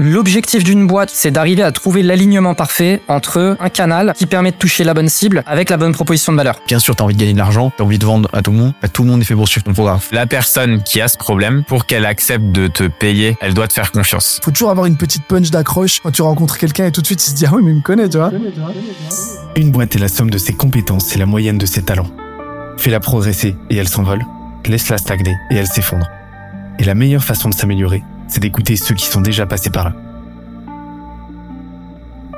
L'objectif 0.00 0.62
d'une 0.62 0.86
boîte, 0.86 1.10
c'est 1.12 1.32
d'arriver 1.32 1.64
à 1.64 1.72
trouver 1.72 2.04
l'alignement 2.04 2.54
parfait 2.54 3.02
entre 3.08 3.56
un 3.58 3.68
canal 3.68 4.14
qui 4.16 4.26
permet 4.26 4.52
de 4.52 4.56
toucher 4.56 4.84
la 4.84 4.94
bonne 4.94 5.08
cible 5.08 5.42
avec 5.44 5.70
la 5.70 5.76
bonne 5.76 5.90
proposition 5.90 6.30
de 6.30 6.36
valeur. 6.36 6.60
Bien 6.68 6.78
sûr, 6.78 6.94
tu 6.94 7.02
as 7.02 7.04
envie 7.04 7.16
de 7.16 7.18
gagner 7.18 7.32
de 7.32 7.38
l'argent, 7.38 7.72
tu 7.76 7.82
as 7.82 7.84
envie 7.84 7.98
de 7.98 8.06
vendre 8.06 8.28
à 8.32 8.40
tout 8.40 8.52
le 8.52 8.58
monde. 8.58 8.74
Bah, 8.80 8.86
tout 8.86 9.02
le 9.02 9.10
monde 9.10 9.22
est 9.22 9.24
fait 9.24 9.34
pour 9.34 9.48
suivre 9.48 9.64
ton 9.64 9.72
programme. 9.72 9.98
La 10.12 10.28
personne 10.28 10.84
qui 10.84 11.00
a 11.00 11.08
ce 11.08 11.18
problème, 11.18 11.64
pour 11.64 11.84
qu'elle 11.84 12.06
accepte 12.06 12.44
de 12.52 12.68
te 12.68 12.84
payer, 12.84 13.36
elle 13.40 13.54
doit 13.54 13.66
te 13.66 13.72
faire 13.72 13.90
confiance. 13.90 14.38
Faut 14.44 14.52
toujours 14.52 14.70
avoir 14.70 14.86
une 14.86 14.96
petite 14.96 15.24
punch 15.24 15.50
d'accroche 15.50 15.98
quand 16.00 16.12
tu 16.12 16.22
rencontres 16.22 16.58
quelqu'un 16.58 16.86
et 16.86 16.92
tout 16.92 17.00
de 17.00 17.06
suite 17.06 17.26
il 17.26 17.30
se 17.30 17.34
dit 17.34 17.46
ah 17.46 17.50
oui 17.52 17.62
mais 17.64 17.72
il 17.72 17.78
me 17.78 17.82
connaît, 17.82 18.08
tu 18.08 18.18
vois. 18.18 18.30
Une 19.56 19.72
boîte 19.72 19.96
est 19.96 19.98
la 19.98 20.06
somme 20.06 20.30
de 20.30 20.38
ses 20.38 20.52
compétences 20.52 21.16
et 21.16 21.18
la 21.18 21.26
moyenne 21.26 21.58
de 21.58 21.66
ses 21.66 21.82
talents. 21.82 22.10
Fais-la 22.76 23.00
progresser 23.00 23.56
et 23.68 23.76
elle 23.76 23.88
s'envole. 23.88 24.24
Laisse-la 24.64 24.98
stagner 24.98 25.34
et 25.50 25.56
elle 25.56 25.66
s'effondre. 25.66 26.06
Et 26.78 26.84
la 26.84 26.94
meilleure 26.94 27.24
façon 27.24 27.48
de 27.48 27.54
s'améliorer, 27.54 28.04
c'est 28.28 28.40
d'écouter 28.40 28.76
ceux 28.76 28.94
qui 28.94 29.06
sont 29.06 29.20
déjà 29.20 29.46
passés 29.46 29.70
par 29.70 29.84
là. 29.84 29.92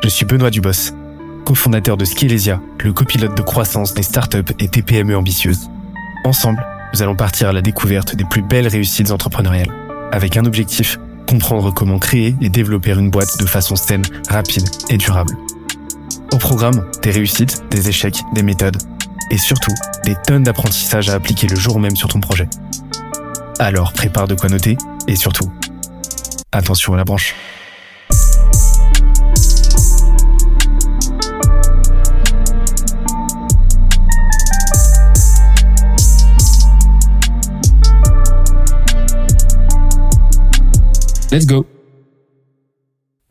Je 0.02 0.08
suis 0.08 0.24
Benoît 0.24 0.50
Dubos, 0.50 0.94
cofondateur 1.44 1.96
de 1.96 2.04
Skelesia, 2.04 2.60
le 2.82 2.92
copilote 2.92 3.36
de 3.36 3.42
croissance 3.42 3.92
des 3.92 4.02
startups 4.02 4.54
et 4.58 4.68
TPME 4.68 5.16
ambitieuses. 5.16 5.68
Ensemble, 6.24 6.64
nous 6.94 7.02
allons 7.02 7.16
partir 7.16 7.48
à 7.48 7.52
la 7.52 7.62
découverte 7.62 8.16
des 8.16 8.24
plus 8.24 8.42
belles 8.42 8.68
réussites 8.68 9.10
entrepreneuriales, 9.10 9.72
avec 10.12 10.36
un 10.36 10.46
objectif, 10.46 10.98
comprendre 11.28 11.72
comment 11.72 11.98
créer 11.98 12.34
et 12.40 12.48
développer 12.48 12.92
une 12.92 13.10
boîte 13.10 13.38
de 13.38 13.46
façon 13.46 13.76
saine, 13.76 14.02
rapide 14.28 14.68
et 14.88 14.96
durable. 14.96 15.36
Au 16.32 16.38
programme, 16.38 16.84
des 17.02 17.10
réussites, 17.10 17.62
des 17.70 17.88
échecs, 17.88 18.22
des 18.34 18.42
méthodes, 18.42 18.78
et 19.30 19.38
surtout, 19.38 19.74
des 20.04 20.16
tonnes 20.26 20.42
d'apprentissages 20.42 21.08
à 21.08 21.14
appliquer 21.14 21.46
le 21.46 21.56
jour 21.56 21.78
même 21.78 21.96
sur 21.96 22.08
ton 22.08 22.20
projet. 22.20 22.48
Alors 23.58 23.92
prépare 23.92 24.26
de 24.26 24.34
quoi 24.34 24.48
noter, 24.48 24.76
et 25.06 25.16
surtout, 25.16 25.50
attention 26.52 26.94
à 26.94 26.96
la 26.96 27.04
branche. 27.04 27.34
Let's 41.32 41.46
go. 41.46 41.64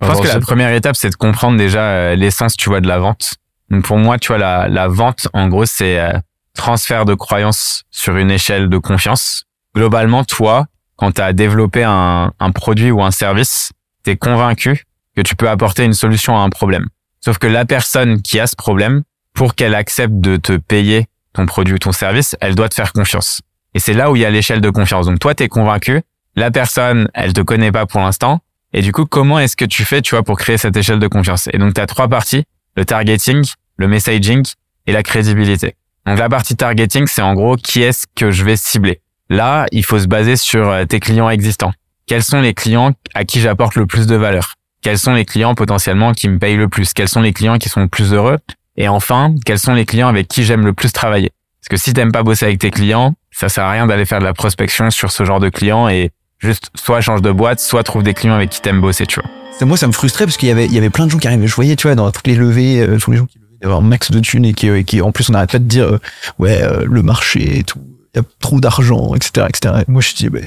Je 0.01 0.07
pense 0.07 0.21
que 0.21 0.27
la 0.27 0.39
première 0.39 0.71
étape, 0.73 0.95
c'est 0.95 1.09
de 1.09 1.15
comprendre 1.15 1.57
déjà 1.57 1.81
euh, 1.81 2.15
l'essence, 2.15 2.55
tu 2.55 2.69
vois, 2.69 2.79
de 2.79 2.87
la 2.87 2.99
vente. 2.99 3.33
Donc 3.69 3.83
pour 3.83 3.97
moi, 3.97 4.17
tu 4.17 4.29
vois, 4.29 4.37
la, 4.37 4.69
la 4.69 4.87
vente, 4.87 5.27
en 5.33 5.49
gros, 5.49 5.65
c'est 5.65 5.99
euh, 5.99 6.13
transfert 6.55 7.03
de 7.03 7.13
croyances 7.13 7.83
sur 7.91 8.15
une 8.15 8.31
échelle 8.31 8.69
de 8.69 8.77
confiance. 8.77 9.43
Globalement, 9.75 10.23
toi, 10.23 10.67
quand 10.99 11.13
tu 11.13 11.21
as 11.21 11.31
développé 11.31 11.83
un, 11.83 12.33
un 12.39 12.51
produit 12.51 12.91
ou 12.91 13.01
un 13.01 13.11
service, 13.11 13.71
tu 14.03 14.11
es 14.11 14.17
convaincu 14.17 14.83
que 15.15 15.21
tu 15.21 15.33
peux 15.37 15.49
apporter 15.49 15.85
une 15.85 15.93
solution 15.93 16.37
à 16.37 16.41
un 16.41 16.49
problème. 16.49 16.87
Sauf 17.21 17.37
que 17.37 17.47
la 17.47 17.63
personne 17.63 18.21
qui 18.21 18.37
a 18.37 18.47
ce 18.47 18.57
problème, 18.57 19.03
pour 19.33 19.55
qu'elle 19.55 19.75
accepte 19.75 20.15
de 20.15 20.35
te 20.35 20.57
payer 20.57 21.07
ton 21.31 21.45
produit 21.45 21.75
ou 21.75 21.77
ton 21.77 21.93
service, 21.93 22.35
elle 22.41 22.53
doit 22.53 22.67
te 22.67 22.75
faire 22.75 22.91
confiance. 22.91 23.39
Et 23.73 23.79
c'est 23.79 23.93
là 23.93 24.11
où 24.11 24.17
il 24.17 24.23
y 24.23 24.25
a 24.25 24.29
l'échelle 24.29 24.59
de 24.59 24.69
confiance. 24.69 25.05
Donc 25.05 25.19
toi, 25.19 25.33
tu 25.33 25.43
es 25.43 25.47
convaincu, 25.47 26.01
la 26.35 26.51
personne, 26.51 27.09
elle 27.13 27.31
te 27.31 27.41
connaît 27.41 27.71
pas 27.71 27.85
pour 27.85 28.01
l'instant. 28.01 28.41
Et 28.73 28.81
du 28.81 28.91
coup, 28.91 29.05
comment 29.05 29.39
est-ce 29.39 29.55
que 29.55 29.65
tu 29.65 29.85
fais, 29.85 30.01
tu 30.01 30.15
vois, 30.15 30.23
pour 30.23 30.37
créer 30.37 30.57
cette 30.57 30.75
échelle 30.75 30.99
de 30.99 31.07
confiance? 31.07 31.47
Et 31.53 31.57
donc, 31.57 31.75
tu 31.75 31.81
as 31.81 31.87
trois 31.87 32.09
parties, 32.09 32.43
le 32.75 32.83
targeting, 32.83 33.45
le 33.77 33.87
messaging 33.87 34.45
et 34.85 34.91
la 34.91 35.01
crédibilité. 35.01 35.75
Donc, 36.05 36.19
la 36.19 36.27
partie 36.27 36.57
targeting, 36.57 37.07
c'est 37.07 37.21
en 37.21 37.35
gros 37.35 37.55
qui 37.55 37.83
est-ce 37.83 38.05
que 38.15 38.31
je 38.31 38.43
vais 38.43 38.57
cibler? 38.57 39.01
Là, 39.29 39.65
il 39.71 39.85
faut 39.85 39.99
se 39.99 40.07
baser 40.07 40.35
sur 40.35 40.69
euh, 40.69 40.85
tes 40.85 40.99
clients 40.99 41.29
existants. 41.29 41.71
Quels 42.07 42.23
sont 42.23 42.41
les 42.41 42.53
clients 42.53 42.93
à 43.13 43.23
qui 43.23 43.39
j'apporte 43.41 43.75
le 43.75 43.85
plus 43.85 44.07
de 44.07 44.15
valeur? 44.15 44.55
Quels 44.81 44.97
sont 44.97 45.13
les 45.13 45.25
clients 45.25 45.55
potentiellement 45.55 46.13
qui 46.13 46.29
me 46.29 46.39
payent 46.39 46.57
le 46.57 46.67
plus? 46.67 46.93
Quels 46.93 47.09
sont 47.09 47.21
les 47.21 47.33
clients 47.33 47.57
qui 47.57 47.69
sont 47.69 47.81
le 47.81 47.87
plus 47.87 48.13
heureux? 48.13 48.37
Et 48.77 48.87
enfin, 48.87 49.35
quels 49.45 49.59
sont 49.59 49.73
les 49.73 49.85
clients 49.85 50.07
avec 50.07 50.27
qui 50.27 50.43
j'aime 50.43 50.65
le 50.65 50.73
plus 50.73 50.91
travailler? 50.91 51.31
Parce 51.61 51.69
que 51.69 51.77
si 51.77 51.93
t'aimes 51.93 52.11
pas 52.11 52.23
bosser 52.23 52.45
avec 52.45 52.59
tes 52.59 52.71
clients, 52.71 53.13
ça 53.31 53.49
sert 53.49 53.65
à 53.65 53.71
rien 53.71 53.85
d'aller 53.85 54.05
faire 54.05 54.19
de 54.19 54.25
la 54.25 54.33
prospection 54.33 54.89
sur 54.89 55.11
ce 55.11 55.25
genre 55.25 55.39
de 55.39 55.49
clients 55.49 55.89
et 55.89 56.11
Juste, 56.39 56.69
soit 56.73 57.01
change 57.01 57.21
de 57.21 57.31
boîte, 57.31 57.59
soit 57.59 57.83
trouve 57.83 58.01
des 58.01 58.13
clients 58.13 58.35
avec 58.35 58.49
qui 58.49 58.61
t'aimes 58.61 58.79
bosser, 58.79 59.05
tu 59.05 59.19
vois. 59.19 59.29
Moi, 59.67 59.75
ça 59.75 59.87
me 59.87 59.91
frustrait 59.91 60.25
parce 60.25 60.37
qu'il 60.37 60.47
y 60.47 60.51
avait, 60.51 60.65
il 60.65 60.73
y 60.73 60.77
avait 60.77 60.89
plein 60.89 61.05
de 61.05 61.11
gens 61.11 61.17
qui 61.17 61.27
arrivaient. 61.27 61.47
Je 61.47 61.55
voyais, 61.55 61.75
tu 61.75 61.87
vois, 61.87 61.95
dans 61.95 62.09
toutes 62.11 62.27
les 62.27 62.35
levées, 62.35 62.79
euh, 62.79 62.97
tous 62.97 63.11
les 63.11 63.17
gens 63.17 63.25
qui 63.25 63.39
levaient 63.39 63.59
d'avoir 63.61 63.81
max 63.81 64.09
de 64.09 64.21
thunes 64.21 64.45
et 64.45 64.53
qui, 64.53 64.69
euh, 64.69 64.83
qui, 64.83 65.01
en 65.01 65.11
plus, 65.11 65.29
on 65.29 65.33
n'arrête 65.33 65.51
pas 65.51 65.59
de 65.59 65.65
dire, 65.65 65.85
euh, 65.85 65.99
ouais, 66.39 66.61
euh, 66.61 66.85
le 66.85 67.03
marché 67.03 67.59
et 67.59 67.63
tout, 67.63 67.81
y 68.15 68.19
a 68.19 68.23
trop 68.39 68.59
d'argent, 68.59 69.13
etc., 69.15 69.47
etc. 69.49 69.75
Et 69.87 69.91
moi, 69.91 70.01
je 70.01 70.13
dis, 70.15 70.29
bah, 70.29 70.39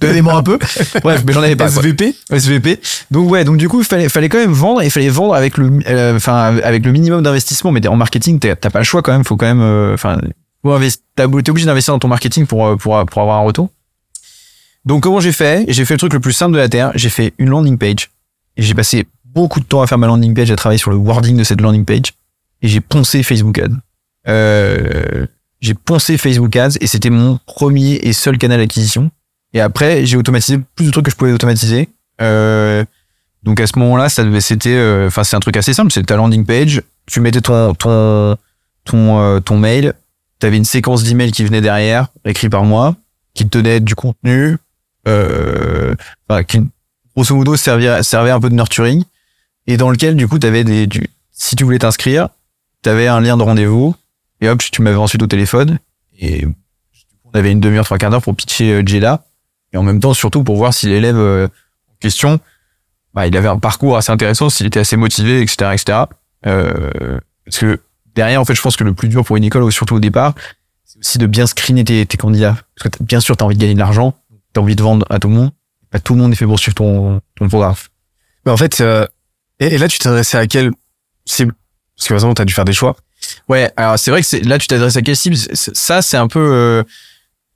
donnez-moi 0.00 0.34
un 0.34 0.42
peu. 0.42 0.58
Bref, 1.02 1.22
mais 1.26 1.32
j'en 1.32 1.42
avais 1.42 1.56
pas. 1.56 1.70
quoi. 1.70 1.82
SVP. 1.82 2.14
SVP. 2.30 2.80
Donc 3.10 3.30
ouais, 3.30 3.44
donc 3.44 3.56
du 3.58 3.68
coup, 3.68 3.80
il 3.80 3.86
fallait, 3.86 4.08
fallait 4.08 4.28
quand 4.28 4.38
même 4.38 4.52
vendre 4.52 4.82
et 4.82 4.86
il 4.86 4.90
fallait 4.90 5.08
vendre 5.08 5.34
avec 5.34 5.56
le, 5.58 5.70
euh, 5.86 6.16
enfin, 6.16 6.56
avec 6.62 6.84
le 6.84 6.92
minimum 6.92 7.22
d'investissement. 7.22 7.70
Mais 7.72 7.86
en 7.86 7.96
marketing, 7.96 8.38
t'as 8.38 8.54
pas 8.56 8.78
le 8.78 8.84
choix 8.84 9.02
quand 9.02 9.12
même. 9.12 9.24
Faut 9.24 9.36
quand 9.36 9.46
même, 9.46 9.60
euh, 9.60 9.94
enfin, 9.94 10.18
t'as- 11.16 11.28
t'es 11.28 11.50
obligé 11.50 11.66
d'investir 11.66 11.94
dans 11.94 11.98
ton 11.98 12.08
marketing 12.08 12.46
pour, 12.46 12.66
euh, 12.66 12.76
pour, 12.76 13.04
pour 13.06 13.22
avoir 13.22 13.38
un 13.38 13.42
retour. 13.44 13.68
Donc 14.84 15.02
comment 15.04 15.20
j'ai 15.20 15.32
fait? 15.32 15.64
J'ai 15.68 15.84
fait 15.84 15.94
le 15.94 15.98
truc 15.98 16.12
le 16.12 16.20
plus 16.20 16.32
simple 16.32 16.52
de 16.54 16.58
la 16.58 16.68
terre. 16.68 16.90
J'ai 16.94 17.10
fait 17.10 17.34
une 17.38 17.50
landing 17.50 17.78
page 17.78 18.10
et 18.56 18.62
j'ai 18.62 18.74
passé 18.74 19.06
beaucoup 19.24 19.60
de 19.60 19.64
temps 19.64 19.80
à 19.82 19.86
faire 19.86 19.98
ma 19.98 20.06
landing 20.08 20.34
page, 20.34 20.50
à 20.50 20.56
travailler 20.56 20.78
sur 20.78 20.90
le 20.90 20.96
wording 20.96 21.36
de 21.36 21.44
cette 21.44 21.60
landing 21.60 21.84
page 21.84 22.12
et 22.62 22.68
j'ai 22.68 22.80
poncé 22.80 23.22
Facebook 23.22 23.58
Ads. 23.58 23.76
Euh, 24.28 25.26
j'ai 25.62 25.74
poncé 25.74 26.18
Facebook 26.18 26.54
Ads 26.54 26.76
et 26.80 26.86
c'était 26.86 27.08
mon 27.08 27.38
premier 27.46 27.94
et 28.02 28.12
seul 28.12 28.36
canal 28.36 28.58
d'acquisition. 28.58 29.10
Et 29.54 29.60
après, 29.60 30.04
j'ai 30.04 30.16
automatisé 30.16 30.58
plus 30.74 30.86
de 30.86 30.90
trucs 30.90 31.04
que 31.04 31.10
je 31.10 31.16
pouvais 31.16 31.32
automatiser. 31.32 31.88
Euh, 32.20 32.84
donc 33.44 33.60
à 33.60 33.66
ce 33.66 33.78
moment-là, 33.78 34.08
ça 34.08 34.24
devait, 34.24 34.40
c'était, 34.40 34.74
euh, 34.74 35.06
enfin 35.06 35.24
c'est 35.24 35.36
un 35.36 35.40
truc 35.40 35.56
assez 35.56 35.72
simple, 35.72 35.92
c'est 35.92 36.02
ta 36.02 36.16
landing 36.16 36.44
page. 36.44 36.82
Tu 37.06 37.20
mettais 37.20 37.40
ton 37.40 37.74
ton 37.74 38.36
ton 38.84 39.20
euh, 39.20 39.40
ton 39.40 39.56
mail. 39.56 39.94
T'avais 40.40 40.56
une 40.56 40.64
séquence 40.64 41.04
d'emails 41.04 41.30
qui 41.30 41.44
venait 41.44 41.60
derrière, 41.60 42.08
écrit 42.24 42.48
par 42.48 42.64
moi, 42.64 42.96
qui 43.32 43.44
te 43.44 43.58
donnait 43.58 43.78
du 43.78 43.94
contenu, 43.94 44.58
euh, 45.06 45.94
qui 46.48 46.60
grosso 47.14 47.36
modo 47.36 47.56
servait 47.56 48.02
servait 48.02 48.30
un 48.30 48.40
peu 48.40 48.50
de 48.50 48.54
nurturing 48.54 49.04
et 49.68 49.76
dans 49.76 49.90
lequel 49.90 50.16
du 50.16 50.26
coup 50.26 50.38
t'avais 50.40 50.64
des, 50.64 50.88
du, 50.88 51.08
si 51.30 51.54
tu 51.54 51.62
voulais 51.62 51.78
t'inscrire, 51.78 52.28
t'avais 52.82 53.06
un 53.06 53.20
lien 53.20 53.36
de 53.36 53.42
rendez-vous 53.42 53.94
et 54.42 54.48
hop, 54.48 54.60
tu 54.60 54.82
m'avais 54.82 54.96
ensuite 54.96 55.22
au 55.22 55.26
téléphone 55.26 55.78
et 56.18 56.46
on 57.24 57.30
avait 57.32 57.52
une 57.52 57.60
demi-heure, 57.60 57.84
trois 57.84 57.96
quarts 57.96 58.10
d'heure 58.10 58.22
pour 58.22 58.36
pitcher 58.36 58.72
euh, 58.72 58.82
Jeda 58.84 59.24
et 59.72 59.76
en 59.76 59.82
même 59.82 60.00
temps 60.00 60.12
surtout 60.12 60.44
pour 60.44 60.56
voir 60.56 60.74
si 60.74 60.88
l'élève 60.88 61.16
euh, 61.16 61.46
en 61.88 61.94
question, 62.00 62.40
bah, 63.14 63.26
il 63.26 63.36
avait 63.36 63.48
un 63.48 63.58
parcours 63.58 63.96
assez 63.96 64.10
intéressant, 64.10 64.50
s'il 64.50 64.66
était 64.66 64.80
assez 64.80 64.96
motivé, 64.96 65.40
etc., 65.40 65.70
etc. 65.72 65.98
Euh, 66.46 67.18
parce 67.44 67.58
que 67.58 67.80
derrière, 68.14 68.40
en 68.40 68.44
fait, 68.44 68.54
je 68.54 68.62
pense 68.62 68.76
que 68.76 68.84
le 68.84 68.94
plus 68.94 69.08
dur 69.08 69.24
pour 69.24 69.36
une 69.36 69.44
école, 69.44 69.70
surtout 69.72 69.96
au 69.96 70.00
départ, 70.00 70.34
c'est 70.84 70.98
aussi 70.98 71.18
de 71.18 71.26
bien 71.26 71.46
screener 71.46 71.84
tes, 71.84 72.06
candidats. 72.16 72.56
Parce 72.76 72.90
que 72.90 73.02
bien 73.02 73.20
sûr, 73.20 73.36
t'as 73.36 73.44
envie 73.44 73.56
de 73.56 73.60
gagner 73.60 73.74
de 73.74 73.78
l'argent, 73.78 74.14
t'as 74.52 74.60
envie 74.60 74.76
de 74.76 74.82
vendre 74.82 75.06
à 75.10 75.18
tout 75.18 75.28
le 75.28 75.34
monde. 75.34 75.52
Pas 75.90 76.00
tout 76.00 76.14
le 76.14 76.20
monde 76.20 76.32
est 76.32 76.36
fait 76.36 76.46
pour 76.46 76.58
suivre 76.58 76.74
ton, 76.74 77.20
ton 77.36 77.48
programme. 77.48 77.74
Mais 78.44 78.52
en 78.52 78.56
fait, 78.56 78.80
euh, 78.80 79.06
et, 79.58 79.76
là 79.78 79.88
tu 79.88 79.98
t'adressais 79.98 80.38
à 80.38 80.46
quelle 80.46 80.70
cible? 81.26 81.54
Parce 81.96 82.08
que 82.08 82.14
par 82.14 82.16
exemple, 82.16 82.34
t'as 82.34 82.44
dû 82.44 82.54
faire 82.54 82.64
des 82.64 82.72
choix. 82.72 82.96
Ouais, 83.48 83.70
alors 83.76 83.98
c'est 83.98 84.10
vrai 84.10 84.22
que 84.22 84.48
là, 84.48 84.58
tu 84.58 84.66
t'adresses 84.66 84.96
à 84.96 85.02
quelle 85.02 85.16
cible? 85.16 85.36
Ça, 85.36 86.02
c'est 86.02 86.16
un 86.16 86.28
peu, 86.28 86.40
euh, 86.40 86.82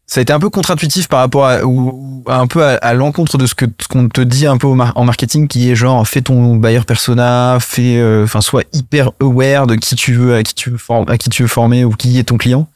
ça 0.06 0.20
a 0.20 0.22
été 0.22 0.32
un 0.32 0.38
peu 0.38 0.50
contre-intuitif 0.50 1.08
par 1.08 1.20
rapport 1.20 1.46
à, 1.46 1.64
ou, 1.64 2.22
un 2.26 2.46
peu 2.46 2.62
à, 2.64 2.94
l'encontre 2.94 3.38
de 3.38 3.46
ce 3.46 3.54
que 3.54 3.66
qu'on 3.90 4.08
te 4.08 4.20
dit 4.20 4.46
un 4.46 4.56
peu 4.56 4.68
en 4.68 5.04
marketing, 5.04 5.48
qui 5.48 5.70
est 5.70 5.74
genre 5.74 6.06
fais 6.06 6.22
ton 6.22 6.56
buyer 6.56 6.82
persona, 6.86 7.58
fais, 7.60 7.98
euh, 7.98 8.24
enfin, 8.24 8.40
sois 8.40 8.62
hyper 8.72 9.10
aware 9.20 9.66
de 9.66 9.74
qui 9.74 9.96
tu 9.96 10.14
veux, 10.14 10.36
à 10.36 10.42
qui 10.42 10.54
tu 10.54 10.70
veux 10.70 10.78
former, 10.78 11.10
à 11.10 11.18
qui 11.18 11.28
tu 11.28 11.42
veux 11.42 11.48
former 11.48 11.84
ou 11.84 11.90
qui 11.90 12.18
est 12.18 12.24
ton 12.24 12.36
client. 12.36 12.68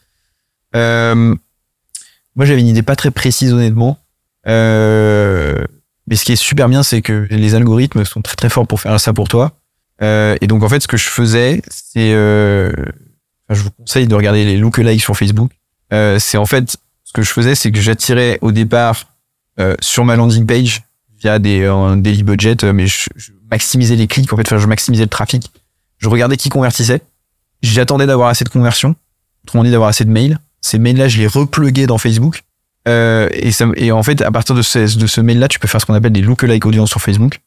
Euh, 0.75 1.35
moi, 2.37 2.47
j'avais 2.47 2.61
une 2.61 2.69
idée 2.69 2.83
pas 2.83 2.97
très 2.97 3.11
précise, 3.11 3.53
honnêtement. 3.53 3.99
Euh, 4.49 5.65
mais 6.07 6.17
ce 6.17 6.25
qui 6.25 6.33
est 6.33 6.37
super 6.37 6.69
bien, 6.69 6.83
c'est 6.83 7.03
que 7.03 7.29
les 7.31 7.55
algorithmes 7.55 8.05
sont 8.05 8.23
très 8.23 8.37
très 8.37 8.49
forts 8.49 8.67
pour 8.67 8.81
faire 8.81 8.99
ça 8.99 9.13
pour 9.13 9.29
toi. 9.29 9.53
Euh, 10.03 10.37
et 10.41 10.47
donc 10.47 10.63
en 10.63 10.69
fait, 10.69 10.81
ce 10.81 10.89
que 10.89 10.97
je 10.97 11.09
faisais, 11.09 11.63
c'est, 11.69 12.13
euh, 12.13 12.73
je 13.51 13.63
vous 13.63 13.71
conseille 13.71 14.07
de 14.07 14.15
regarder 14.15 14.45
les 14.45 14.57
lookalikes 14.57 15.03
sur 15.03 15.17
Facebook. 15.17 15.51
Euh, 15.93 16.19
c'est 16.19 16.39
en 16.39 16.47
fait 16.47 16.77
ce 17.05 17.13
que 17.13 17.23
je 17.23 17.31
faisais, 17.31 17.55
c'est 17.55 17.73
que 17.73 17.81
j'attirais 17.81 18.39
au 18.41 18.53
départ 18.53 19.07
euh, 19.59 19.75
sur 19.81 20.05
ma 20.05 20.17
landing 20.17 20.47
page 20.47 20.83
via 21.19 21.39
des 21.39 21.63
euh, 21.63 21.97
daily 21.97 22.23
budget, 22.23 22.65
euh, 22.65 22.73
mais 22.73 22.87
je, 22.87 23.09
maximisais 23.51 23.97
les 23.97 24.07
clics 24.07 24.33
en 24.33 24.37
fait, 24.37 24.57
je 24.57 24.67
maximisais 24.67 25.05
le 25.05 25.09
trafic. 25.09 25.51
Je 25.99 26.09
regardais 26.09 26.37
qui 26.37 26.49
convertissait. 26.49 27.03
J'attendais 27.63 28.07
d'avoir 28.07 28.29
assez 28.29 28.45
de 28.45 28.49
conversions, 28.49 28.95
autrement 29.45 29.65
dit 29.65 29.71
d'avoir 29.71 29.91
assez 29.91 30.05
de 30.05 30.11
mails. 30.11 30.39
Ces 30.63 30.79
mails-là, 30.79 31.09
je 31.09 31.19
les 31.19 31.27
repluguais 31.27 31.87
dans 31.87 31.99
Facebook. 31.99 32.43
Euh, 32.89 33.29
et, 33.33 33.51
ça, 33.53 33.67
et 33.77 33.93
en 33.93 34.03
fait, 34.03 34.23
à 34.23 34.31
partir 34.31 34.55
de 34.55 34.63
ce, 34.63 34.97
de 34.97 35.07
ce 35.07 35.21
mail-là, 35.21 35.49
tu 35.49 35.59
peux 35.59 35.69
faire 35.69 35.81
ce 35.81 35.87
qu'on 35.87 35.95
appelle 35.95 36.13
des 36.13 36.23
lookalike 36.23 36.65
audience 36.65 36.91
sur 36.91 37.03
Facebook. 37.03 37.41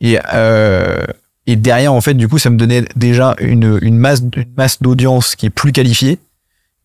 Et, 0.00 0.18
euh, 0.32 1.04
et 1.50 1.56
derrière, 1.56 1.92
en 1.92 2.00
fait, 2.00 2.14
du 2.14 2.28
coup, 2.28 2.38
ça 2.38 2.48
me 2.48 2.56
donnait 2.56 2.84
déjà 2.94 3.34
une, 3.40 3.80
une 3.82 3.98
masse, 3.98 4.22
une 4.36 4.52
masse 4.56 4.80
d'audience 4.80 5.34
qui 5.34 5.46
est 5.46 5.50
plus 5.50 5.72
qualifiée. 5.72 6.20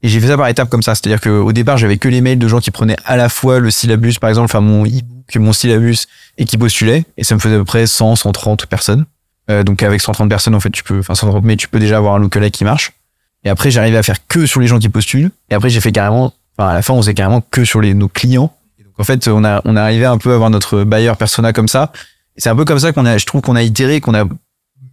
Et 0.01 0.07
j'ai 0.07 0.19
fait 0.19 0.25
ça 0.25 0.37
par 0.37 0.47
étapes 0.47 0.69
comme 0.69 0.81
ça. 0.81 0.95
C'est-à-dire 0.95 1.21
qu'au 1.21 1.53
départ, 1.53 1.77
j'avais 1.77 1.97
que 1.97 2.07
les 2.07 2.19
mails 2.19 2.39
de 2.39 2.47
gens 2.47 2.59
qui 2.59 2.71
prenaient 2.71 2.95
à 3.05 3.15
la 3.15 3.29
fois 3.29 3.59
le 3.59 3.69
syllabus, 3.69 4.15
par 4.19 4.27
exemple, 4.27 4.45
enfin 4.45 4.61
mon 4.61 4.83
e-book 4.83 5.35
mon 5.35 5.53
syllabus 5.53 6.07
et 6.39 6.45
qui 6.45 6.57
postulaient. 6.57 7.05
Et 7.15 7.23
ça 7.23 7.35
me 7.35 7.39
faisait 7.39 7.53
à 7.53 7.57
peu 7.59 7.65
près 7.65 7.85
100, 7.85 8.15
130 8.15 8.65
personnes. 8.65 9.05
Euh, 9.51 9.61
donc 9.61 9.83
avec 9.83 10.01
130 10.01 10.27
personnes, 10.29 10.55
en 10.55 10.59
fait, 10.59 10.71
tu 10.71 10.83
peux, 10.83 10.97
enfin 10.97 11.13
130, 11.13 11.43
mais 11.43 11.57
tu 11.57 11.67
peux 11.67 11.79
déjà 11.79 11.97
avoir 11.97 12.15
un 12.15 12.19
lookalike 12.19 12.55
qui 12.55 12.63
marche. 12.63 12.93
Et 13.43 13.49
après, 13.49 13.69
j'arrivais 13.69 13.97
à 13.97 14.03
faire 14.03 14.25
que 14.27 14.47
sur 14.47 14.61
les 14.61 14.67
gens 14.67 14.79
qui 14.79 14.89
postulent. 14.89 15.29
Et 15.51 15.53
après, 15.53 15.69
j'ai 15.69 15.79
fait 15.79 15.91
carrément, 15.91 16.33
enfin 16.57 16.69
à 16.69 16.73
la 16.73 16.81
fin, 16.81 16.95
on 16.95 17.01
faisait 17.03 17.13
carrément 17.13 17.41
que 17.51 17.65
sur 17.65 17.81
les 17.81 17.93
nos 17.93 18.07
clients. 18.07 18.51
Donc 18.83 18.95
en 18.97 19.03
fait, 19.03 19.27
on 19.27 19.43
a 19.43 19.61
on 19.63 19.75
arrivé 19.75 20.05
un 20.05 20.17
peu 20.17 20.31
à 20.31 20.35
avoir 20.35 20.49
notre 20.49 20.83
buyer 20.83 21.13
persona 21.19 21.53
comme 21.53 21.67
ça. 21.67 21.91
C'est 22.37 22.49
un 22.49 22.55
peu 22.55 22.65
comme 22.65 22.79
ça 22.79 22.91
qu'on 22.93 23.05
a, 23.05 23.17
je 23.19 23.25
trouve 23.25 23.41
qu'on 23.41 23.55
a 23.55 23.61
itéré, 23.61 24.01
qu'on 24.01 24.15
a 24.15 24.25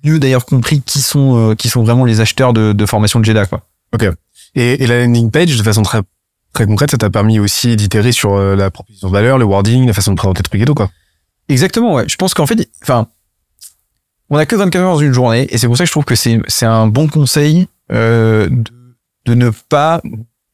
mieux 0.05 0.19
d'ailleurs 0.19 0.45
compris 0.47 0.81
qui 0.83 1.01
sont 1.01 1.51
euh, 1.51 1.55
qui 1.55 1.69
sont 1.69 1.83
vraiment 1.85 2.05
les 2.05 2.21
acheteurs 2.21 2.53
de, 2.53 2.73
de 2.73 2.87
formation 2.87 3.21
de 3.21 3.25
JEDA 3.25 3.47
quoi. 3.47 3.67
Ok. 3.95 4.07
Et, 4.55 4.83
et 4.83 4.87
la 4.87 5.01
landing 5.05 5.31
page, 5.31 5.57
de 5.57 5.63
façon 5.63 5.83
très 5.83 6.01
très 6.53 6.67
concrète, 6.67 6.91
ça 6.91 6.99
t'a 6.99 7.09
permis 7.11 7.39
aussi 7.39 7.77
d'itérer 7.77 8.13
sur 8.13 8.35
euh, 8.35 8.55
la 8.57 8.71
proposition 8.71 9.09
de 9.09 9.13
valeur, 9.13 9.39
le 9.39 9.45
wording, 9.45 9.87
la 9.87 9.93
façon 9.95 10.13
de 10.13 10.17
présenter 10.17 10.41
le 10.41 10.49
truc 10.49 10.61
et 10.61 10.65
tout 10.65 10.75
quoi. 10.75 10.91
Exactement, 11.49 11.95
ouais. 11.95 12.05
Je 12.09 12.17
pense 12.17 12.35
qu'en 12.35 12.47
fait, 12.47 12.69
enfin, 12.83 13.09
on 14.31 14.37
a 14.37 14.47
que 14.47 14.57
24 14.57 14.81
heures 14.83 14.93
dans 14.95 14.99
une 15.01 15.13
journée, 15.13 15.47
et 15.51 15.59
c'est 15.59 15.67
pour 15.67 15.77
ça 15.77 15.85
que 15.85 15.89
je 15.89 15.93
trouve 15.93 16.05
que 16.05 16.15
c'est 16.15 16.41
c'est 16.49 16.67
un 16.67 16.87
bon 16.87 17.09
conseil 17.09 17.67
euh, 17.91 18.49
de, 18.51 18.71
de 19.27 19.35
ne 19.35 19.51
pas 19.69 20.01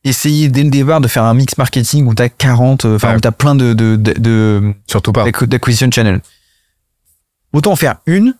essayer 0.04 0.48
dès 0.48 0.62
le 0.62 0.70
départ 0.70 1.00
de 1.00 1.08
faire 1.08 1.24
un 1.24 1.34
mix 1.34 1.58
marketing 1.58 2.06
où 2.06 2.14
t'as 2.14 2.28
40, 2.28 2.84
euh, 2.84 2.96
enfin 2.96 3.10
Ouais. 3.10 3.16
où 3.16 3.20
t'as 3.20 3.30
plein 3.32 3.54
de 3.54 3.74
de 3.74 3.96
de, 3.96 4.12
de 4.12 4.74
Surtout 4.86 5.12
pas. 5.12 5.24
d'acqu- 5.24 5.46
d'acquisition 5.46 5.90
channel. 5.90 6.20
Autant 7.52 7.72
en 7.72 7.76
faire 7.76 7.96
une 8.06 8.34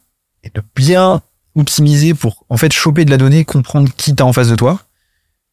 et 0.44 0.50
de 0.54 0.62
bien 0.74 1.22
optimiser 1.56 2.14
pour 2.14 2.44
en 2.48 2.56
fait 2.56 2.72
choper 2.72 3.04
de 3.04 3.10
la 3.10 3.16
donnée, 3.16 3.44
comprendre 3.44 3.88
qui 3.96 4.14
t'as 4.14 4.24
en 4.24 4.32
face 4.32 4.48
de 4.48 4.56
toi. 4.56 4.80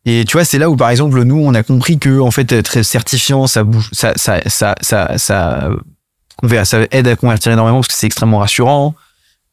Et 0.06 0.24
tu 0.26 0.34
vois, 0.34 0.46
c'est 0.46 0.60
là 0.60 0.70
où 0.70 0.76
par 0.76 0.90
exemple 0.90 1.22
nous 1.24 1.40
on 1.40 1.54
a 1.54 1.64
compris 1.64 1.98
que 1.98 2.20
en 2.20 2.32
fait 2.32 2.52
être 2.52 2.84
certifiant, 2.84 3.48
ça 3.48 3.64
bouge, 3.64 3.90
ça 3.92 4.14
ça 4.16 4.42
ça 4.48 4.76
ça 4.84 5.18
ça, 5.18 5.70
aide 6.92 7.08
à 7.08 7.16
convertir 7.16 7.52
énormément 7.52 7.80
parce 7.80 7.88
que 7.88 7.94
c'est 7.96 8.08
extrêmement 8.08 8.40
rassurant. 8.40 8.96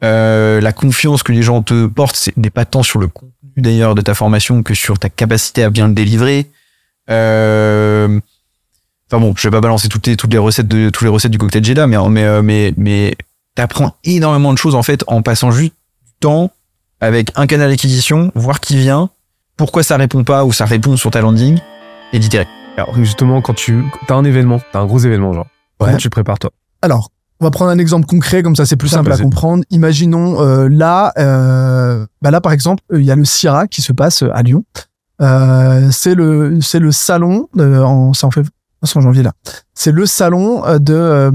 Euh, 0.04 0.60
la 0.60 0.72
confiance 0.72 1.22
que 1.22 1.32
les 1.32 1.42
gens 1.42 1.62
te 1.62 1.86
portent, 1.86 2.30
n'est 2.36 2.50
pas 2.50 2.64
tant 2.64 2.82
sur 2.82 2.98
le 2.98 3.06
contenu 3.06 3.32
d'ailleurs 3.56 3.94
de 3.94 4.02
ta 4.02 4.14
formation 4.14 4.62
que 4.62 4.74
sur 4.74 4.98
ta 4.98 5.08
capacité 5.08 5.62
à 5.62 5.70
bien 5.70 5.88
le 5.88 5.94
délivrer. 5.94 6.50
Euh, 7.08 8.20
Enfin 9.12 9.20
bon, 9.20 9.34
je 9.36 9.46
vais 9.46 9.50
pas 9.50 9.60
balancer 9.60 9.90
toutes 9.90 10.06
les 10.06 10.16
toutes 10.16 10.32
les 10.32 10.38
recettes 10.38 10.68
de 10.68 10.88
toutes 10.88 11.02
les 11.02 11.10
recettes 11.10 11.32
du 11.32 11.36
cocktail 11.36 11.62
Jeddah, 11.62 11.86
mais 11.86 11.98
mais 12.08 12.42
mais 12.42 12.72
mais 12.78 13.14
t'apprends 13.54 13.96
énormément 14.04 14.52
de 14.52 14.58
choses 14.58 14.74
en 14.74 14.82
fait 14.82 15.04
en 15.06 15.22
passant 15.22 15.50
juste 15.50 15.72
du 16.04 16.12
temps 16.20 16.50
avec 17.00 17.30
un 17.34 17.46
canal 17.46 17.70
d'acquisition, 17.70 18.30
voir 18.34 18.60
qui 18.60 18.76
vient, 18.76 19.10
pourquoi 19.56 19.82
ça 19.82 19.96
répond 19.96 20.24
pas 20.24 20.44
ou 20.44 20.52
ça 20.52 20.64
répond 20.64 20.96
sur 20.96 21.10
ta 21.10 21.20
landing 21.20 21.58
et 22.12 22.18
d'itérer. 22.18 22.46
Alors 22.76 22.94
justement, 22.96 23.42
quand 23.42 23.54
tu 23.54 23.82
as 24.08 24.14
un 24.14 24.24
événement, 24.24 24.60
t'as 24.72 24.80
un 24.80 24.86
gros 24.86 24.98
événement 24.98 25.32
genre, 25.32 25.46
comment 25.78 25.92
Ouais. 25.92 25.98
tu 25.98 26.06
le 26.06 26.10
prépares 26.10 26.38
toi? 26.38 26.50
Alors, 26.80 27.10
on 27.40 27.44
va 27.44 27.50
prendre 27.50 27.70
un 27.72 27.78
exemple 27.78 28.06
concret, 28.06 28.42
comme 28.42 28.54
ça 28.56 28.66
c'est 28.66 28.76
plus 28.76 28.88
simple 28.88 29.12
à 29.12 29.18
comprendre. 29.18 29.64
Imaginons 29.70 30.40
euh, 30.40 30.68
là, 30.68 31.12
euh, 31.18 32.06
bah 32.22 32.30
là 32.30 32.40
par 32.40 32.52
exemple, 32.52 32.82
il 32.92 33.02
y 33.02 33.10
a 33.10 33.16
le 33.16 33.24
CIRA 33.24 33.66
qui 33.66 33.82
se 33.82 33.92
passe 33.92 34.22
euh, 34.22 34.30
à 34.32 34.42
Lyon. 34.42 34.64
Euh, 35.20 35.88
c'est 35.90 36.14
le 36.14 36.60
c'est 36.60 36.78
le 36.78 36.90
salon 36.92 37.48
euh, 37.58 37.82
en 37.82 38.12
c'est 38.12 38.26
en 38.26 38.30
en 38.30 39.00
janvier 39.00 39.22
là. 39.22 39.32
C'est 39.74 39.92
le 39.92 40.06
salon 40.06 40.62
de 40.78 41.30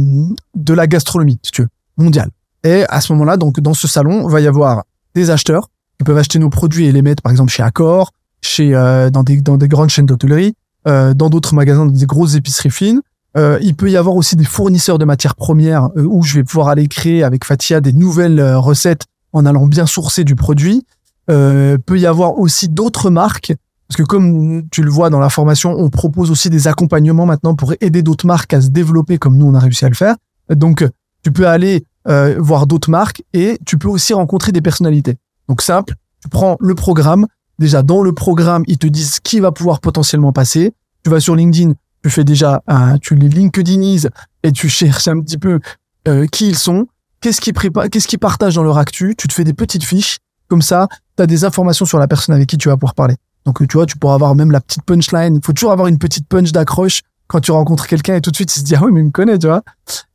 de 0.56 0.74
la 0.74 0.88
gastronomie, 0.88 1.40
si 1.44 1.52
tu 1.52 1.62
veux, 1.64 1.68
mondial. 1.98 2.30
Et 2.64 2.84
à 2.90 3.02
ce 3.02 3.14
moment-là, 3.14 3.38
donc 3.38 3.60
dans 3.60 3.74
ce 3.74 3.88
salon, 3.88 4.28
va 4.28 4.42
y 4.42 4.48
avoir 4.48 4.84
des 5.16 5.30
acheteurs 5.30 5.70
qui 5.98 6.04
peuvent 6.04 6.18
acheter 6.18 6.40
nos 6.40 6.50
produits 6.50 6.86
et 6.86 6.92
les 6.92 7.02
mettre 7.02 7.24
par 7.24 7.32
exemple 7.32 7.52
chez 7.52 7.64
Accor, 7.64 8.12
chez 8.42 8.76
euh, 8.76 9.10
dans 9.10 9.24
des 9.24 9.42
dans 9.42 9.58
des 9.58 9.68
grandes 9.68 9.90
chaînes 9.90 10.06
d'hôtellerie, 10.06 10.54
euh, 10.88 11.14
dans 11.14 11.30
d'autres 11.30 11.56
magasins, 11.56 11.86
dans 11.86 11.92
des 11.92 12.06
grosses 12.06 12.36
épiceries 12.36 12.72
fines. 12.72 13.02
Euh, 13.36 13.60
il 13.62 13.76
peut 13.76 13.90
y 13.90 13.98
avoir 13.98 14.16
aussi 14.16 14.36
des 14.36 14.46
fournisseurs 14.46 14.98
de 14.98 15.06
matières 15.06 15.36
premières 15.36 15.90
euh, 15.98 16.04
où 16.04 16.24
je 16.24 16.36
vais 16.36 16.44
pouvoir 16.44 16.70
aller 16.70 16.88
créer 16.88 17.24
avec 17.24 17.46
Fatia 17.46 17.82
des 17.82 17.94
nouvelles 17.94 18.40
euh, 18.40 18.58
recettes 18.58 19.06
en 19.34 19.46
allant 19.46 19.68
bien 19.68 19.86
sourcer 19.86 20.24
du 20.24 20.36
produit. 20.36 20.86
Euh, 21.30 21.78
peut 21.86 22.00
y 22.00 22.06
avoir 22.06 22.40
aussi 22.40 22.70
d'autres 22.70 23.10
marques 23.10 23.54
parce 23.88 23.98
que 23.98 24.04
comme 24.04 24.64
tu 24.70 24.82
le 24.82 24.90
vois 24.90 25.10
dans 25.10 25.20
la 25.20 25.30
formation, 25.30 25.72
on 25.72 25.90
propose 25.90 26.32
aussi 26.32 26.50
des 26.50 26.68
accompagnements 26.68 27.26
maintenant 27.26 27.56
pour 27.56 27.74
aider 27.80 28.02
d'autres 28.02 28.26
marques 28.26 28.54
à 28.54 28.62
se 28.62 28.70
développer 28.70 29.18
comme 29.18 29.38
nous 29.38 29.46
on 29.46 29.54
a 29.54 29.60
réussi 29.60 29.86
à 29.86 29.90
le 29.90 29.96
faire. 29.96 30.16
Donc 30.50 30.86
tu 31.24 31.32
peux 31.32 31.48
aller 31.48 31.86
euh, 32.10 32.36
voir 32.40 32.68
d'autres 32.68 32.90
marques 32.90 33.24
et 33.34 33.60
tu 33.66 33.78
peux 33.78 33.88
aussi 33.88 34.14
rencontrer 34.14 34.52
des 34.52 34.62
personnalités. 34.62 35.18
Donc 35.48 35.62
simple, 35.62 35.94
tu 36.22 36.30
prends 36.30 36.58
le 36.60 36.76
programme. 36.76 37.26
Déjà 37.60 37.82
dans 37.82 38.02
le 38.04 38.14
programme, 38.14 38.64
ils 38.68 38.78
te 38.78 38.88
disent 38.88 39.20
qui 39.20 39.40
va 39.40 39.52
pouvoir 39.52 39.80
potentiellement 39.80 40.32
passer. 40.32 40.74
Tu 41.04 41.10
vas 41.10 41.20
sur 41.20 41.36
LinkedIn, 41.36 41.74
tu 42.04 42.10
fais 42.10 42.24
déjà, 42.24 42.62
un, 42.68 42.98
tu 42.98 43.16
les 43.16 43.30
LinkedInises 43.30 44.10
et 44.44 44.52
tu 44.52 44.70
cherches 44.70 45.08
un 45.08 45.20
petit 45.22 45.38
peu 45.38 45.60
euh, 46.08 46.28
qui 46.28 46.50
ils 46.50 46.58
sont, 46.58 46.88
qu'est-ce 47.22 47.42
qu'ils 47.42 47.54
préparent, 47.54 47.90
qu'est-ce 47.90 48.08
qu'ils 48.08 48.20
partagent 48.20 48.56
dans 48.56 48.64
leur 48.64 48.78
actu. 48.78 49.16
Tu 49.18 49.28
te 49.28 49.34
fais 49.34 49.44
des 49.44 49.54
petites 49.54 49.84
fiches 49.84 50.20
comme 50.48 50.62
ça. 50.62 50.88
Tu 51.18 51.24
as 51.24 51.28
des 51.28 51.44
informations 51.44 51.86
sur 51.86 52.00
la 52.00 52.08
personne 52.08 52.36
avec 52.36 52.48
qui 52.48 52.58
tu 52.58 52.70
vas 52.70 52.78
pouvoir 52.78 52.96
parler. 52.96 53.16
Donc 53.46 53.66
tu 53.68 53.78
vois, 53.78 53.86
tu 53.86 53.98
pourras 53.98 54.16
avoir 54.16 54.36
même 54.36 54.52
la 54.52 54.62
petite 54.62 54.84
punchline. 54.84 55.36
Il 55.36 55.46
faut 55.46 55.54
toujours 55.54 55.72
avoir 55.72 55.88
une 55.88 55.98
petite 55.98 56.28
punch 56.28 56.52
d'accroche 56.52 57.02
quand 57.28 57.42
tu 57.42 57.52
rencontres 57.52 57.88
quelqu'un 57.88 58.16
et 58.16 58.22
tout 58.22 58.32
de 58.32 58.36
suite 58.36 58.56
il 58.56 58.60
se 58.60 58.64
dit 58.64 58.76
ah 58.76 58.82
oui 58.84 58.92
mais 58.92 59.02
il 59.02 59.06
me 59.06 59.12
connaît, 59.12 59.38
tu 59.38 59.48
vois. 59.48 59.64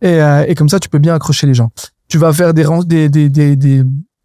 Et, 0.00 0.20
euh, 0.20 0.44
et 0.46 0.54
comme 0.54 0.68
ça 0.68 0.80
tu 0.80 0.88
peux 0.88 0.98
bien 0.98 1.14
accrocher 1.14 1.46
les 1.46 1.54
gens. 1.54 1.70
Tu 2.08 2.18
vas 2.18 2.32
faire 2.32 2.52
des, 2.54 2.64
des, 2.84 3.08
des, 3.08 3.56
des, 3.56 3.82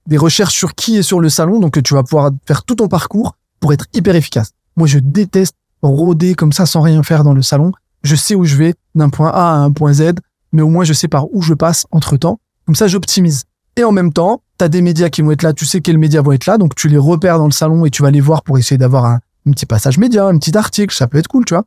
des, 0.07 0.18
recherches 0.18 0.54
sur 0.54 0.75
qui 0.75 0.98
est 0.98 1.04
sur 1.04 1.19
le 1.19 1.30
salon, 1.30 1.60
donc 1.60 1.81
tu 1.81 1.94
vas 1.94 2.04
pouvoir 2.04 2.31
faire 2.45 2.63
tout 2.63 2.75
ton 2.75 2.88
parcours 2.88 3.36
pour 3.60 3.74
être 3.74 3.86
hyper 3.94 4.16
efficace. 4.16 4.51
Moi 4.75 4.88
je 4.88 5.00
déteste 5.00 5.56
rôder 5.81 6.36
comme 6.36 6.51
ça 6.51 6.66
sans 6.66 6.81
rien 6.81 7.04
faire 7.04 7.24
dans 7.24 7.34
le 7.34 7.42
salon. 7.42 7.72
Je 8.04 8.16
sais 8.16 8.36
où 8.36 8.45
je 8.45 8.56
vais 8.56 8.74
d'un 8.95 9.10
point 9.10 9.30
A 9.30 9.54
à 9.54 9.56
un 9.56 9.72
point 9.72 9.94
Z, 9.94 10.13
mais 10.51 10.62
au 10.62 10.69
moins 10.69 10.83
je 10.83 10.94
sais 10.94 11.07
par 11.07 11.33
où 11.33 11.42
je 11.42 11.54
passe 11.54 11.86
entre 11.92 12.18
temps. 12.18 12.40
Comme 12.66 12.75
ça 12.75 12.88
j'optimise. 12.88 13.45
Et 13.75 13.83
en 13.83 13.92
même 13.92 14.12
temps, 14.12 14.42
tu 14.57 14.66
as 14.66 14.69
des 14.69 14.81
médias 14.81 15.10
qui 15.10 15.22
vont 15.22 15.31
être 15.31 15.44
là, 15.44 15.54
tu 15.54 15.66
sais 15.66 15.81
quels 15.81 16.00
médias 16.00 16.22
vont 16.22 16.31
être 16.31 16.48
là, 16.48 16.57
donc 16.57 16.74
tu 16.75 16.88
les 16.88 16.98
repères 16.98 17.38
dans 17.38 17.45
le 17.45 17.51
salon 17.51 17.86
et 17.86 17.92
tu 17.92 18.01
vas 18.01 18.12
les 18.12 18.22
voir 18.22 18.44
pour 18.44 18.57
essayer 18.57 18.78
d'avoir 18.78 19.06
un 19.06 19.19
petit 19.51 19.66
passage 19.66 19.98
média, 19.98 20.25
un 20.25 20.38
petit 20.38 20.57
article, 20.57 20.95
ça 20.95 21.07
peut 21.07 21.19
être 21.19 21.28
cool, 21.28 21.45
tu 21.45 21.54
vois. 21.54 21.63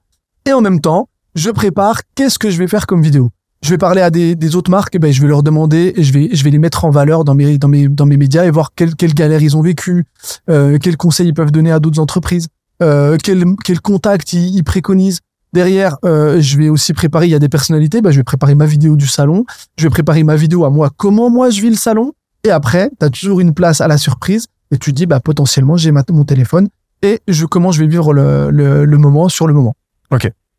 Et 0.47 0.53
en 0.53 0.61
même 0.61 0.81
temps, 0.81 1.09
je 1.35 1.51
prépare 1.51 2.01
qu'est-ce 2.15 2.39
que 2.39 2.51
je 2.51 2.59
vais 2.59 2.69
faire 2.69 2.87
comme 2.87 3.03
vidéo? 3.03 3.31
Je 3.63 3.71
vais 3.71 3.79
parler 3.79 4.01
à 4.01 4.11
des, 4.11 4.37
des 4.37 4.57
autres 4.57 4.71
marques, 4.71 4.95
et 4.95 4.99
ben 4.99 5.13
je 5.13 5.21
vais 5.21 5.29
leur 5.29 5.43
demander 5.43 5.93
et 5.95 6.03
je 6.03 6.13
vais 6.13 6.31
je 6.33 6.45
vais 6.45 6.51
les 6.51 6.59
mettre 6.59 6.85
en 6.87 6.91
valeur 6.91 7.25
dans 7.25 7.35
mes 7.35 7.59
dans 7.59 7.69
mes 7.69 7.89
dans 7.89 8.07
mes 8.07 8.17
médias 8.17 8.45
et 8.45 8.51
voir 8.51 8.73
quelles 8.75 8.95
quelles 8.95 9.15
galères 9.15 9.43
ils 9.43 9.57
ont 9.57 9.61
vécu, 9.61 10.07
euh, 10.49 10.79
quels 10.79 10.97
conseils 10.97 11.29
ils 11.29 11.35
peuvent 11.35 11.53
donner 11.53 11.71
à 11.71 11.79
d'autres 11.79 12.01
entreprises, 12.01 12.49
euh, 12.83 13.19
quel 13.23 13.45
quel 13.63 13.81
contact 13.81 14.33
ils, 14.33 14.57
ils 14.57 14.65
préconisent. 14.65 15.21
Derrière, 15.53 15.99
euh, 16.05 16.41
je 16.41 16.57
vais 16.57 16.69
aussi 16.69 16.93
préparer. 16.93 17.27
Il 17.27 17.31
y 17.31 17.35
a 17.35 17.39
des 17.41 17.49
personnalités. 17.49 18.01
Ben, 18.01 18.13
je 18.13 18.19
vais 18.19 18.25
préparer 18.25 18.55
ma 18.55 18.67
vidéo 18.67 18.97
du 18.97 19.09
salon. 19.09 19.45
Je 19.77 19.85
vais 19.85 19.91
préparer 19.91 20.23
ma 20.23 20.37
vidéo 20.37 20.65
à 20.65 20.71
moi. 20.71 20.91
Comment 20.97 21.29
moi 21.29 21.51
je 21.51 21.61
vis 21.61 21.71
le 21.71 21.77
salon. 21.77 22.13
Et 22.45 22.51
après, 22.51 22.89
tu 22.99 23.05
as 23.05 23.11
toujours 23.11 23.41
une 23.41 23.53
place 23.53 23.81
à 23.81 23.89
la 23.89 23.99
surprise. 23.99 24.47
Et 24.71 24.79
tu 24.79 24.93
dis, 24.93 25.07
bah 25.07 25.19
potentiellement, 25.21 25.77
j'ai 25.77 25.91
mon 25.91 26.25
téléphone 26.25 26.69
et 27.03 27.21
je 27.27 27.45
comment 27.45 27.73
je 27.73 27.81
vais 27.81 27.89
vivre 27.89 28.15
le, 28.15 28.51
le, 28.51 28.85
le 28.85 28.99
moment 28.99 29.29
sur 29.29 29.49
le 29.49 29.55
moment. 29.55 29.75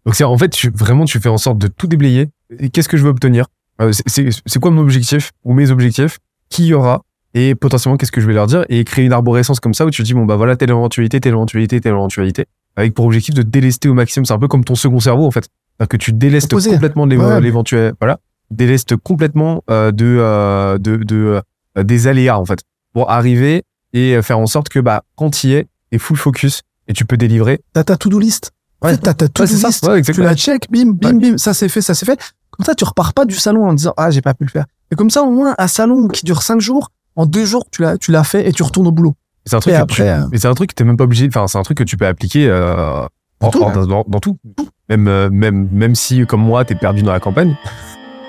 Donc 0.05 0.15
c'est 0.15 0.23
en 0.23 0.37
fait, 0.37 0.49
tu, 0.49 0.71
vraiment, 0.73 1.05
tu 1.05 1.19
fais 1.19 1.29
en 1.29 1.37
sorte 1.37 1.57
de 1.57 1.67
tout 1.67 1.87
déblayer. 1.87 2.29
Et 2.59 2.69
qu'est-ce 2.69 2.89
que 2.89 2.97
je 2.97 3.03
veux 3.03 3.09
obtenir? 3.09 3.45
Euh, 3.81 3.91
c'est- 4.05 4.59
quoi 4.59 4.71
mon 4.71 4.81
objectif 4.81 5.31
ou 5.43 5.53
mes 5.53 5.71
objectifs? 5.71 6.19
Qui 6.49 6.67
y 6.67 6.73
aura? 6.73 7.03
Et 7.33 7.55
potentiellement, 7.55 7.97
qu'est-ce 7.97 8.11
que 8.11 8.19
je 8.21 8.27
vais 8.27 8.33
leur 8.33 8.47
dire? 8.47 8.65
Et 8.69 8.83
créer 8.83 9.05
une 9.05 9.13
arborescence 9.13 9.59
comme 9.59 9.73
ça 9.73 9.85
où 9.85 9.89
tu 9.89 10.01
te 10.01 10.05
dis, 10.05 10.13
bon, 10.13 10.25
bah 10.25 10.35
voilà, 10.35 10.55
telle 10.57 10.69
éventualité, 10.71 11.19
telle 11.21 11.31
éventualité, 11.33 11.79
telle 11.79 11.93
éventualité. 11.93 12.45
Avec 12.75 12.93
pour 12.93 13.05
objectif 13.05 13.33
de 13.35 13.41
délester 13.41 13.87
au 13.89 13.93
maximum. 13.93 14.25
C'est 14.25 14.33
un 14.33 14.39
peu 14.39 14.47
comme 14.47 14.63
ton 14.65 14.75
second 14.75 14.99
cerveau, 14.99 15.25
en 15.25 15.31
fait. 15.31 15.45
C'est-à-dire 15.77 15.87
que 15.89 15.97
tu 15.97 16.13
délestes 16.13 16.51
Opposé. 16.51 16.71
complètement 16.71 17.03
Ouais. 17.03 17.39
l'éventuel. 17.41 17.93
Voilà. 17.99 18.19
Délestes 18.49 18.95
complètement 18.97 19.63
euh, 19.69 19.91
de, 19.91 20.05
euh, 20.19 20.77
de, 20.77 20.97
de, 20.97 21.41
euh, 21.77 21.83
des 21.83 22.07
aléas, 22.07 22.37
en 22.37 22.45
fait. 22.45 22.59
Pour 22.93 23.09
arriver 23.09 23.63
et 23.93 24.21
faire 24.21 24.39
en 24.39 24.45
sorte 24.47 24.67
que, 24.69 24.79
bah, 24.79 25.03
quand 25.15 25.43
y 25.45 25.53
es, 25.53 25.67
t'es 25.89 25.97
full 25.97 26.17
focus 26.17 26.63
et 26.87 26.93
tu 26.93 27.05
peux 27.05 27.17
délivrer. 27.17 27.61
T'as 27.73 27.83
ta 27.85 27.95
to-do 27.97 28.19
list? 28.19 28.51
Ouais. 28.83 28.97
t'as 28.97 29.13
ta 29.13 29.27
to-do 29.27 29.41
Ouais, 29.43 29.47
c'est 29.47 29.57
ça. 29.57 29.67
list. 29.67 29.85
Ouais, 29.87 30.01
tu 30.01 30.21
la 30.21 30.35
check, 30.35 30.69
bim, 30.71 30.91
bim, 30.93 31.13
bim, 31.13 31.37
ça 31.37 31.53
c'est 31.53 31.69
fait, 31.69 31.81
ça 31.81 31.93
c'est 31.93 32.05
fait. 32.05 32.19
Comme 32.49 32.65
ça, 32.65 32.75
tu 32.75 32.83
repars 32.83 33.13
pas 33.13 33.25
du 33.25 33.35
salon 33.35 33.65
en 33.67 33.73
disant, 33.73 33.93
ah, 33.97 34.11
j'ai 34.11 34.21
pas 34.21 34.33
pu 34.33 34.43
le 34.43 34.49
faire. 34.49 34.65
Et 34.91 34.95
comme 34.95 35.09
ça, 35.09 35.21
au 35.23 35.29
moins, 35.31 35.55
un 35.57 35.67
salon 35.67 36.07
qui 36.07 36.25
dure 36.25 36.41
cinq 36.41 36.59
jours, 36.61 36.89
en 37.15 37.25
deux 37.25 37.45
jours, 37.45 37.65
tu 37.71 37.81
l'as, 37.81 37.97
tu 37.97 38.11
l'as 38.11 38.23
fait 38.23 38.47
et 38.47 38.51
tu 38.51 38.63
retournes 38.63 38.87
au 38.87 38.91
boulot. 38.91 39.15
C'est 39.45 39.55
un 39.55 39.59
truc 39.59 39.73
Et 39.73 39.77
que 39.77 39.81
après, 39.81 39.95
tu, 40.03 40.09
euh, 40.09 40.27
mais 40.31 40.37
c'est 40.37 40.47
un 40.47 40.53
truc 40.53 40.69
que 40.71 40.75
t'es 40.75 40.83
même 40.83 40.97
pas 40.97 41.03
obligé, 41.05 41.27
enfin, 41.27 41.47
c'est 41.47 41.57
un 41.57 41.63
truc 41.63 41.77
que 41.77 41.83
tu 41.83 41.95
peux 41.97 42.05
appliquer, 42.07 42.47
euh, 42.49 43.05
Dans 43.39 43.47
en- 43.47 43.51
tout, 43.51 43.63
en- 43.63 43.85
dans, 43.85 44.03
dans 44.07 44.19
tout. 44.19 44.37
Même, 44.89 45.07
euh, 45.07 45.29
même, 45.31 45.67
même 45.71 45.95
si, 45.95 46.25
comme 46.25 46.41
moi, 46.41 46.65
t'es 46.65 46.75
perdu 46.75 47.01
dans 47.03 47.13
la 47.13 47.19
campagne. 47.19 47.55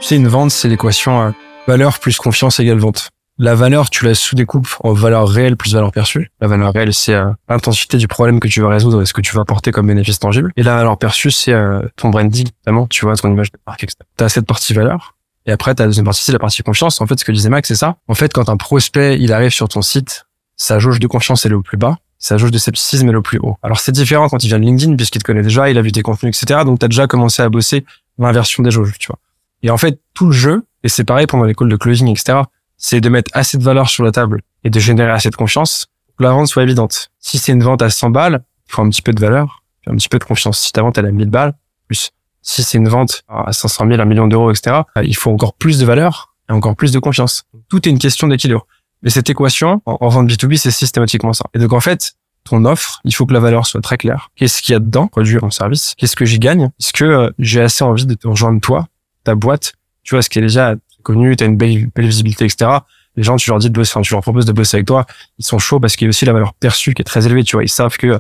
Tu 0.01 0.07
sais, 0.09 0.17
une 0.17 0.29
vente, 0.29 0.51
c'est 0.51 0.69
l'équation 0.69 1.21
euh, 1.23 1.31
valeur 1.67 1.99
plus 1.99 2.17
confiance 2.19 2.61
égale 2.61 2.79
vente. 2.79 3.11
La 3.43 3.57
valeur, 3.57 3.91
tu 3.91 4.05
la 4.05 4.15
sous-découpes 4.15 4.69
en 4.85 4.93
valeur 4.93 5.29
réelle 5.29 5.57
plus 5.57 5.75
valeur 5.75 5.91
perçue. 5.91 6.31
La 6.41 6.47
valeur 6.47 6.73
réelle, 6.73 6.95
c'est 6.95 7.15
euh, 7.15 7.33
l'intensité 7.49 7.97
du 7.97 8.07
problème 8.07 8.39
que 8.39 8.47
tu 8.47 8.61
veux 8.61 8.69
résoudre 8.69 9.03
et 9.03 9.05
ce 9.05 9.13
que 9.13 9.21
tu 9.21 9.35
veux 9.35 9.41
apporter 9.41 9.73
comme 9.73 9.89
bénéfice 9.89 10.21
tangible. 10.21 10.53
Et 10.57 10.63
la 10.63 10.77
valeur 10.77 10.97
perçue, 10.97 11.33
c'est 11.33 11.53
euh, 11.53 11.81
ton 11.97 12.11
branding, 12.11 12.47
notamment, 12.65 12.87
tu 12.87 13.05
vois, 13.05 13.17
ton 13.17 13.33
image 13.33 13.51
de 13.51 13.59
marque, 13.67 13.83
etc. 13.83 13.99
T'as 14.17 14.29
cette 14.29 14.47
partie 14.47 14.75
valeur. 14.75 15.17
Et 15.47 15.51
après, 15.51 15.75
t'as 15.75 15.83
la 15.83 15.89
deuxième 15.89 16.05
partie, 16.05 16.23
c'est 16.23 16.31
la 16.31 16.39
partie 16.39 16.63
confiance. 16.63 17.01
En 17.01 17.09
fait, 17.09 17.19
ce 17.19 17.25
que 17.25 17.33
disait 17.33 17.49
Max, 17.49 17.67
c'est 17.67 17.75
ça. 17.75 17.97
En 18.07 18.15
fait, 18.15 18.33
quand 18.33 18.49
un 18.49 18.57
prospect, 18.57 19.19
il 19.19 19.33
arrive 19.33 19.51
sur 19.51 19.67
ton 19.69 19.83
site, 19.83 20.27
sa 20.55 20.79
jauge 20.79 21.01
de 21.01 21.09
confiance, 21.09 21.45
elle 21.45 21.51
est 21.51 21.57
au 21.57 21.63
plus 21.63 21.79
bas. 21.79 21.99
Sa 22.21 22.39
jauge 22.39 22.53
de 22.53 22.59
scepticisme, 22.59 23.09
est 23.09 23.17
au 23.17 23.23
plus 23.23 23.41
haut. 23.43 23.57
Alors, 23.65 23.81
c'est 23.81 23.91
différent 23.91 24.29
quand 24.29 24.45
il 24.45 24.47
vient 24.47 24.61
de 24.61 24.65
LinkedIn, 24.65 24.95
puisqu'il 24.95 25.19
te 25.19 25.25
connaît 25.25 25.43
déjà, 25.43 25.69
il 25.69 25.77
a 25.79 25.83
vu 25.83 25.91
tes 25.91 26.03
contenus, 26.03 26.41
etc. 26.41 26.61
Donc, 26.65 26.79
t'as 26.79 26.87
déjà 26.87 27.09
commencé 27.09 27.43
à 27.43 27.49
bosser 27.49 27.85
l'inversion 28.19 28.63
des 28.63 28.71
jauges, 28.71 28.93
tu 29.01 29.09
vois. 29.09 29.19
Et 29.65 29.71
en 29.71 29.79
fait, 29.79 29.99
tout 30.15 30.27
le 30.27 30.33
jeu, 30.33 30.65
et 30.85 30.89
c'est 30.89 31.03
pareil 31.03 31.27
pendant 31.27 31.43
les 31.43 31.57
calls 31.57 31.69
de 31.69 31.75
closing, 31.75 32.07
etc., 32.07 32.43
c'est 32.83 33.01
de 33.01 33.09
mettre 33.09 33.31
assez 33.33 33.57
de 33.57 33.63
valeur 33.63 33.89
sur 33.89 34.05
la 34.05 34.11
table 34.11 34.43
et 34.65 34.69
de 34.69 34.81
générer 34.81 35.13
assez 35.13 35.31
de 35.31 35.37
confiance 35.37 35.87
pour 36.07 36.17
que 36.17 36.25
la 36.25 36.33
vente 36.33 36.49
soit 36.49 36.65
évidente. 36.65 37.11
Si 37.21 37.39
c'est 37.39 37.53
une 37.53 37.63
vente 37.63 37.81
à 37.81 37.89
100 37.89 38.11
balles, 38.11 38.45
il 38.69 38.73
faut 38.73 38.83
un 38.83 38.91
petit 38.91 39.03
peu 39.03 39.13
de 39.13 39.21
valeur, 39.21 39.63
un 39.87 39.95
petit 39.95 40.09
peu 40.09 40.19
de 40.19 40.25
confiance. 40.25 40.59
Si 40.59 40.73
ta 40.73 40.83
vente, 40.83 40.99
elle 40.99 41.07
a 41.07 41.13
1000 41.13 41.31
balles, 41.31 41.55
plus. 41.87 42.11
Si 42.43 42.65
c'est 42.65 42.79
une 42.79 42.89
vente 42.89 43.23
à 43.29 43.53
500 43.53 43.87
000, 43.87 44.01
1 44.01 44.05
million 44.05 44.27
d'euros, 44.27 44.51
etc., 44.51 44.81
il 45.05 45.15
faut 45.15 45.31
encore 45.31 45.55
plus 45.55 45.79
de 45.79 45.87
valeur 45.87 46.35
et 46.51 46.53
encore 46.53 46.75
plus 46.75 46.91
de 46.91 46.99
confiance. 46.99 47.45
Tout 47.69 47.89
est 47.89 47.91
une 47.91 48.01
question 48.01 48.27
d'équilibre. 48.27 48.67
Mais 49.03 49.11
cette 49.11 49.31
équation, 49.31 49.81
en, 49.87 49.99
en 50.01 50.09
vente 50.09 50.29
B2B, 50.29 50.57
c'est 50.57 50.73
systématiquement 50.73 51.33
ça. 51.33 51.45
Et 51.55 51.61
donc, 51.61 51.73
en 51.73 51.81
fait, 51.81 52.15
ton 52.43 52.65
offre, 52.65 53.01
il 53.05 53.15
faut 53.15 53.27
que 53.27 53.33
la 53.33 53.41
valeur 53.41 53.65
soit 53.67 53.81
très 53.81 53.97
claire. 53.97 54.31
Qu'est-ce 54.35 54.61
qu'il 54.61 54.73
y 54.73 54.77
a 54.77 54.81
dedans, 54.81 55.07
produire 55.07 55.45
un 55.45 55.51
service? 55.51 55.95
Qu'est-ce 55.97 56.17
que 56.17 56.25
j'y 56.25 56.41
gagne? 56.41 56.71
Est-ce 56.81 56.93
que 56.93 57.05
euh, 57.05 57.31
j'ai 57.39 57.61
assez 57.61 57.85
envie 57.85 58.07
de 58.07 58.15
te 58.15 58.27
rejoindre 58.27 58.61
toi, 58.61 58.89
ta 59.23 59.37
boîte? 59.37 59.75
Tu 60.03 60.17
vois, 60.17 60.23
ce 60.23 60.29
qui 60.29 60.41
est 60.41 60.43
déjà 60.43 60.75
connu, 61.03 61.37
tu 61.37 61.45
as 61.45 61.47
une 61.47 61.57
belle, 61.57 61.89
belle 61.95 62.07
visibilité, 62.07 62.45
etc. 62.45 62.71
Les 63.17 63.23
gens, 63.23 63.37
tu 63.37 63.51
leur 63.51 63.59
dis 63.59 63.69
de 63.69 63.75
bosser, 63.75 63.93
enfin, 63.95 64.01
tu 64.03 64.15
leur 64.15 64.23
proposes 64.23 64.47
de 64.47 64.53
bosser 64.53 64.79
avec 64.79 64.87
toi, 64.87 65.05
ils 65.39 65.45
sont 65.45 65.59
chauds 65.59 65.81
parce 65.81 65.97
qu'il 65.97 66.07
y 66.07 66.09
a 66.09 66.11
aussi 66.11 66.25
la 66.25 66.33
valeur 66.33 66.55
perçue 66.55 66.95
qui 66.95 67.03
est 67.03 67.05
très 67.05 67.27
élevée. 67.27 67.45
Tu 67.45 67.57
vois, 67.57 67.63
ils 67.65 67.69
savent 67.69 67.97
que 67.99 68.19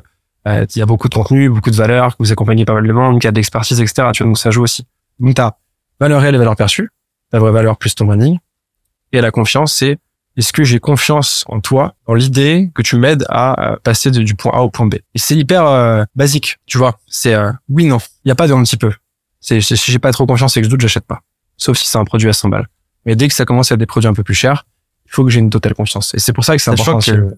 euh, 0.49 0.67
y 0.77 0.83
a 0.83 0.87
beaucoup 0.87 1.09
de 1.09 1.15
contenu, 1.15 1.49
beaucoup 1.49 1.71
de 1.71 1.77
valeur, 1.77 2.17
que 2.17 2.23
vous 2.23 2.33
accompagnez 2.33 2.65
pas 2.65 2.75
mal 2.75 2.87
de 2.87 2.93
monde, 2.93 3.15
qu'il 3.21 3.27
y 3.27 3.29
a 3.29 3.33
de 3.33 3.37
l'expertise, 3.37 3.81
etc. 3.81 4.09
Tu 4.13 4.23
vois, 4.23 4.29
donc 4.31 4.39
ça 4.39 4.51
joue 4.51 4.63
aussi. 4.63 4.85
Donc 5.19 5.35
t'as 5.37 5.53
valeur 6.01 6.21
réelle 6.21 6.35
et 6.35 6.39
valeur 6.39 6.57
perçue, 6.57 6.91
la 7.33 7.39
vraie 7.39 7.53
valeur 7.53 7.77
plus 7.79 7.95
ton 7.95 8.05
branding, 8.07 8.39
et 9.13 9.21
la 9.21 9.31
confiance, 9.31 9.73
c'est 9.75 9.99
est-ce 10.37 10.53
que 10.53 10.65
j'ai 10.65 10.81
confiance 10.81 11.45
en 11.49 11.61
toi, 11.61 11.95
dans 12.09 12.15
l'idée 12.15 12.71
que 12.75 12.81
tu 12.83 12.97
m'aides 12.97 13.25
à 13.29 13.73
euh, 13.73 13.77
passer 13.85 14.11
du 14.11 14.35
point 14.35 14.53
A 14.53 14.63
au 14.63 14.71
point 14.71 14.87
B? 14.87 14.95
Et 15.15 15.19
c'est 15.19 15.37
hyper 15.37 15.67
euh, 15.67 16.05
basique, 16.15 16.57
tu 16.67 16.79
vois. 16.79 16.99
C'est 17.07 17.35
euh, 17.35 17.53
oui 17.69 17.85
non. 17.87 17.99
Il 18.25 18.29
y 18.29 18.33
a 18.33 18.35
pas 18.35 18.49
de 18.49 18.53
un 18.55 18.63
petit 18.63 18.77
peu. 18.79 18.93
C'est- 19.41 19.61
si 19.61 19.93
j'ai 19.93 19.99
pas 19.99 20.11
trop 20.13 20.27
confiance 20.27 20.57
et 20.57 20.61
que 20.61 20.65
je 20.65 20.71
doute, 20.71 20.81
j'achète 20.81 21.05
pas. 21.07 21.21
Sauf 21.63 21.79
si 21.79 21.87
c'est 21.87 21.99
un 21.99 22.05
produit 22.05 22.29
à 22.29 22.33
100 22.33 22.49
balles. 22.49 22.69
Mais 23.05 23.15
dès 23.17 23.29
que 23.29 23.35
ça 23.35 23.45
commence 23.45 23.71
à 23.71 23.75
être 23.75 23.79
des 23.79 23.87
produits 23.87 24.09
un 24.09 24.15
peu 24.15 24.23
plus 24.25 24.35
chers, 24.35 24.67
il 25.07 25.11
faut 25.13 25.25
que 25.25 25.31
j'ai 25.31 25.41
une 25.41 25.51
totale 25.51 25.75
confiance. 25.75 26.13
Et 26.15 26.19
c'est 26.19 26.33
pour 26.33 26.45
ça 26.45 26.57
que 26.57 26.63
c'est 26.63 26.71
important. 26.83 26.99
que 27.13 27.37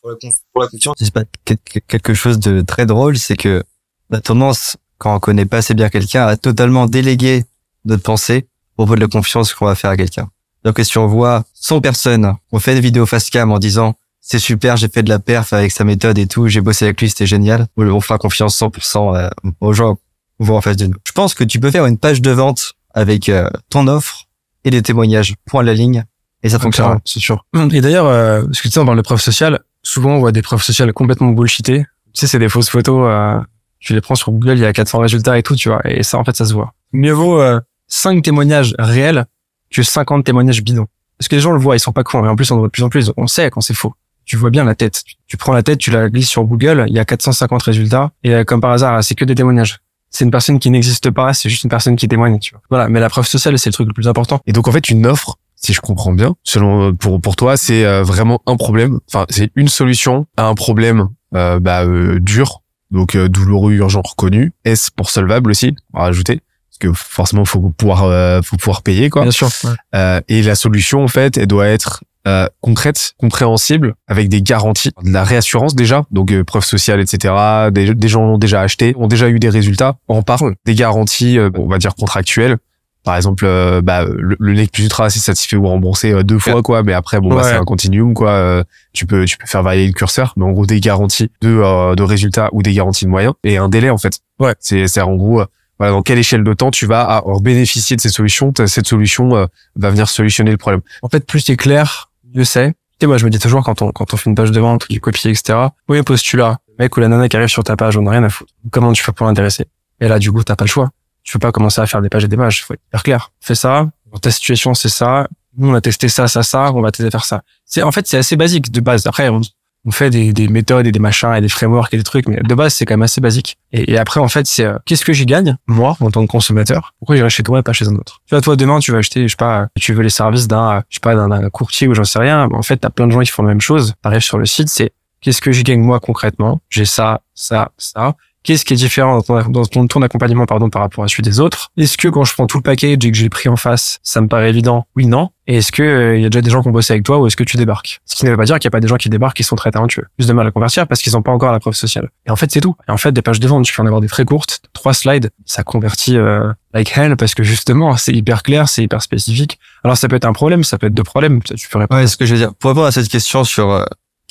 pour 0.00 0.10
la, 0.10 0.16
conf- 0.16 0.36
pour 0.52 0.62
la 0.62 0.68
confiance, 0.68 0.94
c'est 0.98 1.12
pas 1.12 1.22
quel- 1.44 1.56
quel- 1.64 1.82
quelque 1.82 2.14
chose 2.14 2.38
de 2.38 2.60
très 2.60 2.86
drôle, 2.86 3.16
c'est 3.18 3.36
que 3.36 3.62
la 4.10 4.20
tendance, 4.20 4.76
quand 4.98 5.14
on 5.16 5.18
connaît 5.20 5.46
pas 5.46 5.56
assez 5.58 5.74
bien 5.74 5.88
quelqu'un, 5.88 6.26
à 6.26 6.36
totalement 6.36 6.86
déléguer 6.86 7.44
notre 7.84 8.02
pensée 8.02 8.46
au 8.76 8.84
propos 8.84 8.96
de 8.96 9.00
la 9.00 9.08
confiance 9.08 9.54
qu'on 9.54 9.66
va 9.66 9.74
faire 9.74 9.90
à 9.90 9.96
quelqu'un. 9.96 10.28
Donc 10.64 10.78
si 10.82 10.96
on 10.98 11.06
voit 11.06 11.44
100 11.54 11.80
personnes, 11.80 12.34
on 12.52 12.58
fait 12.58 12.74
des 12.74 12.80
vidéos 12.80 13.06
face 13.06 13.28
cam 13.30 13.50
en 13.52 13.58
disant 13.58 13.94
c'est 14.20 14.38
super, 14.38 14.76
j'ai 14.76 14.88
fait 14.88 15.02
de 15.02 15.08
la 15.10 15.18
perf 15.18 15.52
avec 15.52 15.70
sa 15.72 15.84
méthode 15.84 16.16
et 16.18 16.26
tout, 16.26 16.48
j'ai 16.48 16.60
bossé 16.62 16.84
avec 16.86 17.00
lui, 17.00 17.08
c'était 17.10 17.26
génial. 17.26 17.66
On 17.76 18.00
fera 18.00 18.18
confiance 18.18 18.58
100% 18.58 19.16
euh, 19.16 19.28
aux 19.60 19.72
gens 19.74 19.96
qu'on 20.38 20.44
voit 20.44 20.56
en 20.56 20.60
face 20.62 20.76
de 20.78 20.86
nous. 20.86 20.96
Je 21.06 21.12
pense 21.12 21.34
que 21.34 21.44
tu 21.44 21.60
peux 21.60 21.70
faire 21.70 21.84
une 21.86 21.98
page 21.98 22.22
de 22.22 22.30
vente 22.30 22.72
avec 22.94 23.28
euh, 23.28 23.48
ton 23.68 23.86
offre 23.86 24.24
et 24.64 24.70
des 24.70 24.82
témoignages, 24.82 25.34
point 25.46 25.60
à 25.60 25.64
la 25.64 25.74
ligne, 25.74 26.04
et 26.44 26.50
ça. 26.50 26.58
Clairement, 26.58 27.00
C'est 27.04 27.20
sûr. 27.20 27.44
Et 27.72 27.80
d'ailleurs, 27.80 28.06
euh, 28.06 28.42
ce 28.52 28.62
que 28.62 28.68
tu 28.68 28.72
sais, 28.72 28.78
on 28.78 28.84
parle 28.84 28.98
de 28.98 29.02
preuves 29.02 29.20
sociales. 29.20 29.60
Souvent, 29.82 30.10
on 30.10 30.18
voit 30.18 30.30
des 30.30 30.42
preuves 30.42 30.62
sociales 30.62 30.92
complètement 30.92 31.30
bullshitées. 31.30 31.84
Tu 32.12 32.20
sais, 32.20 32.26
c'est 32.26 32.38
des 32.38 32.50
fausses 32.50 32.68
photos. 32.68 33.08
Euh, 33.10 33.40
tu 33.80 33.94
les 33.94 34.00
prends 34.00 34.14
sur 34.14 34.30
Google, 34.30 34.52
il 34.52 34.60
y 34.60 34.64
a 34.66 34.72
400 34.72 34.98
résultats 34.98 35.38
et 35.38 35.42
tout, 35.42 35.56
tu 35.56 35.70
vois. 35.70 35.80
Et 35.84 36.02
ça, 36.02 36.18
en 36.18 36.24
fait, 36.24 36.36
ça 36.36 36.44
se 36.44 36.52
voit. 36.52 36.74
Mieux 36.92 37.12
vaut 37.12 37.40
euh, 37.40 37.60
5 37.88 38.22
témoignages 38.22 38.74
réels 38.78 39.24
que 39.70 39.82
50 39.82 40.24
témoignages 40.24 40.62
bidons. 40.62 40.86
Parce 41.18 41.28
que 41.28 41.34
les 41.34 41.40
gens 41.40 41.52
le 41.52 41.58
voient, 41.58 41.76
ils 41.76 41.80
sont 41.80 41.92
pas 41.92 42.04
cons. 42.04 42.24
Et 42.24 42.28
en 42.28 42.36
plus, 42.36 42.50
on 42.50 42.56
le 42.56 42.60
voit 42.60 42.68
de 42.68 42.72
plus 42.72 42.82
en 42.82 42.88
plus. 42.90 43.10
On 43.16 43.26
sait 43.26 43.50
quand 43.50 43.60
c'est 43.62 43.74
faux. 43.74 43.94
Tu 44.26 44.36
vois 44.36 44.50
bien 44.50 44.64
la 44.64 44.74
tête. 44.74 45.02
Tu, 45.04 45.14
tu 45.26 45.36
prends 45.36 45.52
la 45.52 45.62
tête, 45.62 45.78
tu 45.78 45.90
la 45.90 46.08
glisses 46.08 46.30
sur 46.30 46.44
Google, 46.44 46.84
il 46.88 46.94
y 46.94 46.98
a 46.98 47.04
450 47.04 47.62
résultats. 47.62 48.10
Et 48.22 48.34
euh, 48.34 48.44
comme 48.44 48.60
par 48.60 48.70
hasard, 48.70 49.02
c'est 49.02 49.14
que 49.14 49.24
des 49.24 49.34
témoignages. 49.34 49.78
C'est 50.16 50.24
une 50.24 50.30
personne 50.30 50.60
qui 50.60 50.70
n'existe 50.70 51.10
pas, 51.10 51.34
c'est 51.34 51.48
juste 51.48 51.64
une 51.64 51.70
personne 51.70 51.96
qui 51.96 52.06
témoigne, 52.06 52.38
tu 52.38 52.52
vois. 52.52 52.62
Voilà. 52.70 52.88
Mais 52.88 53.00
la 53.00 53.10
preuve 53.10 53.26
sociale, 53.26 53.58
c'est 53.58 53.70
le 53.70 53.72
truc 53.72 53.88
le 53.88 53.92
plus 53.92 54.06
important. 54.06 54.38
Et 54.46 54.52
donc 54.52 54.68
en 54.68 54.72
fait 54.72 54.88
une 54.88 55.06
offre, 55.06 55.38
si 55.56 55.72
je 55.72 55.80
comprends 55.80 56.12
bien, 56.12 56.36
selon 56.44 56.94
pour 56.94 57.20
pour 57.20 57.34
toi, 57.34 57.56
c'est 57.56 57.84
euh, 57.84 58.04
vraiment 58.04 58.40
un 58.46 58.56
problème. 58.56 59.00
Enfin, 59.08 59.26
c'est 59.28 59.50
une 59.56 59.66
solution 59.66 60.26
à 60.36 60.44
un 60.46 60.54
problème 60.54 61.08
euh, 61.34 61.58
bah, 61.58 61.82
euh, 61.82 62.20
dur, 62.20 62.62
donc 62.92 63.16
euh, 63.16 63.28
douloureux, 63.28 63.72
urgent, 63.72 64.02
reconnu. 64.04 64.52
Est-ce 64.64 64.92
pour 64.92 65.10
solvable 65.10 65.50
aussi, 65.50 65.74
à 65.94 66.02
rajouter? 66.02 66.42
Parce 66.70 66.78
que 66.78 66.92
forcément 66.96 67.44
faut 67.44 67.72
pouvoir 67.76 68.04
euh, 68.04 68.40
faut 68.42 68.56
pouvoir 68.56 68.82
payer 68.82 69.10
quoi. 69.10 69.22
Bien 69.22 69.32
sûr. 69.32 69.48
Euh, 69.96 70.20
et 70.28 70.42
la 70.42 70.54
solution 70.54 71.02
en 71.02 71.08
fait, 71.08 71.38
elle 71.38 71.48
doit 71.48 71.66
être 71.66 72.04
euh, 72.26 72.46
concrète, 72.60 73.12
compréhensible, 73.18 73.94
avec 74.08 74.28
des 74.28 74.40
garanties, 74.42 74.90
de 75.02 75.10
la 75.12 75.24
réassurance 75.24 75.74
déjà, 75.74 76.04
donc 76.10 76.32
euh, 76.32 76.44
preuve 76.44 76.64
sociale, 76.64 77.00
etc. 77.00 77.34
Des, 77.72 77.94
des 77.94 78.08
gens 78.08 78.24
l'ont 78.26 78.38
déjà 78.38 78.60
acheté, 78.62 78.94
ont 78.96 79.08
déjà 79.08 79.28
eu 79.28 79.38
des 79.38 79.48
résultats, 79.50 79.96
en 80.08 80.22
parlent, 80.22 80.54
des 80.64 80.74
garanties, 80.74 81.38
euh, 81.38 81.50
on 81.56 81.66
va 81.68 81.78
dire 81.78 81.94
contractuelles. 81.94 82.56
Par 83.02 83.16
exemple, 83.16 83.44
euh, 83.44 83.82
bah, 83.82 84.06
le, 84.06 84.34
le 84.40 84.52
nec 84.54 84.72
plus 84.72 84.84
ultra, 84.84 85.10
c'est 85.10 85.18
satisfait 85.18 85.56
ou 85.56 85.66
remboursé 85.68 86.12
euh, 86.12 86.22
deux 86.22 86.38
fois, 86.38 86.62
quoi. 86.62 86.82
Mais 86.82 86.94
après, 86.94 87.20
bon, 87.20 87.28
bah, 87.36 87.42
c'est 87.42 87.56
un 87.56 87.64
continuum, 87.64 88.14
quoi. 88.14 88.30
Euh, 88.30 88.64
tu 88.94 89.04
peux, 89.04 89.26
tu 89.26 89.36
peux 89.36 89.46
faire 89.46 89.62
varier 89.62 89.86
le 89.86 89.92
curseur, 89.92 90.32
mais 90.38 90.44
en 90.46 90.52
gros, 90.52 90.64
des 90.64 90.80
garanties 90.80 91.30
de, 91.42 91.50
euh, 91.50 91.94
de 91.94 92.02
résultats 92.02 92.48
ou 92.52 92.62
des 92.62 92.72
garanties 92.72 93.04
de 93.04 93.10
moyens 93.10 93.34
et 93.44 93.58
un 93.58 93.68
délai, 93.68 93.90
en 93.90 93.98
fait. 93.98 94.20
Ouais. 94.38 94.54
C'est, 94.58 94.88
c'est 94.88 95.02
en 95.02 95.16
gros, 95.16 95.42
euh, 95.42 95.46
voilà, 95.78 95.92
dans 95.92 96.00
quelle 96.00 96.18
échelle 96.18 96.44
de 96.44 96.54
temps 96.54 96.70
tu 96.70 96.86
vas 96.86 97.02
à- 97.02 97.22
bénéficier 97.42 97.94
de 97.96 98.00
ces 98.00 98.08
solutions. 98.08 98.54
Cette 98.66 98.86
solution 98.86 99.36
euh, 99.36 99.46
va 99.76 99.90
venir 99.90 100.08
solutionner 100.08 100.52
le 100.52 100.56
problème. 100.56 100.80
En 101.02 101.10
fait, 101.10 101.26
plus 101.26 101.40
c'est 101.40 101.56
clair, 101.56 102.10
mieux 102.34 102.44
c'est. 102.44 102.70
Tu 102.72 102.76
sais, 103.00 103.06
moi, 103.06 103.18
je 103.18 103.24
me 103.24 103.30
dis 103.30 103.38
toujours 103.38 103.64
quand 103.64 103.82
on, 103.82 103.90
quand 103.90 104.12
on 104.14 104.16
fait 104.16 104.30
une 104.30 104.36
page 104.36 104.52
de 104.52 104.60
vente, 104.60 104.88
du 104.88 105.00
copier, 105.00 105.30
etc. 105.30 105.58
Oui, 105.88 106.02
postulat? 106.02 106.58
Mec 106.78 106.96
ou 106.96 107.00
la 107.00 107.08
nana 107.08 107.28
qui 107.28 107.36
arrive 107.36 107.48
sur 107.48 107.64
ta 107.64 107.76
page, 107.76 107.96
on 107.96 108.02
n'a 108.02 108.12
rien 108.12 108.24
à 108.24 108.28
foutre. 108.28 108.52
Comment 108.70 108.92
tu 108.92 109.02
fais 109.02 109.12
pour 109.12 109.26
l'intéresser? 109.26 109.66
Et 110.00 110.08
là, 110.08 110.18
du 110.18 110.30
coup, 110.30 110.42
t'as 110.42 110.56
pas 110.56 110.64
le 110.64 110.70
choix. 110.70 110.90
Tu 111.22 111.32
peux 111.32 111.38
pas 111.38 111.52
commencer 111.52 111.80
à 111.80 111.86
faire 111.86 112.02
des 112.02 112.08
pages 112.08 112.24
et 112.24 112.28
des 112.28 112.36
pages. 112.36 112.64
Faut 112.64 112.74
être 112.74 112.82
hyper 112.88 113.02
clair. 113.02 113.32
Fais 113.40 113.54
ça. 113.54 113.88
Dans 114.12 114.18
ta 114.18 114.30
situation, 114.30 114.74
c'est 114.74 114.88
ça. 114.88 115.28
Nous, 115.56 115.70
on 115.70 115.74
a 115.74 115.80
testé 115.80 116.08
ça, 116.08 116.28
ça, 116.28 116.42
ça. 116.42 116.72
On 116.72 116.82
va 116.82 116.88
à 116.88 117.10
faire 117.10 117.24
ça. 117.24 117.42
C'est, 117.64 117.82
en 117.82 117.92
fait, 117.92 118.06
c'est 118.06 118.18
assez 118.18 118.36
basique 118.36 118.70
de 118.70 118.80
base. 118.80 119.06
Après, 119.06 119.28
on, 119.28 119.40
on 119.84 119.90
fait 119.90 120.10
des, 120.10 120.32
des 120.32 120.48
méthodes 120.48 120.86
et 120.86 120.92
des 120.92 120.98
machins 120.98 121.34
et 121.34 121.40
des 121.40 121.48
frameworks 121.48 121.92
et 121.92 121.96
des 121.96 122.02
trucs, 122.02 122.26
mais 122.28 122.36
de 122.36 122.54
base, 122.54 122.74
c'est 122.74 122.86
quand 122.86 122.94
même 122.94 123.02
assez 123.02 123.20
basique. 123.20 123.56
Et, 123.72 123.98
après, 123.98 124.20
en 124.20 124.28
fait, 124.28 124.46
c'est 124.46 124.64
euh, 124.64 124.78
qu'est-ce 124.86 125.04
que 125.04 125.12
j'y 125.12 125.26
gagne, 125.26 125.56
moi, 125.66 125.96
en 126.00 126.10
tant 126.10 126.24
que 126.24 126.30
consommateur? 126.30 126.94
Pourquoi 126.98 127.16
j'irai 127.16 127.30
chez 127.30 127.42
toi 127.42 127.58
et 127.58 127.62
pas 127.62 127.72
chez 127.72 127.88
un 127.88 127.94
autre? 127.94 128.20
Tu 128.26 128.34
vois, 128.34 128.40
toi, 128.40 128.56
demain, 128.56 128.78
tu 128.78 128.92
vas 128.92 128.98
acheter, 128.98 129.22
je 129.22 129.28
sais 129.28 129.36
pas, 129.36 129.68
tu 129.78 129.92
veux 129.92 130.02
les 130.02 130.10
services 130.10 130.48
d'un, 130.48 130.78
euh, 130.78 130.80
je 130.88 130.96
sais 130.96 131.00
pas, 131.00 131.14
d'un 131.14 131.50
courtier 131.50 131.88
ou 131.88 131.94
j'en 131.94 132.04
sais 132.04 132.18
rien. 132.18 132.48
En 132.52 132.62
fait, 132.62 132.78
t'as 132.78 132.90
plein 132.90 133.06
de 133.06 133.12
gens 133.12 133.20
qui 133.20 133.30
font 133.30 133.42
la 133.42 133.48
même 133.48 133.60
chose. 133.60 133.94
T'arrives 134.02 134.20
sur 134.20 134.38
le 134.38 134.46
site, 134.46 134.68
c'est 134.68 134.92
qu'est-ce 135.20 135.40
que 135.40 135.52
j'y 135.52 135.64
gagne 135.64 135.80
moi 135.80 136.00
concrètement? 136.00 136.60
J'ai 136.70 136.84
ça, 136.84 137.20
ça, 137.34 137.72
ça. 137.76 138.14
Qu'est-ce 138.44 138.66
qui 138.66 138.74
est 138.74 138.76
différent 138.76 139.22
dans 139.48 139.64
ton, 139.64 140.02
accompagnement 140.02 140.44
pardon 140.44 140.68
par 140.68 140.82
rapport 140.82 141.02
à 141.02 141.08
celui 141.08 141.22
des 141.22 141.40
autres? 141.40 141.70
Est-ce 141.78 141.96
que 141.96 142.08
quand 142.08 142.24
je 142.24 142.34
prends 142.34 142.46
tout 142.46 142.58
le 142.58 142.62
package 142.62 143.02
et 143.02 143.10
que 143.10 143.16
j'ai 143.16 143.24
le 143.24 143.30
prix 143.30 143.48
en 143.48 143.56
face, 143.56 144.00
ça 144.02 144.20
me 144.20 144.28
paraît 144.28 144.50
évident? 144.50 144.86
Oui, 144.96 145.06
non. 145.06 145.30
Et 145.46 145.56
est-ce 145.56 145.72
que 145.72 145.82
euh, 145.82 146.16
il 146.16 146.22
y 146.22 146.26
a 146.26 146.28
déjà 146.28 146.42
des 146.42 146.50
gens 146.50 146.60
qui 146.60 146.68
ont 146.68 146.72
bossé 146.72 146.92
avec 146.92 147.04
toi 147.04 147.18
ou 147.18 147.26
est-ce 147.26 147.36
que 147.36 147.42
tu 147.44 147.56
débarques? 147.56 148.02
Ce 148.04 148.14
qui 148.14 148.26
ne 148.26 148.30
veut 148.30 148.36
pas 148.36 148.44
dire 148.44 148.58
qu'il 148.58 148.68
n'y 148.68 148.72
a 148.72 148.76
pas 148.76 148.80
des 148.80 148.88
gens 148.88 148.96
qui 148.96 149.08
débarquent 149.08 149.38
qui 149.38 149.44
sont 149.44 149.56
très 149.56 149.70
talentueux. 149.70 150.04
Plus 150.18 150.26
de 150.26 150.32
mal 150.34 150.46
à 150.46 150.50
convertir 150.50 150.86
parce 150.86 151.00
qu'ils 151.00 151.14
n'ont 151.14 151.22
pas 151.22 151.32
encore 151.32 151.52
la 151.52 151.60
preuve 151.60 151.72
sociale. 151.72 152.10
Et 152.26 152.30
en 152.30 152.36
fait, 152.36 152.50
c'est 152.50 152.60
tout. 152.60 152.76
Et 152.86 152.92
en 152.92 152.98
fait, 152.98 153.12
des 153.12 153.22
pages 153.22 153.40
de 153.40 153.48
vente, 153.48 153.64
tu 153.64 153.74
peux 153.74 153.80
en 153.80 153.86
avoir 153.86 154.02
des 154.02 154.08
très 154.08 154.26
courtes, 154.26 154.60
trois 154.74 154.92
slides, 154.92 155.30
ça 155.46 155.62
convertit 155.62 156.18
euh, 156.18 156.52
like 156.74 156.94
hell 156.94 157.16
parce 157.16 157.34
que 157.34 157.44
justement, 157.44 157.96
c'est 157.96 158.12
hyper 158.12 158.42
clair, 158.42 158.68
c'est 158.68 158.82
hyper 158.82 159.00
spécifique. 159.00 159.58
Alors 159.84 159.96
ça 159.96 160.06
peut 160.06 160.16
être 160.16 160.26
un 160.26 160.34
problème, 160.34 160.64
ça 160.64 160.76
peut 160.76 160.88
être 160.88 160.94
deux 160.94 161.02
problèmes. 161.02 161.40
Ça, 161.46 161.54
Tu 161.54 161.66
peux 161.70 161.78
répondre. 161.78 161.98
Ouais, 161.98 162.06
ce 162.06 162.18
que 162.18 162.26
je 162.26 162.34
veux 162.34 162.40
dire. 162.40 162.54
Pour 162.54 162.68
répondre 162.68 162.86
à 162.86 162.92
cette 162.92 163.08
question 163.08 163.44
sur 163.44 163.70
euh, 163.70 163.84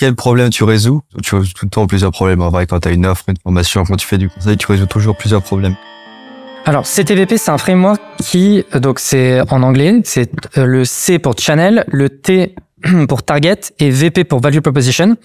quel 0.04 0.16
problème 0.16 0.50
tu 0.50 0.66
résous, 0.66 1.02
tu 1.24 1.34
résous 1.34 1.54
tout 1.54 1.66
le 1.66 1.70
temps 1.70 1.88
plusieurs 1.88 2.12
problèmes. 2.12 2.42
En 2.42 2.50
vrai, 2.50 2.68
quand 2.68 2.82
tu 2.82 2.90
as 2.90 2.92
une 2.92 3.06
offre, 3.06 3.24
une 3.30 3.38
formation, 3.42 3.86
quand 3.86 3.96
tu 3.96 4.06
fais 4.06 4.18
du 4.18 4.28
conseil, 4.28 4.58
tu 4.58 4.68
résous 4.70 4.86
toujours 4.86 5.16
plusieurs 5.16 5.42
problèmes. 5.42 5.78
Alors, 6.66 6.86
CTVP, 6.86 7.38
c'est 7.38 7.52
un 7.52 7.58
framework 7.58 8.02
qui, 8.22 8.66
euh, 8.76 8.82
donc 8.82 9.00
c'est 9.00 9.40
en 9.50 9.64
anglais, 9.64 10.02
c'est 10.04 10.30
euh, 10.58 10.66
le 10.66 10.84
C 10.84 11.20
pour 11.20 11.40
channel, 11.40 11.86
le 11.88 12.10
T 12.10 12.54
pour 13.08 13.24
target 13.24 13.62
et 13.80 13.92
VP 13.92 14.26
pour 14.26 14.42
value 14.42 14.60
proposition. 14.60 15.16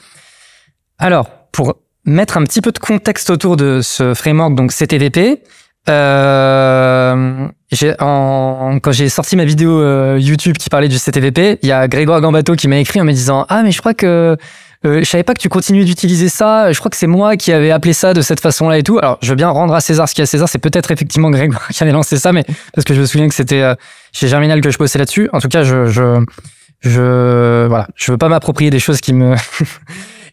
Alors, 0.96 1.28
pour 1.50 1.74
mettre 2.04 2.36
un 2.36 2.44
petit 2.44 2.60
peu 2.60 2.70
de 2.70 2.78
contexte 2.78 3.30
autour 3.30 3.56
de 3.56 3.80
ce 3.82 4.14
framework, 4.14 4.54
donc 4.54 4.70
CTVP, 4.70 5.42
euh, 5.88 7.48
quand 7.80 8.92
j'ai 8.92 9.08
sorti 9.08 9.34
ma 9.34 9.44
vidéo 9.44 10.16
YouTube 10.18 10.56
qui 10.56 10.68
parlait 10.68 10.88
du 10.88 10.98
CTVP, 10.98 11.58
il 11.62 11.68
y 11.68 11.72
a 11.72 11.88
Grégoire 11.88 12.20
Gambato 12.20 12.54
qui 12.54 12.68
m'a 12.68 12.78
écrit 12.78 13.00
en 13.00 13.04
me 13.04 13.12
disant 13.12 13.44
Ah, 13.48 13.62
mais 13.62 13.72
je 13.72 13.78
crois 13.80 13.94
que 13.94 14.36
euh, 14.84 15.00
je 15.00 15.04
savais 15.04 15.24
pas 15.24 15.34
que 15.34 15.40
tu 15.40 15.48
continuais 15.48 15.84
d'utiliser 15.84 16.28
ça. 16.28 16.72
Je 16.72 16.78
crois 16.78 16.90
que 16.90 16.96
c'est 16.96 17.08
moi 17.08 17.36
qui 17.36 17.52
avais 17.52 17.70
appelé 17.70 17.92
ça 17.92 18.14
de 18.14 18.22
cette 18.22 18.40
façon-là 18.40 18.78
et 18.78 18.82
tout. 18.82 18.98
Alors, 18.98 19.18
je 19.22 19.30
veux 19.30 19.36
bien 19.36 19.48
rendre 19.48 19.74
à 19.74 19.80
César 19.80 20.08
ce 20.08 20.14
qu'il 20.14 20.22
y 20.22 20.22
a 20.22 20.24
à 20.24 20.26
César. 20.26 20.48
C'est 20.48 20.58
peut-être 20.58 20.90
effectivement 20.90 21.30
Grégoire 21.30 21.68
qui 21.72 21.82
avait 21.82 21.92
lancé 21.92 22.16
ça, 22.16 22.32
mais 22.32 22.44
parce 22.74 22.84
que 22.84 22.94
je 22.94 23.00
me 23.00 23.06
souviens 23.06 23.28
que 23.28 23.34
c'était 23.34 23.62
euh, 23.62 23.74
chez 24.12 24.28
Germinal 24.28 24.60
que 24.60 24.70
je 24.70 24.78
bossais 24.78 24.98
là-dessus. 24.98 25.28
En 25.32 25.40
tout 25.40 25.48
cas, 25.48 25.64
je, 25.64 25.86
je, 25.86 26.24
je, 26.80 27.66
voilà, 27.66 27.88
je 27.96 28.12
veux 28.12 28.18
pas 28.18 28.28
m'approprier 28.28 28.70
des 28.70 28.78
choses 28.78 29.00
qui 29.00 29.12
me. 29.12 29.34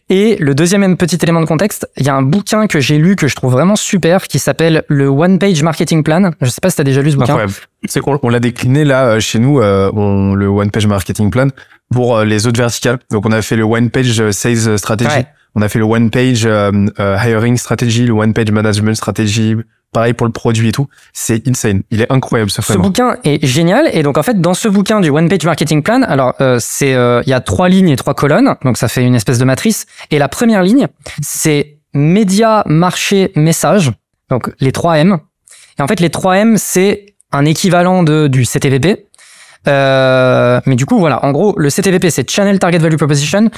Et 0.08 0.36
le 0.38 0.54
deuxième 0.54 0.96
petit 0.96 1.18
élément 1.20 1.40
de 1.40 1.46
contexte, 1.46 1.90
il 1.96 2.06
y 2.06 2.08
a 2.08 2.14
un 2.14 2.22
bouquin 2.22 2.68
que 2.68 2.78
j'ai 2.78 2.96
lu 2.96 3.16
que 3.16 3.26
je 3.26 3.34
trouve 3.34 3.50
vraiment 3.50 3.74
super 3.74 4.28
qui 4.28 4.38
s'appelle 4.38 4.84
le 4.86 5.08
One 5.08 5.40
Page 5.40 5.64
Marketing 5.64 6.04
Plan. 6.04 6.30
Je 6.40 6.48
sais 6.48 6.60
pas 6.60 6.70
si 6.70 6.76
tu 6.76 6.82
as 6.82 6.84
déjà 6.84 7.02
lu 7.02 7.10
ce 7.10 7.16
bouquin. 7.16 7.46
C'est 7.86 8.00
qu'on 8.00 8.20
on 8.22 8.28
l'a 8.28 8.38
décliné 8.38 8.84
là 8.84 9.06
euh, 9.06 9.20
chez 9.20 9.40
nous, 9.40 9.60
euh, 9.60 9.90
on, 9.94 10.34
le 10.34 10.46
One 10.46 10.70
Page 10.70 10.86
Marketing 10.86 11.30
Plan 11.30 11.48
pour 11.92 12.16
euh, 12.16 12.24
les 12.24 12.46
autres 12.46 12.58
verticales. 12.58 12.98
Donc 13.10 13.26
on 13.26 13.32
a 13.32 13.42
fait 13.42 13.56
le 13.56 13.64
One 13.64 13.90
Page 13.90 14.30
Sales 14.30 14.78
Strategy. 14.78 15.10
Ouais. 15.10 15.26
On 15.56 15.62
a 15.62 15.68
fait 15.68 15.78
le 15.78 15.86
one 15.86 16.10
page 16.10 16.44
euh, 16.44 16.70
euh, 17.00 17.16
hiring 17.18 17.56
strategy, 17.56 18.04
le 18.04 18.12
one 18.12 18.32
page 18.34 18.50
management 18.52 18.94
strategy. 18.94 19.56
Pareil 19.92 20.12
pour 20.12 20.26
le 20.26 20.32
produit 20.32 20.68
et 20.68 20.72
tout. 20.72 20.88
C'est 21.14 21.48
insane. 21.48 21.82
Il 21.90 22.02
est 22.02 22.12
incroyable 22.12 22.50
ce 22.50 22.56
Ce 22.56 22.62
framework. 22.62 22.88
bouquin 22.88 23.16
est 23.24 23.44
génial 23.46 23.88
et 23.92 24.02
donc 24.02 24.18
en 24.18 24.22
fait 24.22 24.38
dans 24.38 24.52
ce 24.52 24.68
bouquin 24.68 25.00
du 25.00 25.08
One 25.08 25.28
Page 25.28 25.44
Marketing 25.46 25.82
Plan, 25.82 26.02
alors 26.02 26.34
euh, 26.42 26.58
c'est 26.60 26.92
euh, 26.92 27.22
il 27.24 27.30
y 27.30 27.32
a 27.32 27.40
trois 27.40 27.70
lignes 27.70 27.88
et 27.88 27.96
trois 27.96 28.12
colonnes, 28.12 28.56
donc 28.64 28.76
ça 28.76 28.88
fait 28.88 29.02
une 29.02 29.14
espèce 29.14 29.38
de 29.38 29.44
matrice. 29.46 29.86
Et 30.10 30.18
la 30.18 30.28
première 30.28 30.62
ligne 30.62 30.88
c'est 31.22 31.78
média, 31.94 32.62
marché, 32.66 33.32
message, 33.36 33.90
donc 34.28 34.52
les 34.60 34.72
trois 34.72 34.98
M. 34.98 35.16
Et 35.78 35.82
en 35.82 35.86
fait 35.86 36.00
les 36.00 36.10
trois 36.10 36.36
M 36.36 36.56
c'est 36.58 37.14
un 37.32 37.46
équivalent 37.46 38.02
de 38.02 38.26
du 38.26 38.44
CTVP. 38.44 39.06
Euh, 39.68 40.60
mais 40.66 40.74
du 40.74 40.84
coup 40.84 40.98
voilà, 40.98 41.24
en 41.24 41.30
gros 41.32 41.54
le 41.56 41.70
CTVP 41.70 42.10
c'est 42.10 42.28
Channel 42.28 42.58
Target 42.58 42.78
Value 42.78 42.96
Proposition. 42.96 43.50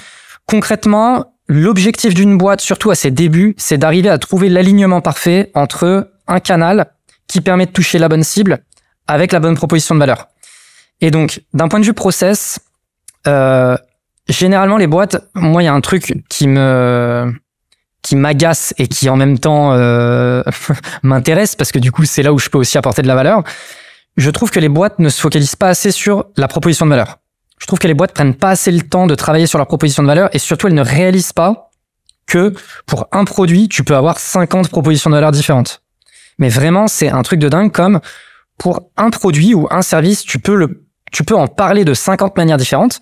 Concrètement, 0.47 1.33
l'objectif 1.49 2.15
d'une 2.15 2.37
boîte, 2.39 2.61
surtout 2.61 2.91
à 2.91 2.95
ses 2.95 3.11
débuts, 3.11 3.55
c'est 3.57 3.79
d'arriver 3.79 4.09
à 4.09 4.19
trouver 4.19 4.49
l'alignement 4.49 5.01
parfait 5.01 5.51
entre 5.55 6.11
un 6.27 6.41
canal 6.41 6.93
qui 7.27 7.41
permet 7.41 7.67
de 7.67 7.73
toucher 7.73 7.99
la 7.99 8.09
bonne 8.09 8.23
cible 8.23 8.61
avec 9.07 9.33
la 9.33 9.41
bonne 9.41 9.55
proposition 9.55 9.95
de 9.95 10.01
valeur. 10.01 10.29
Et 11.01 11.11
donc, 11.11 11.43
d'un 11.55 11.69
point 11.69 11.81
de 11.81 11.85
vue 11.85 11.95
process, 11.95 12.61
euh, 13.27 13.77
généralement 14.29 14.77
les 14.77 14.87
boîtes, 14.87 15.25
moi 15.35 15.63
il 15.63 15.67
y 15.67 15.69
a 15.69 15.75
un 15.75 15.81
truc 15.81 16.15
qui 16.29 16.47
me 16.47 17.33
qui 18.03 18.15
m'agace 18.15 18.75
et 18.79 18.87
qui 18.87 19.09
en 19.09 19.17
même 19.17 19.39
temps 19.39 19.73
euh, 19.73 20.43
m'intéresse 21.03 21.57
parce 21.57 21.73
que 21.73 21.79
du 21.79 21.91
coup 21.91 22.05
c'est 22.05 22.23
là 22.23 22.33
où 22.33 22.39
je 22.39 22.49
peux 22.49 22.59
aussi 22.59 22.79
apporter 22.79 23.03
de 23.03 23.09
la 23.09 23.15
valeur. 23.15 23.43
Je 24.17 24.31
trouve 24.31 24.51
que 24.51 24.61
les 24.61 24.69
boîtes 24.69 24.99
ne 24.99 25.09
se 25.09 25.21
focalisent 25.21 25.57
pas 25.57 25.69
assez 25.69 25.93
sur 25.93 26.27
la 26.37 26.49
proposition 26.49 26.87
de 26.87 26.91
valeur. 26.91 27.19
Je 27.59 27.67
trouve 27.67 27.79
que 27.79 27.87
les 27.89 27.95
boîtes 27.95 28.13
prennent 28.13 28.35
pas 28.35 28.51
assez 28.51 28.71
le 28.71 28.83
temps 28.83 29.07
de 29.07 29.15
travailler 29.15 29.47
sur 29.47 29.59
leur 29.59 29.67
proposition 29.67 30.03
de 30.03 30.09
valeur 30.09 30.29
et 30.35 30.39
surtout 30.39 30.67
elles 30.69 30.75
ne 30.75 30.83
réalisent 30.85 31.33
pas 31.33 31.71
que 32.27 32.53
pour 32.87 33.07
un 33.13 33.25
produit, 33.25 33.69
tu 33.69 33.85
peux 33.85 33.97
avoir 33.97 34.19
50 34.19 34.69
propositions 34.69 35.11
de 35.11 35.15
valeur 35.15 35.33
différentes. 35.33 35.83
Mais 36.39 36.49
vraiment, 36.51 36.87
c'est 36.87 37.09
un 37.09 37.23
truc 37.23 37.41
de 37.41 37.49
dingue 37.49 37.73
comme 37.73 38.01
pour 38.59 38.91
un 38.97 39.11
produit 39.11 39.55
ou 39.55 39.67
un 39.71 39.83
service, 39.83 40.25
tu 40.25 40.39
peux 40.39 40.55
le, 40.55 40.85
tu 41.11 41.25
peux 41.25 41.35
en 41.37 41.47
parler 41.49 41.85
de 41.85 41.95
50 41.95 42.37
manières 42.37 42.57
différentes. 42.59 43.01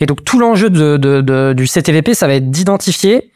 Et 0.00 0.06
donc, 0.06 0.24
tout 0.24 0.38
l'enjeu 0.38 0.70
de- 0.70 1.52
du 1.54 1.66
CTVP, 1.66 2.14
ça 2.14 2.26
va 2.26 2.34
être 2.34 2.50
d'identifier 2.50 3.30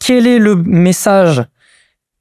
quel 0.00 0.26
est 0.26 0.38
le 0.40 0.56
message 0.56 1.44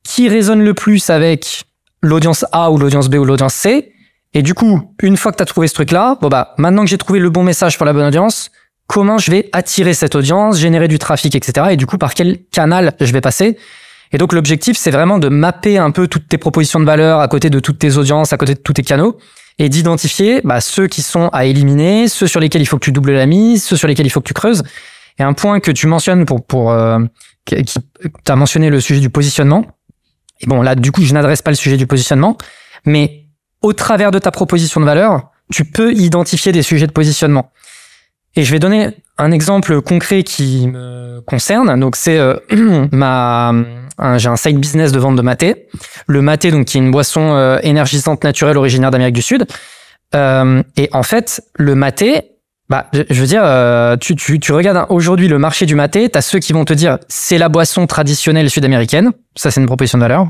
qui 0.03 0.29
résonne 0.29 0.63
le 0.63 0.74
plus 0.74 1.10
avec 1.10 1.63
l'audience 2.01 2.45
A 2.51 2.69
ou 2.71 2.77
l'audience 2.77 3.10
B 3.10 3.15
ou 3.15 3.25
l'audience 3.25 3.53
C. 3.55 3.93
Et 4.33 4.43
du 4.43 4.53
coup, 4.53 4.93
une 5.01 5.17
fois 5.17 5.31
que 5.31 5.38
tu 5.38 5.43
as 5.43 5.45
trouvé 5.45 5.67
ce 5.67 5.73
truc-là, 5.73 6.17
bon 6.21 6.29
bah, 6.29 6.53
maintenant 6.57 6.83
que 6.83 6.89
j'ai 6.89 6.97
trouvé 6.97 7.19
le 7.19 7.29
bon 7.29 7.43
message 7.43 7.77
pour 7.77 7.85
la 7.85 7.93
bonne 7.93 8.05
audience, 8.05 8.50
comment 8.88 9.17
je 9.17 9.31
vais 9.31 9.50
attirer 9.51 9.93
cette 9.93 10.15
audience, 10.15 10.57
générer 10.57 10.88
du 10.88 11.00
trafic, 11.00 11.35
etc. 11.35 11.67
Et 11.71 11.77
du 11.77 11.85
coup, 11.85 11.97
par 11.97 12.13
quel 12.13 12.39
canal 12.51 12.93
je 13.00 13.11
vais 13.11 13.21
passer? 13.21 13.57
Et 14.13 14.17
donc, 14.17 14.33
l'objectif, 14.33 14.77
c'est 14.77 14.91
vraiment 14.91 15.19
de 15.19 15.29
mapper 15.29 15.77
un 15.77 15.91
peu 15.91 16.07
toutes 16.07 16.27
tes 16.27 16.38
propositions 16.38 16.79
de 16.79 16.85
valeur 16.85 17.19
à 17.19 17.27
côté 17.27 17.50
de 17.50 17.59
toutes 17.59 17.79
tes 17.79 17.97
audiences, 17.97 18.33
à 18.33 18.38
côté 18.38 18.53
de 18.53 18.59
tous 18.59 18.73
tes 18.73 18.83
canaux, 18.83 19.17
et 19.59 19.69
d'identifier 19.69 20.41
bah, 20.43 20.59
ceux 20.59 20.88
qui 20.88 21.01
sont 21.01 21.29
à 21.29 21.45
éliminer, 21.45 22.07
ceux 22.07 22.27
sur 22.27 22.39
lesquels 22.39 22.61
il 22.61 22.65
faut 22.65 22.77
que 22.77 22.83
tu 22.83 22.91
doubles 22.91 23.13
la 23.13 23.25
mise, 23.25 23.63
ceux 23.63 23.77
sur 23.77 23.88
lesquels 23.88 24.05
il 24.05 24.09
faut 24.09 24.19
que 24.19 24.27
tu 24.27 24.33
creuses. 24.33 24.63
Et 25.19 25.23
un 25.23 25.33
point 25.33 25.59
que 25.59 25.71
tu 25.71 25.88
mentionnes 25.88 26.25
pour, 26.25 26.45
pour 26.45 26.71
euh, 26.71 27.00
qui, 27.45 27.55
as 28.27 28.35
mentionné 28.35 28.69
le 28.69 28.79
sujet 28.79 29.00
du 29.00 29.09
positionnement. 29.09 29.65
Et 30.41 30.47
bon, 30.47 30.61
là, 30.61 30.75
du 30.75 30.91
coup, 30.91 31.01
je 31.03 31.13
n'adresse 31.13 31.41
pas 31.41 31.51
le 31.51 31.55
sujet 31.55 31.77
du 31.77 31.88
positionnement, 31.88 32.38
mais 32.85 33.20
au 33.61 33.73
travers 33.73 34.11
de 34.11 34.19
ta 34.19 34.31
proposition 34.31 34.81
de 34.81 34.85
valeur, 34.85 35.29
tu 35.51 35.65
peux 35.65 35.93
identifier 35.93 36.51
des 36.51 36.61
sujets 36.63 36.87
de 36.87 36.91
positionnement. 36.91 37.51
Et 38.35 38.43
je 38.43 38.51
vais 38.51 38.59
donner 38.59 38.91
un 39.17 39.31
exemple 39.31 39.81
concret 39.81 40.23
qui 40.23 40.67
me 40.67 41.19
concerne. 41.27 41.77
Donc 41.79 41.95
c'est 41.95 42.17
euh, 42.17 42.35
ma 42.91 43.53
un- 43.97 44.17
j'ai 44.17 44.29
un 44.29 44.37
side 44.37 44.57
business 44.57 44.91
de 44.91 44.99
vente 44.99 45.15
de 45.17 45.21
maté. 45.21 45.67
Le 46.07 46.21
maté 46.21 46.49
donc 46.51 46.65
qui 46.65 46.77
est 46.77 46.81
une 46.81 46.91
boisson 46.91 47.33
euh, 47.35 47.59
énergisante 47.61 48.23
naturelle 48.23 48.57
originaire 48.57 48.89
d'Amérique 48.89 49.15
du 49.15 49.21
Sud. 49.21 49.45
Euh, 50.15 50.63
et 50.77 50.89
en 50.93 51.03
fait, 51.03 51.41
le 51.55 51.75
maté, 51.75 52.21
bah 52.69 52.87
je, 52.93 53.19
veux 53.19 53.27
dire, 53.27 53.41
euh, 53.43 53.97
tu 53.97 54.15
tu 54.15 54.39
tu 54.39 54.53
regardes 54.53 54.85
aujourd'hui 54.89 55.27
le 55.27 55.37
marché 55.37 55.65
du 55.65 55.75
maté, 55.75 56.07
t'as 56.09 56.21
ceux 56.21 56.39
qui 56.39 56.53
vont 56.53 56.63
te 56.65 56.73
dire 56.73 57.00
c'est 57.09 57.37
la 57.37 57.50
boisson 57.50 57.85
traditionnelle 57.85 58.50
sud-américaine. 58.50 59.11
Ça 59.35 59.51
c'est 59.51 59.59
une 59.59 59.67
proposition 59.67 59.97
de 59.97 60.03
valeur. 60.03 60.27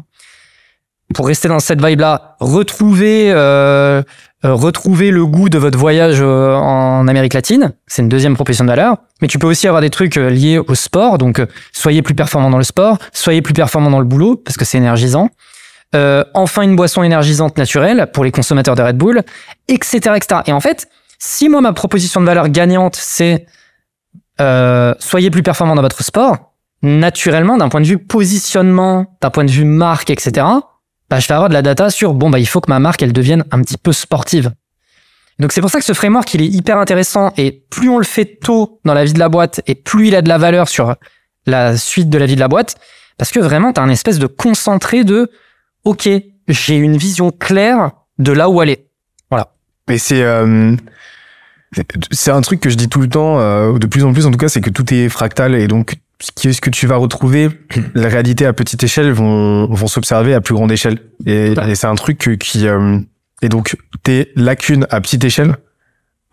Pour 1.13 1.27
rester 1.27 1.47
dans 1.47 1.59
cette 1.59 1.83
vibe 1.83 1.99
là, 1.99 2.35
retrouver 2.39 3.31
euh, 3.31 4.01
euh, 4.45 4.71
le 4.71 5.25
goût 5.25 5.49
de 5.49 5.57
votre 5.57 5.77
voyage 5.77 6.17
euh, 6.19 6.55
en 6.55 7.07
Amérique 7.07 7.33
latine, 7.33 7.73
c'est 7.87 8.01
une 8.01 8.09
deuxième 8.09 8.35
proposition 8.35 8.65
de 8.65 8.69
valeur. 8.69 8.97
Mais 9.21 9.27
tu 9.27 9.39
peux 9.39 9.47
aussi 9.47 9.67
avoir 9.67 9.81
des 9.81 9.89
trucs 9.89 10.17
euh, 10.17 10.29
liés 10.29 10.57
au 10.57 10.75
sport, 10.75 11.17
donc 11.17 11.41
soyez 11.71 12.01
plus 12.01 12.15
performant 12.15 12.49
dans 12.49 12.57
le 12.57 12.63
sport, 12.63 12.97
soyez 13.13 13.41
plus 13.41 13.53
performant 13.53 13.89
dans 13.89 13.99
le 13.99 14.05
boulot 14.05 14.35
parce 14.37 14.57
que 14.57 14.65
c'est 14.65 14.77
énergisant. 14.77 15.29
Euh, 15.93 16.23
enfin 16.33 16.61
une 16.61 16.77
boisson 16.77 17.03
énergisante 17.03 17.57
naturelle 17.57 18.07
pour 18.13 18.23
les 18.23 18.31
consommateurs 18.31 18.75
de 18.75 18.81
Red 18.81 18.97
Bull, 18.97 19.23
etc., 19.67 19.97
etc. 20.15 20.41
Et 20.45 20.53
en 20.53 20.61
fait, 20.61 20.87
si 21.19 21.49
moi 21.49 21.59
ma 21.59 21.73
proposition 21.73 22.21
de 22.21 22.25
valeur 22.25 22.47
gagnante 22.47 22.95
c'est 22.95 23.45
euh, 24.39 24.93
soyez 24.99 25.29
plus 25.29 25.43
performant 25.43 25.75
dans 25.75 25.81
votre 25.81 26.03
sport, 26.03 26.53
naturellement 26.81 27.57
d'un 27.57 27.67
point 27.67 27.81
de 27.81 27.85
vue 27.85 27.97
positionnement, 27.97 29.17
d'un 29.21 29.29
point 29.29 29.43
de 29.43 29.51
vue 29.51 29.65
marque, 29.65 30.09
etc. 30.09 30.45
Bah, 31.11 31.19
je 31.19 31.27
vais 31.27 31.33
avoir 31.33 31.49
de 31.49 31.53
la 31.53 31.61
data 31.61 31.89
sur 31.89 32.13
bon 32.13 32.29
bah 32.29 32.39
il 32.39 32.47
faut 32.47 32.61
que 32.61 32.71
ma 32.71 32.79
marque 32.79 33.03
elle 33.03 33.11
devienne 33.11 33.43
un 33.51 33.61
petit 33.61 33.77
peu 33.77 33.91
sportive. 33.91 34.53
Donc 35.39 35.51
c'est 35.51 35.59
pour 35.59 35.69
ça 35.69 35.79
que 35.79 35.85
ce 35.85 35.91
framework 35.91 36.33
il 36.33 36.41
est 36.41 36.47
hyper 36.47 36.77
intéressant 36.77 37.33
et 37.35 37.65
plus 37.69 37.89
on 37.89 37.97
le 37.97 38.05
fait 38.05 38.39
tôt 38.41 38.79
dans 38.85 38.93
la 38.93 39.03
vie 39.03 39.11
de 39.11 39.19
la 39.19 39.27
boîte 39.27 39.59
et 39.67 39.75
plus 39.75 40.07
il 40.07 40.15
a 40.15 40.21
de 40.21 40.29
la 40.29 40.37
valeur 40.37 40.69
sur 40.69 40.95
la 41.45 41.75
suite 41.75 42.09
de 42.09 42.17
la 42.17 42.25
vie 42.25 42.35
de 42.35 42.39
la 42.39 42.47
boîte 42.47 42.77
parce 43.17 43.31
que 43.31 43.41
vraiment 43.41 43.73
tu 43.73 43.81
as 43.81 43.83
un 43.83 43.89
espèce 43.89 44.19
de 44.19 44.25
concentré 44.25 45.03
de 45.03 45.29
OK, 45.83 46.07
j'ai 46.47 46.75
une 46.77 46.95
vision 46.95 47.31
claire 47.31 47.91
de 48.17 48.31
là 48.31 48.49
où 48.49 48.61
aller. 48.61 48.87
Mais 49.89 49.97
c'est 49.97 50.23
euh, 50.23 50.77
c'est 52.11 52.31
un 52.31 52.41
truc 52.41 52.61
que 52.61 52.69
je 52.69 52.75
dis 52.75 52.87
tout 52.87 53.01
le 53.01 53.09
temps, 53.09 53.39
euh, 53.39 53.77
de 53.77 53.87
plus 53.87 54.05
en 54.05 54.13
plus 54.13 54.25
en 54.25 54.31
tout 54.31 54.37
cas, 54.37 54.47
c'est 54.47 54.61
que 54.61 54.69
tout 54.69 54.93
est 54.93 55.09
fractal 55.09 55.55
et 55.55 55.67
donc 55.67 55.95
ce 56.21 56.61
que 56.61 56.69
tu 56.69 56.87
vas 56.87 56.95
retrouver, 56.97 57.49
la 57.95 58.07
réalité 58.07 58.45
à 58.45 58.53
petite 58.53 58.83
échelle 58.83 59.11
vont 59.11 59.67
vont 59.67 59.87
s'observer 59.87 60.33
à 60.33 60.41
plus 60.41 60.53
grande 60.53 60.71
échelle. 60.71 60.99
Et, 61.25 61.53
et 61.53 61.75
c'est 61.75 61.87
un 61.87 61.95
truc 61.95 62.17
que- 62.17 62.31
qui 62.31 62.67
euh, 62.67 62.99
et 63.41 63.49
donc 63.49 63.75
tes 64.03 64.31
lacunes 64.35 64.85
à 64.89 65.01
petite 65.01 65.23
échelle 65.23 65.55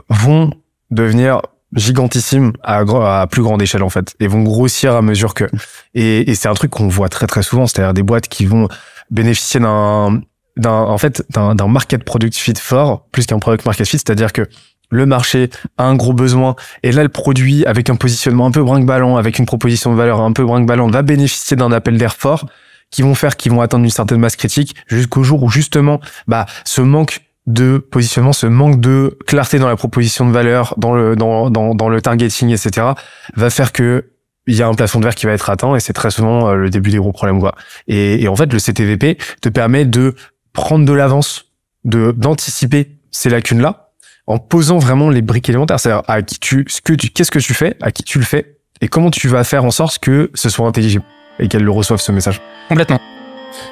vont 0.08 0.50
devenir 0.90 1.42
gigantissimes 1.74 2.52
à, 2.62 3.26
plus 3.30 3.42
grande 3.42 3.60
échelle 3.60 3.82
en 3.82 3.90
fait 3.90 4.14
et 4.20 4.26
vont 4.26 4.42
grossir 4.42 4.94
à 4.94 5.02
mesure 5.02 5.34
que 5.34 5.44
et, 5.94 6.30
et 6.30 6.34
c'est 6.34 6.48
un 6.48 6.54
truc 6.54 6.70
qu'on 6.70 6.88
voit 6.88 7.08
très 7.08 7.26
très 7.26 7.42
souvent 7.42 7.66
c'est-à-dire 7.66 7.94
des 7.94 8.02
boîtes 8.02 8.28
qui 8.28 8.46
vont 8.46 8.68
bénéficier 9.10 9.60
d'un 9.60 10.20
d'un 10.56 10.70
en 10.70 10.98
fait 10.98 11.24
d'un 11.30 11.54
d'un 11.54 11.68
market 11.68 12.04
product 12.04 12.34
fit 12.36 12.54
fort 12.58 13.06
plus 13.12 13.26
qu'un 13.26 13.38
product 13.38 13.64
market 13.66 13.86
fit 13.86 13.98
c'est-à-dire 13.98 14.32
que 14.32 14.48
le 14.90 15.06
marché 15.06 15.50
a 15.76 15.84
un 15.84 15.94
gros 15.94 16.12
besoin 16.12 16.56
et 16.82 16.92
là 16.92 17.02
le 17.02 17.08
produit 17.08 17.64
avec 17.66 17.90
un 17.90 17.96
positionnement 17.96 18.46
un 18.46 18.50
peu 18.50 18.62
brinque-ballant 18.62 19.16
avec 19.16 19.38
une 19.38 19.46
proposition 19.46 19.92
de 19.92 19.96
valeur 19.96 20.20
un 20.20 20.32
peu 20.32 20.44
brinque-ballant 20.44 20.88
va 20.88 21.02
bénéficier 21.02 21.56
d'un 21.56 21.72
appel 21.72 21.98
d'air 21.98 22.14
fort 22.14 22.46
qui 22.90 23.02
vont 23.02 23.14
faire 23.14 23.36
qu'ils 23.36 23.52
vont 23.52 23.60
atteindre 23.60 23.84
une 23.84 23.90
certaine 23.90 24.18
masse 24.18 24.36
critique 24.36 24.74
jusqu'au 24.86 25.22
jour 25.22 25.42
où 25.42 25.50
justement 25.50 26.00
bah 26.26 26.46
ce 26.64 26.80
manque 26.80 27.20
de 27.48 27.78
positionnement, 27.78 28.34
ce 28.34 28.46
manque 28.46 28.78
de 28.78 29.16
clarté 29.26 29.58
dans 29.58 29.68
la 29.68 29.76
proposition 29.76 30.26
de 30.26 30.32
valeur, 30.32 30.74
dans 30.76 30.94
le 30.94 31.16
dans 31.16 31.50
dans, 31.50 31.74
dans 31.74 31.88
le 31.88 32.00
targeting, 32.02 32.50
etc., 32.50 32.88
va 33.34 33.50
faire 33.50 33.72
que 33.72 34.10
il 34.46 34.54
y 34.54 34.62
a 34.62 34.68
un 34.68 34.74
plafond 34.74 34.98
de 34.98 35.04
verre 35.04 35.14
qui 35.14 35.26
va 35.26 35.32
être 35.32 35.50
atteint 35.50 35.74
et 35.74 35.80
c'est 35.80 35.92
très 35.92 36.10
souvent 36.10 36.48
euh, 36.48 36.54
le 36.54 36.70
début 36.70 36.90
des 36.90 36.98
gros 36.98 37.12
problèmes 37.12 37.40
quoi. 37.40 37.54
Et, 37.86 38.22
et 38.22 38.28
en 38.28 38.36
fait 38.36 38.52
le 38.52 38.58
CTVP 38.58 39.18
te 39.40 39.48
permet 39.48 39.84
de 39.84 40.14
prendre 40.52 40.84
de 40.84 40.92
l'avance, 40.92 41.46
de 41.84 42.12
d'anticiper 42.12 42.98
ces 43.10 43.30
lacunes 43.30 43.60
là 43.60 43.87
en 44.28 44.38
posant 44.38 44.78
vraiment 44.78 45.10
les 45.10 45.22
briques 45.22 45.48
élémentaires, 45.48 45.80
c'est-à-dire 45.80 46.02
à 46.06 46.22
qui 46.22 46.38
tu 46.38 46.64
ce 46.68 46.80
que 46.80 46.92
tu 46.92 47.08
qu'est-ce 47.08 47.30
que 47.30 47.38
tu 47.38 47.54
fais, 47.54 47.76
à 47.80 47.90
qui 47.90 48.04
tu 48.04 48.18
le 48.18 48.24
fais 48.24 48.58
et 48.80 48.88
comment 48.88 49.10
tu 49.10 49.26
vas 49.26 49.42
faire 49.42 49.64
en 49.64 49.70
sorte 49.70 49.98
que 49.98 50.30
ce 50.34 50.48
soit 50.48 50.68
intelligible 50.68 51.04
et 51.40 51.48
qu'elle 51.48 51.64
le 51.64 51.70
reçoive 51.70 52.00
ce 52.00 52.12
message. 52.12 52.40
Complètement. 52.68 53.00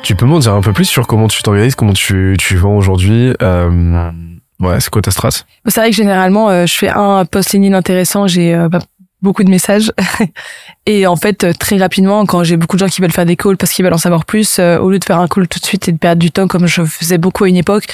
Tu 0.03 0.17
peux 0.17 0.27
m'en 0.27 0.39
dire 0.39 0.55
un 0.55 0.63
peu 0.63 0.73
plus 0.73 0.87
sur 0.87 1.07
comment 1.07 1.29
tu 1.29 1.43
t'organises, 1.43 1.75
comment 1.75 1.93
tu, 1.93 2.37
tu 2.39 2.57
vends 2.57 2.77
aujourd'hui 2.77 3.35
euh, 3.43 4.11
Ouais, 4.59 4.81
c'est 4.81 4.89
quoi 4.89 5.03
ta 5.03 5.11
strat 5.11 5.31
C'est 5.31 5.81
vrai 5.81 5.91
que 5.91 5.97
généralement, 5.97 6.49
euh, 6.49 6.65
je 6.65 6.73
fais 6.73 6.89
un 6.89 7.27
post 7.27 7.53
LinkedIn 7.53 7.77
intéressant, 7.77 8.27
j'ai 8.27 8.55
euh, 8.55 8.71
bah, 8.71 8.79
beaucoup 9.21 9.45
de 9.45 9.51
messages. 9.51 9.93
et 10.87 11.07
en 11.07 11.17
fait, 11.17 11.45
euh, 11.45 11.53
très 11.53 11.77
rapidement, 11.77 12.25
quand 12.25 12.45
j'ai 12.45 12.57
beaucoup 12.57 12.77
de 12.77 12.81
gens 12.81 12.89
qui 12.89 13.01
veulent 13.01 13.13
faire 13.13 13.27
des 13.27 13.37
calls 13.37 13.57
parce 13.57 13.73
qu'ils 13.73 13.85
veulent 13.85 13.95
en 13.95 13.99
savoir 13.99 14.25
plus, 14.25 14.59
euh, 14.59 14.79
au 14.79 14.91
lieu 14.91 14.99
de 14.99 15.05
faire 15.05 15.19
un 15.19 15.29
call 15.29 15.49
tout 15.49 15.59
de 15.59 15.65
suite 15.65 15.89
et 15.89 15.93
de 15.93 15.99
perdre 15.99 16.21
du 16.21 16.31
temps 16.31 16.49
comme 16.49 16.67
je 16.67 16.85
faisais 16.85 17.19
beaucoup 17.19 17.45
à 17.45 17.49
une 17.49 17.57
époque, 17.57 17.87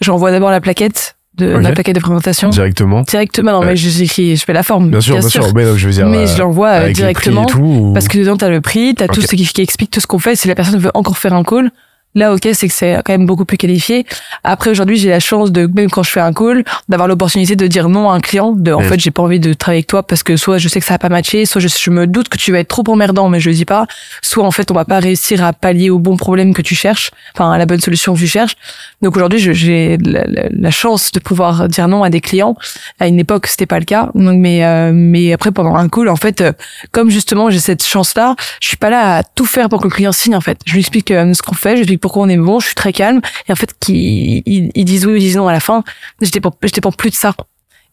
j'envoie 0.00 0.30
d'abord 0.30 0.50
la 0.50 0.60
plaquette 0.60 1.16
de 1.40 1.72
plaquette 1.72 1.94
de 1.96 2.00
présentation. 2.00 2.48
Directement 2.50 3.02
Directement, 3.02 3.52
non, 3.52 3.64
mais 3.64 3.76
j'écris, 3.76 4.36
je 4.36 4.44
fais 4.44 4.52
la 4.52 4.62
forme. 4.62 4.90
Bien 4.90 5.00
sûr, 5.00 5.18
bien, 5.18 5.28
sûr. 5.28 5.46
Mais 5.54 5.64
je 5.76 5.86
veux 5.86 5.92
dire, 5.92 6.06
mais 6.06 6.18
euh, 6.18 6.26
je 6.26 6.38
l'envoie 6.38 6.68
euh, 6.70 6.92
directement. 6.92 7.44
tout, 7.46 7.58
ou- 7.60 7.92
Parce 7.92 8.08
que 8.08 8.18
dedans, 8.18 8.36
t'as 8.36 8.48
le 8.48 8.60
prix, 8.60 8.94
t'as 8.94 9.06
tout 9.08 9.20
Ok. 9.20 9.26
ce 9.30 9.36
qui, 9.36 9.44
qui 9.46 9.62
explique 9.62 9.90
tout 9.90 10.00
ce 10.00 10.06
qu'on 10.06 10.18
fait. 10.18 10.36
Si 10.36 10.48
la 10.48 10.54
personne 10.54 10.78
veut 10.78 10.90
encore 10.94 11.18
faire 11.18 11.32
un 11.34 11.42
call, 11.44 11.70
Là, 12.16 12.34
ok, 12.34 12.48
c'est 12.54 12.66
que 12.66 12.74
c'est 12.74 12.96
quand 13.04 13.12
même 13.12 13.24
beaucoup 13.26 13.44
plus 13.44 13.56
qualifié. 13.56 14.04
Après, 14.42 14.70
aujourd'hui, 14.70 14.96
j'ai 14.96 15.08
la 15.10 15.20
chance 15.20 15.52
de, 15.52 15.66
même 15.72 15.88
quand 15.90 16.02
je 16.02 16.10
fais 16.10 16.18
un 16.20 16.32
call, 16.32 16.64
d'avoir 16.88 17.06
l'opportunité 17.06 17.54
de 17.54 17.66
dire 17.68 17.88
non 17.88 18.10
à 18.10 18.14
un 18.14 18.20
client, 18.20 18.50
de, 18.52 18.72
en 18.72 18.80
Mm. 18.80 18.84
fait, 18.84 18.98
j'ai 19.00 19.12
pas 19.12 19.22
envie 19.22 19.38
de 19.38 19.52
travailler 19.52 19.78
avec 19.78 19.86
toi 19.86 20.02
parce 20.02 20.24
que 20.24 20.36
soit 20.36 20.58
je 20.58 20.68
sais 20.68 20.80
que 20.80 20.86
ça 20.86 20.94
va 20.94 20.98
pas 20.98 21.08
matcher, 21.08 21.46
soit 21.46 21.60
je, 21.60 21.68
je 21.68 21.90
me 21.90 22.08
doute 22.08 22.28
que 22.28 22.36
tu 22.36 22.50
vas 22.50 22.58
être 22.58 22.68
trop 22.68 22.82
emmerdant, 22.88 23.28
mais 23.28 23.38
je 23.38 23.48
le 23.48 23.54
dis 23.54 23.64
pas. 23.64 23.86
Soit, 24.22 24.44
en 24.44 24.50
fait, 24.50 24.72
on 24.72 24.74
va 24.74 24.84
pas 24.84 24.98
réussir 24.98 25.44
à 25.44 25.52
pallier 25.52 25.88
au 25.90 26.00
bon 26.00 26.16
problème 26.16 26.52
que 26.52 26.62
tu 26.62 26.74
cherches, 26.74 27.12
enfin, 27.34 27.52
à 27.52 27.58
la 27.58 27.66
bonne 27.66 27.80
solution 27.80 28.14
que 28.14 28.18
tu 28.18 28.26
cherches. 28.26 28.56
Donc 29.02 29.14
aujourd'hui, 29.16 29.38
j'ai 29.38 29.96
la, 29.98 30.24
la- 30.26 30.48
la 30.50 30.70
chance 30.72 31.12
de 31.12 31.20
pouvoir 31.20 31.68
dire 31.68 31.86
non 31.86 32.02
à 32.02 32.10
des 32.10 32.20
clients. 32.20 32.56
À 32.98 33.06
une 33.06 33.20
époque, 33.20 33.46
c'était 33.46 33.66
pas 33.66 33.78
le 33.78 33.84
cas. 33.84 34.10
Donc, 34.16 34.36
mais, 34.36 34.64
euh, 34.64 34.90
mais 34.92 35.32
après, 35.32 35.52
pendant 35.52 35.76
un 35.76 35.88
call, 35.88 36.08
en 36.08 36.16
fait, 36.16 36.40
euh, 36.40 36.52
comme 36.90 37.08
justement, 37.08 37.50
j'ai 37.50 37.60
cette 37.60 37.84
chance-là, 37.86 38.34
je 38.60 38.66
suis 38.66 38.76
pas 38.76 38.90
là 38.90 39.18
à 39.18 39.22
tout 39.22 39.46
faire 39.46 39.68
pour 39.68 39.80
que 39.80 39.86
le 39.86 39.94
client 39.94 40.10
signe, 40.12 40.34
en 40.34 40.40
fait. 40.40 40.58
Je 40.66 40.72
lui 40.72 40.80
explique 40.80 41.12
euh, 41.12 41.32
ce 41.34 41.42
qu'on 41.42 41.54
fait, 41.54 41.70
je 41.70 41.74
lui 41.76 41.82
explique 41.82 41.99
pourquoi 42.00 42.22
on 42.24 42.28
est 42.28 42.36
bon, 42.36 42.60
je 42.60 42.66
suis 42.66 42.74
très 42.74 42.92
calme. 42.92 43.20
Et 43.48 43.52
en 43.52 43.56
fait, 43.56 43.74
qu'ils 43.78 44.42
ils, 44.46 44.70
ils 44.74 44.84
disent 44.84 45.06
oui 45.06 45.12
ou 45.12 45.16
ils 45.16 45.20
disent 45.20 45.36
non 45.36 45.48
à 45.48 45.52
la 45.52 45.60
fin, 45.60 45.82
je 46.20 46.30
dépends, 46.30 46.52
je 46.62 46.70
dépends 46.72 46.92
plus 46.92 47.10
de 47.10 47.14
ça. 47.16 47.34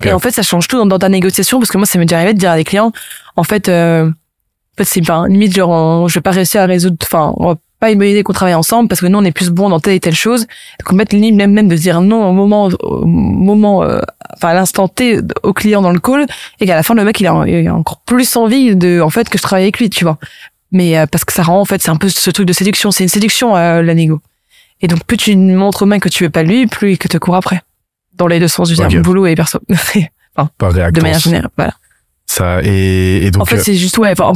Et 0.03 0.13
en 0.13 0.19
fait, 0.19 0.31
ça 0.31 0.43
change 0.43 0.67
tout 0.67 0.77
dans, 0.77 0.85
dans 0.85 0.99
ta 0.99 1.09
négociation 1.09 1.59
parce 1.59 1.71
que 1.71 1.77
moi, 1.77 1.85
ça 1.87 1.97
m'est 1.99 2.05
déjà 2.05 2.17
arrivé 2.17 2.33
de 2.33 2.39
dire 2.39 2.51
à 2.51 2.55
des 2.55 2.63
clients, 2.63 2.91
en 3.35 3.43
fait, 3.43 3.67
euh, 3.69 4.07
en 4.07 4.13
fait, 4.77 4.83
c'est 4.85 5.01
enfin, 5.01 5.27
limite 5.27 5.55
genre, 5.55 5.69
on- 5.71 6.07
je 6.07 6.13
vais 6.15 6.21
pas 6.21 6.31
réussir 6.31 6.61
à 6.61 6.65
résoudre, 6.65 6.97
enfin, 7.01 7.33
on 7.37 7.47
va 7.47 7.55
pas 7.79 7.91
une 7.91 7.99
bonne 7.99 8.07
idée 8.07 8.21
qu'on 8.23 8.33
travaille 8.33 8.55
ensemble 8.55 8.89
parce 8.89 9.01
que 9.01 9.05
nous, 9.07 9.17
on 9.19 9.23
est 9.23 9.31
plus 9.31 9.49
bon 9.51 9.69
dans 9.69 9.79
telle 9.79 9.93
et 9.93 9.99
telle 9.99 10.15
chose. 10.15 10.47
Donc, 10.79 10.93
en 10.93 10.97
fait, 10.97 11.13
limite 11.13 11.35
même, 11.35 11.51
même 11.51 11.67
de 11.67 11.75
dire 11.75 12.01
non 12.01 12.27
au 12.29 12.33
moment, 12.33 12.69
au 12.81 13.05
moment, 13.05 13.83
euh, 13.83 13.99
enfin, 14.35 14.49
à 14.49 14.53
l'instant 14.55 14.87
T 14.87 15.19
au 15.43 15.53
client 15.53 15.81
dans 15.83 15.91
le 15.91 15.99
call 15.99 16.25
et 16.59 16.65
qu'à 16.67 16.75
la 16.75 16.81
fin, 16.83 16.93
le 16.95 17.03
mec, 17.03 17.19
il 17.19 17.25
a, 17.27 17.43
il 17.47 17.67
a 17.67 17.73
encore 17.75 17.99
plus 18.01 18.35
envie 18.35 18.75
de, 18.75 18.99
en 19.01 19.09
fait, 19.11 19.29
que 19.29 19.37
je 19.39 19.43
travaille 19.43 19.63
avec 19.65 19.79
lui, 19.79 19.89
tu 19.89 20.03
vois. 20.05 20.17
Mais 20.71 20.97
euh, 20.97 21.05
parce 21.05 21.23
que 21.25 21.33
ça 21.33 21.43
rend, 21.43 21.59
en 21.61 21.65
fait, 21.65 21.81
c'est 21.81 21.89
un 21.89 21.95
peu 21.95 22.09
ce 22.09 22.29
truc 22.29 22.45
de 22.47 22.53
séduction. 22.53 22.91
C'est 22.91 23.03
une 23.03 23.09
séduction, 23.09 23.55
euh, 23.55 23.81
la 23.81 23.93
négo. 23.93 24.21
Et 24.81 24.87
donc, 24.87 25.03
plus 25.05 25.17
tu 25.17 25.35
montres 25.35 25.83
au 25.83 25.85
mec 25.85 26.03
que 26.03 26.09
tu 26.09 26.23
veux 26.23 26.29
pas 26.29 26.43
lui, 26.43 26.67
plus 26.67 26.91
il 26.93 26.97
que 26.97 27.07
te 27.07 27.17
court 27.17 27.35
après. 27.35 27.61
Dans 28.15 28.27
les 28.27 28.39
deux 28.39 28.47
sens 28.47 28.67
du 28.69 28.75
terme, 28.75 28.91
boulot 29.03 29.25
et 29.27 29.35
perso. 29.35 29.59
Par 30.35 30.49
de 30.91 31.01
manière 31.01 31.19
générale, 31.19 31.49
voilà. 31.57 31.73
Ça, 32.27 32.59
et, 32.63 33.25
et 33.25 33.31
donc. 33.31 33.43
en 33.43 33.45
fait, 33.45 33.57
euh, 33.57 33.63
c'est 33.63 33.73
juste, 33.75 33.97
ouais, 33.97 34.11
enfin, 34.11 34.33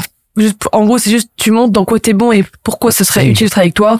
en- 0.71 0.85
gros, 0.85 0.97
c'est 0.97 1.11
juste, 1.11 1.29
tu 1.35 1.51
montres 1.51 1.73
dans 1.73 1.85
quoi 1.85 1.99
t'es 1.99 2.13
bon 2.13 2.31
et 2.31 2.43
pourquoi 2.63 2.91
ce 2.91 3.03
serait 3.03 3.27
utile 3.27 3.47
de 3.47 3.51
travailler 3.51 3.67
avec 3.67 3.75
toi. 3.75 3.99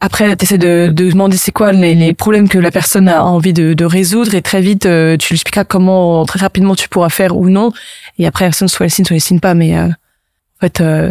Après, 0.00 0.36
t'essaies 0.36 0.58
de, 0.58 0.90
de 0.92 1.10
demander 1.10 1.36
c'est 1.36 1.50
quoi 1.50 1.72
les, 1.72 1.96
les 1.96 2.12
problèmes 2.12 2.48
que 2.48 2.58
la 2.58 2.70
personne 2.70 3.08
a 3.08 3.24
envie 3.24 3.52
de, 3.52 3.72
de 3.74 3.84
résoudre 3.84 4.34
et 4.36 4.42
très 4.42 4.60
vite, 4.60 4.86
euh, 4.86 5.16
tu 5.16 5.30
lui 5.32 5.36
expliqueras 5.36 5.64
comment, 5.64 6.24
très 6.24 6.38
rapidement, 6.38 6.76
tu 6.76 6.88
pourras 6.88 7.08
faire 7.08 7.36
ou 7.36 7.48
non. 7.48 7.72
Et 8.18 8.26
après, 8.26 8.44
la 8.44 8.50
personne, 8.50 8.68
soit 8.68 8.86
elle 8.86 8.92
signe, 8.92 9.04
soit 9.04 9.16
elle 9.16 9.20
signe 9.22 9.40
pas, 9.40 9.54
mais, 9.54 9.76
euh, 9.76 9.86
en 9.88 10.60
fait, 10.60 10.80
euh, 10.80 11.10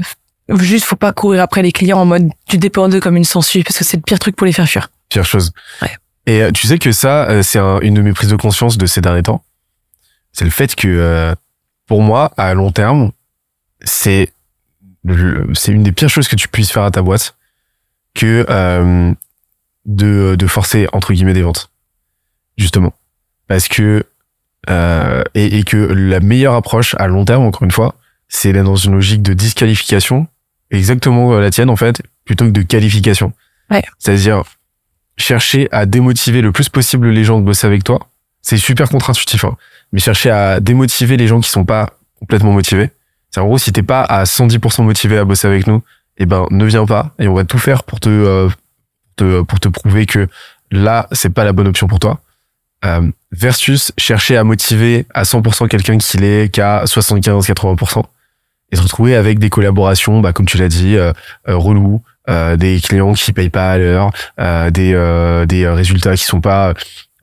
juste, 0.56 0.86
faut 0.86 0.96
pas 0.96 1.12
courir 1.14 1.42
après 1.42 1.62
les 1.62 1.72
clients 1.72 2.00
en 2.00 2.06
mode, 2.06 2.30
tu 2.48 2.58
dépends 2.58 2.88
d'eux 2.90 3.00
comme 3.00 3.18
une 3.18 3.24
sangsue 3.26 3.64
parce 3.64 3.78
que 3.78 3.84
c'est 3.84 3.98
le 3.98 4.04
pire 4.04 4.20
truc 4.20 4.36
pour 4.36 4.46
les 4.46 4.54
faire 4.54 4.68
fuir. 4.68 4.90
pire 5.10 5.26
chose. 5.26 5.52
Ouais. 5.82 5.92
Et 6.26 6.42
euh, 6.44 6.52
tu 6.52 6.68
sais 6.68 6.78
que 6.80 6.92
ça, 6.92 7.30
euh, 7.30 7.44
c'est 7.44 7.60
un- 7.60 7.80
une 7.82 7.94
de 7.94 8.02
mes 8.02 8.14
prises 8.14 8.30
de 8.30 8.36
conscience 8.36 8.78
de 8.78 8.86
ces 8.86 9.02
derniers 9.02 9.24
temps. 9.24 9.44
C'est 10.34 10.46
le 10.46 10.52
fait 10.52 10.76
que, 10.76 10.88
euh, 10.88 11.34
pour 11.88 12.02
moi, 12.02 12.32
à 12.38 12.54
long 12.54 12.72
terme, 12.72 13.12
c'est 13.82 14.32
c'est 15.54 15.72
une 15.72 15.84
des 15.84 15.94
pires 15.94 16.10
choses 16.10 16.28
que 16.28 16.36
tu 16.36 16.48
puisses 16.50 16.72
faire 16.72 16.84
à 16.84 16.92
ta 16.92 17.02
boîte 17.02 17.36
que 18.14 18.46
euh, 18.50 19.14
de, 19.86 20.36
de 20.38 20.48
forcer 20.48 20.88
entre 20.92 21.14
guillemets 21.14 21.34
des 21.34 21.44
ventes, 21.44 21.70
justement, 22.58 22.94
parce 23.48 23.68
que 23.70 24.06
euh, 24.70 25.24
et, 25.34 25.60
et 25.60 25.64
que 25.64 25.78
la 25.78 26.20
meilleure 26.20 26.56
approche 26.56 26.94
à 27.00 27.08
long 27.08 27.24
terme, 27.24 27.46
encore 27.46 27.64
une 27.64 27.72
fois, 27.72 27.96
c'est 28.28 28.52
d'être 28.52 28.66
dans 28.66 28.76
une 28.76 28.94
logique 28.94 29.22
de 29.22 29.34
disqualification, 29.34 30.28
exactement 30.72 31.34
euh, 31.34 31.42
la 31.42 31.50
tienne 31.50 31.70
en 31.70 31.76
fait, 31.76 32.02
plutôt 32.26 32.46
que 32.46 32.52
de 32.52 32.62
qualification. 32.62 33.34
Ouais. 33.70 33.84
C'est-à-dire 34.00 34.44
chercher 35.18 35.68
à 35.72 35.86
démotiver 35.86 36.42
le 36.42 36.52
plus 36.52 36.70
possible 36.70 37.10
les 37.10 37.24
gens 37.24 37.40
de 37.40 37.46
bosser 37.46 37.68
avec 37.68 37.84
toi. 37.84 38.00
C'est 38.42 38.58
super 38.58 38.90
contre-intuitif, 38.90 39.44
hein. 39.44 39.58
mais 39.92 40.00
chercher 40.00 40.30
à 40.30 40.60
démotiver 40.60 41.18
les 41.18 41.28
gens 41.28 41.40
qui 41.40 41.50
sont 41.50 41.66
pas 41.66 41.90
complètement 42.20 42.52
motivés. 42.52 42.92
C'est 43.32 43.42
en 43.42 43.46
gros, 43.46 43.58
si 43.58 43.74
t'es 43.74 43.84
pas 43.84 44.02
à 44.02 44.24
110% 44.24 44.84
motivé 44.84 45.18
à 45.18 45.26
bosser 45.26 45.48
avec 45.48 45.68
nous, 45.68 45.84
eh 46.18 46.26
ben, 46.26 46.46
ne 46.50 46.66
viens 46.66 46.86
pas 46.86 47.14
et 47.20 47.28
on 47.28 47.34
va 47.34 47.44
tout 47.44 47.58
faire 47.58 47.84
pour 47.84 48.00
te, 48.00 48.10
euh, 48.10 48.50
te 49.16 49.42
pour 49.42 49.60
te 49.60 49.68
prouver 49.68 50.06
que 50.06 50.28
là, 50.72 51.08
c'est 51.12 51.30
pas 51.30 51.44
la 51.44 51.54
bonne 51.54 51.68
option 51.68 51.88
pour 51.88 52.00
toi. 52.00 52.22
Euh, 52.86 53.10
versus 53.32 53.92
chercher 53.98 54.38
à 54.38 54.44
motiver 54.44 55.08
à 55.14 55.24
100% 55.24 55.68
quelqu'un 55.68 55.98
qui 55.98 56.18
l'est 56.18 56.50
qu'à 56.50 56.84
75-80% 56.86 58.04
et 58.72 58.76
se 58.76 58.82
retrouver 58.82 59.16
avec 59.16 59.40
des 59.40 59.50
collaborations, 59.50 60.20
bah, 60.22 60.34
comme 60.34 60.46
tu 60.46 60.58
l'as 60.58 60.68
dit, 60.68 60.98
euh, 60.98 61.14
euh, 61.48 61.56
relous, 61.56 62.02
euh, 62.30 62.58
des 62.58 62.80
clients 62.82 63.14
qui 63.14 63.32
payent 63.34 63.50
pas 63.50 63.72
à 63.72 63.78
l'heure, 63.78 64.12
euh, 64.40 64.70
des, 64.72 64.94
euh, 64.94 65.46
des 65.46 65.64
euh, 65.64 65.74
résultats 65.74 66.16
qui 66.18 66.26
sont 66.26 66.42
pas 66.42 66.74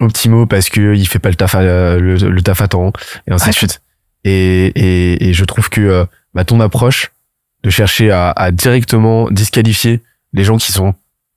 optimaux 0.01 0.47
parce 0.47 0.71
que 0.71 0.95
il 0.95 1.07
fait 1.07 1.19
pas 1.19 1.29
le 1.29 1.35
taf 1.37 1.55
à, 1.55 1.63
le, 1.63 2.15
le 2.17 2.43
taf 2.43 2.61
à 2.63 2.69
temps 2.69 2.93
et 3.29 3.33
ainsi 3.33 3.45
Ouais. 3.47 3.51
de 3.51 3.57
suite. 3.57 3.81
Et, 4.25 4.67
et, 4.75 5.29
et 5.29 5.33
je 5.35 5.45
trouve 5.45 5.69
que 5.69 6.07
bah, 6.33 6.45
ton 6.45 6.61
approche 6.61 7.11
de 7.63 7.71
chercher 7.71 8.11
à, 8.11 8.31
à 8.31 8.51
directement 8.51 9.31
disqualifier 9.31 10.01
les 10.33 10.45
gens 10.45 10.57
qui 10.57 10.73
sont 10.73 10.95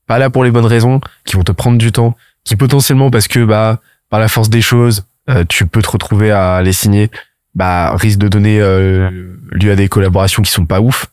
pas 0.08 0.18
là 0.20 0.30
pour 0.30 0.44
les 0.46 0.52
bonnes 0.52 0.66
raisons, 0.66 1.02
qui 1.26 1.36
vont 1.36 1.44
te 1.44 1.52
prendre 1.52 1.78
du 1.78 1.92
temps, 1.92 2.16
qui 2.46 2.56
potentiellement 2.56 3.12
parce 3.12 3.28
que 3.28 3.44
bah 3.44 3.82
par 4.10 4.22
la 4.22 4.30
force 4.30 4.50
des 4.50 4.62
choses, 4.62 5.06
euh, 5.30 5.44
tu 5.48 5.66
peux 5.68 5.82
te 5.82 5.90
retrouver 5.90 6.32
à 6.32 6.62
les 6.64 6.72
signer, 6.72 7.12
bah 7.58 7.96
risque 7.98 8.20
de 8.20 8.28
donner 8.28 8.62
euh, 8.62 9.10
lieu 9.52 9.72
à 9.72 9.76
des 9.76 9.90
collaborations 9.90 10.44
qui 10.44 10.52
sont 10.52 10.66
pas 10.66 10.80
ouf. 10.80 11.08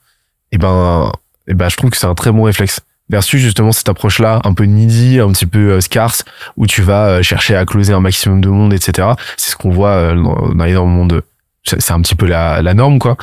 Et 0.52 0.58
ben, 0.58 1.10
et 1.48 1.54
ben 1.54 1.68
je 1.68 1.76
trouve 1.76 1.90
que 1.90 1.96
c'est 1.96 2.06
un 2.06 2.14
très 2.14 2.30
bon 2.30 2.42
réflexe. 2.44 2.80
Versus 3.10 3.40
justement 3.40 3.70
cette 3.72 3.88
approche-là, 3.88 4.40
un 4.44 4.54
peu 4.54 4.64
needy, 4.64 5.20
un 5.20 5.30
petit 5.32 5.44
peu 5.46 5.72
euh, 5.72 5.80
scarce, 5.82 6.24
où 6.56 6.66
tu 6.66 6.80
vas 6.80 7.06
euh, 7.06 7.22
chercher 7.22 7.54
à 7.54 7.66
closer 7.66 7.92
un 7.92 8.00
maximum 8.00 8.40
de 8.40 8.48
monde, 8.48 8.72
etc. 8.72 9.08
C'est 9.36 9.50
ce 9.50 9.56
qu'on 9.56 9.70
voit 9.70 9.90
euh, 9.90 10.14
dans, 10.14 10.54
dans 10.54 10.64
énormément 10.64 11.04
de... 11.06 11.22
C'est 11.64 11.90
un 11.92 12.00
petit 12.00 12.14
peu 12.14 12.26
la, 12.26 12.62
la 12.62 12.72
norme, 12.74 12.98
quoi. 12.98 13.16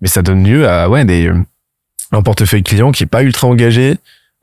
Mais 0.00 0.08
ça 0.08 0.22
donne 0.22 0.44
lieu 0.44 0.68
à 0.68 0.88
ouais 0.88 1.04
des 1.04 1.30
un 2.12 2.22
portefeuille 2.22 2.62
client 2.62 2.90
qui 2.92 3.02
est 3.02 3.06
pas 3.06 3.22
ultra 3.22 3.48
engagé, 3.48 3.96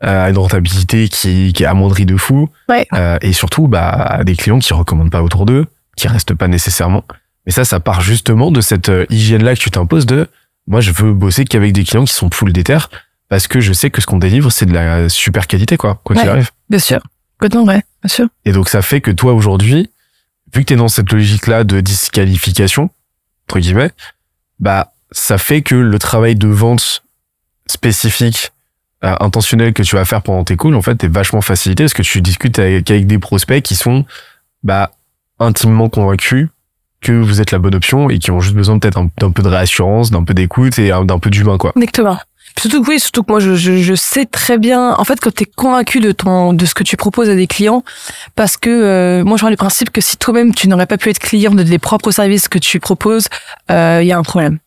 euh, 0.03 0.25
à 0.25 0.29
une 0.29 0.37
rentabilité 0.37 1.09
qui, 1.09 1.51
qui 1.53 1.63
est 1.63 1.65
amoindrie 1.65 2.05
de 2.05 2.17
fou, 2.17 2.49
Ouais. 2.69 2.85
euh, 2.93 3.17
et 3.21 3.33
surtout 3.33 3.67
bah 3.67 3.89
à 3.89 4.23
des 4.23 4.35
clients 4.35 4.59
qui 4.59 4.71
recommandent 4.73 5.09
pas 5.11 5.23
autour 5.23 5.45
d'eux, 5.47 5.65
qui 5.95 6.07
restent 6.07 6.35
pas 6.35 6.47
nécessairement. 6.47 7.03
Mais 7.45 7.51
ça, 7.51 7.63
ça 7.65 7.79
part 7.79 8.01
justement 8.01 8.51
de 8.51 8.61
cette 8.61 8.89
euh, 8.89 9.05
hygiène-là 9.09 9.55
que 9.55 9.59
tu 9.59 9.71
t'imposes 9.71 10.05
de 10.05 10.27
moi 10.67 10.81
je 10.81 10.91
veux 10.91 11.13
bosser 11.13 11.45
qu'avec 11.45 11.73
des 11.73 11.83
clients 11.83 12.05
qui 12.05 12.13
sont 12.13 12.29
full 12.31 12.51
déter 12.51 12.77
parce 13.29 13.47
que 13.47 13.59
je 13.59 13.71
sais 13.73 13.91
que 13.91 14.01
ce 14.01 14.07
qu'on 14.07 14.17
délivre 14.17 14.51
c'est 14.51 14.65
de 14.65 14.73
la 14.73 15.09
super 15.09 15.45
qualité 15.47 15.77
quoi, 15.77 16.01
quoi 16.03 16.15
qu'il 16.15 16.25
Ouais. 16.25 16.31
arrive. 16.31 16.49
Bien 16.69 16.79
sûr. 16.79 16.99
Complètement 17.37 17.65
vrai, 17.65 17.83
bien 18.03 18.09
sûr. 18.09 18.27
Et 18.45 18.51
donc 18.51 18.69
ça 18.69 18.81
fait 18.81 19.01
que 19.01 19.11
toi 19.11 19.33
aujourd'hui, 19.33 19.89
vu 20.53 20.61
que 20.61 20.67
tu 20.67 20.73
es 20.73 20.77
dans 20.77 20.87
cette 20.87 21.11
logique-là 21.11 21.63
de 21.65 21.81
disqualification, 21.81 22.89
entre 23.47 23.59
guillemets, 23.59 23.91
bah 24.59 24.93
ça 25.11 25.37
fait 25.37 25.61
que 25.61 25.75
le 25.75 25.99
travail 25.99 26.35
de 26.35 26.47
vente 26.47 27.03
spécifique, 27.67 28.51
euh, 29.03 29.15
intentionnel 29.19 29.73
que 29.73 29.83
tu 29.83 29.95
vas 29.95 30.05
faire 30.05 30.21
pendant 30.21 30.43
tes 30.43 30.57
calls, 30.57 30.75
en 30.75 30.81
fait, 30.81 31.03
est 31.03 31.07
vachement 31.07 31.41
facilité 31.41 31.83
parce 31.83 31.93
que 31.93 32.01
tu 32.03 32.21
discutes 32.21 32.57
avec, 32.59 32.89
avec 32.89 33.05
des 33.07 33.19
prospects 33.19 33.61
qui 33.63 33.75
sont 33.75 34.05
bah 34.63 34.91
intimement 35.39 35.89
convaincus 35.89 36.47
que 37.05 37.11
vous 37.13 37.41
êtes 37.41 37.51
la 37.51 37.59
bonne 37.59 37.75
option 37.75 38.09
et 38.09 38.19
qui 38.19 38.31
ont 38.31 38.39
juste 38.41 38.55
besoin 38.55 38.79
peut-être 38.79 38.97
un- 38.97 39.09
d'un 39.19 39.31
peu 39.31 39.43
de 39.43 39.47
réassurance, 39.47 40.11
d'un 40.11 40.23
peu 40.23 40.33
d'écoute 40.33 40.77
et 40.79 40.91
un- 40.91 41.05
d'un 41.05 41.19
peu 41.19 41.29
d'humain 41.29 41.57
quoi. 41.57 41.71
Exactement. 41.75 42.17
Surtout 42.57 42.81
que 42.83 42.89
oui, 42.89 42.99
surtout 43.01 43.23
que 43.23 43.31
moi 43.31 43.39
je, 43.41 43.55
je, 43.55 43.77
je 43.77 43.95
sais 43.95 44.25
très 44.25 44.57
bien. 44.57 44.93
En 44.97 45.03
fait, 45.03 45.19
quand 45.19 45.33
t'es 45.33 45.45
convaincu 45.45 45.99
de 45.99 46.11
ton 46.13 46.53
de 46.53 46.65
ce 46.65 46.73
que 46.73 46.83
tu 46.83 46.95
proposes 46.95 47.29
à 47.29 47.35
des 47.35 47.47
clients, 47.47 47.83
parce 48.35 48.55
que 48.57 48.69
euh, 48.69 49.23
moi 49.25 49.35
je 49.37 49.41
pars 49.41 49.49
du 49.51 49.57
principe 49.57 49.89
que 49.91 49.99
si 50.01 50.15
toi-même 50.17 50.53
tu 50.53 50.67
n'aurais 50.69 50.85
pas 50.85 50.97
pu 50.97 51.09
être 51.09 51.19
client 51.19 51.51
de 51.53 51.63
des 51.63 51.79
propres 51.79 52.11
services 52.11 52.47
que 52.47 52.57
tu 52.59 52.79
proposes, 52.79 53.27
euh, 53.71 53.99
il 54.01 54.07
y 54.07 54.11
a 54.13 54.17
un 54.17 54.23
problème. 54.23 54.59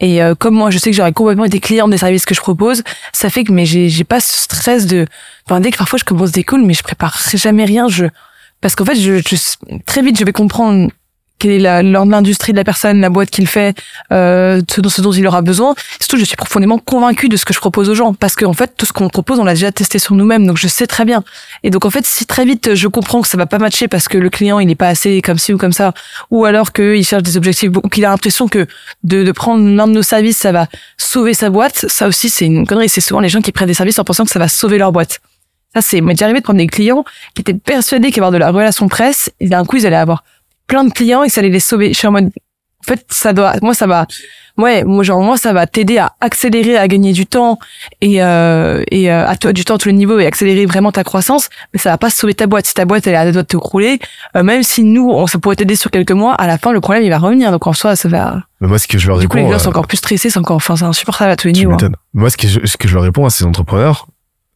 Et 0.00 0.22
euh, 0.22 0.34
comme 0.34 0.54
moi, 0.54 0.70
je 0.70 0.78
sais 0.78 0.90
que 0.90 0.96
j'aurais 0.96 1.12
complètement 1.12 1.44
été 1.46 1.58
client 1.60 1.88
des 1.88 1.96
services 1.98 2.24
que 2.26 2.34
je 2.34 2.40
propose, 2.40 2.82
ça 3.12 3.28
fait 3.30 3.44
que 3.44 3.52
mais 3.52 3.64
j'ai 3.66 3.88
j'ai 3.90 4.04
pas 4.04 4.20
ce 4.20 4.36
stress 4.42 4.86
de. 4.86 5.06
Enfin, 5.46 5.60
dès 5.60 5.70
que 5.70 5.78
parfois 5.78 5.98
je 5.98 6.04
commence 6.04 6.32
des 6.32 6.42
calls, 6.44 6.62
mais 6.64 6.74
je 6.74 6.82
prépare 6.82 7.18
jamais 7.34 7.64
rien. 7.66 7.88
Je 7.88 8.06
parce 8.62 8.74
qu'en 8.74 8.84
fait, 8.86 8.96
je, 8.96 9.18
je 9.18 9.36
très 9.84 10.00
vite 10.02 10.18
je 10.18 10.24
vais 10.24 10.32
comprendre 10.32 10.90
quelle 11.38 11.52
est 11.52 11.58
la- 11.58 11.82
l'industrie 11.82 12.52
de 12.52 12.56
la 12.56 12.64
personne, 12.64 13.00
la 13.00 13.10
boîte 13.10 13.30
qu'il 13.30 13.46
fait, 13.46 13.76
euh, 14.12 14.60
ce, 14.70 15.00
dont, 15.00 15.12
il 15.12 15.26
aura 15.26 15.42
besoin. 15.42 15.74
Surtout, 16.00 16.16
je 16.16 16.24
suis 16.24 16.36
profondément 16.36 16.78
convaincue 16.78 17.28
de 17.28 17.36
ce 17.36 17.44
que 17.44 17.52
je 17.52 17.58
propose 17.58 17.88
aux 17.90 17.94
gens, 17.94 18.14
parce 18.14 18.36
qu'en 18.36 18.52
fait, 18.52 18.72
tout 18.76 18.86
ce 18.86 18.92
qu'on 18.92 19.08
propose, 19.08 19.38
on 19.38 19.44
l'a 19.44 19.54
déjà 19.54 19.72
testé 19.72 19.98
sur 19.98 20.14
nous-mêmes, 20.14 20.46
donc 20.46 20.56
je 20.56 20.68
sais 20.68 20.86
très 20.86 21.04
bien. 21.04 21.24
Et 21.62 21.70
donc, 21.70 21.84
en 21.84 21.90
fait, 21.90 22.06
si 22.06 22.26
très 22.26 22.44
vite 22.44 22.74
je 22.74 22.88
comprends 22.88 23.22
que 23.22 23.28
ça 23.28 23.36
va 23.36 23.46
pas 23.46 23.58
matcher 23.58 23.88
parce 23.88 24.08
que 24.08 24.18
le 24.18 24.30
client 24.30 24.58
il 24.60 24.70
est 24.70 24.74
pas 24.74 24.88
assez 24.88 25.20
comme 25.22 25.38
ci 25.38 25.52
ou 25.52 25.58
comme 25.58 25.72
ça, 25.72 25.92
ou 26.30 26.44
alors 26.44 26.72
qu'il 26.72 27.04
cherche 27.04 27.22
des 27.22 27.36
objectifs, 27.36 27.70
ou 27.74 27.88
qu'il 27.88 28.04
a 28.04 28.10
l'impression 28.10 28.48
que 28.48 28.66
de, 29.04 29.24
de 29.24 29.32
prendre 29.32 29.64
l'un 29.68 29.86
de 29.86 29.92
nos 29.92 30.02
services, 30.02 30.38
ça 30.38 30.52
va 30.52 30.66
sauver 30.96 31.34
sa 31.34 31.50
boîte, 31.50 31.86
ça 31.88 32.08
aussi 32.08 32.28
c'est 32.28 32.46
une 32.46 32.66
connerie. 32.66 32.88
C'est 32.88 33.00
souvent 33.00 33.20
les 33.20 33.28
gens 33.28 33.40
qui 33.40 33.52
prennent 33.52 33.68
des 33.68 33.74
services 33.74 33.98
en 33.98 34.04
pensant 34.04 34.24
que 34.24 34.30
ça 34.30 34.38
va 34.38 34.48
sauver 34.48 34.78
leur 34.78 34.92
boîte. 34.92 35.20
Ça, 35.74 35.82
c'est 35.82 36.00
m'est 36.00 36.14
déjà 36.14 36.24
arrivé 36.24 36.40
de 36.40 36.44
prendre 36.44 36.58
des 36.58 36.66
clients 36.66 37.04
qui 37.34 37.42
étaient 37.42 37.52
persuadés 37.52 38.10
qu'avoir 38.10 38.32
de 38.32 38.38
la 38.38 38.50
relation 38.50 38.88
presse, 38.88 39.30
et 39.40 39.48
d'un 39.48 39.64
coup, 39.64 39.76
ils 39.76 39.86
allaient 39.86 39.96
avoir 39.96 40.24
plein 40.66 40.84
de 40.84 40.92
clients 40.92 41.22
et 41.22 41.28
que 41.28 41.32
ça 41.32 41.40
allait 41.40 41.50
les 41.50 41.60
sauver. 41.60 41.92
Je 41.92 41.98
suis 41.98 42.08
en 42.08 42.12
mode, 42.12 42.30
fait, 42.84 43.04
ça 43.10 43.32
doit, 43.32 43.54
moi, 43.62 43.74
ça 43.74 43.86
va, 43.86 44.06
ouais, 44.58 44.84
moi, 44.84 45.02
genre, 45.02 45.20
moi, 45.20 45.36
ça 45.36 45.52
va 45.52 45.66
t'aider 45.66 45.98
à 45.98 46.12
accélérer, 46.20 46.76
à 46.76 46.86
gagner 46.86 47.12
du 47.12 47.26
temps 47.26 47.58
et, 48.00 48.22
euh, 48.22 48.84
et 48.92 49.10
euh, 49.10 49.26
à 49.26 49.36
toi, 49.36 49.52
du 49.52 49.64
temps 49.64 49.74
à 49.74 49.78
tous 49.78 49.88
les 49.88 49.94
niveaux 49.94 50.18
et 50.20 50.26
accélérer 50.26 50.66
vraiment 50.66 50.92
ta 50.92 51.02
croissance. 51.02 51.48
Mais 51.72 51.80
ça 51.80 51.90
va 51.90 51.98
pas 51.98 52.10
sauver 52.10 52.34
ta 52.34 52.46
boîte. 52.46 52.66
Si 52.66 52.74
ta 52.74 52.84
boîte, 52.84 53.06
elle 53.08 53.14
est 53.14 53.16
à 53.16 53.24
deux 53.24 53.32
de 53.32 53.42
te 53.42 53.56
crouler, 53.56 53.98
euh, 54.36 54.42
même 54.44 54.62
si 54.62 54.84
nous, 54.84 55.10
on, 55.10 55.26
ça 55.26 55.38
pourrait 55.40 55.56
t'aider 55.56 55.74
sur 55.76 55.90
quelques 55.90 56.12
mois, 56.12 56.34
à 56.34 56.46
la 56.46 56.58
fin, 56.58 56.72
le 56.72 56.80
problème, 56.80 57.02
il 57.02 57.10
va 57.10 57.18
revenir. 57.18 57.50
Donc, 57.50 57.66
en 57.66 57.72
soi, 57.72 57.96
ça 57.96 58.08
va, 58.08 58.42
Mais 58.60 58.68
moi, 58.68 58.78
ce 58.78 58.86
que 58.86 58.98
je 58.98 59.08
leur 59.08 59.18
du 59.18 59.26
coup, 59.28 59.36
les 59.36 59.42
réponds, 59.42 59.54
gens 59.54 59.58
sont 59.58 59.68
euh, 59.68 59.72
encore 59.72 59.86
plus 59.88 59.96
stressés, 59.96 60.30
c'est 60.30 60.38
encore, 60.38 60.56
enfin, 60.56 60.76
c'est 60.76 60.84
insupportable 60.84 61.32
à 61.32 61.36
tous 61.36 61.48
les 61.48 61.54
niveaux. 61.54 61.72
hein. 61.72 61.90
Moi, 62.14 62.30
ce 62.30 62.36
que, 62.36 62.46
je, 62.46 62.60
ce 62.64 62.76
que 62.76 62.86
je 62.86 62.94
leur 62.94 63.02
réponds 63.02 63.26
à 63.26 63.30
ces 63.30 63.44
entrepreneurs, 63.44 64.06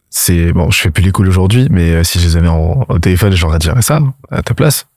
c'est 0.09 0.51
bon, 0.53 0.71
je 0.71 0.79
fais 0.79 0.89
plus 0.91 1.03
l'école 1.03 1.27
aujourd'hui, 1.27 1.67
mais 1.69 1.91
euh, 1.91 2.03
si 2.03 2.19
je 2.19 2.27
les 2.27 2.37
avais 2.37 2.47
en, 2.47 2.85
au 2.87 2.99
téléphone, 2.99 3.33
leur 3.35 3.57
dirais 3.59 3.81
ça 3.81 3.99
à 4.29 4.41
ta 4.41 4.53
place. 4.53 4.87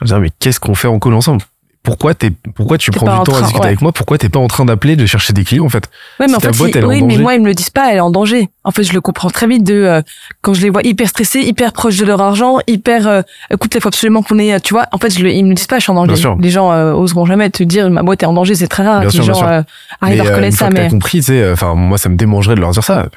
Je 0.00 0.04
leur 0.04 0.08
dirais, 0.08 0.20
mais 0.20 0.30
qu'est-ce 0.38 0.60
qu'on 0.60 0.74
fait 0.74 0.88
en 0.88 0.98
call 0.98 1.14
ensemble? 1.14 1.42
Pourquoi 1.82 2.14
t'es, 2.14 2.30
pourquoi 2.54 2.78
tu 2.78 2.90
T'es 2.90 2.96
prends 2.96 3.18
du 3.18 3.24
temps 3.24 3.36
à 3.36 3.40
discuter 3.42 3.60
ouais. 3.60 3.66
avec 3.66 3.82
moi? 3.82 3.92
Pourquoi 3.92 4.16
t'es 4.16 4.30
pas 4.30 4.38
en 4.38 4.46
train 4.46 4.64
d'appeler, 4.64 4.96
de 4.96 5.04
chercher 5.04 5.34
des 5.34 5.44
clients 5.44 5.66
en 5.66 5.68
fait? 5.68 5.84
Ouais, 6.18 6.24
mais 6.26 6.28
Si 6.28 6.34
en 6.36 6.38
ta 6.38 6.50
fait, 6.50 6.56
boîte, 6.58 6.72
si- 6.72 6.78
elle 6.78 6.84
est 6.84 6.86
en 6.86 6.88
oui, 6.88 7.02
mais 7.02 7.08
danger. 7.12 7.22
moi, 7.22 7.34
ils 7.34 7.42
me 7.42 7.46
le 7.46 7.52
disent 7.54 7.68
pas, 7.68 7.90
elle 7.90 7.98
est 7.98 8.00
en 8.00 8.10
danger. 8.10 8.48
En 8.64 8.70
fait, 8.70 8.84
je 8.84 8.94
le 8.94 9.02
comprends 9.02 9.28
très 9.28 9.46
vite 9.46 9.64
de, 9.64 9.74
euh, 9.74 10.00
quand 10.40 10.54
je 10.54 10.62
les 10.62 10.70
vois 10.70 10.80
hyper 10.82 11.06
stressés, 11.08 11.40
hyper 11.40 11.74
proches 11.74 11.98
de 11.98 12.06
leur 12.06 12.22
argent, 12.22 12.56
hyper, 12.66 13.06
euh, 13.06 13.20
écoute, 13.50 13.74
il 13.74 13.82
faut 13.82 13.88
absolument 13.88 14.22
qu'on 14.22 14.38
ait, 14.38 14.54
euh, 14.54 14.58
tu 14.64 14.72
vois, 14.72 14.86
en 14.92 14.98
fait, 14.98 15.10
je 15.12 15.22
le, 15.22 15.30
ils 15.30 15.42
me 15.44 15.50
le 15.50 15.54
disent 15.56 15.66
pas, 15.66 15.76
je 15.76 15.82
suis 15.82 15.90
en 15.90 15.96
danger. 15.96 16.06
Bien 16.14 16.16
sûr. 16.16 16.36
Les 16.40 16.48
gens, 16.50 16.72
euh, 16.72 16.94
oseront 16.94 17.26
jamais 17.26 17.50
te 17.50 17.62
dire, 17.62 17.90
ma 17.90 18.02
boîte 18.02 18.22
est 18.22 18.26
en 18.26 18.32
danger, 18.32 18.54
c'est 18.54 18.66
très 18.66 18.82
rare. 18.86 19.00
Bien 19.00 19.08
que 19.10 19.12
sûr, 19.12 19.20
les 19.22 19.26
bien 19.26 19.34
gens, 19.34 19.40
sûr. 19.40 19.48
euh, 19.48 19.62
arrivent 20.00 20.20
à 20.20 20.22
Mais, 20.24 20.30
euh, 20.30 20.32
reconnaître 20.32 20.54
une 20.54 20.56
fois 20.56 20.66
ça, 20.68 20.70
que 20.70 20.76
t'as 20.76 20.82
mais. 20.84 20.88
compris, 20.88 21.18
tu 21.18 21.24
sais, 21.24 21.42
euh, 21.42 21.52
enfin, 21.52 21.74
moi, 21.74 21.98
ça 21.98 22.08
me 22.08 22.16
démangerait 22.16 22.54
de 22.54 22.60
leur 22.60 22.70
dire 22.70 22.82
ça. 22.82 23.08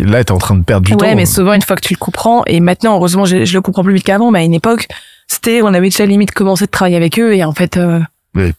Là, 0.00 0.24
t'es 0.24 0.32
en 0.32 0.38
train 0.38 0.56
de 0.56 0.64
perdre 0.64 0.84
du 0.86 0.96
temps. 0.96 1.04
Ouais, 1.04 1.14
mais 1.14 1.26
souvent, 1.26 1.52
une 1.52 1.62
fois 1.62 1.76
que 1.76 1.82
tu 1.86 1.94
le 1.94 1.98
comprends, 1.98 2.42
et 2.46 2.58
maintenant, 2.58 2.96
heureusement, 2.96 3.24
je, 3.24 3.44
je 3.44 3.54
le 3.54 3.60
comprends 3.60 3.84
plus 3.84 3.94
vite 3.94 4.04
qu'avant, 4.04 4.32
mais 4.32 4.40
à 4.40 4.42
une 4.42 4.54
époque, 4.54 4.88
c'était, 5.30 5.62
on 5.62 5.68
avait 5.68 5.88
déjà 5.88 6.06
limite 6.06 6.32
commencé 6.32 6.66
de 6.66 6.70
travailler 6.70 6.96
avec 6.96 7.18
eux, 7.18 7.34
et 7.34 7.44
en 7.44 7.52
fait, 7.52 7.76
euh, 7.76 8.00
Oui. 8.34 8.52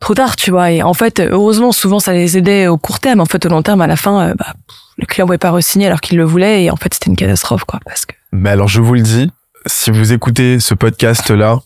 trop 0.00 0.14
tard, 0.14 0.34
tu 0.36 0.50
vois. 0.50 0.70
Et 0.72 0.82
en 0.82 0.94
fait, 0.94 1.20
heureusement, 1.20 1.70
souvent, 1.72 2.00
ça 2.00 2.12
les 2.12 2.36
aidait 2.36 2.66
au 2.66 2.76
court 2.76 2.98
terme. 3.00 3.20
En 3.20 3.26
fait, 3.26 3.44
au 3.46 3.48
long 3.48 3.62
terme, 3.62 3.80
à 3.82 3.86
la 3.86 3.96
fin, 3.96 4.28
euh, 4.30 4.34
bah, 4.34 4.54
le 4.98 5.06
client 5.06 5.26
pouvait 5.26 5.38
pas 5.38 5.50
re-signer 5.52 5.86
alors 5.86 6.00
qu'il 6.00 6.18
le 6.18 6.24
voulait, 6.24 6.64
et 6.64 6.70
en 6.70 6.76
fait, 6.76 6.92
c'était 6.94 7.10
une 7.10 7.16
catastrophe, 7.16 7.64
quoi, 7.64 7.78
parce 7.84 8.04
que. 8.06 8.14
Mais 8.32 8.50
alors, 8.50 8.68
je 8.68 8.80
vous 8.80 8.94
le 8.94 9.00
dis, 9.02 9.30
si 9.66 9.90
vous 9.90 10.12
écoutez 10.12 10.58
ce 10.58 10.74
podcast-là, 10.74 11.60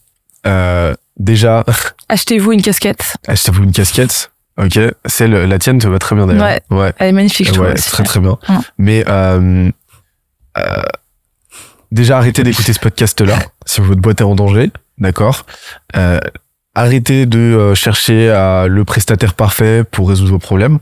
euh, 0.47 0.95
déjà, 1.17 1.65
Achetez-vous 2.09 2.53
une 2.53 2.63
casquette. 2.63 3.15
achetez-vous 3.27 3.65
une 3.65 3.73
casquette. 3.73 4.31
Ok, 4.59 4.79
celle, 5.07 5.33
la 5.33 5.59
tienne 5.59 5.79
te 5.79 5.87
va 5.87 5.99
très 5.99 6.15
bien 6.17 6.27
d'ailleurs. 6.27 6.59
Ouais. 6.71 6.93
Elle 6.99 7.09
est 7.09 7.13
magnifique, 7.13 7.47
je 7.49 7.53
trouve. 7.53 7.67
Ouais, 7.67 7.73
aussi. 7.75 7.91
très 7.91 8.05
très 8.05 8.21
bien. 8.21 8.39
Mais 8.79 9.05
euh, 9.07 9.71
euh, 10.57 10.83
déjà 11.93 12.19
arrêtez 12.19 12.43
d'écouter 12.43 12.73
ce 12.73 12.81
podcast-là 12.81 13.39
si 13.67 13.81
votre 13.81 14.01
boîte 14.01 14.21
est 14.21 14.25
en 14.25 14.35
danger, 14.35 14.71
d'accord. 14.99 15.47
Euh, 15.97 16.21
arrêtez 16.75 17.27
de 17.27 17.39
euh, 17.39 17.75
chercher 17.75 18.31
à 18.31 18.67
le 18.69 18.85
prestataire 18.85 19.35
parfait 19.35 19.85
pour 19.85 20.09
résoudre 20.09 20.33
vos 20.33 20.39
problèmes. 20.39 20.79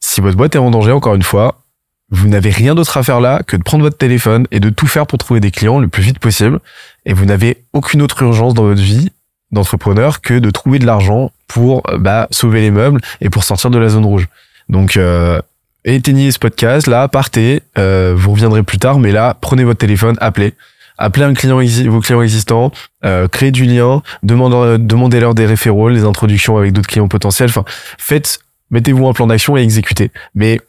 Si 0.00 0.20
votre 0.20 0.36
boîte 0.36 0.54
est 0.54 0.58
en 0.58 0.70
danger, 0.70 0.92
encore 0.92 1.14
une 1.14 1.22
fois, 1.22 1.62
vous 2.10 2.28
n'avez 2.28 2.50
rien 2.50 2.74
d'autre 2.74 2.98
à 2.98 3.02
faire 3.02 3.20
là 3.20 3.42
que 3.42 3.56
de 3.56 3.62
prendre 3.62 3.84
votre 3.84 3.96
téléphone 3.96 4.46
et 4.50 4.60
de 4.60 4.68
tout 4.68 4.86
faire 4.86 5.06
pour 5.06 5.18
trouver 5.18 5.40
des 5.40 5.50
clients 5.50 5.78
le 5.78 5.88
plus 5.88 6.02
vite 6.02 6.18
possible. 6.18 6.60
Et 7.06 7.14
vous 7.14 7.24
n'avez 7.24 7.64
aucune 7.72 8.02
autre 8.02 8.22
urgence 8.22 8.52
dans 8.52 8.64
votre 8.64 8.82
vie 8.82 9.10
d'entrepreneur 9.50 10.20
que 10.20 10.38
de 10.38 10.50
trouver 10.50 10.78
de 10.78 10.86
l'argent 10.86 11.30
pour 11.46 11.82
euh, 11.88 11.98
bah, 11.98 12.28
sauver 12.30 12.60
les 12.60 12.70
meubles 12.70 13.00
et 13.20 13.30
pour 13.30 13.44
sortir 13.44 13.70
de 13.70 13.78
la 13.78 13.88
zone 13.88 14.04
rouge. 14.04 14.28
Donc, 14.68 14.96
euh, 14.96 15.40
éteignez 15.84 16.30
ce 16.30 16.38
podcast, 16.38 16.86
là, 16.86 17.08
partez, 17.08 17.62
euh, 17.78 18.14
vous 18.16 18.32
reviendrez 18.32 18.62
plus 18.62 18.78
tard, 18.78 18.98
mais 18.98 19.12
là, 19.12 19.36
prenez 19.40 19.64
votre 19.64 19.78
téléphone, 19.78 20.16
appelez. 20.20 20.54
Appelez 20.98 21.24
un 21.24 21.34
client 21.34 21.58
vos 21.90 22.00
clients 22.00 22.22
existants, 22.22 22.70
euh, 23.04 23.26
créez 23.26 23.50
du 23.50 23.64
lien, 23.64 24.02
demandez- 24.22 24.76
demandez-leur 24.78 25.34
des 25.34 25.46
référents, 25.46 25.90
des 25.90 26.04
introductions 26.04 26.58
avec 26.58 26.72
d'autres 26.72 26.86
clients 26.88 27.08
potentiels. 27.08 27.48
Enfin, 27.48 27.64
faites, 27.98 28.38
mettez-vous 28.70 29.08
un 29.08 29.12
plan 29.12 29.26
d'action 29.26 29.56
et 29.56 29.62
exécutez. 29.62 30.10
Mais 30.34 30.60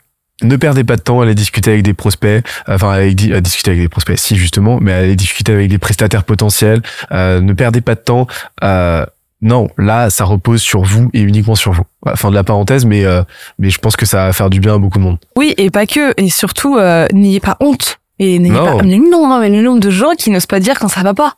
ne 0.42 0.56
perdez 0.56 0.84
pas 0.84 0.96
de 0.96 1.02
temps 1.02 1.20
à 1.20 1.26
aller 1.26 1.36
discuter 1.36 1.72
avec 1.72 1.84
des 1.84 1.94
prospects, 1.94 2.44
enfin 2.68 2.92
à, 2.94 3.10
di- 3.10 3.34
à 3.34 3.42
discuter 3.42 3.72
avec 3.72 3.82
des 3.84 3.90
prospects, 3.90 4.18
si 4.18 4.36
justement, 4.36 4.80
mais 4.82 4.94
à 4.94 4.98
aller 5.00 5.16
discuter 5.16 5.52
avec 5.52 5.70
des 5.70 5.78
prestataires 5.78 6.24
potentiels. 6.24 6.82
Euh, 7.12 7.40
ne 7.42 7.54
perdez 7.54 7.82
pas 7.82 7.94
de 7.96 8.00
temps. 8.02 8.26
Euh, 8.64 9.06
non, 9.44 9.68
là, 9.78 10.10
ça 10.10 10.24
repose 10.24 10.62
sur 10.62 10.84
vous 10.84 11.10
et 11.14 11.22
uniquement 11.22 11.56
sur 11.56 11.74
vous. 11.74 11.84
Fin 12.16 12.30
de 12.30 12.36
la 12.36 12.44
parenthèse, 12.44 12.86
mais 12.86 13.06
euh, 13.06 13.24
mais 13.60 13.70
je 13.70 13.78
pense 13.78 13.96
que 13.98 14.06
ça 14.06 14.26
va 14.26 14.34
faire 14.34 14.50
du 14.50 14.60
bien 14.60 14.76
à 14.76 14.78
beaucoup 14.78 15.00
de 15.00 15.04
monde. 15.04 15.18
Oui, 15.38 15.54
et 15.58 15.70
pas 15.70 15.86
que. 15.86 16.14
Et 16.20 16.30
surtout, 16.30 16.78
euh, 16.78 17.08
n'ayez 17.14 17.42
pas 17.42 17.58
honte. 17.60 18.00
Et 18.20 18.40
n'ayez 18.40 18.54
pas. 18.54 18.82
mais 18.84 18.98
Non, 18.98 19.28
non, 19.28 19.40
mais 19.40 19.50
le 19.50 19.62
nombre 19.62 19.82
de 19.82 19.90
gens 19.90 20.12
qui 20.18 20.30
n'osent 20.32 20.46
pas 20.46 20.62
dire 20.62 20.80
quand 20.80 20.88
ça 20.88 21.04
va 21.04 21.14
pas. 21.14 21.36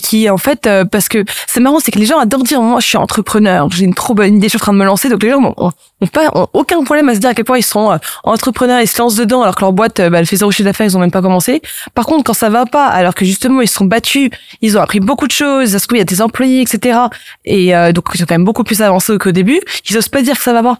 Qui, 0.00 0.30
en 0.30 0.38
fait, 0.38 0.66
euh, 0.68 0.84
parce 0.84 1.08
que 1.08 1.24
c'est 1.48 1.58
marrant, 1.58 1.80
c'est 1.80 1.90
que 1.90 1.98
les 1.98 2.06
gens 2.06 2.18
adorent 2.18 2.44
dire, 2.44 2.62
moi, 2.62 2.78
je 2.78 2.86
suis 2.86 2.96
entrepreneur, 2.96 3.68
j'ai 3.72 3.84
une 3.84 3.94
trop 3.94 4.14
bonne 4.14 4.36
idée, 4.36 4.46
je 4.46 4.50
suis 4.50 4.56
en 4.56 4.60
train 4.60 4.72
de 4.72 4.78
me 4.78 4.84
lancer. 4.84 5.08
Donc 5.08 5.22
les 5.24 5.30
gens 5.30 5.42
ont, 5.42 5.54
ont- 5.56 5.72
ont 6.00 6.06
pas, 6.06 6.30
ont 6.36 6.46
aucun 6.52 6.84
problème 6.84 7.08
à 7.08 7.14
se 7.16 7.18
dire 7.20 7.30
à 7.30 7.34
quel 7.34 7.44
point 7.44 7.58
ils 7.58 7.64
sont 7.64 7.90
euh, 7.90 7.96
entrepreneurs, 8.22 8.80
ils 8.80 8.86
se 8.86 8.96
lancent 8.98 9.16
dedans, 9.16 9.42
alors 9.42 9.56
que 9.56 9.62
leur 9.62 9.72
boîte, 9.72 9.98
euh, 9.98 10.08
bah, 10.08 10.20
elle 10.20 10.26
fait 10.26 10.36
zéro 10.36 10.52
chiffre 10.52 10.68
d'affaires, 10.68 10.86
ils 10.86 10.96
ont 10.96 11.00
même 11.00 11.10
pas 11.10 11.22
commencé. 11.22 11.62
Par 11.94 12.06
contre, 12.06 12.22
quand 12.22 12.32
ça 12.34 12.48
va 12.48 12.64
pas, 12.64 12.86
alors 12.86 13.14
que 13.14 13.24
justement, 13.24 13.60
ils 13.60 13.66
se 13.66 13.74
sont 13.74 13.86
battus, 13.86 14.30
ils 14.60 14.78
ont 14.78 14.80
appris 14.80 15.00
beaucoup 15.00 15.26
de 15.26 15.32
choses, 15.32 15.70
ça 15.72 15.80
se 15.80 15.86
trouve, 15.88 15.96
il 15.96 16.00
y 16.00 16.02
a 16.02 16.04
des 16.04 16.22
employés, 16.22 16.60
etc. 16.62 16.98
Et 17.44 17.74
euh, 17.74 17.90
donc, 17.92 18.04
ils 18.14 18.18
sont 18.18 18.26
quand 18.26 18.34
même 18.34 18.44
beaucoup 18.44 18.64
plus 18.64 18.80
avancés 18.82 19.18
qu'au 19.18 19.32
début, 19.32 19.60
ils 19.90 19.98
osent 19.98 20.08
pas 20.08 20.22
dire 20.22 20.36
que 20.36 20.42
ça 20.44 20.52
va 20.52 20.62
pas. 20.62 20.78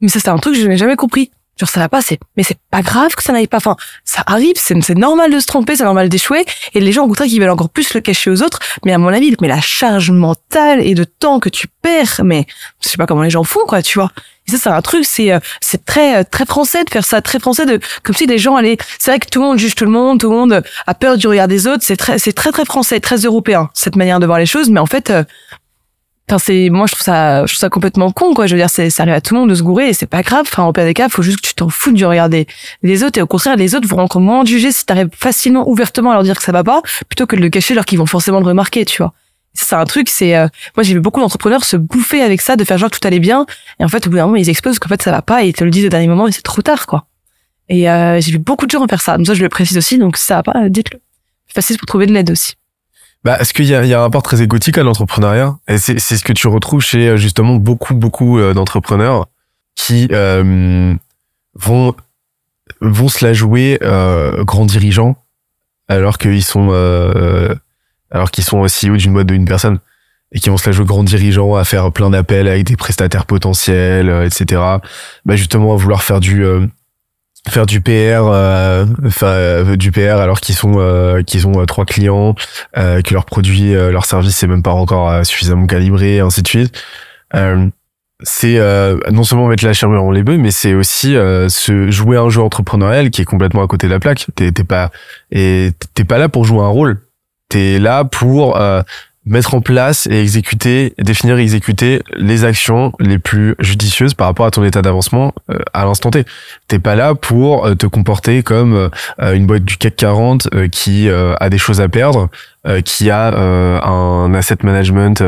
Mais 0.00 0.08
ça, 0.08 0.20
c'est 0.20 0.28
un 0.28 0.38
truc 0.38 0.54
que 0.54 0.60
je 0.60 0.68
n'ai 0.68 0.76
jamais 0.76 0.96
compris. 0.96 1.30
Genre, 1.58 1.68
ça 1.68 1.80
va 1.80 1.88
pas, 1.88 2.00
c'est, 2.00 2.18
mais 2.36 2.42
c'est 2.42 2.58
pas 2.70 2.82
grave 2.82 3.14
que 3.14 3.22
ça 3.22 3.32
n'aille 3.32 3.46
pas. 3.46 3.58
Enfin, 3.58 3.76
ça 4.04 4.22
arrive, 4.26 4.54
c'est, 4.56 4.74
normal 4.96 5.30
de 5.30 5.38
se 5.38 5.46
tromper, 5.46 5.76
c'est 5.76 5.84
normal 5.84 6.08
d'échouer. 6.08 6.44
Et 6.74 6.80
les 6.80 6.92
gens, 6.92 7.04
au 7.04 7.08
contraire, 7.08 7.28
qui 7.28 7.38
veulent 7.38 7.50
encore 7.50 7.68
plus 7.68 7.92
le 7.94 8.00
cacher 8.00 8.30
aux 8.30 8.42
autres. 8.42 8.58
Mais 8.84 8.92
à 8.92 8.98
mon 8.98 9.08
avis, 9.08 9.34
mais 9.40 9.48
la 9.48 9.60
charge 9.60 10.10
mentale 10.10 10.80
et 10.80 10.94
de 10.94 11.04
temps 11.04 11.40
que 11.40 11.48
tu 11.48 11.68
perds, 11.82 12.22
mais 12.24 12.46
je 12.82 12.88
sais 12.88 12.96
pas 12.96 13.06
comment 13.06 13.22
les 13.22 13.30
gens 13.30 13.44
font, 13.44 13.66
quoi, 13.66 13.82
tu 13.82 13.98
vois. 13.98 14.10
Et 14.48 14.50
ça, 14.50 14.58
c'est 14.58 14.70
un 14.70 14.82
truc, 14.82 15.04
c'est, 15.04 15.32
euh, 15.32 15.38
c'est 15.60 15.84
très, 15.84 16.16
euh, 16.16 16.24
très 16.28 16.46
français 16.46 16.84
de 16.84 16.90
faire 16.90 17.04
ça, 17.04 17.20
très 17.22 17.38
français 17.38 17.64
de, 17.64 17.78
comme 18.02 18.16
si 18.16 18.26
les 18.26 18.38
gens 18.38 18.56
allaient, 18.56 18.76
c'est 18.98 19.12
vrai 19.12 19.20
que 19.20 19.28
tout 19.28 19.40
le 19.40 19.46
monde 19.46 19.58
juge 19.58 19.74
tout 19.74 19.84
le 19.84 19.90
monde, 19.90 20.18
tout 20.18 20.30
le 20.30 20.36
monde 20.36 20.62
a 20.86 20.94
peur 20.94 21.16
du 21.16 21.28
regard 21.28 21.46
des 21.46 21.66
autres, 21.68 21.82
c'est 21.82 21.96
très, 21.96 22.18
c'est 22.18 22.32
très, 22.32 22.50
très 22.50 22.64
français, 22.64 22.98
très 22.98 23.18
européen, 23.18 23.70
cette 23.72 23.94
manière 23.94 24.18
de 24.18 24.26
voir 24.26 24.38
les 24.38 24.46
choses, 24.46 24.68
mais 24.68 24.80
en 24.80 24.86
fait, 24.86 25.10
euh, 25.10 25.22
Enfin, 26.28 26.38
c'est, 26.38 26.70
moi, 26.70 26.86
je 26.86 26.92
trouve 26.92 27.04
ça, 27.04 27.44
je 27.46 27.52
trouve 27.52 27.58
ça 27.58 27.68
complètement 27.68 28.10
con, 28.10 28.32
quoi. 28.34 28.46
Je 28.46 28.54
veux 28.54 28.60
dire, 28.60 28.70
c'est, 28.70 28.90
ça 28.90 29.02
arrive 29.02 29.14
à 29.14 29.20
tout 29.20 29.34
le 29.34 29.40
monde 29.40 29.50
de 29.50 29.54
se 29.54 29.62
gourer 29.62 29.88
et 29.88 29.92
c'est 29.92 30.06
pas 30.06 30.22
grave. 30.22 30.46
Enfin, 30.46 30.64
au 30.64 30.72
pire 30.72 30.84
des 30.84 30.94
cas, 30.94 31.08
faut 31.08 31.22
juste 31.22 31.40
que 31.40 31.48
tu 31.48 31.54
t'en 31.54 31.68
fous 31.68 31.92
du 31.92 32.06
regard 32.06 32.28
des, 32.28 32.46
des 32.82 33.02
autres 33.02 33.18
et 33.18 33.22
au 33.22 33.26
contraire, 33.26 33.56
les 33.56 33.74
autres 33.74 33.88
vont 33.88 33.98
encore 33.98 34.22
moins 34.22 34.44
juger 34.44 34.72
si 34.72 34.86
t'arrives 34.86 35.10
facilement, 35.14 35.68
ouvertement 35.68 36.10
à 36.10 36.14
leur 36.14 36.22
dire 36.22 36.36
que 36.36 36.42
ça 36.42 36.52
va 36.52 36.64
pas, 36.64 36.80
plutôt 37.08 37.26
que 37.26 37.36
de 37.36 37.40
le 37.40 37.50
cacher 37.50 37.74
alors 37.74 37.84
qu'ils 37.84 37.98
vont 37.98 38.06
forcément 38.06 38.40
le 38.40 38.46
remarquer, 38.46 38.84
tu 38.84 39.02
vois. 39.02 39.12
C'est 39.54 39.74
un 39.74 39.84
truc, 39.84 40.08
c'est, 40.08 40.34
euh, 40.34 40.48
moi, 40.76 40.82
j'ai 40.82 40.94
vu 40.94 41.00
beaucoup 41.00 41.20
d'entrepreneurs 41.20 41.64
se 41.64 41.76
bouffer 41.76 42.22
avec 42.22 42.40
ça, 42.40 42.56
de 42.56 42.64
faire 42.64 42.78
genre 42.78 42.90
que 42.90 42.98
tout 42.98 43.06
allait 43.06 43.20
bien. 43.20 43.44
Et 43.80 43.84
en 43.84 43.88
fait, 43.88 44.06
au 44.06 44.10
bout 44.10 44.16
d'un 44.16 44.24
moment, 44.24 44.36
ils 44.36 44.48
explosent 44.48 44.78
qu'en 44.78 44.88
fait, 44.88 45.02
ça 45.02 45.10
va 45.10 45.20
pas 45.20 45.44
et 45.44 45.48
ils 45.48 45.52
te 45.52 45.64
le 45.64 45.70
disent 45.70 45.86
au 45.86 45.90
dernier 45.90 46.08
moment 46.08 46.26
et 46.26 46.32
c'est 46.32 46.42
trop 46.42 46.62
tard, 46.62 46.86
quoi. 46.86 47.06
Et, 47.68 47.90
euh, 47.90 48.20
j'ai 48.20 48.32
vu 48.32 48.38
beaucoup 48.38 48.66
de 48.66 48.70
gens 48.70 48.86
faire 48.86 49.02
ça. 49.02 49.16
Donc 49.16 49.26
ça, 49.26 49.34
je 49.34 49.42
le 49.42 49.48
précise 49.48 49.76
aussi. 49.76 49.98
Donc 49.98 50.16
ça 50.16 50.36
va 50.36 50.42
pas, 50.42 50.68
dites-le. 50.68 51.00
Facile 51.48 51.76
pour 51.76 51.86
trouver 51.86 52.06
de 52.06 52.12
l'aide 52.12 52.30
aussi. 52.30 52.54
Bah, 53.24 53.38
est-ce 53.40 53.54
qu'il 53.54 53.66
y 53.66 53.74
a, 53.74 53.84
y 53.84 53.94
a 53.94 53.98
un 54.00 54.02
rapport 54.02 54.22
très 54.22 54.42
égotique 54.42 54.78
à 54.78 54.82
l'entrepreneuriat? 54.82 55.56
Et 55.68 55.78
c'est, 55.78 55.98
c'est 56.00 56.16
ce 56.16 56.24
que 56.24 56.32
tu 56.32 56.48
retrouves 56.48 56.82
chez 56.82 57.08
euh, 57.08 57.16
justement 57.16 57.54
beaucoup, 57.56 57.94
beaucoup 57.94 58.38
euh, 58.38 58.52
d'entrepreneurs 58.52 59.26
qui 59.74 60.08
euh, 60.12 60.94
vont 61.54 61.94
vont 62.80 63.08
se 63.08 63.24
la 63.24 63.32
jouer 63.32 63.78
euh, 63.82 64.44
grands 64.44 64.66
dirigeants 64.66 65.16
alors 65.88 66.18
qu'ils 66.18 66.44
sont 66.44 66.68
euh, 66.70 67.54
alors 68.10 68.30
qu'ils 68.30 68.44
sont 68.44 68.62
CEO 68.64 68.96
d'une 68.96 69.12
boîte 69.12 69.28
d'une 69.28 69.44
personne 69.44 69.78
et 70.32 70.40
qui 70.40 70.50
vont 70.50 70.56
se 70.56 70.68
la 70.68 70.72
jouer 70.72 70.84
grands 70.84 71.04
dirigeants 71.04 71.54
à 71.54 71.64
faire 71.64 71.92
plein 71.92 72.10
d'appels 72.10 72.48
avec 72.48 72.64
des 72.64 72.76
prestataires 72.76 73.26
potentiels, 73.26 74.08
euh, 74.08 74.26
etc. 74.26 74.60
Bah 75.24 75.36
justement 75.36 75.72
à 75.72 75.76
vouloir 75.76 76.02
faire 76.02 76.20
du 76.20 76.44
faire 77.48 77.66
du 77.66 77.80
PR, 77.80 77.90
euh, 77.90 78.86
euh, 79.22 79.76
du 79.76 79.90
PR 79.90 80.20
alors 80.20 80.40
qu'ils 80.40 80.54
sont 80.54 80.74
euh, 80.76 81.22
qu'ils 81.22 81.46
ont 81.46 81.60
euh, 81.60 81.64
trois 81.66 81.84
clients, 81.84 82.34
euh, 82.76 83.02
que 83.02 83.12
leur 83.12 83.24
produit, 83.24 83.74
euh, 83.74 83.90
leur 83.90 84.04
service 84.04 84.42
est 84.42 84.46
même 84.46 84.62
pas 84.62 84.72
encore 84.72 85.24
suffisamment 85.26 85.66
calibré, 85.66 86.16
et 86.16 86.20
ainsi 86.20 86.42
de 86.42 86.48
suite. 86.48 86.82
C'est 88.24 88.60
non 89.10 89.24
seulement 89.24 89.48
mettre 89.48 89.64
la 89.64 89.72
charrue 89.72 89.98
en 89.98 90.12
les 90.12 90.22
bœufs, 90.22 90.36
mais 90.36 90.52
c'est 90.52 90.74
aussi 90.74 91.14
se 91.14 91.90
jouer 91.90 92.16
un 92.16 92.28
jeu 92.30 92.40
entrepreneurial 92.40 93.10
qui 93.10 93.22
est 93.22 93.24
complètement 93.24 93.64
à 93.64 93.66
côté 93.66 93.88
de 93.88 93.92
la 93.92 93.98
plaque. 93.98 94.26
T'es 94.36 94.52
pas 94.52 94.92
et 95.32 95.72
t'es 95.94 96.04
pas 96.04 96.18
là 96.18 96.28
pour 96.28 96.44
jouer 96.44 96.60
un 96.60 96.68
rôle. 96.68 97.00
T'es 97.48 97.80
là 97.80 98.04
pour 98.04 98.56
mettre 99.24 99.54
en 99.54 99.60
place 99.60 100.06
et 100.08 100.20
exécuter, 100.20 100.94
définir 100.98 101.38
et 101.38 101.42
exécuter 101.42 102.02
les 102.16 102.44
actions 102.44 102.92
les 102.98 103.18
plus 103.18 103.54
judicieuses 103.60 104.14
par 104.14 104.26
rapport 104.26 104.46
à 104.46 104.50
ton 104.50 104.64
état 104.64 104.82
d'avancement 104.82 105.32
euh, 105.50 105.58
à 105.72 105.84
l'instant 105.84 106.10
T. 106.10 106.24
T'es 106.66 106.80
pas 106.80 106.96
là 106.96 107.14
pour 107.14 107.66
euh, 107.66 107.74
te 107.74 107.86
comporter 107.86 108.42
comme 108.42 108.90
euh, 109.20 109.34
une 109.34 109.46
boîte 109.46 109.64
du 109.64 109.76
CAC 109.76 109.94
40 109.94 110.48
euh, 110.54 110.68
qui 110.68 111.08
a 111.08 111.50
des 111.50 111.58
choses 111.58 111.80
à 111.80 111.88
perdre, 111.88 112.28
qui 112.84 113.10
a 113.10 113.34
un 113.34 114.34
asset 114.34 114.58
management, 114.62 115.22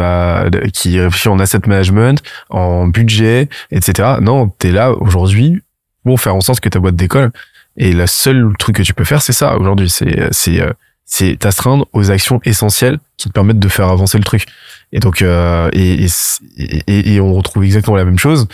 qui 0.72 1.00
réfléchit 1.00 1.28
en 1.28 1.38
asset 1.38 1.60
management, 1.66 2.22
en 2.48 2.86
budget, 2.86 3.48
etc. 3.70 4.16
Non, 4.20 4.48
t'es 4.48 4.70
là 4.70 4.92
aujourd'hui 4.92 5.62
pour 6.04 6.20
faire 6.20 6.34
en 6.34 6.40
sorte 6.40 6.60
que 6.60 6.68
ta 6.68 6.78
boîte 6.78 6.96
décolle. 6.96 7.30
Et 7.76 7.92
le 7.92 8.06
seul 8.06 8.52
truc 8.58 8.76
que 8.76 8.82
tu 8.82 8.94
peux 8.94 9.04
faire, 9.04 9.20
c'est 9.20 9.32
ça 9.32 9.56
aujourd'hui. 9.56 9.90
C'est 9.90 10.28
c'est 10.30 10.62
c'est 11.04 11.36
t'astreindre 11.38 11.86
aux 11.92 12.10
actions 12.10 12.40
essentielles 12.44 12.98
qui 13.16 13.28
te 13.28 13.32
permettent 13.32 13.58
de 13.58 13.68
faire 13.68 13.88
avancer 13.88 14.18
le 14.18 14.24
truc. 14.24 14.46
Et 14.92 15.00
donc, 15.00 15.22
euh, 15.22 15.68
et, 15.72 16.04
et, 16.04 16.82
et, 16.86 17.14
et 17.14 17.20
on 17.20 17.34
retrouve 17.34 17.64
exactement 17.64 17.96
la 17.96 18.04
même 18.04 18.18
chose 18.18 18.46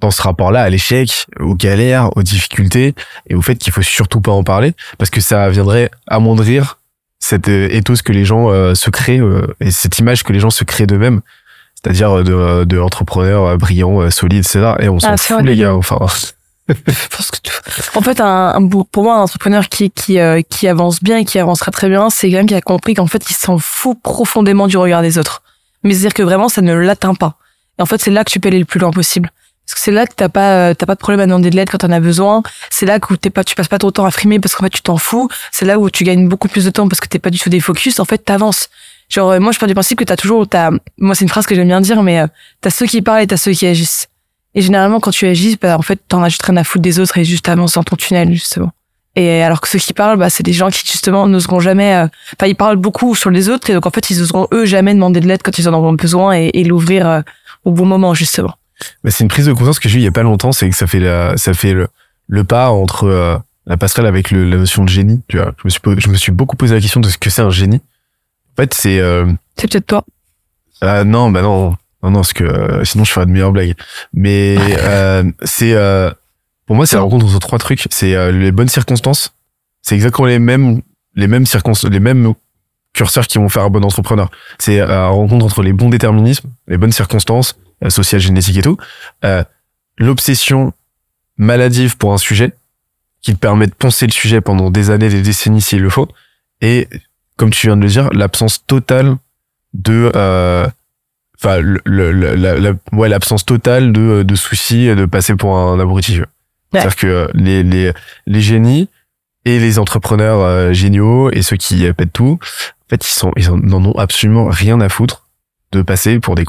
dans 0.00 0.10
ce 0.10 0.20
rapport-là 0.22 0.62
à 0.62 0.68
l'échec, 0.68 1.26
aux 1.40 1.54
galères, 1.54 2.14
aux 2.16 2.22
difficultés 2.22 2.94
et 3.28 3.34
au 3.34 3.42
fait 3.42 3.56
qu'il 3.56 3.72
faut 3.72 3.82
surtout 3.82 4.20
pas 4.20 4.32
en 4.32 4.44
parler 4.44 4.74
parce 4.98 5.10
que 5.10 5.20
ça 5.20 5.48
viendrait 5.48 5.90
amoindrir 6.06 6.78
cette 7.20 7.48
euh, 7.48 7.68
ethos 7.70 8.02
que 8.04 8.12
les 8.12 8.26
gens 8.26 8.50
euh, 8.50 8.74
se 8.74 8.90
créent 8.90 9.20
euh, 9.20 9.46
et 9.60 9.70
cette 9.70 9.98
image 9.98 10.22
que 10.22 10.32
les 10.34 10.40
gens 10.40 10.50
se 10.50 10.64
créent 10.64 10.86
d'eux-mêmes 10.86 11.22
c'est-à-dire 11.82 12.22
de, 12.24 12.64
de 12.64 12.78
entrepreneurs 12.78 13.58
brillants, 13.58 14.10
solides, 14.10 14.38
etc. 14.38 14.72
Et 14.80 14.88
on 14.88 14.98
s'en 14.98 15.12
Ah, 15.12 15.16
fout, 15.18 15.42
les 15.42 15.54
gars. 15.54 15.74
Enfin, 15.74 15.98
En 17.94 18.00
fait, 18.00 18.20
un, 18.20 18.68
pour 18.90 19.04
moi, 19.04 19.16
un 19.16 19.22
entrepreneur 19.22 19.68
qui 19.68 19.90
qui 19.90 20.18
euh, 20.18 20.40
qui 20.48 20.66
avance 20.68 21.02
bien 21.02 21.18
et 21.18 21.24
qui 21.24 21.38
avancera 21.38 21.70
très 21.70 21.88
bien, 21.88 22.10
c'est 22.10 22.30
quelqu'un 22.30 22.46
qui 22.46 22.54
a 22.54 22.60
compris 22.60 22.94
qu'en 22.94 23.06
fait, 23.06 23.28
il 23.30 23.34
s'en 23.34 23.58
fout 23.58 23.98
profondément 24.02 24.66
du 24.66 24.76
regard 24.76 25.02
des 25.02 25.18
autres. 25.18 25.42
Mais 25.82 25.92
c'est-à-dire 25.92 26.14
que 26.14 26.22
vraiment, 26.22 26.48
ça 26.48 26.62
ne 26.62 26.72
l'atteint 26.74 27.14
pas. 27.14 27.36
Et 27.78 27.82
en 27.82 27.86
fait, 27.86 28.00
c'est 28.00 28.10
là 28.10 28.24
que 28.24 28.30
tu 28.30 28.40
peux 28.40 28.48
aller 28.48 28.58
le 28.58 28.64
plus 28.64 28.80
loin 28.80 28.90
possible. 28.90 29.30
Parce 29.66 29.74
que 29.74 29.80
c'est 29.80 29.92
là 29.92 30.06
que 30.06 30.14
t'as 30.14 30.28
pas 30.28 30.70
euh, 30.70 30.74
t'as 30.74 30.86
pas 30.86 30.94
de 30.94 31.00
problème 31.00 31.20
à 31.20 31.26
demander 31.26 31.50
de 31.50 31.56
l'aide 31.56 31.70
quand 31.70 31.78
t'en 31.78 31.90
as 31.90 32.00
besoin. 32.00 32.42
C'est 32.70 32.86
là 32.86 33.00
que 33.00 33.14
t'es 33.14 33.30
pas 33.30 33.44
tu 33.44 33.54
passes 33.54 33.68
pas 33.68 33.78
trop 33.78 33.90
de 33.90 33.94
temps 33.94 34.04
à 34.04 34.10
frimer 34.10 34.38
parce 34.38 34.54
qu'en 34.54 34.64
fait 34.64 34.70
tu 34.70 34.82
t'en 34.82 34.98
fous. 34.98 35.28
C'est 35.52 35.64
là 35.64 35.78
où 35.78 35.88
tu 35.88 36.04
gagnes 36.04 36.28
beaucoup 36.28 36.48
plus 36.48 36.64
de 36.64 36.70
temps 36.70 36.86
parce 36.88 37.00
que 37.00 37.08
t'es 37.08 37.18
pas 37.18 37.30
du 37.30 37.38
tout 37.38 37.48
des 37.48 37.60
focus. 37.60 37.98
En 37.98 38.04
fait, 38.04 38.18
t'avances. 38.18 38.68
Genre 39.08 39.30
euh, 39.30 39.40
moi, 39.40 39.52
je 39.52 39.58
pars 39.58 39.66
du 39.66 39.74
principe 39.74 39.98
que 39.98 40.04
t'as 40.04 40.16
toujours 40.16 40.46
t'as 40.48 40.70
moi 40.98 41.14
c'est 41.14 41.24
une 41.24 41.30
phrase 41.30 41.46
que 41.46 41.54
j'aime 41.54 41.68
bien 41.68 41.80
dire, 41.80 42.02
mais 42.02 42.20
euh, 42.20 42.26
t'as 42.60 42.70
ceux 42.70 42.86
qui 42.86 43.00
parlent 43.00 43.22
et 43.22 43.26
t'as 43.26 43.36
ceux 43.36 43.52
qui 43.52 43.66
agissent. 43.66 44.08
Et 44.54 44.62
généralement, 44.62 45.00
quand 45.00 45.10
tu 45.10 45.26
agis, 45.26 45.58
bah, 45.60 45.76
en 45.78 45.82
fait, 45.82 46.00
t'en 46.08 46.22
as 46.22 46.28
juste 46.28 46.42
rien 46.42 46.56
à 46.56 46.64
foutre 46.64 46.82
des 46.82 47.00
autres 47.00 47.18
et 47.18 47.24
juste 47.24 47.48
avances 47.48 47.74
dans 47.74 47.82
ton 47.82 47.96
tunnel, 47.96 48.32
justement. 48.32 48.72
Et 49.16 49.42
alors 49.42 49.60
que 49.60 49.68
ceux 49.68 49.78
qui 49.78 49.92
parlent, 49.92 50.18
bah, 50.18 50.30
c'est 50.30 50.42
des 50.42 50.52
gens 50.52 50.70
qui, 50.70 50.82
justement, 50.86 51.26
n'oseront 51.28 51.60
jamais, 51.60 51.94
euh, 51.94 52.06
enfin, 52.38 52.48
ils 52.48 52.56
parlent 52.56 52.76
beaucoup 52.76 53.14
sur 53.14 53.30
les 53.30 53.48
autres 53.48 53.70
et 53.70 53.74
donc, 53.74 53.86
en 53.86 53.90
fait, 53.90 54.10
ils 54.10 54.20
oseront 54.22 54.48
eux 54.52 54.64
jamais 54.64 54.94
demander 54.94 55.20
de 55.20 55.26
l'aide 55.28 55.42
quand 55.42 55.56
ils 55.58 55.68
en 55.68 55.72
auront 55.72 55.92
besoin 55.92 56.36
et, 56.36 56.50
et 56.54 56.64
l'ouvrir 56.64 57.06
euh, 57.08 57.20
au 57.64 57.70
bon 57.70 57.86
moment, 57.86 58.14
justement. 58.14 58.54
bah, 59.02 59.10
c'est 59.10 59.22
une 59.24 59.28
prise 59.28 59.46
de 59.46 59.52
conscience 59.52 59.78
que 59.78 59.88
j'ai 59.88 59.98
eu 59.98 60.02
il 60.02 60.04
y 60.04 60.08
a 60.08 60.12
pas 60.12 60.22
longtemps, 60.22 60.52
c'est 60.52 60.68
que 60.68 60.76
ça 60.76 60.86
fait 60.86 61.00
la, 61.00 61.36
ça 61.36 61.54
fait 61.54 61.72
le, 61.72 61.88
le 62.28 62.44
pas 62.44 62.70
entre 62.70 63.04
euh, 63.04 63.36
la 63.66 63.76
passerelle 63.76 64.06
avec 64.06 64.30
le, 64.30 64.44
la 64.48 64.56
notion 64.56 64.84
de 64.84 64.88
génie. 64.88 65.20
Tu 65.28 65.36
vois, 65.38 65.52
je 65.58 65.64
me 65.64 65.70
suis, 65.70 65.80
je 65.98 66.08
me 66.08 66.16
suis 66.16 66.32
beaucoup 66.32 66.56
posé 66.56 66.74
la 66.74 66.80
question 66.80 67.00
de 67.00 67.08
ce 67.08 67.18
que 67.18 67.30
c'est 67.30 67.42
un 67.42 67.50
génie. 67.50 67.80
En 68.56 68.62
fait, 68.62 68.74
c'est 68.74 68.98
euh, 69.00 69.26
C'est 69.56 69.70
peut-être 69.70 69.86
toi. 69.86 70.04
Ah 70.80 71.04
non, 71.04 71.30
bah 71.30 71.42
non, 71.42 71.76
non, 72.04 72.10
non, 72.10 72.18
parce 72.18 72.34
que 72.34 72.44
euh, 72.44 72.84
sinon 72.84 73.04
je 73.04 73.12
ferais 73.12 73.26
de 73.26 73.30
meilleures 73.30 73.52
blagues. 73.52 73.74
Mais 74.12 74.56
euh, 74.78 75.24
c'est, 75.42 75.72
euh, 75.72 76.10
pour 76.66 76.76
moi, 76.76 76.86
c'est 76.86 76.96
la 76.96 77.02
rencontre 77.02 77.26
entre 77.26 77.38
trois 77.38 77.58
trucs. 77.58 77.86
C'est 77.90 78.32
les 78.32 78.52
bonnes 78.52 78.68
circonstances. 78.68 79.34
C'est 79.82 79.94
exactement 79.94 80.28
les 80.28 80.38
mêmes, 80.38 80.82
les 81.14 81.28
mêmes 81.28 81.46
circonstances, 81.46 81.90
les 81.90 82.00
mêmes 82.00 82.34
curseurs 82.92 83.26
qui 83.26 83.38
vont 83.38 83.48
faire 83.48 83.64
un 83.64 83.70
bon 83.70 83.84
entrepreneur. 83.84 84.30
C'est 84.58 84.78
la 84.78 85.08
rencontre 85.08 85.46
entre 85.46 85.62
les 85.62 85.72
bons 85.72 85.88
déterminismes, 85.88 86.50
les 86.68 86.76
bonnes 86.76 86.92
circonstances, 86.92 87.58
sociales, 87.88 88.20
génétiques 88.20 88.58
et 88.58 88.62
tout. 88.62 88.78
L'obsession 89.98 90.72
maladive 91.36 91.96
pour 91.96 92.12
un 92.12 92.18
sujet 92.18 92.52
qui 93.20 93.34
te 93.34 93.38
permet 93.38 93.66
de 93.66 93.74
poncer 93.74 94.06
le 94.06 94.12
sujet 94.12 94.40
pendant 94.40 94.70
des 94.70 94.90
années, 94.90 95.08
des 95.08 95.22
décennies 95.22 95.60
s'il 95.60 95.80
le 95.80 95.90
faut. 95.90 96.08
Et 96.60 96.88
comme 97.36 97.50
tu 97.50 97.66
viens 97.66 97.76
de 97.76 97.82
le 97.82 97.88
dire, 97.88 98.08
l'absence 98.12 98.64
totale 98.66 99.16
de 99.74 100.10
enfin 101.44 101.60
ouais 102.92 103.08
l'absence 103.08 103.44
totale 103.44 103.92
de, 103.92 104.22
de 104.22 104.34
soucis 104.34 104.86
de 104.94 105.04
passer 105.04 105.34
pour 105.34 105.56
un 105.56 105.78
abruti 105.78 106.20
c'est-à-dire 106.72 106.96
que 106.96 107.06
euh, 107.06 107.28
les, 107.34 107.62
les 107.62 107.92
les 108.26 108.40
génies 108.40 108.88
et 109.44 109.58
les 109.58 109.78
entrepreneurs 109.78 110.40
euh, 110.40 110.72
géniaux 110.72 111.30
et 111.30 111.42
ceux 111.42 111.56
qui 111.56 111.86
euh, 111.86 111.92
pètent 111.92 112.12
tout 112.12 112.38
en 112.40 112.88
fait 112.90 113.06
ils 113.06 113.12
sont 113.12 113.32
ils 113.36 113.50
en, 113.50 113.58
n'en 113.58 113.84
ont 113.84 113.98
absolument 113.98 114.46
rien 114.48 114.80
à 114.80 114.88
foutre 114.88 115.28
de 115.72 115.82
passer 115.82 116.18
pour 116.20 116.34
des 116.34 116.44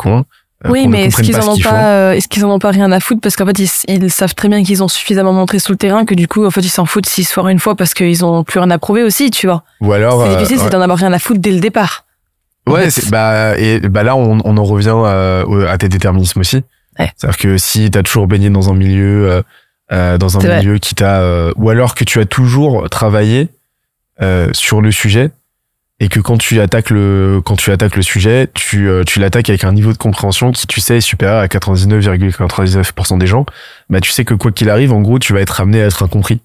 euh, 0.63 0.69
oui, 0.71 0.87
mais 0.87 1.05
est-ce 1.05 1.21
qu'ils 1.21 1.37
en 1.37 1.53
ont 1.53 1.57
pas, 1.57 1.89
euh, 1.89 2.11
est-ce 2.13 2.27
qu'ils 2.27 2.45
en 2.45 2.51
ont 2.51 2.59
pas 2.59 2.71
rien 2.71 2.91
à 2.91 2.99
foutre? 2.99 3.21
Parce 3.21 3.35
qu'en 3.35 3.45
fait, 3.45 3.59
ils, 3.59 3.69
ils 3.87 4.11
savent 4.11 4.33
très 4.33 4.47
bien 4.47 4.63
qu'ils 4.63 4.81
ont 4.83 4.87
suffisamment 4.87 5.33
montré 5.33 5.59
sur 5.59 5.71
le 5.73 5.77
terrain 5.77 6.05
que 6.05 6.15
du 6.15 6.27
coup, 6.27 6.45
en 6.45 6.49
fait, 6.51 6.61
ils 6.61 6.69
s'en 6.69 6.85
foutent 6.85 7.05
s'ils 7.05 7.25
se 7.25 7.33
foirent 7.33 7.49
une 7.49 7.59
fois 7.59 7.75
parce 7.75 7.93
qu'ils 7.93 8.23
ont 8.23 8.43
plus 8.43 8.59
rien 8.59 8.71
à 8.71 8.77
prouver 8.77 9.03
aussi, 9.03 9.31
tu 9.31 9.47
vois. 9.47 9.63
ou 9.81 9.91
alors 9.91 10.23
C'est 10.23 10.29
euh, 10.29 10.35
difficile, 10.35 10.57
ouais. 10.57 10.63
c'est 10.63 10.69
d'en 10.69 10.81
avoir 10.81 10.97
rien 10.97 11.11
à 11.11 11.19
foutre 11.19 11.41
dès 11.41 11.51
le 11.51 11.59
départ. 11.59 12.04
Ouais, 12.67 12.89
c'est, 12.89 13.09
bah, 13.09 13.57
et 13.57 13.79
bah 13.79 14.03
là, 14.03 14.15
on, 14.15 14.39
on 14.43 14.57
en 14.57 14.63
revient 14.63 14.93
euh, 14.93 15.43
au- 15.45 15.61
à 15.65 15.77
tes 15.77 15.87
déterminismes 15.89 16.39
aussi. 16.39 16.63
Ouais. 16.99 17.11
C'est-à-dire 17.15 17.37
que 17.37 17.57
si 17.57 17.91
t'as 17.91 18.03
toujours 18.03 18.27
baigné 18.27 18.49
dans 18.49 18.69
un 18.69 18.73
milieu, 18.75 19.29
euh, 19.29 19.41
euh, 19.91 20.17
dans 20.17 20.37
un 20.37 20.41
vrai. 20.41 20.59
milieu 20.59 20.77
qui 20.79 20.95
t'a, 20.95 21.19
euh, 21.21 21.51
ou 21.57 21.69
alors 21.69 21.93
que 21.93 22.03
tu 22.03 22.19
as 22.19 22.25
toujours 22.25 22.89
travaillé 22.89 23.49
euh, 24.21 24.49
sur 24.53 24.81
le 24.81 24.91
sujet 24.91 25.29
et 25.99 26.07
que 26.09 26.19
quand 26.19 26.37
tu 26.37 26.59
attaques 26.59 26.89
le, 26.89 27.41
quand 27.45 27.55
tu 27.55 27.71
attaques 27.71 27.95
le 27.95 28.01
sujet, 28.01 28.49
tu, 28.53 28.89
euh, 28.89 29.03
tu 29.05 29.19
l'attaques 29.19 29.49
avec 29.49 29.63
un 29.63 29.71
niveau 29.73 29.93
de 29.93 29.97
compréhension 29.97 30.51
qui, 30.51 30.67
tu 30.67 30.81
sais, 30.81 30.97
est 30.97 31.01
supérieur 31.01 31.37
à 31.39 31.47
99,99% 31.47 33.17
des 33.17 33.27
gens. 33.27 33.45
Bah, 33.89 34.01
tu 34.01 34.11
sais 34.11 34.25
que 34.25 34.33
quoi 34.33 34.51
qu'il 34.51 34.69
arrive, 34.69 34.91
en 34.91 35.01
gros, 35.01 35.19
tu 35.19 35.33
vas 35.33 35.41
être 35.41 35.61
amené 35.61 35.81
à 35.81 35.85
être 35.85 36.03
incompris. 36.03 36.39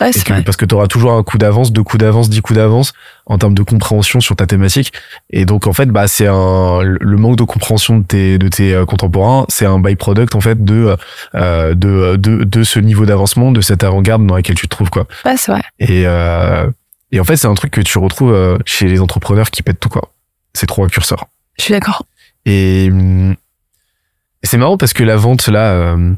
Ouais, 0.00 0.08
Et 0.08 0.12
c'est 0.12 0.24
que- 0.24 0.32
vrai. 0.32 0.42
parce 0.42 0.56
que 0.56 0.64
tu 0.64 0.74
auras 0.74 0.86
toujours 0.86 1.12
un 1.12 1.22
coup 1.22 1.36
d'avance, 1.36 1.72
deux 1.72 1.82
coups 1.82 2.00
d'avance, 2.00 2.30
dix 2.30 2.40
coups 2.40 2.56
d'avance 2.56 2.92
en 3.26 3.36
termes 3.36 3.54
de 3.54 3.62
compréhension 3.62 4.20
sur 4.20 4.34
ta 4.34 4.46
thématique. 4.46 4.92
Et 5.28 5.44
donc 5.44 5.66
en 5.66 5.72
fait, 5.74 5.86
bah 5.86 6.08
c'est 6.08 6.26
un 6.26 6.80
le 6.82 7.16
manque 7.18 7.36
de 7.36 7.44
compréhension 7.44 7.98
de 7.98 8.04
tes 8.04 8.38
de 8.38 8.48
tes 8.48 8.72
euh, 8.74 8.86
contemporains, 8.86 9.44
c'est 9.50 9.66
un 9.66 9.78
byproduct 9.78 10.34
en 10.34 10.40
fait 10.40 10.64
de 10.64 10.96
euh, 11.34 11.74
de 11.74 12.16
de 12.16 12.44
de 12.44 12.62
ce 12.64 12.78
niveau 12.80 13.04
d'avancement, 13.04 13.52
de 13.52 13.60
cette 13.60 13.84
avant-garde 13.84 14.26
dans 14.26 14.36
laquelle 14.36 14.56
tu 14.56 14.68
te 14.68 14.74
trouves 14.74 14.90
quoi. 14.90 15.06
Ouais, 15.26 15.36
c'est 15.36 15.52
vrai. 15.52 15.62
Et 15.78 16.04
euh, 16.06 16.66
et 17.12 17.20
en 17.20 17.24
fait, 17.24 17.36
c'est 17.36 17.48
un 17.48 17.54
truc 17.54 17.72
que 17.72 17.80
tu 17.82 17.98
retrouves 17.98 18.32
euh, 18.32 18.56
chez 18.64 18.86
les 18.86 19.00
entrepreneurs 19.00 19.50
qui 19.50 19.62
pètent 19.62 19.80
tout 19.80 19.88
quoi. 19.90 20.12
Ces 20.54 20.66
trois 20.66 20.86
curseurs. 20.88 21.26
Je 21.58 21.64
suis 21.64 21.72
d'accord. 21.74 22.04
Et, 22.46 22.86
et 22.86 24.46
c'est 24.46 24.56
marrant 24.56 24.76
parce 24.78 24.92
que 24.92 25.02
la 25.04 25.16
vente 25.16 25.48
là, 25.48 25.72
euh, 25.72 26.12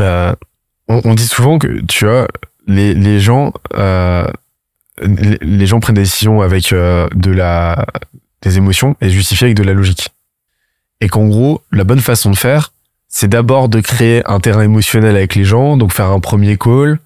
euh, 0.00 0.34
on, 0.88 1.00
on 1.04 1.14
dit 1.14 1.26
souvent 1.26 1.58
que 1.58 1.80
tu 1.86 2.04
vois 2.04 2.28
les 2.66 3.20
gens 3.20 3.52
euh, 3.74 4.26
les, 5.02 5.38
les 5.40 5.66
gens 5.66 5.80
prennent 5.80 5.96
des 5.96 6.02
décisions 6.02 6.40
avec 6.40 6.72
euh, 6.72 7.08
de 7.14 7.30
la 7.30 7.86
des 8.42 8.58
émotions 8.58 8.96
et 9.00 9.10
justifient 9.10 9.44
avec 9.44 9.56
de 9.56 9.62
la 9.62 9.72
logique. 9.72 10.10
Et 11.00 11.08
qu'en 11.08 11.26
gros, 11.26 11.62
la 11.72 11.84
bonne 11.84 12.00
façon 12.00 12.30
de 12.30 12.36
faire, 12.36 12.72
c'est 13.08 13.28
d'abord 13.28 13.68
de 13.68 13.80
créer 13.80 14.22
un 14.26 14.40
terrain 14.40 14.62
émotionnel 14.62 15.16
avec 15.16 15.34
les 15.34 15.44
gens, 15.44 15.76
donc 15.76 15.92
faire 15.92 16.10
un 16.10 16.20
premier 16.20 16.56
call, 16.56 16.98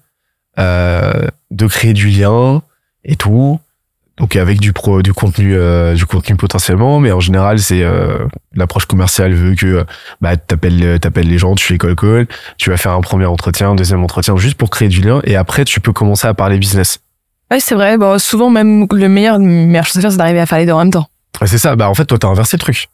euh, 0.59 1.27
de 1.51 1.67
créer 1.67 1.93
du 1.93 2.07
lien 2.07 2.61
et 3.03 3.15
tout, 3.15 3.59
donc 4.17 4.35
avec 4.35 4.59
du 4.59 4.73
pro, 4.73 5.01
du 5.01 5.13
contenu, 5.13 5.55
euh, 5.55 5.95
du 5.95 6.05
contenu 6.05 6.35
potentiellement, 6.35 6.99
mais 6.99 7.11
en 7.11 7.19
général 7.19 7.59
c'est 7.59 7.81
euh, 7.83 8.27
l'approche 8.53 8.85
commerciale 8.85 9.33
veut 9.33 9.55
que 9.55 9.65
euh, 9.65 9.83
bah 10.19 10.37
t'appelles 10.37 10.99
t'appelles 10.99 11.27
les 11.27 11.37
gens, 11.37 11.55
tu 11.55 11.65
fais 11.65 11.77
call 11.77 11.95
call, 11.95 12.27
tu 12.57 12.69
vas 12.69 12.77
faire 12.77 12.91
un 12.91 13.01
premier 13.01 13.25
entretien, 13.25 13.71
un 13.71 13.75
deuxième 13.75 14.03
entretien 14.03 14.35
juste 14.37 14.55
pour 14.55 14.69
créer 14.69 14.89
du 14.89 15.01
lien 15.01 15.21
et 15.23 15.35
après 15.35 15.65
tu 15.65 15.79
peux 15.79 15.93
commencer 15.93 16.27
à 16.27 16.33
parler 16.33 16.57
business. 16.57 16.99
Ouais, 17.51 17.59
c'est 17.59 17.75
vrai. 17.75 17.97
Bon, 17.97 18.17
souvent, 18.17 18.49
même 18.49 18.87
le 18.89 19.09
meilleur, 19.09 19.37
meilleure 19.37 19.85
chose 19.85 19.97
à 19.97 20.01
faire, 20.01 20.11
c'est 20.11 20.17
d'arriver 20.17 20.39
à 20.39 20.45
faire 20.45 20.57
les 20.57 20.65
deux 20.65 20.71
en 20.71 20.79
même 20.79 20.91
temps. 20.91 21.09
Ouais, 21.41 21.47
c'est 21.47 21.57
ça. 21.57 21.75
Bah, 21.75 21.89
en 21.89 21.93
fait, 21.93 22.05
toi, 22.05 22.17
t'as 22.17 22.29
inversé 22.29 22.55
le 22.55 22.61
truc. 22.61 22.87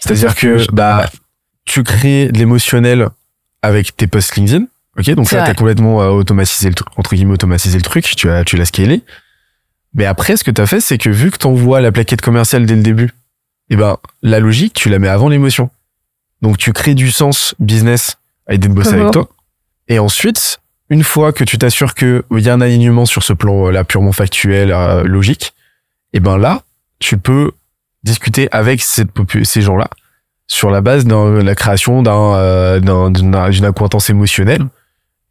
C'est-à-dire 0.00 0.34
que, 0.34 0.70
bah, 0.72 1.10
tu 1.66 1.82
crées 1.82 2.28
de 2.28 2.38
l'émotionnel 2.38 3.08
avec 3.60 3.94
tes 3.94 4.06
posts 4.06 4.36
LinkedIn. 4.36 4.64
Ok? 4.98 5.10
Donc 5.10 5.30
là, 5.32 5.44
t'as 5.44 5.54
complètement 5.54 6.00
euh, 6.00 6.08
automatisé 6.08 6.68
le 6.68 6.74
truc, 6.74 6.88
entre 6.96 7.14
guillemets, 7.14 7.34
automatisé 7.34 7.76
le 7.76 7.82
truc. 7.82 8.04
Tu 8.16 8.30
as, 8.30 8.44
tu 8.44 8.56
l'as 8.56 8.64
scalé. 8.64 9.02
Mais 9.94 10.04
après, 10.06 10.36
ce 10.36 10.44
que 10.44 10.50
t'as 10.50 10.66
fait, 10.66 10.80
c'est 10.80 10.98
que 10.98 11.08
vu 11.10 11.30
que 11.30 11.38
t'envoies 11.38 11.80
la 11.80 11.92
plaquette 11.92 12.20
commerciale 12.20 12.66
dès 12.66 12.74
le 12.76 12.82
début, 12.82 13.12
eh 13.70 13.76
ben, 13.76 13.96
la 14.22 14.40
logique, 14.40 14.74
tu 14.74 14.88
la 14.88 14.98
mets 14.98 15.08
avant 15.08 15.28
l'émotion. 15.28 15.70
Donc, 16.42 16.58
tu 16.58 16.72
crées 16.72 16.94
du 16.94 17.10
sens 17.10 17.54
business 17.58 18.16
à 18.46 18.54
aider 18.54 18.68
de 18.68 18.74
bosser 18.74 18.90
avec 18.94 19.12
toi. 19.12 19.28
Et 19.88 19.98
ensuite, 19.98 20.60
une 20.90 21.04
fois 21.04 21.32
que 21.32 21.44
tu 21.44 21.56
t'assures 21.58 21.94
que 21.94 22.24
il 22.36 22.40
y 22.40 22.50
a 22.50 22.54
un 22.54 22.60
alignement 22.60 23.06
sur 23.06 23.22
ce 23.22 23.32
plan-là 23.32 23.84
purement 23.84 24.12
factuel, 24.12 24.72
euh, 24.72 25.04
logique, 25.04 25.54
et 26.12 26.20
ben 26.20 26.36
là, 26.38 26.62
tu 26.98 27.16
peux 27.16 27.52
discuter 28.02 28.48
avec 28.52 28.82
cette 28.82 29.08
ces 29.44 29.62
gens-là 29.62 29.88
sur 30.46 30.70
la 30.70 30.80
base 30.82 31.06
de 31.06 31.14
la 31.42 31.54
création 31.54 32.02
d'un, 32.02 32.34
euh, 32.34 32.80
d'un- 32.80 33.10
d'une 33.10 33.30
d'une 33.50 33.64
acquaintance 33.64 34.10
émotionnelle. 34.10 34.66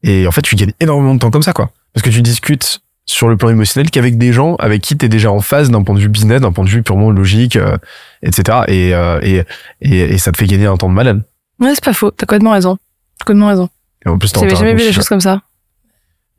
Et 0.02 0.26
en 0.28 0.32
fait, 0.32 0.42
tu 0.42 0.56
gagnes 0.56 0.74
énormément 0.80 1.14
de 1.14 1.20
temps 1.20 1.30
comme 1.32 1.44
ça, 1.44 1.54
quoi. 1.54 1.70
Parce 1.94 2.04
que 2.04 2.10
tu 2.10 2.22
discutes 2.24 2.82
sur 3.06 3.28
le 3.28 3.36
plan 3.38 3.50
émotionnel 3.50 3.90
qu'avec 3.92 4.18
des 4.18 4.32
gens 4.34 4.56
avec 4.56 4.82
qui 4.82 4.98
tu 4.98 5.06
es 5.06 5.10
déjà 5.10 5.32
en 5.32 5.42
phase 5.42 5.70
d'un 5.70 5.84
point 5.84 5.96
de 5.96 6.00
vue 6.00 6.08
business, 6.10 6.42
d'un 6.42 6.52
point 6.52 6.64
de 6.64 6.70
vue 6.70 6.84
purement 6.84 7.10
logique, 7.12 7.56
euh, 7.58 7.78
etc. 8.22 8.60
Et, 8.68 8.94
euh, 8.96 9.20
et, 9.22 9.44
et, 9.82 10.00
et 10.00 10.18
ça 10.18 10.32
te 10.32 10.38
fait 10.38 10.46
gagner 10.48 10.66
un 10.68 10.78
temps 10.78 10.90
de 10.90 10.94
malade. 10.94 11.24
Ouais, 11.60 11.72
c'est 11.76 11.84
pas 11.84 11.94
faux. 11.94 12.12
T'as 12.12 12.26
complètement 12.26 12.52
raison. 12.52 12.78
T'as 13.20 13.26
complètement 13.26 13.48
raison. 13.48 13.70
Et 14.06 14.10
en 14.10 14.18
plus, 14.18 14.32
J'avais 14.34 14.56
jamais 14.56 14.74
vu 14.74 14.84
des 14.84 14.94
choses 14.94 15.08
comme 15.10 15.22
ça. 15.22 15.42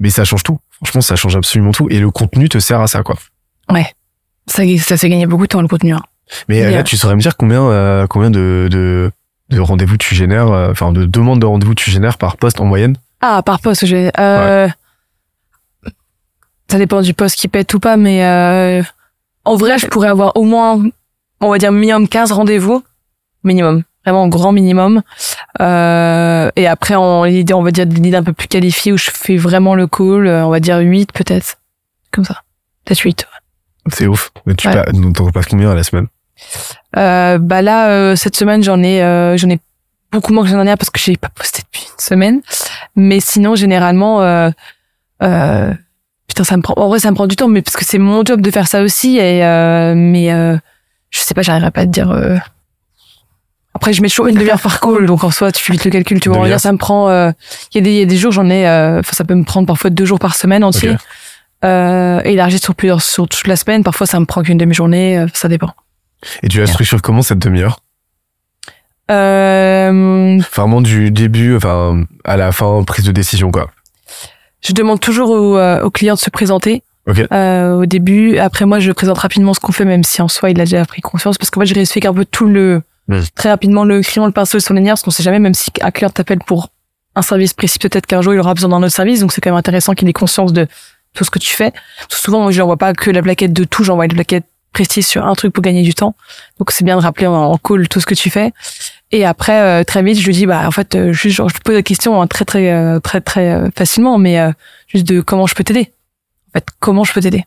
Mais 0.01 0.11
ça 0.11 0.25
change 0.25 0.43
tout. 0.43 0.59
Franchement, 0.71 1.01
ça 1.01 1.17
change 1.17 1.37
absolument 1.37 1.73
tout. 1.73 1.89
Et 1.91 1.99
le 2.01 2.11
contenu 2.11 2.49
te 2.49 2.59
sert 2.59 2.81
à 2.81 2.87
ça, 2.87 3.03
quoi. 3.03 3.17
Ça, 4.47 4.63
ça 4.79 4.97
fait 4.97 5.09
gagner 5.09 5.27
beaucoup 5.27 5.45
de 5.45 5.49
temps, 5.49 5.63
le 5.63 5.69
contenu. 5.69 5.93
hein. 5.95 6.03
Mais 6.49 6.63
euh, 6.63 6.71
là, 6.71 6.79
euh, 6.79 6.83
tu 6.83 6.97
saurais 6.97 7.15
me 7.15 7.21
dire 7.21 7.37
combien, 7.37 7.63
euh, 7.63 8.07
combien 8.07 8.31
de, 8.31 8.69
de, 8.71 9.11
de 9.51 9.61
rendez-vous 9.61 9.97
tu 9.97 10.15
génères, 10.15 10.49
euh, 10.51 10.71
enfin, 10.71 10.93
de 10.93 11.05
demandes 11.07 11.41
de 11.41 11.47
rendez-vous 11.47 11.75
tu 11.75 11.91
génères 11.91 12.19
par 12.19 12.37
poste 12.37 12.61
en 12.61 12.65
moyenne? 12.67 12.97
Ah, 13.23 13.43
par 13.43 13.61
poste, 13.61 13.87
j'ai. 13.87 14.11
Euh, 14.19 14.69
Ça 16.71 16.79
dépend 16.79 17.01
du 17.03 17.15
poste 17.15 17.37
qui 17.37 17.49
pète 17.49 17.73
ou 17.75 17.79
pas, 17.81 17.97
mais 17.97 18.25
euh, 18.25 18.83
En 19.45 19.57
vrai, 19.57 19.79
je 19.79 19.87
pourrais 19.87 20.09
avoir 20.09 20.37
au 20.37 20.45
moins, 20.45 20.83
on 21.41 21.51
va 21.51 21.59
dire 21.59 21.71
minimum 21.73 22.09
15 22.09 22.33
rendez-vous. 22.33 22.83
Minimum. 23.45 23.83
Vraiment 24.05 24.29
grand 24.29 24.53
minimum. 24.53 25.03
Euh, 25.61 26.51
et 26.57 26.67
après, 26.67 26.95
l'idée, 27.31 27.55
on 27.55 27.63
va 27.63 27.71
dire 27.71 27.87
des 27.87 28.01
leads 28.01 28.17
un 28.19 28.23
peu 28.23 28.33
plus 28.33 28.49
qualifiés 28.49 28.93
où 28.93 28.99
je 28.99 29.11
fais 29.13 29.37
vraiment 29.37 29.75
le 29.75 29.87
call, 29.87 30.27
euh, 30.27 30.45
on 30.47 30.51
va 30.51 30.61
dire 30.61 30.79
8 30.79 31.13
peut-être. 31.13 31.57
Comme 32.11 32.25
ça. 32.25 32.43
Peut-être 32.85 33.01
8. 33.01 33.27
C'est 33.93 34.07
ouf. 34.07 34.31
Mais 34.47 34.55
tu 34.55 34.69
Ouais. 34.69 34.75
pas, 34.75 34.85
t'en 35.15 35.31
passes 35.31 35.47
combien 35.47 35.71
à 35.71 35.75
la 35.75 35.83
semaine? 35.85 36.07
Euh, 36.97 37.39
bah 37.39 37.63
là, 37.63 37.89
euh, 37.91 38.17
cette 38.17 38.37
semaine, 38.37 38.63
j'en 38.63 38.83
ai, 38.83 39.03
euh, 39.03 39.37
j'en 39.37 39.49
ai 39.51 39.59
beaucoup 40.13 40.33
moins 40.33 40.43
que 40.45 40.49
l'année 40.49 40.59
dernière 40.59 40.79
parce 40.79 40.91
que 40.91 41.01
j'ai 41.01 41.17
pas 41.17 41.29
posté 41.29 41.63
depuis 41.63 41.83
une 41.93 41.99
semaine. 42.01 42.41
Mais 42.97 43.21
sinon, 43.21 43.55
généralement, 43.57 44.23
euh, 44.23 44.51
euh, 45.23 45.73
putain, 46.35 46.45
ça 46.45 46.57
me 46.57 46.63
prend. 46.63 46.75
En 46.77 46.89
vrai, 46.89 46.99
ça 46.99 47.11
me 47.11 47.15
prend 47.15 47.27
du 47.27 47.37
temps, 47.37 47.49
mais 47.49 47.63
parce 47.63 47.77
que 47.77 47.85
c'est 47.85 47.99
mon 47.99 48.25
job 48.25 48.41
de 48.41 48.51
faire 48.51 48.67
ça 48.67 48.83
aussi. 48.83 49.17
Et 49.19 49.45
euh, 49.45 49.95
mais 49.97 50.33
euh, 50.33 50.57
je 51.11 51.21
sais 51.21 51.33
pas, 51.35 51.43
j'arriverai 51.43 51.71
pas 51.71 51.83
à 51.83 51.87
te 51.87 51.91
dire. 51.91 52.11
euh, 52.11 52.37
Après, 53.75 53.93
je 53.93 54.03
mets 54.03 54.09
toujours 54.09 54.27
une 54.27 54.35
demi-heure 54.37 54.61
par 54.61 54.81
call, 54.81 55.07
donc 55.07 55.25
en 55.25 55.31
soi, 55.31 55.53
tu 55.53 55.63
fais 55.63 55.73
vite 55.73 55.85
le 55.85 55.91
calcul. 55.91 56.21
Tu 56.21 56.29
vois, 56.29 56.39
dire, 56.47 56.61
ça 56.61 56.73
me 56.73 56.79
prend. 56.79 57.09
euh, 57.09 57.31
Il 57.73 57.79
y 57.79 57.81
a 57.81 57.83
des, 57.83 57.91
il 57.93 57.99
y 57.99 58.03
a 58.03 58.07
des 58.07 58.17
jours, 58.17 58.33
j'en 58.33 58.49
ai. 58.51 58.67
euh, 58.69 59.01
Enfin, 59.01 59.13
ça 59.15 59.25
peut 59.25 59.35
me 59.35 59.45
prendre 59.45 59.67
parfois 59.67 59.91
deux 59.91 60.05
jours 60.05 60.19
par 60.19 60.35
semaine 60.35 60.65
entier. 60.65 60.91
Ok. 60.91 60.97
Euh, 61.65 62.21
élargi 62.25 62.59
sur 62.59 62.75
plusieurs, 62.75 63.01
sur 63.01 63.27
toute 63.29 63.47
la 63.47 63.57
semaine. 63.57 63.83
Parfois, 63.85 64.07
ça 64.07 64.21
me 64.21 64.27
prend 64.27 64.43
qu'une 64.43 64.59
demi-journée. 64.59 65.19
euh, 65.19 65.27
ça 65.33 65.49
dépend. 65.49 65.71
Et 66.43 66.49
tu 66.49 66.59
la 66.59 66.67
structures 66.67 67.01
comment 67.01 67.23
cette 67.23 67.39
demi-heure? 67.39 67.79
Euh, 69.11 70.39
Vraiment 70.55 70.81
du 70.81 71.11
début, 71.11 71.57
enfin, 71.57 72.05
à 72.25 72.37
la 72.37 72.53
fin, 72.53 72.83
prise 72.85 73.05
de 73.05 73.13
décision, 73.13 73.51
quoi. 73.51 73.71
Je 74.67 74.73
demande 74.73 75.01
toujours 75.01 75.31
au, 75.31 75.57
euh, 75.57 75.83
au 75.83 75.91
client 75.91 76.15
de 76.15 76.19
se 76.21 76.31
présenter 76.31 76.83
Ok. 77.07 77.19
euh, 77.33 77.75
au 77.75 77.87
début. 77.87 78.39
Après, 78.39 78.65
moi, 78.65 78.79
je 78.81 78.91
présente 78.93 79.19
rapidement 79.19 79.53
ce 79.55 79.61
qu'on 79.61 79.73
fait, 79.73 79.85
même 79.85 80.05
si 80.05 80.23
en 80.23 80.29
soi, 80.29 80.51
il 80.51 80.61
a 80.61 80.65
déjà 80.65 80.85
pris 80.85 81.03
conscience. 81.03 81.37
Parce 81.39 81.51
qu'en 81.51 81.61
fait, 81.61 81.67
je 81.67 81.75
réexplique 81.75 82.07
un 82.07 82.15
peu 82.15 82.25
tout 82.25 82.47
le... 82.47 82.83
Très 83.35 83.51
rapidement, 83.51 83.85
le 83.85 84.01
client, 84.01 84.25
le 84.25 84.33
pinceau 84.33 84.57
et 84.57 84.61
son 84.63 84.73
linéaire, 84.73 84.95
parce 84.95 85.03
qu'on 85.03 85.11
sait 85.11 85.23
jamais, 85.23 85.39
même 85.39 85.53
si 85.53 85.71
un 85.83 85.91
client 85.91 86.09
t'appelle 86.09 86.39
pour 86.39 86.69
un 87.15 87.21
service 87.23 87.53
précis, 87.53 87.79
peut-être 87.79 88.07
qu'un 88.07 88.23
jour, 88.23 88.33
il 88.33 88.41
aura 88.41 88.55
besoin 88.55 88.71
d'un 88.71 88.83
autre 88.83 88.95
service. 88.95 89.21
Donc, 89.21 89.33
c'est 89.33 89.43
quand 89.43 89.51
même 89.51 89.59
intéressant 89.59 89.93
qu'il 89.93 90.09
ait 90.09 90.13
conscience 90.15 90.55
de 90.55 90.67
tout 91.13 91.23
ce 91.25 91.31
que 91.31 91.39
tu 91.39 91.55
fais. 91.55 91.71
Parce 91.99 92.19
que 92.21 92.25
souvent, 92.25 92.41
moi, 92.41 92.51
je 92.51 92.59
n'envoie 92.61 92.79
pas 92.79 92.95
que 92.95 93.11
la 93.11 93.21
plaquette 93.21 93.53
de 93.53 93.65
tout, 93.65 93.85
j'envoie 93.85 94.07
une 94.07 94.15
plaquette 94.15 94.47
précise 94.73 95.07
sur 95.07 95.25
un 95.27 95.35
truc 95.35 95.53
pour 95.53 95.63
gagner 95.63 95.83
du 95.83 95.95
temps. 95.95 96.17
Donc, 96.59 96.71
c'est 96.71 96.83
bien 96.85 96.97
de 96.97 97.03
rappeler 97.03 97.27
en, 97.27 97.35
en 97.35 97.59
call 97.59 97.87
tout 97.89 98.01
ce 98.01 98.07
que 98.07 98.15
tu 98.15 98.31
fais. 98.31 98.53
Et 99.15 99.25
après, 99.25 99.61
euh, 99.61 99.85
très 99.85 100.03
vite, 100.03 100.19
je 100.19 100.27
lui 100.27 100.35
dis, 100.35 100.45
bah, 100.45 100.67
en 100.67 100.73
fait, 100.73 100.97
euh, 100.97 101.13
juste, 101.13 101.37
genre, 101.37 101.49
je 101.49 101.55
te 101.55 101.63
pose 101.63 101.77
la 101.77 101.85
question 101.85 102.21
hein, 102.21 102.27
très, 102.27 102.45
très, 102.45 102.73
euh, 102.73 102.99
très, 102.99 103.21
très 103.21 103.53
euh, 103.53 103.69
facilement, 103.71 104.19
mais 104.19 104.41
euh, 104.41 104.51
juste 104.89 105.07
de 105.07 105.21
comment 105.21 105.47
je 105.47 105.55
peux 105.55 105.63
t'aider. 105.63 105.93
En 106.49 106.59
fait, 106.59 106.67
comment 106.81 107.05
je 107.05 107.13
peux 107.13 107.21
t'aider. 107.21 107.45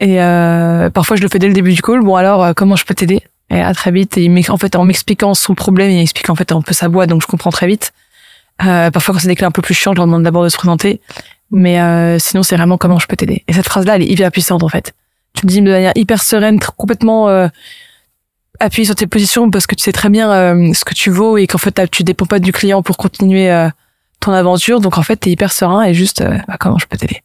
Et 0.00 0.20
euh, 0.20 0.90
parfois, 0.90 1.16
je 1.16 1.22
le 1.22 1.28
fais 1.28 1.38
dès 1.38 1.46
le 1.46 1.54
début 1.54 1.72
du 1.72 1.82
call. 1.82 2.00
Bon, 2.00 2.16
alors, 2.16 2.52
comment 2.56 2.74
je 2.74 2.84
peux 2.84 2.94
t'aider? 2.94 3.22
Et 3.48 3.60
à 3.60 3.72
très 3.74 3.92
vite, 3.92 4.18
et 4.18 4.24
il 4.24 4.50
en 4.50 4.56
fait, 4.56 4.74
en 4.74 4.84
m'expliquant 4.84 5.34
son 5.34 5.54
problème, 5.54 5.88
il 5.92 6.00
explique 6.00 6.30
en 6.30 6.34
fait 6.34 6.50
un 6.50 6.62
peu 6.62 6.74
sa 6.74 6.88
boîte, 6.88 7.10
donc 7.10 7.22
je 7.22 7.28
comprends 7.28 7.50
très 7.50 7.68
vite. 7.68 7.92
Parfois, 8.58 9.14
quand 9.14 9.20
c'est 9.20 9.28
des 9.28 9.36
clés 9.36 9.46
un 9.46 9.52
peu 9.52 9.62
plus 9.62 9.74
chiantes, 9.74 9.94
je 9.94 10.00
leur 10.00 10.06
demande 10.06 10.24
d'abord 10.24 10.42
de 10.42 10.48
se 10.48 10.56
présenter. 10.56 11.00
Mais 11.52 11.78
sinon, 12.18 12.42
c'est 12.42 12.56
vraiment 12.56 12.76
comment 12.76 12.98
je 12.98 13.06
peux 13.06 13.14
t'aider. 13.14 13.44
Et 13.46 13.52
cette 13.52 13.66
phrase-là, 13.66 13.94
elle 13.94 14.02
est 14.02 14.10
hyper 14.10 14.32
puissante, 14.32 14.64
en 14.64 14.68
fait. 14.68 14.94
Tu 15.34 15.46
me 15.46 15.50
dis 15.50 15.60
de 15.62 15.70
manière 15.70 15.92
hyper 15.94 16.20
sereine, 16.20 16.58
tr- 16.58 16.70
complètement 16.76 17.48
appuyée 18.60 18.84
sur 18.86 18.94
tes 18.94 19.06
positions, 19.06 19.50
parce 19.50 19.66
que 19.66 19.74
tu 19.74 19.82
sais 19.84 19.92
très 19.92 20.08
bien 20.08 20.30
euh, 20.30 20.72
ce 20.74 20.84
que 20.84 20.94
tu 20.94 21.10
vaux 21.10 21.36
et 21.38 21.46
qu'en 21.46 21.58
fait, 21.58 21.80
tu 21.90 22.02
dépends 22.02 22.26
pas 22.26 22.38
du 22.38 22.52
client 22.52 22.82
pour 22.82 22.96
continuer 22.96 23.50
euh, 23.50 23.68
ton 24.20 24.32
aventure. 24.32 24.80
Donc, 24.80 24.98
en 24.98 25.02
fait, 25.02 25.16
t'es 25.16 25.30
hyper 25.30 25.52
serein 25.52 25.84
et 25.84 25.94
juste, 25.94 26.20
euh, 26.20 26.38
bah, 26.48 26.56
comment 26.58 26.78
je 26.78 26.86
peux 26.86 26.96
t'aider? 26.96 27.22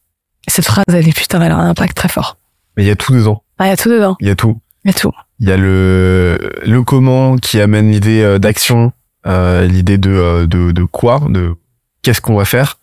Et 0.47 0.51
cette 0.51 0.65
phrase, 0.65 0.83
elle 0.87 1.07
est 1.07 1.17
putain, 1.17 1.41
elle 1.41 1.51
a 1.51 1.57
un 1.57 1.69
impact 1.69 1.95
très 1.95 2.09
fort. 2.09 2.37
Mais 2.77 2.83
il 2.83 2.87
y 2.87 2.91
a 2.91 2.95
tout 2.95 3.13
dedans. 3.13 3.43
Ah, 3.57 3.65
il 3.67 3.69
y 3.69 3.73
a 3.73 3.77
tout 3.77 3.89
dedans. 3.89 4.15
Il 4.19 4.27
y 4.27 4.31
a 4.31 4.35
tout. 4.35 4.59
Il 4.83 4.89
y 4.89 4.91
a 4.91 4.93
tout. 4.93 5.11
Il 5.39 5.47
y 5.47 5.51
a 5.51 5.57
le, 5.57 6.37
le 6.65 6.83
comment 6.83 7.37
qui 7.37 7.59
amène 7.61 7.91
l'idée 7.91 8.37
d'action, 8.39 8.91
l'idée 9.25 9.97
de, 9.97 10.45
de, 10.45 10.71
de 10.71 10.83
quoi, 10.83 11.21
de 11.29 11.55
qu'est-ce 12.01 12.21
qu'on 12.21 12.35
va 12.35 12.45
faire. 12.45 12.79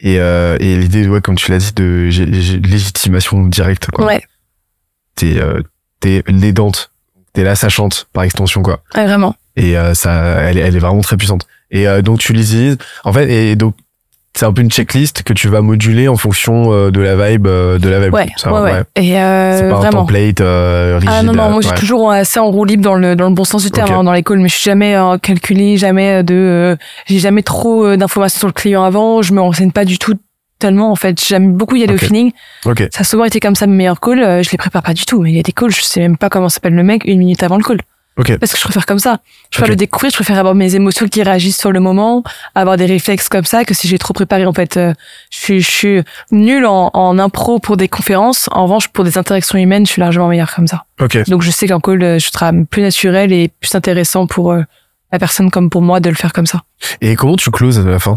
Et, 0.00 0.14
et 0.14 0.76
l'idée, 0.76 1.06
ouais, 1.08 1.20
comme 1.20 1.36
tu 1.36 1.50
l'as 1.50 1.58
dit, 1.58 1.72
de 1.74 2.08
légitimation 2.66 3.44
directe, 3.44 3.90
quoi. 3.90 4.06
Ouais, 4.06 4.22
T'es, 5.16 5.40
t'es 6.00 6.22
l'aidante. 6.28 6.92
T'es 7.38 7.44
la 7.44 7.54
sachante, 7.54 8.08
par 8.12 8.24
extension, 8.24 8.62
quoi. 8.62 8.80
ouais, 8.96 9.04
vraiment. 9.06 9.36
Et 9.54 9.78
euh, 9.78 9.94
ça, 9.94 10.12
elle, 10.40 10.58
est- 10.58 10.60
elle 10.62 10.74
est 10.74 10.80
vraiment 10.80 11.02
très 11.02 11.16
puissante. 11.16 11.46
Et 11.70 11.86
euh, 11.86 12.02
donc 12.02 12.18
tu 12.18 12.32
l'utilises. 12.32 12.78
En 13.04 13.12
fait, 13.12 13.30
et 13.30 13.54
donc 13.54 13.74
c'est 14.34 14.44
un 14.44 14.52
peu 14.52 14.60
une 14.60 14.70
checklist 14.72 15.22
que 15.22 15.32
tu 15.32 15.46
vas 15.48 15.60
moduler 15.60 16.08
en 16.08 16.16
fonction 16.16 16.72
euh, 16.72 16.90
de 16.90 17.00
la 17.00 17.14
vibe, 17.14 17.46
euh, 17.46 17.78
de 17.78 17.88
la 17.88 18.00
vibe. 18.00 18.12
Ouais, 18.14 18.26
Ça, 18.36 18.52
ouais, 18.52 18.60
ouais. 18.72 18.82
Et 18.96 19.16
euh, 19.20 19.56
C'est 19.56 19.68
pas 19.68 19.76
un 19.76 19.78
vraiment. 19.78 20.00
template 20.00 20.40
euh, 20.40 20.94
rigide. 21.00 21.10
Ah 21.16 21.22
non, 21.22 21.32
non, 21.32 21.50
moi 21.50 21.60
j'ai 21.62 21.68
ouais. 21.68 21.74
toujours 21.76 22.10
assez 22.10 22.40
en 22.40 22.46
roue 22.50 22.64
libre 22.64 22.82
dans 22.82 22.94
le, 22.96 23.14
dans 23.14 23.28
le 23.28 23.34
bon 23.36 23.44
sens 23.44 23.62
du 23.62 23.70
terme, 23.70 23.92
hein, 23.92 24.02
dans 24.02 24.12
l'école, 24.12 24.40
mais 24.40 24.48
je 24.48 24.54
suis 24.54 24.64
jamais 24.68 24.96
euh, 24.96 25.16
calculé, 25.18 25.76
jamais 25.76 26.24
de, 26.24 26.34
euh, 26.34 26.76
j'ai 27.06 27.20
jamais 27.20 27.42
trop 27.42 27.84
euh, 27.86 27.96
d'informations 27.96 28.38
sur 28.40 28.48
le 28.48 28.52
client 28.52 28.82
avant, 28.82 29.22
je 29.22 29.32
me 29.32 29.40
renseigne 29.40 29.70
pas 29.70 29.84
du 29.84 29.98
tout 29.98 30.14
tellement, 30.58 30.90
en 30.90 30.96
fait, 30.96 31.22
j'aime 31.24 31.52
beaucoup 31.52 31.76
y 31.76 31.82
aller 31.82 31.94
au 31.94 31.98
feeling. 31.98 32.32
Ok. 32.64 32.88
Ça 32.92 33.00
a 33.00 33.04
souvent 33.04 33.24
été 33.24 33.40
comme 33.40 33.54
ça 33.54 33.66
mes 33.66 33.76
meilleurs 33.76 34.00
calls, 34.00 34.22
euh, 34.22 34.42
je 34.42 34.50
les 34.50 34.58
prépare 34.58 34.82
pas 34.82 34.94
du 34.94 35.04
tout, 35.04 35.20
mais 35.20 35.30
il 35.30 35.36
y 35.36 35.40
a 35.40 35.42
des 35.42 35.52
calls, 35.52 35.70
je 35.70 35.82
sais 35.82 36.00
même 36.00 36.16
pas 36.16 36.28
comment 36.28 36.48
s'appelle 36.48 36.74
le 36.74 36.82
mec 36.82 37.02
une 37.04 37.18
minute 37.18 37.42
avant 37.42 37.56
le 37.56 37.64
call. 37.64 37.80
Ok. 38.16 38.36
Parce 38.38 38.50
que 38.50 38.58
je 38.58 38.64
préfère 38.64 38.84
comme 38.84 38.98
ça. 38.98 39.20
Je 39.44 39.58
préfère 39.58 39.70
le 39.70 39.76
découvrir, 39.76 40.10
je 40.10 40.16
préfère 40.16 40.38
avoir 40.38 40.56
mes 40.56 40.74
émotions 40.74 41.06
qui 41.06 41.22
réagissent 41.22 41.58
sur 41.58 41.70
le 41.70 41.78
moment, 41.78 42.24
avoir 42.56 42.76
des 42.76 42.86
réflexes 42.86 43.28
comme 43.28 43.44
ça, 43.44 43.64
que 43.64 43.74
si 43.74 43.86
j'ai 43.86 43.96
trop 43.96 44.12
préparé, 44.12 44.44
en 44.44 44.52
fait, 44.52 44.76
euh, 44.76 44.92
je 45.30 45.38
suis, 45.38 45.60
je 45.60 45.70
suis 45.70 46.02
nulle 46.32 46.66
en, 46.66 46.90
en 46.94 47.18
impro 47.20 47.60
pour 47.60 47.76
des 47.76 47.86
conférences. 47.86 48.48
En 48.50 48.64
revanche, 48.64 48.88
pour 48.88 49.04
des 49.04 49.18
interactions 49.18 49.56
humaines, 49.56 49.86
je 49.86 49.92
suis 49.92 50.00
largement 50.00 50.26
meilleure 50.26 50.52
comme 50.52 50.66
ça. 50.66 50.84
Donc 51.28 51.42
je 51.42 51.50
sais 51.52 51.68
qu'en 51.68 51.78
call, 51.78 52.02
euh, 52.02 52.18
je 52.18 52.28
serai 52.28 52.50
plus 52.68 52.82
naturel 52.82 53.32
et 53.32 53.52
plus 53.60 53.72
intéressant 53.76 54.26
pour 54.26 54.50
euh, 54.50 54.62
la 55.12 55.20
personne 55.20 55.48
comme 55.52 55.70
pour 55.70 55.82
moi 55.82 56.00
de 56.00 56.10
le 56.10 56.16
faire 56.16 56.32
comme 56.32 56.46
ça. 56.46 56.62
Et 57.00 57.14
comment 57.14 57.36
tu 57.36 57.52
closes 57.52 57.78
à 57.78 57.84
la 57.84 58.00
fin? 58.00 58.16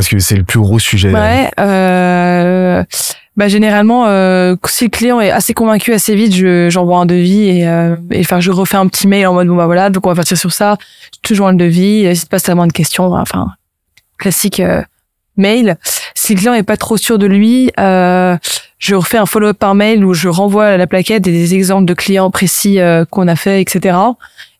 Parce 0.00 0.08
que 0.08 0.18
c'est 0.18 0.36
le 0.36 0.44
plus 0.44 0.60
gros 0.60 0.78
sujet. 0.78 1.12
Ouais. 1.12 1.50
Euh, 1.60 2.82
bah 3.36 3.48
généralement, 3.48 4.06
euh, 4.06 4.56
si 4.66 4.84
le 4.84 4.88
client 4.88 5.20
est 5.20 5.30
assez 5.30 5.52
convaincu 5.52 5.92
assez 5.92 6.14
vite, 6.14 6.34
je 6.34 6.70
j'envoie 6.70 7.00
un 7.00 7.04
devis 7.04 7.50
et 7.50 7.68
euh, 7.68 7.96
et 8.10 8.20
enfin 8.20 8.40
je 8.40 8.50
refais 8.50 8.78
un 8.78 8.86
petit 8.86 9.06
mail 9.06 9.26
en 9.26 9.34
mode 9.34 9.48
bon 9.48 9.56
bah 9.56 9.66
voilà, 9.66 9.90
donc 9.90 10.06
on 10.06 10.08
va 10.08 10.14
partir 10.14 10.38
sur 10.38 10.52
ça. 10.52 10.78
Toujours 11.20 11.48
un 11.48 11.52
devis. 11.52 12.04
N'hésite 12.04 12.30
pas 12.30 12.38
si 12.38 12.46
t'as 12.46 12.54
moins 12.54 12.66
de 12.66 12.72
questions. 12.72 13.12
Enfin 13.12 13.48
classique 14.16 14.60
euh, 14.60 14.80
mail. 15.36 15.76
Si 16.14 16.32
le 16.32 16.38
client 16.38 16.54
est 16.54 16.62
pas 16.62 16.78
trop 16.78 16.96
sûr 16.96 17.18
de 17.18 17.26
lui, 17.26 17.70
euh, 17.78 18.38
je 18.78 18.94
refais 18.94 19.18
un 19.18 19.26
follow-up 19.26 19.58
par 19.58 19.74
mail 19.74 20.02
où 20.02 20.14
je 20.14 20.28
renvoie 20.28 20.78
la 20.78 20.86
plaquette 20.86 21.26
et 21.26 21.30
des 21.30 21.54
exemples 21.54 21.84
de 21.84 21.92
clients 21.92 22.30
précis 22.30 22.80
euh, 22.80 23.04
qu'on 23.04 23.28
a 23.28 23.36
fait, 23.36 23.60
etc. 23.60 23.98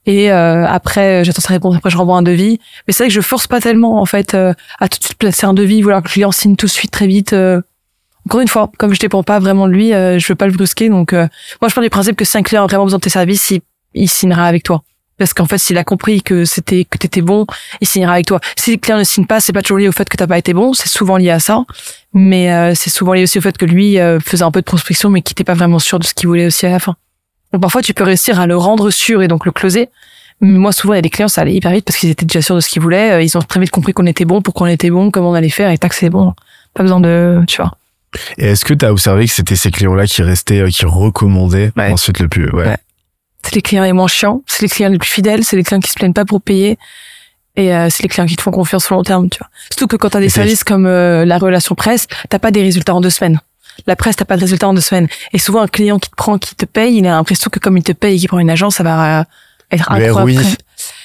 Et 0.07 0.33
euh, 0.33 0.67
après, 0.67 1.25
j'attends 1.25 1.43
sa 1.43 1.53
réponse. 1.53 1.77
Après, 1.77 1.91
je 1.91 1.97
renvoie 1.97 2.17
un 2.17 2.23
devis. 2.23 2.59
Mais 2.87 2.93
c'est 2.93 3.05
vrai 3.05 3.09
que 3.09 3.15
je 3.15 3.21
force 3.21 3.47
pas 3.47 3.61
tellement 3.61 4.01
en 4.01 4.07
fait 4.07 4.35
euh, 4.35 4.55
à 4.79 4.89
tout 4.89 4.99
de 4.99 5.05
suite 5.05 5.19
placer 5.19 5.47
un 5.47 5.55
devis, 5.55 5.83
vouloir 5.83 6.03
que 6.03 6.09
le 6.09 6.13
client 6.13 6.33
signe 6.33 6.57
tout 6.57 6.67
de 6.67 6.71
suite 6.71 6.91
très 6.91 7.07
vite. 7.07 7.33
euh. 7.33 7.61
Encore 8.27 8.41
une 8.41 8.49
fois, 8.49 8.71
comme 8.79 8.93
je 8.93 9.01
dépends 9.01 9.23
pas 9.23 9.39
vraiment 9.39 9.67
de 9.67 9.73
lui, 9.73 9.93
euh, 9.93 10.19
je 10.19 10.29
veux 10.29 10.35
pas 10.35 10.47
le 10.47 10.53
brusquer. 10.53 10.89
Donc, 10.89 11.13
euh, 11.13 11.27
moi, 11.61 11.69
je 11.69 11.75
pars 11.75 11.83
du 11.83 11.91
principe 11.91 12.17
que 12.17 12.25
si 12.25 12.37
un 12.37 12.43
client 12.43 12.65
a 12.65 12.67
vraiment 12.67 12.85
besoin 12.85 12.99
de 12.99 13.03
tes 13.03 13.11
services, 13.11 13.53
il, 13.95 14.09
signera 14.09 14.45
avec 14.45 14.63
toi. 14.63 14.83
Parce 15.19 15.35
qu'en 15.35 15.47
fait, 15.47 15.59
s'il 15.59 15.77
a 15.79 15.85
compris 15.85 16.23
que 16.23 16.45
c'était 16.45 16.85
que 16.85 16.97
t'étais 16.97 17.21
bon, 17.21 17.47
il 17.81 17.87
signera 17.87 18.15
avec 18.15 18.27
toi. 18.27 18.41
Si 18.57 18.73
le 18.73 18.77
client 18.79 18.99
ne 18.99 19.05
signe 19.05 19.27
pas, 19.27 19.41
c'est 19.41 19.53
pas 19.53 19.63
toujours 19.63 19.79
lié 19.79 19.89
au 19.89 19.93
fait 19.93 20.09
que 20.09 20.17
t'as 20.17 20.27
pas 20.27 20.39
été 20.39 20.55
bon, 20.55 20.73
c'est 20.73 20.89
souvent 20.89 21.17
lié 21.17 21.31
à 21.31 21.41
ça. 21.41 21.65
Mais 22.15 22.53
euh, 22.53 22.73
c'est 22.75 22.91
souvent 22.91 23.13
lié 23.13 23.25
aussi 23.25 23.39
au 23.39 23.43
fait 23.43 23.57
que 23.57 23.67
lui 23.67 23.99
euh, 23.99 24.19
faisait 24.21 24.45
un 24.45 24.51
peu 24.51 24.61
de 24.61 24.65
prospection, 24.65 25.11
mais 25.11 25.23
qui 25.23 25.33
était 25.33 25.45
pas 25.45 25.55
vraiment 25.55 25.79
sûr 25.79 25.99
de 25.99 26.05
ce 26.05 26.15
qu'il 26.15 26.29
voulait 26.29 26.47
aussi 26.47 26.67
à 26.67 26.71
la 26.71 26.79
fin. 26.79 26.97
Donc 27.53 27.63
parfois, 27.63 27.83
tu 27.83 27.95
peux 27.95 28.05
réussir 28.05 28.39
à 28.41 28.47
le 28.47 28.57
rendre 28.57 28.91
sûr 28.91 29.23
et 29.23 29.29
donc 29.29 29.45
le 29.47 29.53
closer. 29.53 29.89
Mais 30.41 30.57
moi, 30.59 30.73
souvent, 30.73 30.95
il 30.95 30.97
y 30.97 31.01
a 31.01 31.03
des 31.03 31.11
clients, 31.11 31.29
ça 31.29 31.43
allait 31.43 31.55
hyper 31.55 31.73
vite 31.73 31.85
parce 31.85 31.99
qu'ils 31.99 32.09
étaient 32.11 32.25
déjà 32.25 32.41
sûrs 32.41 32.55
de 32.57 32.61
ce 32.61 32.69
qu'ils 32.71 32.81
voulaient. 32.81 33.11
Euh, 33.13 33.23
Ils 33.23 33.37
ont 33.37 33.43
très 33.43 33.61
vite 33.61 33.71
compris 33.71 33.93
qu'on 33.93 34.07
était 34.07 34.25
bon, 34.25 34.41
pourquoi 34.41 34.67
on 34.69 34.71
était 34.71 34.89
bon, 34.91 35.11
comment 35.11 35.31
on 35.31 35.35
allait 35.35 35.51
faire, 35.51 35.71
et 35.71 35.77
tac, 35.79 35.93
c'est 35.93 36.09
bon. 36.11 36.33
Pas 36.75 36.83
besoin 36.83 37.01
de, 37.01 37.43
tu 37.47 37.61
vois. 37.61 37.73
Et 38.39 38.47
est-ce 38.47 38.65
que 38.65 38.73
tu 38.75 38.85
as 38.85 38.91
observé 38.93 39.27
que 39.27 39.33
c'était 39.33 39.57
ces 39.57 39.71
clients-là 39.71 40.07
qui 40.07 40.23
restaient, 40.23 40.61
euh, 40.61 40.69
qui 40.69 40.87
recommandaient 40.87 41.73
Ouais. 41.77 41.93
ensuite 41.93 42.21
le 42.21 42.29
plus 42.29 42.51
Ouais. 42.51 42.67
Ouais. 42.69 42.77
C'est 43.43 43.55
les 43.55 43.63
clients 43.63 43.85
les 43.85 43.93
moins 43.93 44.09
chiants, 44.09 44.43
c'est 44.47 44.63
les 44.63 44.69
clients 44.69 44.89
les 44.91 44.99
plus 44.99 45.11
fidèles, 45.11 45.45
c'est 45.45 45.57
les 45.57 45.63
clients 45.65 45.81
qui 45.81 45.91
se 45.91 45.95
plaignent 45.95 46.13
pas 46.13 46.25
pour 46.25 46.41
payer. 46.43 46.79
Et 47.57 47.75
euh, 47.75 47.89
c'est 47.91 48.03
les 48.03 48.09
clients 48.09 48.27
qui 48.27 48.37
te 48.37 48.43
font 48.43 48.51
confiance 48.51 48.85
sur 48.85 48.95
le 48.95 48.99
long 49.01 49.03
terme, 49.05 49.29
tu 49.29 49.39
vois. 49.39 49.49
Surtout 49.71 49.87
que 49.89 49.97
quand 49.97 50.11
t'as 50.11 50.21
des 50.21 50.27
Et 50.27 50.29
c'est- 50.29 50.37
services 50.37 50.65
comme 50.65 50.87
euh, 50.87 51.25
la 51.25 51.39
relation 51.39 51.75
presse, 51.75 52.07
t'as 52.29 52.39
pas 52.39 52.51
des 52.51 52.63
résultats 52.63 52.95
en 52.95 53.01
deux 53.01 53.11
semaines. 53.11 53.41
La 53.87 53.97
presse, 53.97 54.17
t'as 54.17 54.25
pas 54.25 54.37
de 54.37 54.41
résultats 54.43 54.69
en 54.69 54.75
deux 54.75 54.81
semaines. 54.81 55.09
Et 55.33 55.39
souvent, 55.39 55.61
un 55.61 55.69
client 55.69 55.99
qui 55.99 56.11
te 56.11 56.17
prend, 56.17 56.39
qui 56.39 56.55
te 56.55 56.65
paye, 56.65 56.97
il 56.97 57.07
a 57.07 57.11
l'impression 57.11 57.51
que 57.51 57.59
comme 57.59 57.77
il 57.77 57.83
te 57.83 57.93
paye 57.93 58.17
et 58.17 58.19
qu'il 58.19 58.29
prend 58.29 58.39
une 58.39 58.51
agence, 58.51 58.77
ça 58.77 58.83
va 58.83 59.21
euh, 59.21 59.25
être 59.71 59.93
Le 59.93 60.07
incroyable. 60.07 60.57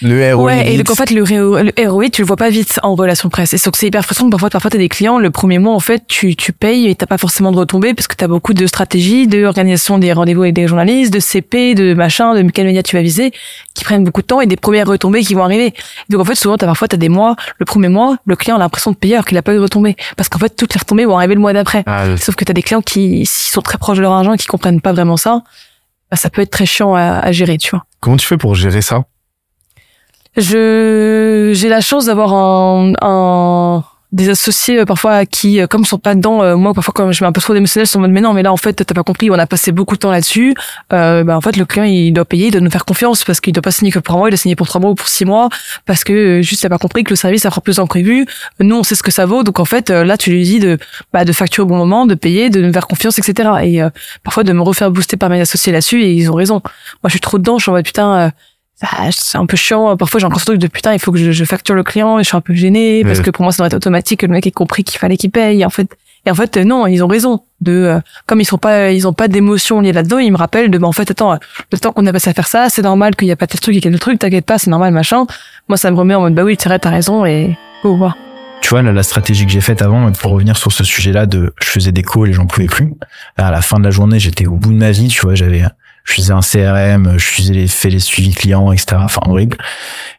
Le 0.08 0.36
ROI. 0.36 0.43
Ouais, 0.43 0.74
et 0.74 0.78
donc 0.78 0.91
en 0.91 0.95
fait, 0.95 1.10
le, 1.10 1.24
le 1.24 1.89
ROI, 1.89 2.10
tu 2.10 2.22
le 2.22 2.28
vois 2.28 2.36
pas 2.36 2.49
vite 2.49 2.80
en 2.84 2.93
relation 2.93 3.30
presse. 3.30 3.53
Et 3.53 3.58
donc 3.58 3.76
c'est 3.76 3.88
hyper 3.88 4.03
frustrant. 4.03 4.30
Parfois, 4.30 4.51
parfois 4.51 4.70
t'as 4.70 4.78
des 4.78 4.88
clients, 4.88 5.18
le 5.18 5.32
premier 5.32 5.58
mois, 5.58 5.74
en 5.74 5.80
fait, 5.80 6.03
tu, 6.08 6.36
tu 6.36 6.53
payes 6.53 6.88
et 6.88 6.95
t'as 6.95 7.08
pas 7.08 7.18
forcément 7.18 7.51
de 7.51 7.58
retombées 7.58 7.95
parce 7.95 8.08
que 8.08 8.16
t'as 8.16 8.28
beaucoup 8.28 8.53
de 8.53 8.68
stratégies, 8.68 9.28
de 9.28 9.43
organisation 9.45 9.97
des 9.97 10.14
rendez-vous 10.14 10.43
avec 10.43 10.53
des 10.53 10.68
journalistes, 10.68 11.12
de 11.12 11.20
CP, 11.20 11.74
de 11.74 11.95
machin, 11.95 12.36
de 12.36 12.49
quel 12.51 12.68
média 12.68 12.84
tu 12.84 12.95
vas 12.95 13.01
viser, 13.01 13.32
qui 13.74 13.84
prennent 13.84 14.03
beaucoup 14.03 14.22
de 14.22 14.28
temps 14.28 14.41
et 14.41 14.45
des 14.45 14.58
premières 14.58 14.88
retombées 14.88 15.24
qui 15.24 15.34
vont 15.34 15.43
arriver. 15.43 15.74
Donc 16.10 16.22
en 16.22 16.26
fait, 16.26 16.36
souvent, 16.36 16.58
t'as 16.58 16.68
parfois, 16.68 16.88
t'as 16.88 16.97
des 16.97 17.10
mois, 17.10 17.36
le 17.58 17.66
premier 17.66 17.89
mois, 17.89 18.18
le 18.26 18.36
client 18.36 18.58
a 18.58 18.60
l'impression 18.60 18.91
de 18.91 18.97
payer 18.97 19.16
alors 19.16 19.26
qu'il 19.26 19.38
a 19.39 19.41
pas 19.41 19.53
eu 19.53 19.58
de 19.58 19.62
retombées. 19.62 19.95
Parce 20.18 20.30
qu'en 20.30 20.38
fait, 20.39 20.56
toutes 20.56 20.76
les 20.76 20.80
retombées 20.80 21.06
vont 21.06 21.18
arriver 21.18 21.34
le 21.34 21.41
mois 21.41 21.53
d'après. 21.53 21.84
Ah, 21.88 22.16
Sauf 22.18 22.36
que 22.36 22.45
t'as 22.45 22.53
des 22.53 22.62
clients 22.62 22.82
qui, 22.82 23.26
sont 23.26 23.62
très 23.62 23.80
proches 23.80 23.97
de 23.97 24.03
leur 24.03 24.12
argent 24.12 24.34
et 24.34 24.38
qui 24.38 24.45
comprennent 24.45 24.82
pas 24.82 24.93
vraiment 24.93 25.18
ça. 25.18 25.41
bah, 26.12 26.18
ça 26.18 26.30
peut 26.30 26.43
être 26.43 26.51
très 26.51 26.68
chiant 26.68 26.93
à, 26.93 27.20
à 27.20 27.32
gérer, 27.32 27.58
tu 27.58 27.72
vois. 27.72 27.86
Comment 28.01 28.18
tu 28.18 28.28
fais 28.28 28.38
pour 28.38 28.53
gérer 28.53 28.84
ça? 28.84 29.06
Je 30.38 31.52
j'ai 31.54 31.70
la 31.70 31.82
chance 31.82 32.06
d'avoir 32.06 32.34
un, 32.34 32.94
un 33.02 33.84
des 34.16 34.30
associés 34.30 34.80
euh, 34.80 34.86
parfois 34.86 35.26
qui 35.26 35.60
euh, 35.60 35.68
comme 35.68 35.84
sont 35.84 35.98
pas 35.98 36.16
dedans 36.16 36.42
euh, 36.42 36.56
moi 36.56 36.74
parfois 36.74 36.94
quand 36.96 37.12
je 37.12 37.24
mets 37.24 37.28
un 37.28 37.32
peu 37.34 37.42
trop 37.42 37.54
d'émotionnel 37.54 37.86
sur 37.86 38.00
mode 38.00 38.12
mais 38.12 38.22
non 38.22 38.34
mais 38.34 38.44
là 38.44 38.54
en 38.54 38.58
fait 38.58 38.74
t'as 38.74 38.94
pas 38.94 39.04
compris 39.04 39.30
on 39.30 39.34
a 39.34 39.46
passé 39.46 39.72
beaucoup 39.74 39.96
de 39.96 40.00
temps 40.00 40.12
là-dessus. 40.12 40.54
Euh, 40.94 41.24
bah 41.24 41.36
en 41.36 41.42
fait 41.42 41.58
le 41.58 41.66
client 41.66 41.84
il 41.84 42.14
doit 42.14 42.24
payer 42.24 42.48
il 42.48 42.52
doit 42.52 42.62
nous 42.62 42.70
faire 42.70 42.86
confiance 42.86 43.24
parce 43.26 43.42
qu'il 43.42 43.52
doit 43.52 43.62
pas 43.62 43.72
signer 43.72 43.92
que 43.92 44.00
pour 44.00 44.16
un 44.16 44.20
mois 44.20 44.30
il 44.30 44.32
doit 44.32 44.38
signer 44.38 44.56
pour 44.56 44.68
trois 44.68 44.80
mois 44.80 44.92
ou 44.92 44.96
pour 44.96 45.10
six 45.10 45.26
mois 45.26 45.50
parce 45.86 46.04
que 46.04 46.14
euh, 46.14 46.42
juste 46.42 46.64
a 46.64 46.70
pas 46.70 46.78
compris 46.78 47.04
que 47.04 47.10
le 47.10 47.18
service 47.18 47.42
ça 47.42 47.50
prend 47.50 47.62
plus 47.62 47.80
en 47.80 47.88
prévu 47.88 48.26
nous 48.60 48.76
on 48.78 48.84
sait 48.84 48.96
ce 48.96 49.04
que 49.04 49.12
ça 49.12 49.26
vaut 49.26 49.44
donc 49.44 49.60
en 49.60 49.66
fait 49.66 49.90
euh, 49.90 50.06
là 50.06 50.18
tu 50.18 50.32
lui 50.32 50.44
dis 50.44 50.60
de 50.60 50.78
bah 51.12 51.26
de 51.26 51.34
facturer 51.34 51.64
au 51.64 51.68
bon 51.68 51.78
moment 51.78 52.06
de 52.06 52.16
payer 52.16 52.50
de 52.50 52.62
nous 52.62 52.72
faire 52.72 52.88
confiance 52.88 53.20
etc 53.20 53.50
et 53.64 53.82
parfois 54.24 54.44
de 54.44 54.54
me 54.54 54.62
refaire 54.62 54.92
booster 54.92 55.18
par 55.18 55.30
mes 55.30 55.42
associés 55.42 55.74
là-dessus 55.74 56.04
et 56.04 56.12
ils 56.12 56.32
ont 56.32 56.36
raison. 56.36 56.62
Moi 57.04 57.08
je 57.08 57.12
suis 57.12 57.20
trop 57.20 57.38
dedans 57.38 57.58
je 57.58 57.64
suis 57.64 57.70
en 57.72 57.74
mode 57.74 57.86
putain 57.86 58.32
euh, 58.84 58.88
ah, 58.91 59.09
c'est 59.11 59.38
un 59.38 59.45
peu 59.45 59.57
chiant. 59.57 59.95
Parfois, 59.97 60.19
j'ai 60.19 60.26
encore 60.26 60.39
ce 60.39 60.45
truc 60.45 60.59
de 60.59 60.67
putain, 60.67 60.93
il 60.93 60.99
faut 60.99 61.11
que 61.11 61.17
je, 61.17 61.32
je 61.32 61.45
facture 61.45 61.76
le 61.76 61.84
client 61.84 62.19
et 62.19 62.23
je 62.23 62.28
suis 62.28 62.38
un 62.38 62.41
peu 62.41 62.53
gênée 62.53 63.03
parce 63.03 63.21
que 63.21 63.30
pour 63.32 63.43
moi, 63.43 63.51
ça 63.51 63.57
doit 63.57 63.67
être 63.67 63.76
automatique 63.76 64.21
que 64.21 64.26
le 64.26 64.34
mec 64.34 64.45
ait 64.47 64.51
compris 64.51 64.84
qu'il 64.84 64.99
fallait 64.99 65.17
qu'il 65.17 65.32
paye. 65.32 65.61
Et 65.61 65.65
en 65.65 65.69
fait, 65.69 65.95
et 66.26 66.32
en 66.32 66.36
fait, 66.36 66.57
euh, 66.57 66.63
non, 66.63 66.88
ils 66.88 67.03
ont 67.03 67.07
raison. 67.07 67.41
De, 67.61 67.71
euh, 67.71 67.99
comme 68.28 68.41
ils 68.41 68.45
sont 68.45 68.57
pas, 68.57 68.91
ils 68.91 69.07
ont 69.07 69.13
pas 69.13 69.28
d'émotion 69.28 69.80
liée 69.80 69.93
là-dedans, 69.93 70.19
ils 70.19 70.32
me 70.32 70.38
rappellent 70.38 70.69
de, 70.69 70.78
bah, 70.78 70.88
en 70.88 70.91
fait, 70.91 71.09
attends, 71.09 71.34
euh, 71.34 71.38
le 71.71 71.80
temps 71.80 71.93
qu'on 71.93 72.05
a 72.05 72.11
passé 72.11 72.30
à 72.30 72.34
faire 72.34 72.47
ça, 72.47 72.67
c'est 72.69 72.82
normal 72.82 73.15
qu'il 73.15 73.28
y 73.28 73.32
a 73.32 73.36
pas 73.36 73.47
tel 73.47 73.59
truc 73.59 73.76
et 73.76 73.82
quel 73.82 73.97
truc, 73.99 74.19
t'inquiète 74.19 74.45
pas, 74.45 74.57
c'est 74.57 74.69
normal, 74.69 74.93
machin. 74.93 75.26
Moi, 75.69 75.78
ça 75.78 75.89
me 75.89 75.95
remet 75.95 76.15
en 76.15 76.21
mode, 76.21 76.36
bah 76.36 76.43
oui, 76.43 76.57
c'est 76.59 76.67
vrai, 76.67 76.80
t'as 76.80 76.89
raison 76.89 77.26
et 77.26 77.57
go 77.82 77.95
voir. 77.95 78.17
tu 78.61 78.69
vois, 78.69 78.82
là, 78.82 78.91
la 78.91 79.03
stratégie 79.03 79.45
que 79.45 79.51
j'ai 79.51 79.61
faite 79.61 79.82
avant, 79.82 80.11
pour 80.11 80.32
revenir 80.32 80.57
sur 80.57 80.71
ce 80.71 80.84
sujet-là 80.84 81.26
de, 81.26 81.53
je 81.61 81.67
faisais 81.67 81.91
des 81.91 82.03
calls 82.03 82.30
et 82.30 82.34
j'en 82.34 82.45
pouvais 82.45 82.67
plus. 82.67 82.93
À 83.38 83.51
la 83.51 83.61
fin 83.61 83.80
de 83.80 83.86
la 83.86 83.91
journée, 83.91 84.19
j'étais 84.19 84.45
au 84.45 84.55
bout 84.55 84.73
de 84.73 84.78
ma 84.78 84.91
vie, 84.91 85.07
tu 85.07 85.21
vois, 85.21 85.34
j'avais, 85.34 85.63
je 86.06 86.14
faisais 86.14 86.34
un 86.34 86.39
CRM, 86.39 87.18
je 87.18 87.26
faisais 87.26 87.53
les, 87.53 87.68
fait 87.68 87.89
les 87.89 87.99
suivis 87.99 88.34
clients, 88.34 88.72
etc. 88.72 88.97
Enfin, 88.99 89.22
horrible. 89.26 89.58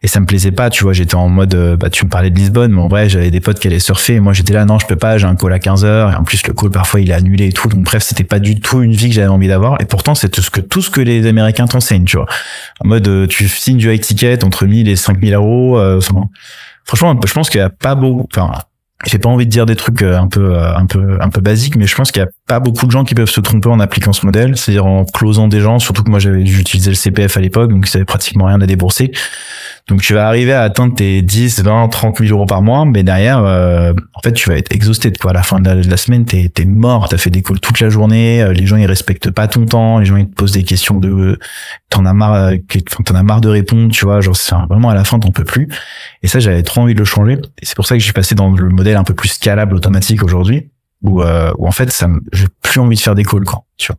Et 0.02 0.08
ça 0.08 0.18
me 0.18 0.26
plaisait 0.26 0.50
pas, 0.50 0.68
tu 0.68 0.82
vois, 0.82 0.92
j'étais 0.92 1.14
en 1.14 1.28
mode, 1.28 1.54
euh, 1.54 1.76
bah, 1.76 1.90
tu 1.90 2.04
me 2.04 2.10
parlais 2.10 2.30
de 2.30 2.36
Lisbonne, 2.36 2.72
mais 2.72 2.80
en 2.80 2.88
vrai, 2.88 3.08
j'avais 3.08 3.30
des 3.30 3.40
potes 3.40 3.60
qui 3.60 3.68
allaient 3.68 3.78
surfer 3.78 4.14
et 4.14 4.20
moi, 4.20 4.32
j'étais 4.32 4.52
là, 4.52 4.64
non, 4.64 4.80
je 4.80 4.86
peux 4.86 4.96
pas, 4.96 5.16
j'ai 5.16 5.26
un 5.26 5.36
call 5.36 5.52
à 5.52 5.60
15 5.60 5.84
heures 5.84 6.10
et 6.10 6.16
en 6.16 6.24
plus, 6.24 6.44
le 6.46 6.52
call, 6.52 6.70
parfois, 6.70 7.00
il 7.00 7.10
est 7.10 7.14
annulé 7.14 7.46
et 7.46 7.52
tout. 7.52 7.68
Donc, 7.68 7.84
bref, 7.84 8.02
c'était 8.02 8.24
pas 8.24 8.40
du 8.40 8.58
tout 8.58 8.82
une 8.82 8.92
vie 8.92 9.08
que 9.08 9.14
j'avais 9.14 9.28
envie 9.28 9.48
d'avoir. 9.48 9.80
Et 9.80 9.84
pourtant, 9.84 10.16
c'est 10.16 10.28
tout 10.28 10.42
ce 10.42 10.50
que, 10.50 10.60
tout 10.60 10.82
ce 10.82 10.90
que 10.90 11.00
les 11.00 11.26
Américains 11.26 11.66
t'enseignent, 11.66 12.04
tu 12.04 12.16
vois. 12.16 12.26
En 12.80 12.88
mode, 12.88 13.06
euh, 13.06 13.26
tu 13.28 13.48
signes 13.48 13.78
du 13.78 13.92
high 13.92 14.00
ticket 14.00 14.44
entre 14.44 14.66
1000 14.66 14.88
et 14.88 14.96
5000 14.96 15.34
euros, 15.34 15.78
euh, 15.78 16.00
franchement, 16.84 17.18
je 17.24 17.32
pense 17.32 17.48
qu'il 17.48 17.60
y 17.60 17.64
a 17.64 17.70
pas 17.70 17.94
beaucoup, 17.94 18.26
enfin, 18.32 18.50
j'ai 19.04 19.18
pas 19.18 19.28
envie 19.28 19.44
de 19.44 19.50
dire 19.50 19.66
des 19.66 19.76
trucs 19.76 20.02
euh, 20.02 20.18
un 20.18 20.26
peu 20.26 20.54
euh, 20.54 20.74
un 20.74 20.86
peu 20.86 21.18
un 21.20 21.28
peu 21.28 21.40
basiques 21.40 21.76
mais 21.76 21.86
je 21.86 21.94
pense 21.94 22.10
qu'il 22.12 22.22
y 22.22 22.24
a 22.24 22.28
pas 22.46 22.60
beaucoup 22.60 22.86
de 22.86 22.90
gens 22.90 23.04
qui 23.04 23.14
peuvent 23.14 23.28
se 23.28 23.40
tromper 23.40 23.68
en 23.68 23.78
appliquant 23.78 24.12
ce 24.12 24.24
modèle 24.24 24.56
c'est-à-dire 24.56 24.86
en 24.86 25.04
closant 25.04 25.48
des 25.48 25.60
gens 25.60 25.78
surtout 25.78 26.02
que 26.02 26.10
moi 26.10 26.18
j'avais 26.18 26.46
j'utilisais 26.46 26.90
le 26.90 26.96
CPF 26.96 27.36
à 27.36 27.40
l'époque 27.40 27.70
donc 27.70 27.86
ça 27.86 27.98
avait 27.98 28.06
pratiquement 28.06 28.46
rien 28.46 28.60
à 28.60 28.66
débourser 28.66 29.12
donc 29.88 30.02
tu 30.02 30.14
vas 30.14 30.26
arriver 30.26 30.52
à 30.52 30.62
atteindre 30.62 30.94
tes 30.94 31.22
10 31.22 31.62
20 31.62 31.88
30 31.88 32.18
000 32.18 32.30
euros 32.30 32.46
par 32.46 32.62
mois 32.62 32.84
mais 32.84 33.02
derrière 33.02 33.38
euh, 33.38 33.92
en 34.14 34.20
fait 34.20 34.32
tu 34.32 34.48
vas 34.48 34.56
être 34.56 34.74
exhausté 34.74 35.12
quoi 35.12 35.30
à 35.30 35.34
la 35.34 35.42
fin 35.42 35.60
de 35.60 35.88
la, 35.88 35.96
semaine 35.96 36.24
t'es 36.24 36.48
t'es 36.52 36.64
mort 36.64 37.08
t'as 37.08 37.18
fait 37.18 37.30
des 37.30 37.42
calls 37.42 37.60
toute 37.60 37.80
la 37.80 37.88
journée 37.88 38.42
euh, 38.42 38.52
les 38.52 38.66
gens 38.66 38.76
ils 38.76 38.86
respectent 38.86 39.30
pas 39.30 39.46
ton 39.48 39.64
temps 39.64 39.98
les 39.98 40.06
gens 40.06 40.16
ils 40.16 40.28
te 40.28 40.34
posent 40.34 40.52
des 40.52 40.64
questions 40.64 40.98
de 40.98 41.38
t'en 41.88 42.04
as 42.04 42.12
marre 42.12 42.34
euh, 42.34 42.56
enfin, 42.90 43.02
t'en 43.04 43.14
as 43.14 43.22
marre 43.22 43.40
de 43.40 43.48
répondre 43.48 43.92
tu 43.92 44.04
vois 44.04 44.20
genre 44.20 44.36
un- 44.52 44.66
vraiment 44.66 44.90
à 44.90 44.94
la 44.94 45.04
fin 45.04 45.18
t'en 45.18 45.30
peux 45.30 45.44
plus 45.44 45.68
et 46.22 46.28
ça, 46.28 46.40
j'avais 46.40 46.62
trop 46.62 46.80
envie 46.80 46.94
de 46.94 46.98
le 46.98 47.04
changer. 47.04 47.34
Et 47.62 47.66
c'est 47.66 47.76
pour 47.76 47.86
ça 47.86 47.96
que 47.96 48.02
suis 48.02 48.12
passé 48.12 48.34
dans 48.34 48.50
le 48.50 48.68
modèle 48.68 48.96
un 48.96 49.04
peu 49.04 49.14
plus 49.14 49.28
scalable 49.28 49.74
automatique 49.76 50.22
aujourd'hui, 50.22 50.70
où, 51.02 51.22
euh, 51.22 51.52
où 51.58 51.66
en 51.66 51.70
fait, 51.70 51.90
ça, 51.92 52.08
j'ai 52.32 52.46
plus 52.62 52.80
envie 52.80 52.96
de 52.96 53.00
faire 53.00 53.14
des 53.14 53.24
calls, 53.24 53.44
quoi. 53.44 53.64
Tu 53.76 53.92
vois. 53.92 53.98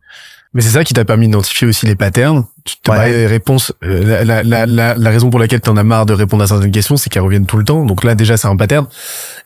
Mais 0.54 0.62
c'est 0.62 0.70
ça 0.70 0.84
qui 0.84 0.94
t'a 0.94 1.04
permis 1.04 1.26
d'identifier 1.26 1.66
aussi 1.66 1.86
les 1.86 1.94
patterns. 1.94 2.44
Tu 2.82 2.90
Ouais. 2.90 2.96
euh, 3.84 4.24
la, 4.24 4.42
la, 4.42 4.66
la, 4.66 4.94
la 4.94 5.10
raison 5.10 5.30
pour 5.30 5.40
laquelle 5.40 5.60
t'en 5.60 5.76
as 5.76 5.82
marre 5.84 6.06
de 6.06 6.12
répondre 6.12 6.42
à 6.42 6.46
certaines 6.46 6.70
questions, 6.70 6.96
c'est 6.96 7.10
qu'elles 7.10 7.22
reviennent 7.22 7.46
tout 7.46 7.56
le 7.56 7.64
temps. 7.64 7.84
Donc 7.84 8.04
là, 8.04 8.14
déjà, 8.14 8.36
c'est 8.36 8.48
un 8.48 8.56
pattern. 8.56 8.86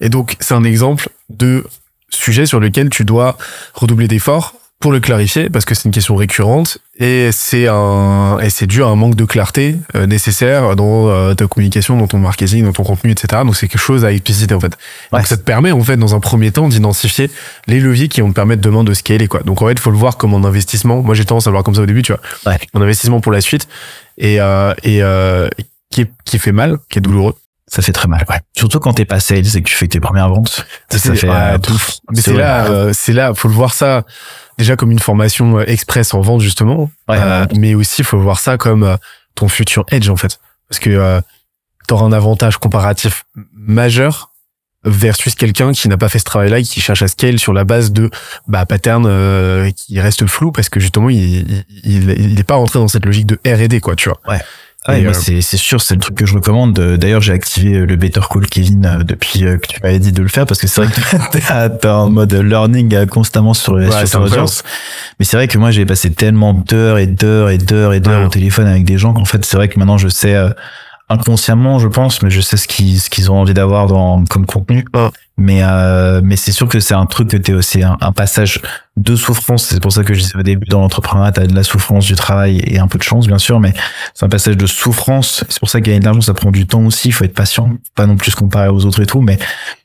Et 0.01 0.09
donc, 0.09 0.37
c'est 0.41 0.55
un 0.55 0.65
exemple 0.65 1.09
de 1.31 1.65
sujet 2.11 2.47
sur 2.47 2.61
lequel 2.61 2.91
tu 2.91 3.05
dois 3.05 3.37
redoubler 3.75 4.09
d'efforts 4.09 4.55
pour 4.83 4.93
le 4.93 5.01
clarifier, 5.01 5.49
parce 5.49 5.65
que 5.65 5.75
c'est 5.75 5.85
une 5.85 5.93
question 5.93 6.17
récurrente 6.17 6.79
et 6.99 7.31
c'est 7.33 7.69
un 7.69 8.39
et 8.41 8.51
c'est 8.51 8.67
dû 8.67 8.83
à 8.83 8.87
un 8.87 8.97
manque 8.97 9.15
de 9.15 9.25
clarté 9.25 9.77
euh, 9.95 10.07
nécessaire 10.07 10.75
dans 10.75 11.09
euh, 11.09 11.35
ta 11.35 11.47
communication, 11.47 11.97
dans 11.97 12.09
ton 12.09 12.19
marketing, 12.19 12.65
dans 12.65 12.73
ton 12.73 12.83
contenu, 12.83 13.13
etc. 13.13 13.43
Donc 13.45 13.55
c'est 13.57 13.69
quelque 13.69 13.81
chose 13.81 14.05
à 14.05 14.13
expliciter 14.13 14.55
en 14.55 14.61
fait. 14.61 14.77
Ouais. 15.13 15.21
Donc 15.21 15.29
ça 15.29 15.37
te 15.37 15.43
permet 15.43 15.71
en 15.71 15.81
fait 15.83 15.97
dans 15.97 16.17
un 16.17 16.21
premier 16.21 16.51
temps 16.51 16.69
d'identifier 16.69 17.31
les 17.69 17.79
leviers 17.79 18.09
qui 18.09 18.21
vont 18.21 18.31
te 18.31 18.35
permettre 18.35 18.61
demain 18.61 18.83
de 18.83 18.93
scaler 18.93 19.29
quoi. 19.29 19.41
Donc 19.45 19.63
en 19.63 19.69
fait, 19.69 19.73
il 19.73 19.81
faut 19.81 19.93
le 19.93 19.97
voir 19.97 20.17
comme 20.17 20.35
un 20.35 20.45
investissement. 20.45 21.01
Moi, 21.01 21.15
j'ai 21.15 21.25
tendance 21.25 21.47
à 21.47 21.51
le 21.51 21.55
voir 21.55 21.63
comme 21.63 21.77
ça 21.77 21.83
au 21.83 21.87
début, 21.87 22.03
tu 22.03 22.13
vois. 22.13 22.21
Ouais. 22.45 22.59
Un 22.75 22.83
investissement 22.83 23.21
pour 23.21 23.31
la 23.31 23.41
suite 23.41 23.69
et 24.19 24.41
euh, 24.41 24.75
et 24.83 25.03
euh, 25.03 25.49
qui 25.91 26.03
est, 26.03 26.11
qui 26.25 26.41
fait 26.41 26.53
mal, 26.53 26.79
qui 26.91 26.99
est 26.99 27.03
douloureux. 27.03 27.37
Ça 27.73 27.81
fait 27.81 27.93
très 27.93 28.09
mal, 28.09 28.23
ouais. 28.29 28.37
Surtout 28.55 28.81
quand 28.81 28.93
t'es 28.93 29.07
pas 29.07 29.19
sales 29.19 29.57
et 29.57 29.63
que 29.63 29.69
tu 29.69 29.75
fais 29.75 29.89
tes 29.89 29.99
premières 29.99 30.29
ventes. 30.29 30.67
Ça, 30.91 30.99
fait, 30.99 31.27
ouais, 31.27 31.35
euh, 31.35 31.59
ouf. 31.71 32.01
Mais 32.11 32.21
c'est 32.21 32.35
là, 32.35 32.67
euh, 32.67 32.91
c'est 32.93 33.15
là, 33.15 33.33
faut 33.35 33.49
le 33.49 33.55
voir 33.55 33.73
ça 33.73 34.05
déjà 34.59 34.77
comme 34.77 34.91
une 34.91 34.99
formation 34.99 35.59
euh, 35.59 35.65
express 35.67 36.15
en 36.15 36.21
vente 36.21 36.41
justement, 36.41 36.91
Ouais, 37.09 37.19
Euh, 37.19 37.47
mais 37.57 37.75
aussi 37.75 38.03
faut 38.05 38.19
voir 38.19 38.39
ça 38.39 38.57
comme 38.59 38.83
euh, 38.85 38.97
ton 39.35 39.49
futur 39.49 39.85
edge 39.91 40.09
en 40.09 40.17
fait, 40.17 40.39
parce 40.69 40.79
que 40.79 40.91
euh, 40.91 41.21
t'auras 41.89 42.05
un 42.07 42.13
avantage 42.13 42.59
comparatif 42.59 43.25
majeur 43.55 44.31
versus 44.85 45.37
quelqu'un 45.37 45.71
qui 45.73 45.89
n'a 45.89 45.97
pas 45.97 46.09
fait 46.09 46.19
ce 46.19 46.25
travail-là 46.25 46.59
et 46.59 46.63
qui 46.65 46.81
cherche 46.81 47.03
à 47.03 47.09
scale 47.09 47.39
sur 47.39 47.53
la 47.53 47.63
base 47.65 47.93
de 47.93 48.11
bah 48.49 48.67
pattern 48.67 49.05
euh, 49.07 49.71
qui 49.71 50.01
reste 50.01 50.27
flou 50.27 50.51
parce 50.51 50.69
que 50.69 50.81
justement 50.81 51.09
il 51.09 51.19
il, 51.23 51.65
il, 51.85 52.11
il 52.33 52.41
est 52.41 52.45
pas 52.45 52.57
rentré 52.57 52.81
dans 52.81 52.89
cette 52.89 53.07
logique 53.07 53.27
de 53.27 53.39
R&D 53.47 53.81
quoi, 53.81 53.95
tu 53.95 54.09
vois. 54.09 54.19
Ouais, 54.29 54.41
Moi, 54.89 54.97
euh, 54.97 55.13
c'est, 55.13 55.41
c'est 55.43 55.57
sûr, 55.57 55.81
c'est 55.81 55.95
le 55.95 56.01
truc 56.01 56.17
que 56.17 56.27
je 56.27 56.35
recommande. 56.35 56.73
D'ailleurs, 56.75 57.21
j'ai 57.21 57.33
activé 57.33 57.75
euh, 57.79 57.87
le 57.87 57.95
Better 57.97 58.21
Call 58.29 58.47
Kevin 58.47 58.85
euh, 58.85 59.05
depuis 59.05 59.45
euh, 59.47 59.57
que 59.57 59.69
tu 59.69 59.79
m'avais 59.83 60.01
dit 60.01 60.11
de 60.11 60.21
le 60.23 60.29
faire 60.29 60.45
parce 60.45 60.61
que 60.61 60.67
c'est 60.67 60.83
vrai 60.83 60.93
que 60.93 61.39
t'es 61.79 61.89
en 61.89 62.11
mode 62.11 62.33
learning 62.35 63.07
constamment 63.07 63.55
sur, 63.55 63.75
Ouais, 63.75 63.89
ton 63.89 63.95
incroyable. 63.97 64.25
audience. 64.33 64.65
Mais 65.21 65.25
c'est 65.25 65.37
vrai 65.37 65.47
que 65.47 65.57
moi, 65.59 65.71
j'ai 65.71 65.87
passé 65.87 66.11
tellement 66.11 66.53
d'heures 66.55 66.99
et 66.99 67.07
d'heures 67.07 67.51
et 67.51 67.59
d'heures 67.59 67.93
et 67.93 68.01
d'heures 68.01 68.21
Ouais. 68.21 68.27
au 68.27 68.31
téléphone 68.31 68.67
avec 68.67 68.85
des 68.85 68.99
gens 68.99 69.13
qu'en 69.13 69.25
fait, 69.25 69.45
c'est 69.45 69.57
vrai 69.57 69.69
que 69.69 69.79
maintenant, 69.79 69.99
je 69.99 70.09
sais 70.09 70.35
inconsciemment, 71.13 71.79
je 71.79 71.89
pense, 71.89 72.23
mais 72.23 72.31
je 72.31 72.41
sais 72.41 72.57
ce 72.57 72.67
qu'ils 72.67 73.01
ce 73.01 73.11
qu'ils 73.11 73.31
ont 73.31 73.41
envie 73.41 73.55
d'avoir 73.55 73.87
dans 73.87 74.25
comme 74.25 74.47
contenu. 74.47 74.85
Mais 75.39 75.63
euh, 75.63 76.21
mais 76.23 76.37
c'est 76.37 76.53
sûr 76.53 76.69
que 76.69 76.79
c'est 76.79 76.95
un 76.95 77.07
truc 77.07 77.31
que 77.31 77.37
t'es 77.37 77.55
aussi 77.55 77.83
un, 77.83 77.97
un 78.01 78.13
passage 78.13 78.61
de 78.97 79.17
souffrance. 79.17 79.65
C'est 79.65 79.81
pour 79.81 79.93
ça 79.93 80.05
que 80.05 80.15
je 80.15 80.21
disais 80.21 80.37
au 80.37 80.43
début 80.43 80.67
dans 80.67 80.81
l'entrepreneuriat, 80.81 81.33
t'as 81.33 81.47
de 81.47 81.55
la 81.55 81.63
souffrance 81.63 82.05
du 82.07 82.15
travail 82.15 82.63
et 82.67 82.79
un 82.79 82.87
peu 82.87 82.99
de 82.99 83.03
chance, 83.03 83.27
bien 83.27 83.39
sûr, 83.39 83.59
mais 83.59 83.73
c'est 84.15 84.27
un 84.27 84.29
passage 84.29 84.57
de 84.57 84.67
souffrance. 84.67 85.45
C'est 85.49 85.59
pour 85.59 85.71
ça 85.71 85.79
y 85.79 85.93
a 85.93 85.99
de 85.99 86.05
l'argent, 86.05 86.21
ça 86.21 86.35
prend 86.35 86.51
du 86.51 86.67
temps 86.67 86.85
aussi. 86.85 87.09
Il 87.09 87.13
faut 87.13 87.25
être 87.25 87.35
patient, 87.35 87.71
pas 87.95 88.07
non 88.07 88.17
plus 88.17 88.33
se 88.33 88.37
comparer 88.37 88.69
aux 88.69 88.85
autres 88.85 89.03
et 89.03 89.07
tout, 89.07 89.21
mais 89.21 89.39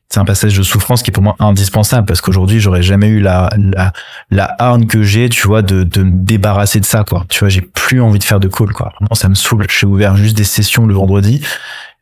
c'est 0.09 0.19
un 0.19 0.25
passage 0.25 0.57
de 0.57 0.63
souffrance 0.63 1.03
qui 1.03 1.11
est 1.11 1.13
pour 1.13 1.23
moi 1.23 1.35
indispensable 1.39 2.05
parce 2.05 2.21
qu'aujourd'hui 2.21 2.59
j'aurais 2.59 2.81
jamais 2.81 3.07
eu 3.07 3.19
la 3.19 3.49
la 3.57 3.91
la 4.31 4.55
harne 4.57 4.87
que 4.87 5.03
j'ai, 5.03 5.27
tu 5.29 5.47
vois, 5.47 5.61
de 5.61 5.83
de 5.83 6.03
me 6.03 6.23
débarrasser 6.23 6.79
de 6.79 6.85
ça, 6.85 7.03
quoi. 7.03 7.25
Tu 7.29 7.39
vois, 7.39 7.49
j'ai 7.49 7.61
plus 7.61 8.01
envie 8.01 8.19
de 8.19 8.23
faire 8.23 8.39
de 8.39 8.47
call, 8.47 8.71
quoi. 8.71 8.93
Vraiment, 8.99 9.15
ça 9.15 9.27
me 9.27 9.35
saoule. 9.35 9.65
J'ai 9.69 9.85
ouvert 9.85 10.15
juste 10.15 10.37
des 10.37 10.45
sessions 10.45 10.85
le 10.85 10.93
vendredi. 10.93 11.41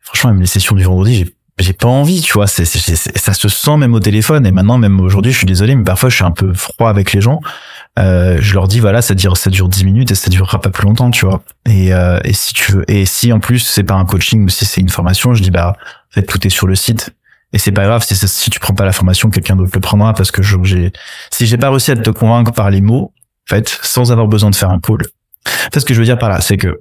Franchement, 0.00 0.30
même 0.30 0.40
les 0.40 0.46
sessions 0.46 0.76
du 0.76 0.84
vendredi, 0.84 1.16
j'ai 1.16 1.36
j'ai 1.58 1.72
pas 1.72 1.88
envie, 1.88 2.20
tu 2.20 2.34
vois. 2.34 2.46
C'est 2.46 2.64
ça 2.66 3.32
se 3.32 3.48
sent 3.48 3.76
même 3.76 3.94
au 3.94 4.00
téléphone 4.00 4.46
et 4.46 4.52
maintenant 4.52 4.78
même 4.78 5.00
aujourd'hui, 5.00 5.32
je 5.32 5.38
suis 5.38 5.46
désolé, 5.46 5.74
mais 5.74 5.84
parfois 5.84 6.10
je 6.10 6.16
suis 6.16 6.24
un 6.24 6.30
peu 6.30 6.52
froid 6.52 6.90
avec 6.90 7.12
les 7.12 7.20
gens. 7.20 7.40
Euh, 7.98 8.36
je 8.40 8.52
leur 8.54 8.68
dis 8.68 8.78
voilà, 8.78 9.00
ça 9.00 9.14
dure 9.14 9.38
ça 9.38 9.48
dure 9.48 9.68
10 9.68 9.84
minutes 9.86 10.10
et 10.10 10.14
ça 10.14 10.28
durera 10.28 10.60
pas 10.60 10.68
plus 10.70 10.86
longtemps, 10.86 11.10
tu 11.10 11.24
vois. 11.24 11.42
Et 11.64 11.94
euh, 11.94 12.20
et 12.24 12.34
si 12.34 12.52
tu 12.52 12.72
veux 12.72 12.90
et 12.90 13.06
si 13.06 13.32
en 13.32 13.40
plus 13.40 13.60
c'est 13.60 13.84
pas 13.84 13.94
un 13.94 14.04
coaching 14.04 14.44
ou 14.44 14.48
si 14.50 14.66
c'est 14.66 14.82
une 14.82 14.90
formation, 14.90 15.34
je 15.34 15.42
dis 15.42 15.50
bah 15.50 15.76
en 15.78 16.14
fait 16.14 16.22
tout 16.22 16.46
est 16.46 16.50
sur 16.50 16.66
le 16.66 16.74
site. 16.74 17.10
Et 17.52 17.58
c'est 17.58 17.72
pas 17.72 17.84
grave 17.84 18.04
si, 18.04 18.14
si 18.16 18.50
tu 18.50 18.60
prends 18.60 18.74
pas 18.74 18.84
la 18.84 18.92
formation, 18.92 19.30
quelqu'un 19.30 19.56
d'autre 19.56 19.70
le 19.74 19.80
prendra 19.80 20.12
parce 20.12 20.30
que 20.30 20.42
j'ai, 20.42 20.92
si 21.30 21.46
j'ai 21.46 21.56
pas 21.56 21.70
réussi 21.70 21.90
à 21.92 21.96
te 21.96 22.10
convaincre 22.10 22.52
par 22.52 22.70
les 22.70 22.80
mots, 22.80 23.12
en 23.48 23.54
fait, 23.54 23.78
sans 23.82 24.12
avoir 24.12 24.26
besoin 24.26 24.50
de 24.50 24.56
faire 24.56 24.70
un 24.70 24.80
call. 24.80 24.98
Fait, 25.72 25.80
ce 25.80 25.84
que 25.84 25.94
je 25.94 26.00
veux 26.00 26.04
dire 26.04 26.18
par 26.18 26.28
là, 26.28 26.40
c'est 26.40 26.56
que 26.56 26.80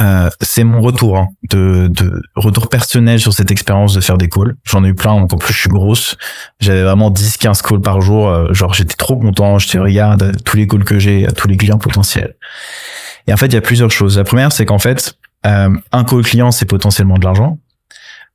euh, 0.00 0.30
c'est 0.40 0.62
mon 0.62 0.80
retour 0.80 1.18
hein, 1.18 1.28
de, 1.50 1.88
de 1.88 2.22
retour 2.36 2.68
personnel 2.68 3.18
sur 3.18 3.32
cette 3.32 3.50
expérience 3.50 3.94
de 3.94 4.00
faire 4.00 4.16
des 4.16 4.28
calls. 4.28 4.54
J'en 4.64 4.84
ai 4.84 4.88
eu 4.88 4.94
plein, 4.94 5.18
donc 5.18 5.32
en 5.32 5.36
plus 5.36 5.52
je 5.52 5.60
suis 5.60 5.68
grosse. 5.68 6.16
J'avais 6.60 6.84
vraiment 6.84 7.10
10-15 7.10 7.62
calls 7.62 7.80
par 7.80 8.00
jour. 8.00 8.28
euh, 8.28 8.52
genre 8.52 8.72
j'étais 8.74 8.94
trop 8.94 9.16
content. 9.16 9.58
Je 9.58 9.68
te 9.68 9.76
regarde 9.78 10.40
tous 10.44 10.56
les 10.56 10.66
calls 10.68 10.84
que 10.84 10.98
j'ai, 10.98 11.26
à 11.26 11.32
tous 11.32 11.48
les 11.48 11.56
clients 11.56 11.78
potentiels. 11.78 12.36
Et 13.26 13.32
en 13.32 13.36
fait, 13.36 13.46
il 13.46 13.54
y 13.54 13.58
a 13.58 13.60
plusieurs 13.60 13.90
choses. 13.90 14.16
La 14.18 14.24
première, 14.24 14.52
c'est 14.52 14.64
qu'en 14.64 14.78
fait, 14.78 15.18
euh, 15.46 15.76
un 15.92 16.04
call 16.04 16.22
client, 16.22 16.50
c'est 16.52 16.66
potentiellement 16.66 17.18
de 17.18 17.24
l'argent. 17.24 17.58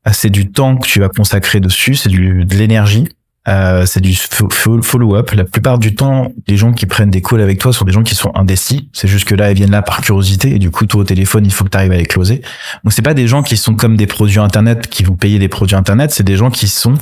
Euh, 0.08 0.12
C'est 0.14 0.30
du 0.30 0.52
temps 0.52 0.78
que 0.78 0.88
tu 0.88 1.00
vas 1.00 1.10
consacrer 1.10 1.60
dessus, 1.60 1.96
c'est 1.96 2.10
de 2.10 2.56
l'énergie. 2.56 3.08
Euh, 3.50 3.86
c'est 3.86 4.00
du 4.00 4.12
fo- 4.14 4.50
fo- 4.50 4.82
follow-up. 4.82 5.32
La 5.32 5.44
plupart 5.44 5.78
du 5.78 5.96
temps, 5.96 6.32
les 6.48 6.56
gens 6.56 6.72
qui 6.72 6.86
prennent 6.86 7.10
des 7.10 7.22
calls 7.22 7.42
avec 7.42 7.60
toi 7.60 7.74
sont 7.74 7.84
des 7.84 7.92
gens 7.92 8.04
qui 8.04 8.16
sont 8.16 8.32
indécis. 8.36 8.88
C'est 8.94 9.10
juste 9.10 9.28
que 9.28 9.36
là, 9.36 9.52
ils 9.52 9.56
viennent 9.56 9.72
là 9.72 9.82
par 9.82 10.00
curiosité 10.00 10.56
et 10.56 10.60
du 10.60 10.72
coup, 10.72 10.86
toi 10.86 11.02
au 11.02 11.04
téléphone, 11.04 11.46
il 11.46 11.52
faut 11.52 11.66
que 11.66 11.70
tu 11.70 11.76
arrives 11.78 11.92
à 11.92 11.98
les 11.98 12.06
closer. 12.06 12.42
Donc, 12.86 12.94
c'est 12.94 13.02
pas 13.02 13.14
des 13.14 13.28
gens 13.28 13.44
qui 13.44 13.58
sont 13.58 13.76
comme 13.76 13.98
des 13.98 14.08
produits 14.08 14.40
internet 14.40 14.88
qui 14.88 15.04
vous 15.04 15.18
payez 15.18 15.40
des 15.40 15.50
produits 15.50 15.76
internet. 15.76 16.12
C'est 16.12 16.24
des 16.24 16.38
gens 16.38 16.52
qui 16.52 16.70
sont 16.70 16.94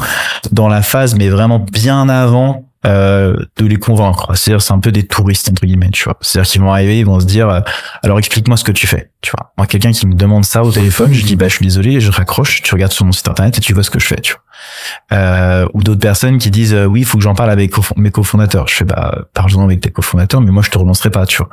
dans 0.51 0.67
la 0.67 0.81
phase, 0.81 1.13
mais 1.15 1.29
vraiment 1.29 1.59
bien 1.59 2.09
avant 2.09 2.65
euh, 2.85 3.35
de 3.57 3.65
les 3.65 3.77
convaincre. 3.77 4.35
C'est-à-dire, 4.35 4.61
c'est 4.61 4.73
un 4.73 4.79
peu 4.79 4.91
des 4.91 5.05
touristes 5.05 5.49
entre 5.49 5.65
guillemets, 5.65 5.91
tu 5.91 6.03
vois. 6.03 6.17
C'est-à-dire 6.21 6.51
qu'ils 6.51 6.61
vont 6.61 6.71
arriver, 6.71 6.99
ils 6.99 7.05
vont 7.05 7.19
se 7.19 7.25
dire, 7.25 7.49
euh, 7.49 7.61
alors 8.03 8.17
explique-moi 8.17 8.57
ce 8.57 8.63
que 8.63 8.71
tu 8.71 8.87
fais, 8.87 9.11
tu 9.21 9.31
vois. 9.31 9.51
Moi, 9.57 9.67
quelqu'un 9.67 9.91
qui 9.91 10.07
me 10.07 10.15
demande 10.15 10.45
ça 10.45 10.63
au 10.63 10.71
téléphone, 10.71 11.13
je 11.13 11.23
dis, 11.23 11.35
bah, 11.35 11.47
je 11.47 11.55
suis 11.55 11.65
désolé, 11.65 11.99
je 11.99 12.11
raccroche. 12.11 12.61
Tu 12.61 12.73
regardes 12.73 12.91
sur 12.91 13.05
mon 13.05 13.11
site 13.11 13.27
internet 13.27 13.57
et 13.57 13.61
tu 13.61 13.73
vois 13.73 13.83
ce 13.83 13.91
que 13.91 13.99
je 13.99 14.07
fais, 14.07 14.19
tu 14.21 14.33
vois. 14.33 15.17
Euh, 15.17 15.67
ou 15.73 15.83
d'autres 15.83 15.99
personnes 15.99 16.37
qui 16.37 16.49
disent, 16.49 16.73
euh, 16.73 16.85
oui, 16.85 17.01
il 17.01 17.05
faut 17.05 17.17
que 17.17 17.23
j'en 17.23 17.35
parle 17.35 17.51
avec 17.51 17.71
mes 17.97 18.11
cofondateurs. 18.11 18.67
Je 18.67 18.75
fais, 18.75 18.85
bah, 18.85 19.25
parle-en 19.33 19.63
avec 19.63 19.81
tes 19.81 19.91
cofondateurs, 19.91 20.41
mais 20.41 20.51
moi, 20.51 20.63
je 20.63 20.69
te 20.69 20.77
relancerai 20.77 21.09
pas, 21.11 21.25
tu 21.25 21.37
vois. 21.37 21.49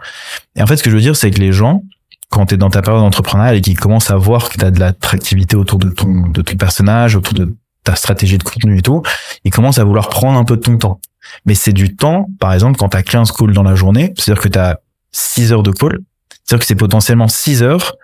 Et 0.56 0.62
en 0.62 0.66
fait, 0.66 0.76
ce 0.76 0.82
que 0.82 0.90
je 0.90 0.94
veux 0.94 1.02
dire, 1.02 1.16
c'est 1.16 1.30
que 1.30 1.40
les 1.40 1.52
gens, 1.52 1.82
quand 2.30 2.46
tu 2.46 2.54
es 2.54 2.56
dans 2.56 2.70
ta 2.70 2.82
période 2.82 3.02
d'entrepreneuriat 3.02 3.54
et 3.54 3.60
qu'ils 3.60 3.78
commencent 3.78 4.10
à 4.10 4.16
voir 4.16 4.48
que 4.48 4.56
tu 4.56 4.64
as 4.64 4.70
de 4.70 4.80
l'attractivité 4.80 5.56
autour 5.56 5.78
de 5.78 5.90
ton, 5.90 6.28
de 6.28 6.42
ton 6.42 6.56
personnage, 6.56 7.16
autour 7.16 7.34
de 7.34 7.54
ta 7.84 7.96
stratégie 7.96 8.38
de 8.38 8.42
contenu 8.42 8.78
et 8.78 8.82
tout, 8.82 9.02
ils 9.44 9.50
commencent 9.50 9.78
à 9.78 9.84
vouloir 9.84 10.08
prendre 10.08 10.38
un 10.38 10.44
peu 10.44 10.56
de 10.56 10.62
ton 10.62 10.76
temps. 10.76 11.00
Mais 11.46 11.54
c'est 11.54 11.72
du 11.72 11.94
temps, 11.96 12.26
par 12.40 12.52
exemple, 12.52 12.78
quand 12.78 12.90
tu 12.90 12.96
as 12.96 13.02
15 13.02 13.32
calls 13.32 13.52
dans 13.52 13.62
la 13.62 13.74
journée, 13.74 14.12
c'est-à-dire 14.16 14.42
que 14.42 14.48
tu 14.48 14.58
as 14.58 14.80
6 15.12 15.52
heures 15.52 15.62
de 15.62 15.70
call, 15.70 15.98
c'est-à-dire 16.44 16.60
que 16.60 16.66
c'est 16.66 16.74
potentiellement 16.74 17.28
6 17.28 17.62
heures 17.62 17.96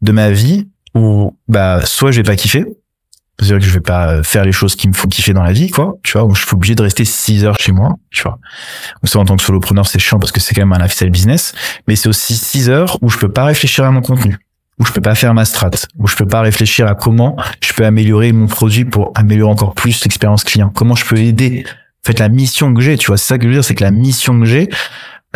de 0.00 0.12
ma 0.12 0.30
vie 0.30 0.68
où 0.94 1.36
bah 1.48 1.84
soit 1.84 2.10
je 2.10 2.18
vais 2.18 2.22
pas 2.22 2.36
kiffer, 2.36 2.64
c'est-à-dire 3.38 3.58
que 3.58 3.64
je 3.64 3.70
vais 3.72 3.80
pas 3.80 4.22
faire 4.22 4.44
les 4.44 4.52
choses 4.52 4.76
qui 4.76 4.88
me 4.88 4.92
font 4.92 5.08
kiffer 5.08 5.32
dans 5.32 5.42
la 5.42 5.52
vie, 5.52 5.70
quoi, 5.70 5.94
tu 6.02 6.12
vois, 6.12 6.24
où 6.24 6.34
je 6.34 6.44
suis 6.44 6.54
obligé 6.54 6.74
de 6.74 6.82
rester 6.82 7.04
6 7.04 7.44
heures 7.44 7.58
chez 7.58 7.72
moi, 7.72 7.96
tu 8.10 8.22
vois. 8.22 8.38
Ou 9.02 9.06
ça, 9.06 9.18
en 9.18 9.24
tant 9.24 9.36
que 9.36 9.42
solopreneur, 9.42 9.86
c'est 9.86 9.98
chiant 9.98 10.18
parce 10.18 10.32
que 10.32 10.40
c'est 10.40 10.54
quand 10.54 10.62
même 10.62 10.72
un 10.72 10.82
lifestyle 10.82 11.10
business, 11.10 11.54
mais 11.88 11.96
c'est 11.96 12.08
aussi 12.08 12.36
6 12.36 12.68
heures 12.68 12.98
où 13.00 13.08
je 13.08 13.18
peux 13.18 13.30
pas 13.30 13.44
réfléchir 13.44 13.84
à 13.84 13.90
mon 13.90 14.02
contenu 14.02 14.38
où 14.78 14.84
je 14.84 14.92
peux 14.92 15.00
pas 15.00 15.14
faire 15.14 15.34
ma 15.34 15.44
strat, 15.44 15.70
où 15.98 16.08
je 16.08 16.16
peux 16.16 16.26
pas 16.26 16.40
réfléchir 16.40 16.86
à 16.86 16.94
comment 16.94 17.36
je 17.62 17.72
peux 17.72 17.84
améliorer 17.84 18.32
mon 18.32 18.46
produit 18.46 18.84
pour 18.84 19.12
améliorer 19.14 19.52
encore 19.52 19.74
plus 19.74 20.02
l'expérience 20.02 20.44
client, 20.44 20.70
comment 20.74 20.94
je 20.94 21.04
peux 21.04 21.18
aider. 21.18 21.64
En 22.04 22.08
fait, 22.08 22.18
la 22.18 22.28
mission 22.28 22.74
que 22.74 22.80
j'ai, 22.80 22.98
tu 22.98 23.06
vois, 23.08 23.16
c'est 23.16 23.26
ça 23.26 23.38
que 23.38 23.44
je 23.44 23.48
veux 23.48 23.54
dire, 23.54 23.64
c'est 23.64 23.74
que 23.74 23.84
la 23.84 23.92
mission 23.92 24.38
que 24.40 24.44
j'ai, 24.44 24.68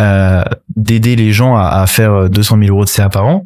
euh, 0.00 0.42
d'aider 0.74 1.14
les 1.14 1.32
gens 1.32 1.56
à, 1.56 1.86
faire 1.86 2.28
200 2.28 2.58
000 2.58 2.70
euros 2.74 2.84
de 2.84 2.88
CA 2.88 3.08
par 3.08 3.26
an, 3.26 3.44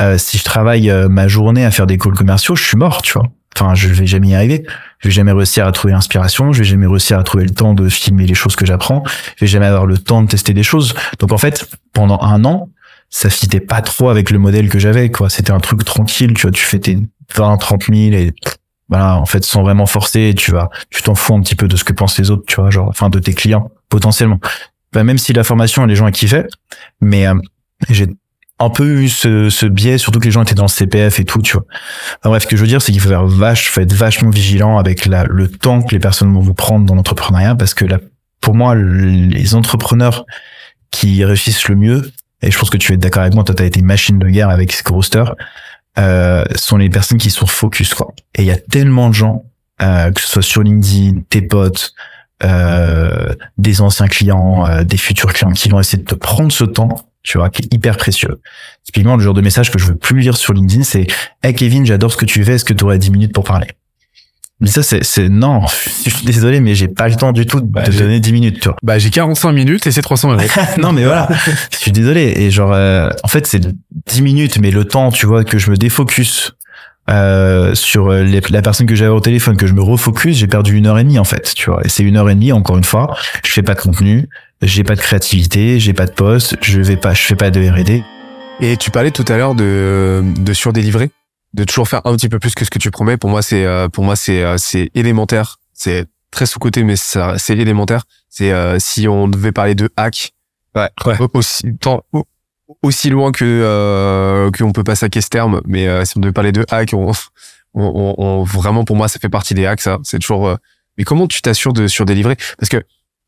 euh, 0.00 0.18
si 0.18 0.38
je 0.38 0.44
travaille 0.44 0.90
euh, 0.90 1.08
ma 1.08 1.28
journée 1.28 1.64
à 1.64 1.70
faire 1.70 1.86
des 1.86 1.98
calls 1.98 2.14
commerciaux, 2.14 2.56
je 2.56 2.64
suis 2.64 2.76
mort, 2.76 3.02
tu 3.02 3.12
vois. 3.12 3.28
Enfin, 3.56 3.74
je 3.74 3.88
vais 3.88 4.06
jamais 4.06 4.28
y 4.28 4.34
arriver. 4.34 4.64
Je 4.98 5.08
vais 5.08 5.12
jamais 5.12 5.30
réussir 5.30 5.66
à 5.66 5.72
trouver 5.72 5.92
l'inspiration. 5.92 6.52
Je 6.52 6.58
vais 6.58 6.64
jamais 6.64 6.86
réussir 6.86 7.18
à 7.18 7.22
trouver 7.22 7.44
le 7.44 7.50
temps 7.50 7.74
de 7.74 7.88
filmer 7.88 8.26
les 8.26 8.34
choses 8.34 8.56
que 8.56 8.66
j'apprends. 8.66 9.04
Je 9.36 9.44
vais 9.44 9.46
jamais 9.46 9.66
avoir 9.66 9.86
le 9.86 9.96
temps 9.96 10.22
de 10.22 10.28
tester 10.28 10.54
des 10.54 10.64
choses. 10.64 10.94
Donc, 11.20 11.30
en 11.30 11.38
fait, 11.38 11.68
pendant 11.92 12.20
un 12.20 12.44
an, 12.44 12.70
ça 13.10 13.30
fitait 13.30 13.60
pas 13.60 13.80
trop 13.80 14.08
avec 14.08 14.30
le 14.30 14.40
modèle 14.40 14.68
que 14.68 14.80
j'avais, 14.80 15.10
quoi. 15.10 15.30
C'était 15.30 15.52
un 15.52 15.60
truc 15.60 15.84
tranquille, 15.84 16.34
tu 16.34 16.42
vois. 16.42 16.50
Tu 16.50 16.64
fais 16.64 16.80
tes 16.80 16.98
20, 17.36 17.56
30 17.58 17.84
000 17.84 17.96
et 18.14 18.32
voilà, 18.88 19.16
en 19.16 19.26
fait, 19.26 19.44
sans 19.44 19.62
vraiment 19.62 19.86
forcer, 19.86 20.34
tu 20.36 20.52
vas, 20.52 20.68
tu 20.90 21.02
t'en 21.02 21.14
fous 21.14 21.34
un 21.34 21.40
petit 21.40 21.54
peu 21.54 21.68
de 21.68 21.76
ce 21.76 21.84
que 21.84 21.92
pensent 21.92 22.18
les 22.18 22.30
autres, 22.30 22.44
tu 22.46 22.56
vois, 22.56 22.70
genre, 22.70 22.88
enfin, 22.88 23.08
de 23.08 23.18
tes 23.18 23.32
clients, 23.32 23.70
potentiellement. 23.88 24.38
Enfin, 24.94 25.04
même 25.04 25.18
si 25.18 25.32
la 25.32 25.44
formation, 25.44 25.86
les 25.86 25.96
gens, 25.96 26.10
kiffaient, 26.10 26.46
mais 27.00 27.26
euh, 27.26 27.34
j'ai 27.88 28.06
un 28.60 28.70
peu 28.70 29.02
eu 29.02 29.08
ce, 29.08 29.48
ce 29.48 29.66
biais, 29.66 29.98
surtout 29.98 30.20
que 30.20 30.26
les 30.26 30.30
gens 30.30 30.42
étaient 30.42 30.54
dans 30.54 30.64
le 30.64 30.68
CPF 30.68 31.18
et 31.18 31.24
tout, 31.24 31.42
tu 31.42 31.54
vois. 31.54 31.64
Bref, 32.22 32.44
ce 32.44 32.48
que 32.48 32.56
je 32.56 32.60
veux 32.60 32.68
dire, 32.68 32.80
c'est 32.80 32.92
qu'il 32.92 33.00
faut 33.00 33.08
faire 33.08 33.26
vache, 33.26 33.70
faut 33.70 33.80
être 33.80 33.92
vachement 33.92 34.30
vigilant 34.30 34.78
avec 34.78 35.06
la, 35.06 35.24
le 35.24 35.48
temps 35.48 35.82
que 35.82 35.92
les 35.92 35.98
personnes 35.98 36.32
vont 36.32 36.40
vous 36.40 36.54
prendre 36.54 36.86
dans 36.86 36.94
l'entrepreneuriat, 36.94 37.54
parce 37.54 37.74
que 37.74 37.84
là, 37.84 37.98
pour 38.40 38.54
moi, 38.54 38.74
les 38.74 39.54
entrepreneurs 39.54 40.24
qui 40.90 41.24
réussissent 41.24 41.68
le 41.68 41.74
mieux, 41.74 42.12
et 42.42 42.50
je 42.50 42.58
pense 42.58 42.70
que 42.70 42.76
tu 42.76 42.92
es 42.92 42.96
d'accord 42.96 43.22
avec 43.22 43.34
moi, 43.34 43.42
toi, 43.42 43.54
tu 43.54 43.62
as 43.62 43.66
été 43.66 43.80
machine 43.82 44.18
de 44.18 44.28
guerre 44.28 44.50
avec 44.50 44.70
Scroster, 44.70 45.24
euh, 45.98 46.44
sont 46.56 46.76
les 46.76 46.88
personnes 46.88 47.18
qui 47.18 47.30
sont 47.30 47.46
focus, 47.46 47.94
quoi. 47.94 48.14
Et 48.34 48.42
il 48.42 48.46
y 48.46 48.50
a 48.50 48.58
tellement 48.58 49.08
de 49.08 49.14
gens, 49.14 49.44
euh, 49.82 50.10
que 50.10 50.20
ce 50.20 50.28
soit 50.28 50.42
sur 50.42 50.62
LinkedIn, 50.62 51.20
tes 51.28 51.42
potes, 51.42 51.94
euh, 52.42 53.32
des 53.58 53.80
anciens 53.80 54.08
clients, 54.08 54.66
euh, 54.66 54.84
des 54.84 54.96
futurs 54.96 55.32
clients, 55.32 55.52
qui 55.52 55.68
vont 55.68 55.80
essayer 55.80 56.02
de 56.02 56.08
te 56.08 56.14
prendre 56.14 56.52
ce 56.52 56.64
temps 56.64 57.08
tu 57.24 57.38
vois, 57.38 57.48
qui 57.48 57.62
est 57.62 57.74
hyper 57.74 57.96
précieux. 57.96 58.40
Typiquement, 58.84 59.16
le 59.16 59.22
genre 59.22 59.34
de 59.34 59.40
message 59.40 59.70
que 59.70 59.78
je 59.78 59.86
veux 59.86 59.96
plus 59.96 60.20
lire 60.20 60.36
sur 60.36 60.52
LinkedIn, 60.52 60.84
c'est 60.84 61.06
Hey 61.42 61.54
Kevin, 61.54 61.86
j'adore 61.86 62.12
ce 62.12 62.18
que 62.18 62.26
tu 62.26 62.44
fais, 62.44 62.56
est-ce 62.56 62.66
que 62.66 62.74
tu 62.74 62.84
aurais 62.84 62.98
10 62.98 63.10
minutes 63.10 63.32
pour 63.32 63.44
parler? 63.44 63.68
Mais 64.64 64.70
ça, 64.70 64.82
c'est, 64.82 65.28
non, 65.28 65.60
je 66.04 66.10
suis 66.10 66.24
désolé, 66.24 66.60
mais 66.60 66.74
j'ai 66.74 66.88
pas 66.88 67.06
le 67.08 67.14
temps 67.16 67.32
du 67.32 67.44
tout 67.46 67.60
de 67.60 67.80
te 67.82 67.90
donner 67.90 68.18
10 68.18 68.32
minutes, 68.32 68.60
tu 68.60 68.68
vois. 68.68 68.76
Bah, 68.82 68.98
j'ai 68.98 69.10
45 69.10 69.52
minutes 69.52 69.86
et 69.86 69.90
c'est 69.92 70.00
300 70.02 70.32
euros. 70.32 70.40
non, 70.78 70.92
mais 70.92 71.04
voilà, 71.04 71.28
je 71.70 71.76
suis 71.76 71.92
désolé. 71.92 72.32
Et 72.36 72.50
genre, 72.50 72.72
euh, 72.72 73.10
en 73.22 73.28
fait, 73.28 73.46
c'est 73.46 73.60
10 74.06 74.22
minutes, 74.22 74.58
mais 74.58 74.70
le 74.70 74.84
temps, 74.86 75.10
tu 75.12 75.26
vois, 75.26 75.44
que 75.44 75.58
je 75.58 75.70
me 75.70 75.76
défocus 75.76 76.52
euh, 77.10 77.74
sur 77.74 78.10
les- 78.10 78.40
la 78.48 78.62
personne 78.62 78.86
que 78.86 78.94
j'avais 78.94 79.10
au 79.10 79.20
téléphone, 79.20 79.58
que 79.58 79.66
je 79.66 79.74
me 79.74 79.82
refocus, 79.82 80.38
j'ai 80.38 80.46
perdu 80.46 80.74
une 80.78 80.86
heure 80.86 80.98
et 80.98 81.04
demie 81.04 81.18
en 81.18 81.24
fait, 81.24 81.52
tu 81.54 81.68
vois. 81.68 81.82
Et 81.84 81.90
c'est 81.90 82.02
une 82.02 82.16
heure 82.16 82.30
et 82.30 82.34
demie, 82.34 82.50
encore 82.52 82.78
une 82.78 82.84
fois, 82.84 83.14
je 83.44 83.52
fais 83.52 83.62
pas 83.62 83.74
de 83.74 83.80
contenu, 83.80 84.26
j'ai 84.62 84.84
pas 84.84 84.94
de 84.94 85.00
créativité, 85.00 85.78
j'ai 85.78 85.92
pas 85.92 86.06
de 86.06 86.12
poste, 86.12 86.56
je 86.62 86.80
vais 86.80 86.96
pas, 86.96 87.12
je 87.12 87.20
fais 87.20 87.34
pas 87.36 87.50
de 87.50 87.60
R&D. 87.60 88.02
Et 88.60 88.78
tu 88.78 88.90
parlais 88.90 89.10
tout 89.10 89.24
à 89.28 89.36
l'heure 89.36 89.54
de, 89.54 90.22
de 90.38 90.52
surdélivrer, 90.54 91.10
de 91.54 91.64
toujours 91.64 91.88
faire 91.88 92.02
un 92.04 92.14
petit 92.16 92.28
peu 92.28 92.38
plus 92.38 92.54
que 92.54 92.64
ce 92.64 92.70
que 92.70 92.78
tu 92.78 92.90
promets. 92.90 93.16
Pour 93.16 93.30
moi, 93.30 93.40
c'est 93.40 93.64
euh, 93.64 93.88
pour 93.88 94.04
moi 94.04 94.16
c'est 94.16 94.42
euh, 94.44 94.56
c'est 94.58 94.90
élémentaire. 94.94 95.58
C'est 95.72 96.06
très 96.30 96.46
sous 96.46 96.58
côté, 96.58 96.82
mais 96.84 96.96
ça 96.96 97.38
c'est 97.38 97.56
élémentaire. 97.56 98.04
C'est 98.28 98.52
euh, 98.52 98.78
si 98.78 99.08
on 99.08 99.28
devait 99.28 99.52
parler 99.52 99.74
de 99.74 99.88
hack, 99.96 100.32
Ouais. 100.74 100.88
au- 101.20 101.30
aussi 101.38 101.64
tant- 101.80 102.02
au- 102.12 102.26
aussi 102.82 103.08
loin 103.08 103.30
que 103.30 103.44
euh, 103.44 104.50
qu'on 104.50 104.72
peut 104.72 104.82
pas 104.84 104.96
saquer 104.96 105.20
ce 105.20 105.28
terme, 105.28 105.60
mais 105.66 105.86
euh, 105.86 106.04
si 106.04 106.16
on 106.16 106.20
devait 106.20 106.32
parler 106.32 106.50
de 106.52 106.66
hack, 106.70 106.90
on, 106.92 107.12
on, 107.74 107.82
on- 107.84 108.14
on- 108.18 108.42
vraiment 108.42 108.84
pour 108.84 108.96
moi 108.96 109.06
ça 109.08 109.20
fait 109.20 109.28
partie 109.28 109.54
des 109.54 109.64
hacks. 109.66 109.80
Ça, 109.82 109.98
c'est 110.02 110.18
toujours. 110.18 110.48
euh, 110.48 110.56
mais 110.98 111.04
comment 111.04 111.26
tu 111.28 111.40
t'assures 111.42 111.72
de 111.72 111.86
surdélivrer? 111.86 112.36
Parce 112.58 112.68
que 112.68 112.82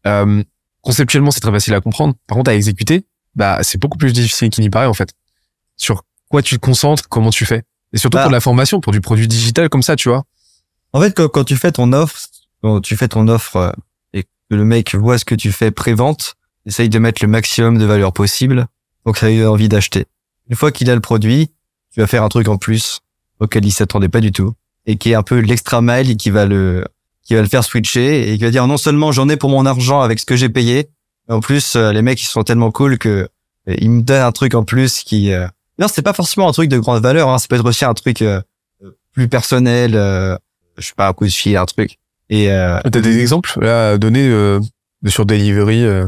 euh, 0.09 0.43
conceptuellement 0.83 1.31
c'est 1.31 1.41
très 1.41 1.53
facile 1.53 1.75
à 1.75 1.81
comprendre. 1.81 2.15
Par 2.27 2.37
contre 2.37 2.51
à 2.51 2.55
exécuter, 2.55 3.07
bah 3.37 3.61
c'est 3.63 3.79
beaucoup 3.81 3.99
plus 3.99 4.13
difficile 4.13 4.51
qu'il 4.51 4.63
n'y 4.63 4.71
paraît 4.71 4.87
en 4.87 4.95
fait. 4.95 5.11
Sur 5.77 6.03
quoi 6.29 6.43
tu 6.43 6.57
te 6.57 6.61
concentres, 6.61 7.09
comment 7.09 7.31
tu 7.31 7.45
fais, 7.47 7.63
et 7.97 7.99
surtout 7.99 8.19
Bah. 8.19 8.25
pour 8.25 8.31
de 8.31 8.37
la 8.37 8.41
formation, 8.41 8.81
pour 8.81 8.93
du 8.93 9.01
produit 9.01 9.27
digital 9.27 9.71
comme 9.71 9.83
ça, 9.83 9.97
tu 9.97 10.11
vois. 10.11 10.25
En 10.93 11.01
fait, 11.01 11.13
quand, 11.17 11.29
quand 11.29 11.45
tu 11.45 11.57
fais 11.57 11.73
ton 11.73 11.95
offre, 11.95 12.27
quand 12.63 12.81
tu 12.83 12.95
fais 12.95 13.09
ton 13.09 13.27
offre 13.27 13.57
euh, 13.57 13.73
et 14.13 14.23
que 14.25 14.55
le 14.55 14.65
mec 14.67 14.95
voit 14.95 15.19
ce 15.19 15.25
que 15.25 15.35
tu 15.35 15.51
fais 15.51 15.71
pré-vente, 15.71 16.35
essaye 16.67 16.91
de 16.91 16.99
mettre 16.99 17.25
le 17.25 17.29
maximum 17.29 17.79
de 17.79 17.87
valeur 17.87 18.13
possible 18.13 18.67
pour 19.03 19.15
que 19.15 19.19
ça 19.19 19.31
ait 19.31 19.47
envie 19.47 19.71
d'acheter. 19.71 20.05
Une 20.51 20.57
fois 20.57 20.73
qu'il 20.73 20.91
a 20.91 20.95
le 20.95 21.01
produit, 21.01 21.51
tu 21.91 22.01
vas 22.01 22.07
faire 22.07 22.23
un 22.23 22.29
truc 22.29 22.49
en 22.49 22.59
plus 22.59 23.01
auquel 23.41 23.65
il 23.65 23.73
s'attendait 23.73 24.11
pas 24.11 24.21
du 24.21 24.31
tout 24.31 24.53
et 24.85 24.97
qui 24.97 25.13
est 25.13 25.15
un 25.15 25.23
peu 25.23 25.39
l'extra 25.39 25.81
mile 25.81 26.11
et 26.11 26.17
qui 26.17 26.31
va 26.31 26.45
le 26.45 26.85
qui 27.25 27.35
va 27.35 27.41
le 27.41 27.49
faire 27.49 27.65
switcher 27.65 28.31
et 28.31 28.37
qui 28.39 28.45
va 28.45 28.51
dire 28.51 28.67
non 28.67 28.77
seulement 28.77 29.11
j'en 29.11 29.29
ai 29.29 29.37
pour 29.37 29.49
mon 29.51 29.65
argent 29.65 30.03
avec 30.03 30.21
ce 30.21 30.27
que 30.27 30.37
j'ai 30.37 30.49
payé, 30.51 30.91
mais 31.29 31.35
en 31.35 31.41
plus 31.41 31.77
euh, 31.77 31.93
les 31.93 32.03
mecs 32.03 32.21
ils 32.23 32.27
sont 32.27 32.45
tellement 32.45 32.71
cool 32.71 32.99
que 32.99 33.29
euh, 33.69 33.75
ils 33.79 33.91
me 33.91 34.03
donnent 34.03 34.23
un 34.23 34.33
truc 34.33 34.55
en 34.55 34.65
plus 34.65 35.03
qui 35.03 35.33
euh... 35.33 35.49
non 35.79 35.89
c'est 35.89 36.03
pas 36.03 36.13
forcément 36.13 36.49
un 36.49 36.53
truc 36.53 36.69
de 36.69 36.79
grande 36.79 37.03
valeur 37.03 37.29
hein, 37.29 37.39
ça 37.39 37.47
peut 37.49 37.57
être 37.57 37.65
aussi 37.65 37.85
un 37.85 37.95
truc 37.95 38.23
euh, 38.23 38.41
plus 39.13 39.29
personnel 39.29 39.95
euh, 39.95 40.37
je 40.79 40.87
sais 40.87 40.95
pas 40.97 41.09
un 41.09 41.13
coup 41.13 41.25
de 41.25 41.31
fil 41.31 41.57
un 41.57 41.67
truc 41.67 41.99
et 42.29 42.51
euh, 42.51 42.81
T'as 42.83 43.01
des 43.01 43.19
exemples 43.19 43.59
là 43.61 43.91
à 43.91 43.99
donner 43.99 44.29
euh, 44.29 44.61
sur 45.07 45.27
delivery 45.27 45.85
euh, 45.85 46.07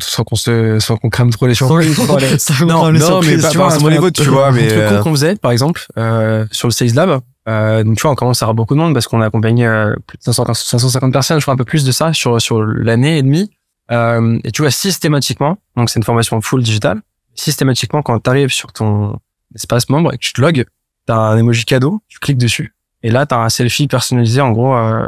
sans 0.00 0.24
qu'on 0.24 0.36
se, 0.36 0.78
sans 0.80 0.96
qu'on 0.96 1.08
crame 1.08 1.30
trop 1.30 1.46
les 1.46 1.54
surprises. 1.54 1.96
Non, 2.66 2.90
non, 2.90 3.20
mais 3.20 3.38
pas 3.38 3.50
forcément 3.50 3.88
les 3.88 3.98
vôtres, 3.98 4.20
tu 4.22 4.28
vois, 4.28 4.50
mais 4.50 4.64
Un 4.64 4.68
truc 4.68 4.80
euh, 4.80 5.02
qu'on 5.02 5.12
faisait, 5.12 5.36
par 5.36 5.52
exemple, 5.52 5.86
euh, 5.98 6.46
sur 6.50 6.66
le 6.68 6.72
Sales 6.72 6.94
Lab, 6.94 7.20
euh, 7.48 7.84
donc 7.84 7.96
tu 7.96 8.02
vois, 8.02 8.10
on 8.10 8.14
commence 8.14 8.42
à 8.42 8.46
avoir 8.46 8.54
beaucoup 8.54 8.74
de 8.74 8.80
monde 8.80 8.92
parce 8.94 9.06
qu'on 9.06 9.20
a 9.20 9.26
accompagné 9.26 9.66
euh, 9.66 9.94
plus 10.06 10.18
de 10.18 10.22
500, 10.24 10.52
550 10.54 11.12
personnes, 11.12 11.38
je 11.38 11.44
crois 11.44 11.54
un 11.54 11.56
peu 11.56 11.64
plus 11.64 11.84
de 11.84 11.92
ça 11.92 12.12
sur 12.12 12.40
sur 12.40 12.62
l'année 12.62 13.18
et 13.18 13.22
demie. 13.22 13.50
Euh, 13.90 14.38
et 14.42 14.50
tu 14.52 14.62
vois, 14.62 14.70
systématiquement, 14.70 15.58
donc 15.76 15.90
c'est 15.90 15.98
une 15.98 16.04
formation 16.04 16.40
full 16.40 16.62
digital, 16.62 17.00
systématiquement, 17.34 18.02
quand 18.02 18.18
tu 18.20 18.30
arrives 18.30 18.50
sur 18.52 18.72
ton 18.72 19.18
espace 19.54 19.88
membre 19.88 20.12
et 20.14 20.18
que 20.18 20.22
tu 20.22 20.32
te 20.32 20.40
logs, 20.40 20.64
t'as 21.06 21.16
un 21.16 21.38
emoji 21.38 21.64
cadeau, 21.64 22.02
tu 22.08 22.18
cliques 22.18 22.38
dessus, 22.38 22.74
et 23.02 23.10
là, 23.10 23.26
t'as 23.26 23.38
un 23.38 23.48
selfie 23.48 23.88
personnalisé, 23.88 24.40
en 24.40 24.52
gros, 24.52 24.74
euh, 24.74 25.06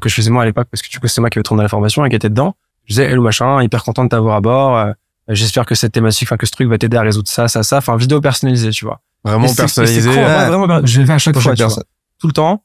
que 0.00 0.08
je 0.08 0.14
faisais 0.14 0.30
moi 0.30 0.42
à 0.42 0.46
l'époque, 0.46 0.68
parce 0.70 0.80
que 0.82 0.88
du 0.88 0.98
coup, 1.00 1.08
c'est 1.08 1.20
moi 1.20 1.28
qui 1.28 1.38
avais 1.38 1.42
tourné 1.42 1.62
la 1.62 1.68
formation 1.68 2.04
et 2.04 2.08
qui 2.08 2.16
était 2.16 2.30
dedans. 2.30 2.54
Je 2.84 2.94
disais, 2.94 3.04
hello 3.10 3.22
machin, 3.22 3.62
hyper 3.62 3.82
content 3.84 4.04
de 4.04 4.08
t'avoir 4.08 4.36
à 4.36 4.40
bord, 4.40 4.76
euh, 4.76 4.92
j'espère 5.28 5.66
que 5.66 5.74
cette 5.74 5.92
thématique, 5.92 6.28
enfin, 6.28 6.36
que 6.36 6.46
ce 6.46 6.52
truc 6.52 6.68
va 6.68 6.78
t'aider 6.78 6.96
à 6.96 7.02
résoudre 7.02 7.28
ça, 7.28 7.48
ça, 7.48 7.62
ça, 7.62 7.78
enfin, 7.78 7.96
vidéo 7.96 8.20
personnalisée, 8.20 8.70
tu 8.70 8.84
vois. 8.84 9.00
Vraiment 9.24 9.48
c'est- 9.48 9.62
personnalisé. 9.62 9.98
et 9.98 10.02
c'est 10.02 10.08
con, 10.08 10.14
ouais. 10.24 10.46
vraiment, 10.48 10.86
je 10.86 11.00
l'ai 11.00 11.06
fait 11.06 11.12
à 11.12 11.18
chaque 11.18 11.38
fois, 11.38 11.54
tu 11.54 11.62
vois, 11.64 11.82
tout 12.18 12.26
le 12.26 12.32
temps. 12.32 12.64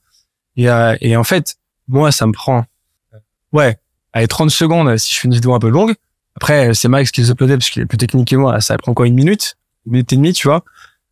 Et, 0.55 0.69
euh, 0.69 0.95
et 1.01 1.15
en 1.17 1.23
fait, 1.23 1.57
moi, 1.87 2.11
ça 2.11 2.25
me 2.25 2.31
prend, 2.31 2.65
euh, 3.13 3.17
ouais, 3.51 3.77
allez, 4.13 4.27
30 4.27 4.49
secondes 4.49 4.95
si 4.97 5.13
je 5.13 5.19
fais 5.19 5.27
une 5.27 5.33
vidéo 5.33 5.53
un 5.53 5.59
peu 5.59 5.69
longue. 5.69 5.93
Après, 6.37 6.73
c'est 6.73 6.87
Max 6.87 7.11
qui 7.11 7.21
les 7.21 7.31
uploadait 7.31 7.57
parce 7.57 7.69
qu'il 7.69 7.81
est 7.81 7.87
plus 7.87 7.97
technique 7.97 8.29
que 8.29 8.35
moi. 8.35 8.61
Ça 8.61 8.77
prend 8.77 8.93
quoi, 8.93 9.07
une 9.07 9.15
minute? 9.15 9.57
Une 9.85 9.93
minute 9.93 10.13
et 10.13 10.15
demie, 10.15 10.33
tu 10.33 10.47
vois? 10.47 10.63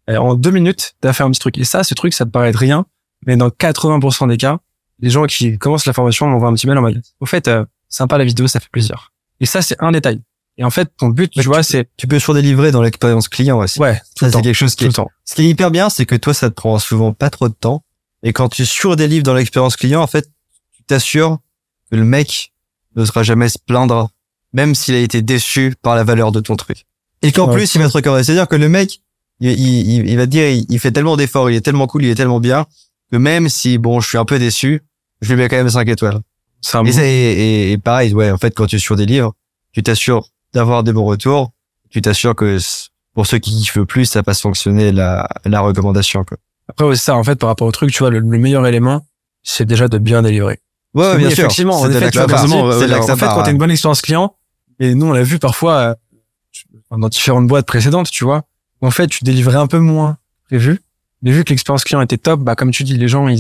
Et 0.08 0.18
en 0.18 0.36
deux 0.36 0.52
minutes, 0.52 0.96
t'as 1.02 1.14
fait 1.14 1.24
un 1.24 1.32
petit 1.32 1.40
truc. 1.40 1.58
Et 1.58 1.64
ça, 1.64 1.84
ce 1.84 1.96
truc, 1.96 2.14
ça 2.14 2.26
te 2.26 2.30
paraît 2.30 2.52
de 2.52 2.58
rien. 2.58 2.86
Mais 3.26 3.36
dans 3.36 3.50
80% 3.50 4.30
des 4.30 4.38
cas, 4.38 4.60
les 5.00 5.10
gens 5.10 5.26
qui 5.26 5.58
commencent 5.58 5.88
la 5.88 5.94
formation 5.94 6.28
m'envoient 6.28 6.50
un 6.50 6.54
petit 6.54 6.68
mail 6.68 6.78
en 6.78 6.82
mode, 6.82 7.02
au 7.20 7.26
fait, 7.26 7.48
euh, 7.48 7.66
sympa 7.90 8.18
la 8.18 8.24
vidéo, 8.24 8.48
ça 8.48 8.60
fait 8.60 8.70
plaisir. 8.72 9.14
Et 9.40 9.46
ça, 9.46 9.62
c'est 9.62 9.76
un 9.80 9.92
détail. 9.92 10.22
Et 10.58 10.64
en 10.64 10.70
fait, 10.70 10.90
ton 10.96 11.10
but, 11.10 11.34
Mais 11.36 11.42
tu 11.42 11.50
vois, 11.50 11.64
c'est, 11.64 11.90
tu 11.98 12.08
peux 12.08 12.20
surdélivrer 12.20 12.72
dans 12.72 12.82
l'expérience 12.82 13.28
client 13.28 13.60
aussi 13.60 13.80
ouais, 13.80 14.00
tout 14.16 14.26
ça 14.26 14.32
c'est 14.32 14.42
quelque 14.42 14.56
chose 14.56 14.76
qui 14.76 14.84
Tout 14.84 14.86
est 14.86 14.88
le 14.90 14.94
temps. 14.94 15.12
Ce 15.26 15.36
qui 15.36 15.42
est 15.42 15.50
hyper 15.50 15.72
bien, 15.72 15.90
c'est 15.90 16.06
que 16.06 16.16
toi, 16.16 16.34
ça 16.34 16.50
te 16.50 16.56
prend 16.56 16.78
souvent 16.80 17.14
pas 17.14 17.30
trop 17.30 17.50
de 17.50 17.54
temps. 17.54 17.84
Et 18.24 18.32
quand 18.32 18.48
tu 18.48 18.66
surdélivres 18.66 19.24
dans 19.24 19.34
l'expérience 19.34 19.76
client, 19.76 20.02
en 20.02 20.08
fait, 20.08 20.30
tu 20.72 20.84
t'assures 20.84 21.40
que 21.92 21.98
le 21.98 22.06
mec 22.06 22.54
n'osera 22.96 23.24
jamais 23.24 23.50
se 23.50 23.58
plaindre, 23.60 24.10
même 24.56 24.74
s'il 24.74 24.96
a 24.96 25.00
été 25.00 25.22
déçu 25.22 25.74
par 25.82 25.96
la 25.96 26.04
valeur 26.04 26.32
de 26.32 26.40
ton 26.40 26.56
truc. 26.56 26.86
Et 27.22 27.32
qu'en 27.32 27.48
Ouais. 27.48 27.56
plus, 27.56 27.76
il 27.76 27.82
va 27.82 27.88
te 27.88 27.94
recorder. 27.94 28.24
C'est-à-dire 28.24 28.48
que 28.48 28.56
le 28.56 28.70
mec, 28.70 29.02
il, 29.42 29.52
il, 29.52 30.08
il 30.10 30.18
va 30.18 30.26
te 30.26 30.32
dire, 30.32 30.48
il, 30.50 30.66
il 30.70 30.80
fait 30.80 30.92
tellement 30.92 31.18
d'efforts, 31.18 31.50
il 31.50 31.56
est 31.56 31.62
tellement 31.62 31.88
cool, 31.88 32.06
il 32.06 32.10
est 32.10 32.16
tellement 32.16 32.40
bien, 32.40 32.66
que 33.12 33.18
même 33.18 33.50
si, 33.50 33.78
bon, 33.78 34.00
je 34.00 34.08
suis 34.08 34.18
un 34.18 34.26
peu 34.26 34.40
déçu, 34.40 34.82
je 35.22 35.34
lui 35.34 35.42
mets 35.42 35.50
quand 35.50 35.58
même 35.58 35.70
5 35.70 35.88
étoiles. 35.90 36.20
C'est 36.62 36.78
un 36.78 36.86
Et, 36.86 36.92
bon- 36.92 37.00
et, 37.00 37.72
et 37.74 37.78
pareil, 37.78 38.14
ouais, 38.14 38.32
en 38.32 38.38
fait, 38.38 38.52
quand 38.56 38.66
tu 38.68 38.78
es 38.78 38.80
sur 38.80 38.96
des 38.96 39.06
livres, 39.06 39.34
tu 39.74 39.84
t'assures 39.84 40.28
d'avoir 40.54 40.84
des 40.84 40.94
bons 40.94 41.06
retours, 41.06 41.52
tu 41.90 42.02
t'assures 42.02 42.34
que 42.36 42.58
pour 43.14 43.28
ceux 43.28 43.38
qui 43.40 43.52
kiffent 43.52 43.76
le 43.76 43.86
plus, 43.86 44.06
ça 44.06 44.24
passe 44.24 44.42
fonctionner 44.42 44.92
la, 44.92 45.28
la 45.46 45.60
recommandation, 45.62 46.24
quoi. 46.24 46.38
Après, 46.68 46.86
ouais, 46.86 46.96
c'est 46.96 47.04
ça, 47.06 47.16
en 47.16 47.24
fait, 47.24 47.36
par 47.36 47.50
rapport 47.50 47.68
au 47.68 47.72
truc, 47.72 47.92
tu 47.92 48.00
vois, 48.00 48.10
le, 48.10 48.20
le 48.20 48.38
meilleur 48.40 48.66
élément, 48.66 49.06
c'est 49.44 49.66
déjà 49.66 49.88
de 49.88 49.98
bien 50.00 50.22
délivrer. 50.24 50.60
Ouais, 50.96 51.18
bien 51.18 51.28
oui, 51.28 51.36
sûr. 51.36 51.44
Effectivement, 51.46 51.76
en 51.80 51.84
C'est 51.84 51.90
de 51.90 52.00
que 52.00 52.12
ça 52.14 52.26
part. 52.26 52.46
euh, 52.46 53.00
en 53.00 53.16
fait, 53.18 53.26
quand 53.26 53.44
t'as 53.44 53.52
une 53.52 53.58
bonne 53.58 53.70
expérience 53.70 54.02
client, 54.02 54.34
et 54.80 54.96
nous, 54.96 55.08
on 55.08 55.14
l'a 55.14 55.24
vu 55.24 55.40
parfois, 55.40 55.96
euh, 56.92 56.98
dans 56.98 57.10
différentes 57.10 57.48
boîtes 57.48 57.66
précédentes, 57.66 58.10
tu 58.10 58.24
vois, 58.24 58.44
où 58.82 58.88
en 58.88 58.92
fait, 58.92 59.08
tu 59.08 59.24
délivrais 59.24 59.58
un 59.58 59.68
peu 59.68 59.80
moins 59.80 60.18
prévu. 60.46 60.82
Mais 61.22 61.32
vu 61.32 61.44
que 61.44 61.50
l'expérience 61.50 61.84
client 61.84 62.02
était 62.02 62.18
top, 62.18 62.42
bah, 62.42 62.56
comme 62.56 62.72
tu 62.72 62.84
dis, 62.84 62.98
les 62.98 63.08
gens, 63.08 63.28
ils, 63.28 63.40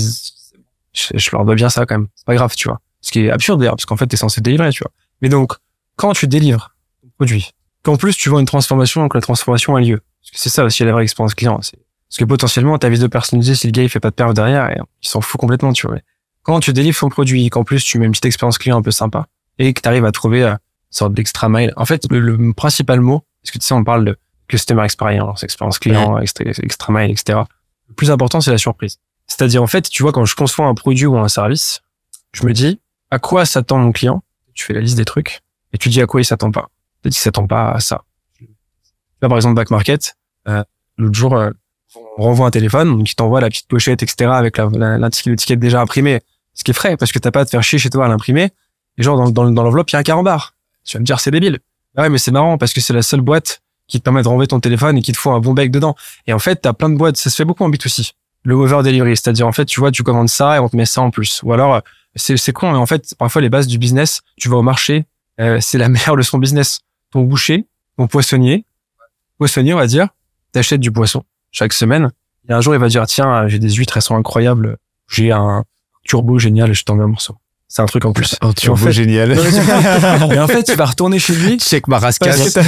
je, 0.93 1.29
leur 1.31 1.45
dois 1.45 1.55
bien 1.55 1.69
ça 1.69 1.85
quand 1.85 1.99
même. 1.99 2.07
C'est 2.15 2.25
pas 2.25 2.35
grave, 2.35 2.55
tu 2.55 2.67
vois. 2.67 2.79
Ce 3.01 3.11
qui 3.11 3.25
est 3.25 3.29
absurde 3.29 3.59
d'ailleurs, 3.59 3.75
parce 3.75 3.85
qu'en 3.85 3.97
fait, 3.97 4.07
t'es 4.07 4.17
censé 4.17 4.41
délivrer, 4.41 4.71
tu 4.71 4.83
vois. 4.83 4.91
Mais 5.21 5.29
donc, 5.29 5.53
quand 5.95 6.13
tu 6.13 6.27
délivres 6.27 6.75
ton 7.01 7.09
produit, 7.17 7.51
qu'en 7.83 7.97
plus 7.97 8.15
tu 8.15 8.29
vois 8.29 8.39
une 8.39 8.45
transformation, 8.47 9.01
donc 9.01 9.13
la 9.13 9.21
transformation 9.21 9.75
a 9.75 9.81
lieu. 9.81 10.01
Parce 10.21 10.31
que 10.31 10.39
c'est 10.39 10.49
ça 10.49 10.63
aussi 10.63 10.83
la 10.83 10.91
vraie 10.91 11.03
expérience 11.03 11.35
client. 11.35 11.55
Parce 11.55 11.71
que 12.17 12.25
potentiellement, 12.25 12.77
ta 12.77 12.89
vis 12.89 12.99
de 12.99 13.07
personnaliser 13.07 13.55
si 13.55 13.67
le 13.67 13.71
gars 13.71 13.83
il 13.83 13.89
fait 13.89 13.99
pas 13.99 14.09
de 14.09 14.15
perf 14.15 14.33
derrière, 14.33 14.69
et 14.71 14.77
il 15.03 15.07
s'en 15.07 15.21
fout 15.21 15.39
complètement, 15.39 15.71
tu 15.71 15.85
vois. 15.85 15.95
Mais 15.95 16.01
quand 16.43 16.59
tu 16.59 16.73
délivres 16.73 16.99
ton 16.99 17.09
produit, 17.09 17.49
qu'en 17.49 17.63
plus 17.63 17.83
tu 17.83 17.99
mets 17.99 18.05
une 18.05 18.11
petite 18.11 18.25
expérience 18.25 18.57
client 18.57 18.77
un 18.77 18.81
peu 18.81 18.91
sympa, 18.91 19.27
et 19.59 19.73
que 19.73 19.81
tu 19.81 19.87
arrives 19.87 20.05
à 20.05 20.11
trouver 20.11 20.43
euh, 20.43 20.55
sorte 20.89 21.13
d'extra 21.13 21.49
mile. 21.49 21.73
En 21.77 21.85
fait, 21.85 22.05
le, 22.09 22.19
le 22.19 22.53
principal 22.53 23.01
mot, 23.01 23.23
parce 23.41 23.51
que 23.51 23.59
tu 23.59 23.65
sais, 23.65 23.73
on 23.73 23.83
parle 23.83 24.05
de 24.05 24.17
customer 24.47 24.83
experience, 24.83 25.43
expérience 25.43 25.79
client, 25.79 26.17
extra, 26.19 26.45
extra 26.45 26.93
mile, 26.93 27.11
etc. 27.11 27.39
Le 27.89 27.93
plus 27.95 28.11
important, 28.11 28.41
c'est 28.41 28.51
la 28.51 28.57
surprise. 28.57 28.97
C'est-à-dire, 29.27 29.61
en 29.63 29.67
fait, 29.67 29.89
tu 29.89 30.03
vois, 30.03 30.11
quand 30.11 30.25
je 30.25 30.35
conçois 30.35 30.65
un 30.67 30.73
produit 30.75 31.05
ou 31.07 31.17
un 31.17 31.27
service, 31.27 31.81
je 32.33 32.45
me 32.45 32.53
dis, 32.53 32.79
à 33.11 33.19
quoi 33.19 33.45
s'attend 33.45 33.77
mon 33.79 33.91
client? 33.91 34.23
Tu 34.53 34.63
fais 34.65 34.73
la 34.73 34.81
liste 34.81 34.97
des 34.97 35.05
trucs, 35.05 35.41
et 35.73 35.77
tu 35.77 35.89
dis 35.89 36.01
à 36.01 36.05
quoi 36.05 36.21
il 36.21 36.25
s'attend 36.25 36.51
pas. 36.51 36.69
Peut-être 37.01 37.13
qu'il 37.13 37.21
s'attend 37.21 37.47
pas 37.47 37.71
à 37.71 37.79
ça. 37.79 38.03
Là, 39.21 39.27
par 39.29 39.37
exemple, 39.37 39.55
Back 39.55 39.69
Market, 39.71 40.15
euh, 40.47 40.63
l'autre 40.97 41.15
jour, 41.15 41.35
euh, 41.35 41.51
on 42.17 42.23
renvoie 42.23 42.47
un 42.47 42.51
téléphone, 42.51 42.97
donc 42.97 43.09
il 43.11 43.15
t'envoie 43.15 43.41
la 43.41 43.49
petite 43.49 43.67
pochette, 43.67 44.03
etc., 44.03 44.29
avec 44.33 44.57
la, 44.57 44.69
la, 44.73 44.97
la- 44.97 45.09
l'étiquette 45.25 45.59
déjà 45.59 45.81
imprimée. 45.81 46.21
Ce 46.53 46.63
qui 46.63 46.71
est 46.71 46.73
frais, 46.73 46.95
parce 46.97 47.11
que 47.11 47.19
t'as 47.19 47.31
pas 47.31 47.41
à 47.41 47.45
te 47.45 47.49
faire 47.49 47.63
chier 47.63 47.79
chez 47.79 47.89
toi 47.89 48.05
à 48.05 48.07
l'imprimer. 48.07 48.49
Et 48.97 49.03
genre, 49.03 49.17
dans, 49.17 49.29
dans, 49.29 49.49
dans 49.51 49.63
l'enveloppe, 49.63 49.89
il 49.89 49.93
y 49.93 49.95
a 49.97 49.99
un 49.99 50.03
carambar. 50.03 50.54
Tu 50.85 50.97
vas 50.97 51.01
me 51.01 51.05
dire, 51.05 51.19
c'est 51.19 51.31
débile. 51.31 51.59
Ouais, 51.97 52.09
mais 52.09 52.17
c'est 52.17 52.31
marrant, 52.31 52.57
parce 52.57 52.73
que 52.73 52.81
c'est 52.81 52.93
la 52.93 53.01
seule 53.01 53.21
boîte 53.21 53.61
qui 53.87 53.99
te 53.99 54.03
permet 54.03 54.23
de 54.23 54.27
renvoyer 54.27 54.47
ton 54.47 54.59
téléphone 54.59 54.97
et 54.97 55.01
qui 55.01 55.11
te 55.11 55.17
faut 55.17 55.31
un 55.31 55.39
bon 55.39 55.53
bec 55.53 55.71
dedans. 55.71 55.95
Et 56.27 56.33
en 56.33 56.39
fait, 56.39 56.57
t'as 56.57 56.73
plein 56.73 56.89
de 56.89 56.95
boîtes, 56.95 57.17
ça 57.17 57.29
se 57.29 57.35
fait 57.35 57.45
beaucoup 57.45 57.63
en 57.63 57.69
B2C. 57.69 58.11
Le 58.43 58.55
over 58.55 58.83
delivery, 58.83 59.15
c'est-à-dire, 59.17 59.47
en 59.47 59.51
fait, 59.51 59.65
tu 59.65 59.79
vois, 59.79 59.91
tu 59.91 60.03
commandes 60.03 60.29
ça 60.29 60.55
et 60.55 60.59
on 60.59 60.69
te 60.69 60.75
met 60.75 60.85
ça 60.85 61.01
en 61.01 61.11
plus. 61.11 61.41
Ou 61.43 61.53
alors, 61.53 61.75
euh, 61.75 61.79
c'est, 62.15 62.37
c'est 62.37 62.53
con, 62.53 62.71
mais 62.71 62.77
en 62.77 62.85
fait, 62.85 63.15
parfois, 63.17 63.41
les 63.41 63.49
bases 63.49 63.67
du 63.67 63.77
business, 63.77 64.21
tu 64.37 64.49
vas 64.49 64.57
au 64.57 64.61
marché, 64.61 65.05
euh, 65.39 65.59
c'est 65.61 65.77
la 65.77 65.89
meilleure 65.89 66.15
leçon 66.15 66.37
business. 66.37 66.81
Ton 67.11 67.21
boucher, 67.21 67.65
ton 67.97 68.07
poissonnier, 68.07 68.65
poissonnier, 69.37 69.73
on 69.73 69.77
va 69.77 69.87
dire, 69.87 70.09
t'achètes 70.51 70.81
du 70.81 70.91
poisson 70.91 71.23
chaque 71.51 71.73
semaine. 71.73 72.11
Et 72.47 72.53
un 72.53 72.61
jour, 72.61 72.75
il 72.75 72.79
va 72.79 72.87
dire, 72.87 73.05
tiens, 73.07 73.47
j'ai 73.47 73.59
des 73.59 73.69
huîtres, 73.69 73.97
elles 73.97 74.03
sont 74.03 74.15
incroyables. 74.15 74.77
J'ai 75.07 75.31
un 75.31 75.63
turbo 76.03 76.37
génial, 76.37 76.73
je 76.73 76.83
t'en 76.83 76.95
mets 76.95 77.03
un 77.03 77.07
morceau. 77.07 77.35
C'est 77.67 77.81
un 77.81 77.85
truc 77.87 78.05
en 78.05 78.13
plus. 78.13 78.35
Un 78.41 78.53
turbo 78.53 78.77
turbo 78.77 78.91
génial. 78.91 79.31
Et 79.33 79.37
en 80.39 80.47
fait, 80.47 80.63
tu 80.63 80.75
vas 80.75 80.85
retourner 80.85 81.19
chez 81.19 81.33
lui. 81.33 81.57
Check 81.59 81.87
ma 81.87 81.99
parce 81.99 82.17
rascasse. 82.19 82.53
que 82.53 82.59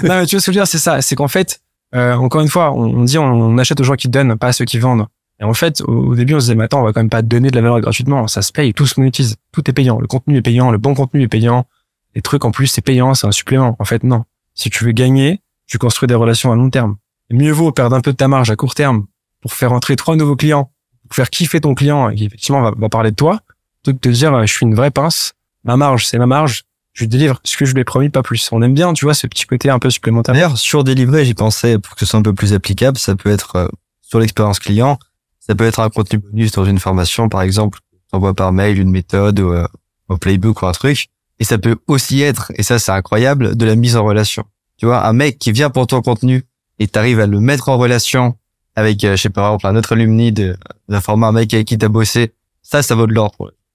t'as- 0.00 0.02
non, 0.08 0.20
mais 0.20 0.26
tu 0.26 0.36
vois 0.36 0.40
ce 0.40 0.46
que 0.46 0.52
je 0.52 0.58
veux 0.58 0.62
dire, 0.62 0.66
c'est 0.66 0.78
ça. 0.78 1.02
C'est 1.02 1.14
qu'en 1.16 1.28
fait, 1.28 1.60
euh, 1.94 2.14
encore 2.14 2.40
une 2.40 2.48
fois, 2.48 2.72
on, 2.72 2.84
on 3.00 3.04
dit 3.04 3.18
on, 3.18 3.24
on 3.24 3.58
achète 3.58 3.80
aux 3.80 3.84
gens 3.84 3.94
qui 3.94 4.08
donnent, 4.08 4.36
pas 4.38 4.48
à 4.48 4.52
ceux 4.52 4.64
qui 4.64 4.78
vendent. 4.78 5.06
Et 5.40 5.44
en 5.44 5.54
fait, 5.54 5.82
au, 5.82 5.92
au 6.10 6.14
début, 6.14 6.34
on 6.34 6.40
se 6.40 6.44
disait, 6.46 6.54
mais 6.54 6.64
attends, 6.64 6.80
on 6.80 6.84
va 6.84 6.92
quand 6.92 7.00
même 7.00 7.10
pas 7.10 7.22
donner 7.22 7.50
de 7.50 7.56
la 7.56 7.62
valeur 7.62 7.80
gratuitement. 7.80 8.26
Ça 8.26 8.42
se 8.42 8.52
paye, 8.52 8.72
tout 8.74 8.86
se 8.86 8.98
monétise. 8.98 9.36
Tout 9.52 9.68
est 9.68 9.72
payant. 9.72 9.98
Le 10.00 10.06
contenu 10.06 10.36
est 10.38 10.42
payant, 10.42 10.70
le 10.70 10.78
bon 10.78 10.94
contenu 10.94 11.22
est 11.22 11.28
payant. 11.28 11.66
Les 12.14 12.22
trucs, 12.22 12.44
en 12.44 12.50
plus, 12.50 12.66
c'est 12.68 12.82
payant, 12.82 13.14
c'est 13.14 13.26
un 13.26 13.32
supplément. 13.32 13.76
En 13.78 13.84
fait, 13.84 14.02
non. 14.02 14.24
Si 14.54 14.70
tu 14.70 14.84
veux 14.84 14.92
gagner, 14.92 15.40
tu 15.66 15.78
construis 15.78 16.06
des 16.06 16.14
relations 16.14 16.52
à 16.52 16.56
long 16.56 16.70
terme. 16.70 16.96
Et 17.30 17.34
mieux 17.34 17.52
vaut 17.52 17.72
perdre 17.72 17.96
un 17.96 18.00
peu 18.00 18.12
de 18.12 18.16
ta 18.16 18.28
marge 18.28 18.50
à 18.50 18.56
court 18.56 18.74
terme 18.74 19.06
pour 19.40 19.52
faire 19.52 19.72
entrer 19.72 19.96
trois 19.96 20.14
nouveaux 20.16 20.36
clients, 20.36 20.70
pour 21.08 21.16
faire 21.16 21.30
kiffer 21.30 21.60
ton 21.60 21.74
client 21.74 22.08
et 22.10 22.14
qui 22.16 22.24
effectivement 22.26 22.60
va, 22.62 22.72
va 22.76 22.88
parler 22.88 23.10
de 23.10 23.16
toi, 23.16 23.40
plutôt 23.82 23.98
que 23.98 24.08
de 24.08 24.14
dire, 24.14 24.34
euh, 24.34 24.46
je 24.46 24.52
suis 24.52 24.66
une 24.66 24.74
vraie 24.74 24.90
pince, 24.90 25.32
ma 25.64 25.76
marge, 25.76 26.06
c'est 26.06 26.18
ma 26.18 26.26
marge, 26.26 26.64
je 26.92 27.04
délivre 27.04 27.40
ce 27.44 27.56
que 27.56 27.64
je 27.64 27.74
lui 27.74 27.80
ai 27.80 27.84
promis, 27.84 28.10
pas 28.10 28.22
plus. 28.22 28.48
On 28.52 28.60
aime 28.62 28.74
bien, 28.74 28.92
tu 28.92 29.04
vois, 29.04 29.14
ce 29.14 29.26
petit 29.26 29.46
côté 29.46 29.70
un 29.70 29.78
peu 29.78 29.90
supplémentaire. 29.90 30.34
D'ailleurs, 30.34 30.58
sur 30.58 30.84
délivrer, 30.84 31.24
j'y 31.24 31.34
pensais 31.34 31.78
pour 31.78 31.94
que 31.94 32.00
ce 32.00 32.06
soit 32.06 32.18
un 32.18 32.22
peu 32.22 32.34
plus 32.34 32.52
applicable. 32.52 32.98
Ça 32.98 33.16
peut 33.16 33.30
être 33.30 33.56
euh, 33.56 33.68
sur 34.02 34.18
l'expérience 34.18 34.58
client. 34.58 34.98
Ça 35.40 35.54
peut 35.54 35.64
être 35.64 35.80
un 35.80 35.88
contenu 35.88 36.18
bonus 36.18 36.52
dans 36.52 36.64
une 36.64 36.78
formation, 36.78 37.28
par 37.28 37.42
exemple. 37.42 37.78
T'envoies 38.10 38.34
par 38.34 38.52
mail 38.52 38.78
une 38.78 38.90
méthode 38.90 39.40
ou 39.40 39.52
euh, 39.52 39.66
un 40.10 40.16
playbook 40.16 40.62
ou 40.62 40.66
un 40.66 40.72
truc. 40.72 41.08
Et 41.38 41.44
ça 41.44 41.58
peut 41.58 41.76
aussi 41.88 42.20
être, 42.20 42.52
et 42.54 42.62
ça 42.62 42.78
c'est 42.78 42.92
incroyable, 42.92 43.56
de 43.56 43.66
la 43.66 43.74
mise 43.74 43.96
en 43.96 44.04
relation. 44.04 44.44
Tu 44.76 44.86
vois, 44.86 45.06
un 45.06 45.12
mec 45.12 45.38
qui 45.38 45.50
vient 45.50 45.70
pour 45.70 45.86
ton 45.86 46.02
contenu 46.02 46.44
et 46.78 46.86
t'arrives 46.86 47.20
à 47.20 47.26
le 47.26 47.40
mettre 47.40 47.68
en 47.70 47.78
relation 47.78 48.36
avec, 48.76 49.02
euh, 49.04 49.16
je 49.16 49.22
sais 49.22 49.30
pas, 49.30 49.42
par 49.42 49.54
exemple, 49.54 49.66
un 49.66 49.76
autre 49.76 49.92
alumni 49.92 50.30
d'un 50.30 51.00
format, 51.00 51.28
un 51.28 51.32
mec 51.32 51.52
avec 51.54 51.66
qui 51.66 51.78
t'as 51.78 51.88
bossé. 51.88 52.34
Ça, 52.62 52.82
ça 52.82 52.94
vaut 52.94 53.06
de 53.06 53.14
l'or. 53.14 53.34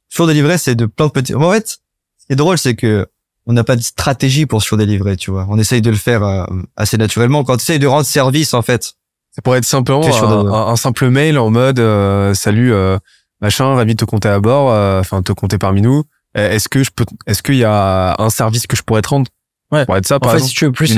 Surdélivrer, 0.09 0.57
c'est 0.57 0.75
de 0.75 0.85
plein 0.85 1.07
de 1.07 1.11
petits... 1.11 1.35
En 1.35 1.51
fait, 1.51 1.67
ce 1.69 2.25
qui 2.27 2.33
est 2.33 2.35
drôle, 2.35 2.57
c'est 2.57 2.75
que 2.75 3.07
on 3.45 3.53
n'a 3.53 3.63
pas 3.63 3.75
de 3.77 3.81
stratégie 3.81 4.45
pour 4.45 4.61
surdélivrer, 4.61 5.15
tu 5.15 5.31
vois. 5.31 5.45
On 5.49 5.57
essaye 5.57 5.81
de 5.81 5.89
le 5.89 5.95
faire 5.95 6.23
euh, 6.23 6.45
assez 6.75 6.97
naturellement. 6.97 7.43
Quand 7.45 7.55
tu 7.57 7.63
essayes 7.63 7.79
de 7.79 7.87
rendre 7.87 8.05
service, 8.05 8.53
en 8.53 8.61
fait, 8.61 8.93
Ça 9.31 9.41
pourrait 9.41 9.59
être 9.59 9.65
simplement 9.65 10.01
un, 10.03 10.47
un- 10.53 10.67
un 10.67 10.75
simple 10.75 11.09
mail 11.09 11.37
en 11.37 11.49
mode 11.49 11.79
euh, 11.79 12.33
salut 12.33 12.73
euh, 12.73 12.97
machin, 13.39 13.73
ravi 13.75 13.93
de 13.95 13.99
te 13.99 14.05
compter 14.05 14.27
à 14.29 14.39
bord, 14.39 14.71
euh, 14.71 14.99
enfin 14.99 15.21
te 15.21 15.31
compter 15.31 15.57
parmi 15.57 15.81
nous. 15.81 16.03
Euh, 16.37 16.51
Est-ce 16.51 16.67
que 16.67 16.83
je 16.83 16.91
peux, 16.91 17.05
est-ce 17.25 17.41
qu'il 17.41 17.55
y 17.55 17.63
a 17.63 18.15
un 18.19 18.29
service 18.29 18.67
que 18.67 18.75
je 18.75 18.81
pourrais 18.83 19.01
te 19.01 19.09
rendre? 19.09 19.29
Ouais. 19.71 19.79
Ça 19.81 19.85
pourrait 19.85 19.99
être 19.99 20.07
ça, 20.07 20.15
En 20.15 20.19
par 20.19 20.31
fait, 20.31 20.37
exemple. 20.37 20.49
si 20.49 20.55
tu 20.55 20.65
veux 20.65 20.71
plus 20.73 20.87
c'est 20.87 20.95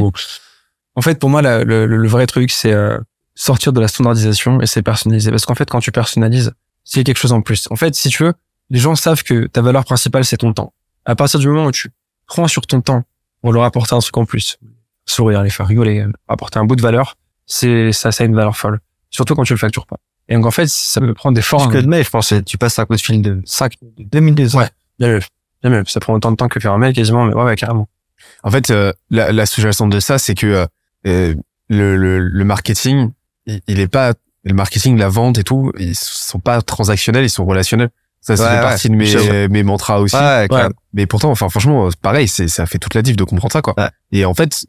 ou- 0.00 0.12
En 0.94 1.02
fait, 1.02 1.18
pour 1.18 1.28
moi, 1.28 1.42
la- 1.42 1.62
le, 1.64 1.86
le- 1.86 1.96
le 1.98 2.08
vrai 2.08 2.26
truc, 2.26 2.50
c'est 2.50 2.72
euh, 2.72 2.98
sortir 3.34 3.72
de 3.74 3.80
la 3.80 3.88
standardisation 3.88 4.60
et 4.62 4.66
c'est 4.66 4.82
personnaliser. 4.82 5.30
Parce 5.30 5.44
qu'en 5.44 5.54
fait, 5.54 5.68
quand 5.68 5.80
tu 5.80 5.92
personnalises, 5.92 6.52
c'est 6.86 7.04
quelque 7.04 7.18
chose 7.18 7.32
en 7.32 7.42
plus. 7.42 7.66
En 7.70 7.76
fait, 7.76 7.94
si 7.94 8.08
tu 8.08 8.22
veux, 8.22 8.32
les 8.70 8.78
gens 8.78 8.94
savent 8.94 9.22
que 9.22 9.46
ta 9.46 9.60
valeur 9.60 9.84
principale, 9.84 10.24
c'est 10.24 10.38
ton 10.38 10.52
temps. 10.54 10.72
À 11.04 11.14
partir 11.14 11.38
du 11.40 11.48
moment 11.48 11.66
où 11.66 11.72
tu 11.72 11.90
prends 12.26 12.48
sur 12.48 12.66
ton 12.66 12.80
temps 12.80 13.02
pour 13.42 13.52
leur 13.52 13.64
apporter 13.64 13.94
un 13.94 13.98
truc 13.98 14.16
en 14.16 14.24
plus, 14.24 14.58
sourire, 15.04 15.42
les 15.42 15.50
faire 15.50 15.66
rigoler, 15.66 16.06
apporter 16.28 16.58
un 16.58 16.64
bout 16.64 16.76
de 16.76 16.82
valeur, 16.82 17.16
c'est 17.44 17.92
ça, 17.92 18.10
ça 18.12 18.24
a 18.24 18.26
une 18.26 18.34
valeur 18.34 18.56
folle. 18.56 18.80
Surtout 19.10 19.34
quand 19.34 19.44
tu 19.44 19.52
le 19.52 19.58
factures 19.58 19.86
pas. 19.86 19.96
Et 20.28 20.34
donc, 20.34 20.46
en 20.46 20.50
fait, 20.50 20.68
ça 20.68 21.00
peut 21.00 21.14
prendre 21.14 21.34
des 21.34 21.40
Parce 21.40 21.48
formes. 21.62 21.72
que 21.72 21.78
de 21.78 21.86
mail, 21.86 22.04
je 22.04 22.10
pense, 22.10 22.32
tu 22.44 22.58
passes 22.58 22.78
un 22.78 22.86
coup 22.86 22.96
de 22.96 23.00
fil 23.00 23.22
de 23.22 23.40
5, 23.44 23.74
2002. 23.98 24.56
Ouais. 24.56 24.68
Bien 24.98 25.08
mieux. 25.08 25.20
Bien 25.62 25.70
mieux. 25.70 25.84
Ça 25.86 26.00
prend 26.00 26.14
autant 26.14 26.30
de 26.32 26.36
temps 26.36 26.48
que 26.48 26.58
faire 26.58 26.72
un 26.72 26.78
mail 26.78 26.92
quasiment, 26.94 27.24
mais 27.26 27.34
ouais, 27.34 27.44
ouais, 27.44 27.56
carrément. 27.56 27.88
En 28.42 28.50
fait, 28.50 28.70
euh, 28.70 28.92
la, 29.10 29.30
la 29.32 29.46
sous-jacente 29.46 29.90
de 29.90 30.00
ça, 30.00 30.18
c'est 30.18 30.34
que 30.34 30.46
euh, 30.46 30.66
euh, 31.06 31.34
le, 31.68 31.96
le, 31.96 32.18
le 32.18 32.44
marketing, 32.44 33.12
il, 33.46 33.60
il 33.68 33.78
est 33.78 33.86
pas 33.88 34.14
le 34.46 34.54
marketing, 34.54 34.96
la 34.96 35.08
vente 35.08 35.38
et 35.38 35.44
tout, 35.44 35.72
ils 35.78 35.96
sont 35.96 36.38
pas 36.38 36.62
transactionnels, 36.62 37.24
ils 37.24 37.30
sont 37.30 37.44
relationnels. 37.44 37.90
Ça, 38.20 38.36
ça 38.36 38.44
Ouais, 38.44 38.60
partie 38.60 38.88
de 38.88 39.04
c'est 39.04 39.30
mes, 39.30 39.48
mes 39.48 39.62
mantras 39.64 39.98
aussi. 39.98 40.16
Ouais. 40.16 40.46
Mais 40.92 41.06
pourtant, 41.06 41.30
enfin, 41.30 41.48
franchement, 41.48 41.90
c'est 41.90 42.00
pareil, 42.00 42.28
c'est, 42.28 42.46
ça 42.46 42.64
fait 42.66 42.78
toute 42.78 42.94
la 42.94 43.02
diff 43.02 43.16
de 43.16 43.24
comprendre 43.24 43.52
ça, 43.52 43.60
quoi. 43.60 43.74
Ouais. 43.76 43.88
Et 44.12 44.24
en 44.24 44.34
fait, 44.34 44.64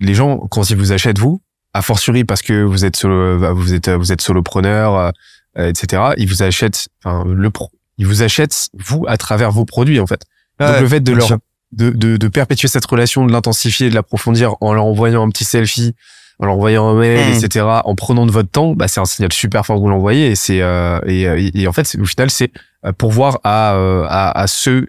les 0.00 0.14
gens, 0.14 0.38
quand 0.50 0.68
ils 0.68 0.76
vous 0.76 0.92
achètent, 0.92 1.18
vous, 1.18 1.40
a 1.72 1.80
fortiori 1.80 2.24
parce 2.24 2.42
que 2.42 2.62
vous 2.62 2.84
êtes 2.84 2.96
solo, 2.96 3.38
bah, 3.38 3.52
vous 3.52 3.72
êtes, 3.72 3.88
vous 3.88 4.12
êtes 4.12 4.20
solopreneur, 4.20 5.12
euh, 5.58 5.68
etc., 5.68 6.02
ils 6.18 6.28
vous 6.28 6.42
achètent, 6.42 6.88
enfin, 7.02 7.24
le 7.26 7.50
pro, 7.50 7.70
ils 7.96 8.06
vous 8.06 8.22
achètent, 8.22 8.68
vous, 8.78 9.06
à 9.08 9.16
travers 9.16 9.50
vos 9.50 9.64
produits, 9.64 10.00
en 10.00 10.06
fait. 10.06 10.20
Donc, 10.60 10.80
le 10.80 10.88
fait 10.88 11.00
de 11.00 11.12
leur, 11.12 11.38
de, 11.72 11.90
de, 11.90 12.18
de 12.18 12.28
perpétuer 12.28 12.68
cette 12.68 12.84
relation, 12.84 13.24
de 13.24 13.32
l'intensifier, 13.32 13.88
de 13.88 13.94
l'approfondir 13.94 14.54
en 14.60 14.74
leur 14.74 14.84
envoyant 14.84 15.26
un 15.26 15.30
petit 15.30 15.44
selfie, 15.44 15.94
en 16.40 16.46
leur 16.46 16.54
envoyant 16.54 16.88
un 16.88 16.98
mail, 16.98 17.30
Mm. 17.30 17.44
etc., 17.44 17.64
en 17.84 17.94
prenant 17.94 18.26
de 18.26 18.30
votre 18.32 18.50
temps, 18.50 18.74
bah, 18.74 18.88
c'est 18.88 19.00
un 19.00 19.04
signal 19.04 19.32
super 19.32 19.64
fort 19.64 19.76
que 19.76 19.80
vous 19.80 19.88
l'envoyez 19.88 20.28
et 20.32 20.34
c'est, 20.34 20.60
euh, 20.62 20.98
et, 21.06 21.26
euh, 21.28 21.50
et 21.54 21.66
en 21.68 21.72
fait, 21.72 21.84
c'est- 21.84 21.98
au 22.00 22.04
final, 22.06 22.30
c'est 22.30 22.50
euh, 22.84 22.92
pourvoir 22.92 23.38
à, 23.44 23.74
euh, 23.76 24.04
à, 24.08 24.38
à 24.38 24.46
ceux 24.46 24.86